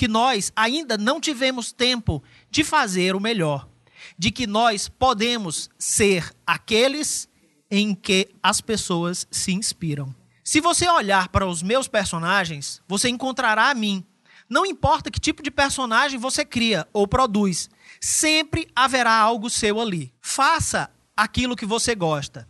que 0.00 0.08
nós 0.08 0.50
ainda 0.56 0.96
não 0.96 1.20
tivemos 1.20 1.72
tempo 1.72 2.22
de 2.50 2.64
fazer 2.64 3.14
o 3.14 3.20
melhor, 3.20 3.68
de 4.16 4.30
que 4.30 4.46
nós 4.46 4.88
podemos 4.88 5.68
ser 5.78 6.34
aqueles 6.46 7.28
em 7.70 7.94
que 7.94 8.30
as 8.42 8.62
pessoas 8.62 9.26
se 9.30 9.52
inspiram. 9.52 10.14
Se 10.42 10.58
você 10.58 10.88
olhar 10.88 11.28
para 11.28 11.46
os 11.46 11.62
meus 11.62 11.86
personagens, 11.86 12.80
você 12.88 13.10
encontrará 13.10 13.68
a 13.68 13.74
mim. 13.74 14.02
Não 14.48 14.64
importa 14.64 15.10
que 15.10 15.20
tipo 15.20 15.42
de 15.42 15.50
personagem 15.50 16.18
você 16.18 16.46
cria 16.46 16.88
ou 16.94 17.06
produz, 17.06 17.68
sempre 18.00 18.70
haverá 18.74 19.12
algo 19.12 19.50
seu 19.50 19.78
ali. 19.78 20.14
Faça 20.18 20.90
aquilo 21.14 21.54
que 21.54 21.66
você 21.66 21.94
gosta. 21.94 22.48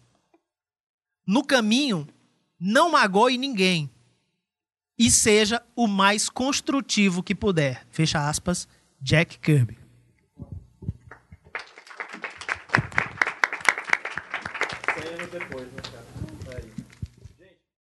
No 1.26 1.44
caminho, 1.44 2.06
não 2.60 2.92
magoe 2.92 3.36
ninguém 3.36 3.90
e 5.00 5.10
seja 5.10 5.62
o 5.74 5.86
mais 5.86 6.28
construtivo 6.28 7.22
que 7.22 7.34
puder. 7.34 7.86
Fecha 7.90 8.28
aspas, 8.28 8.68
Jack 9.00 9.38
Kirby. 9.38 9.79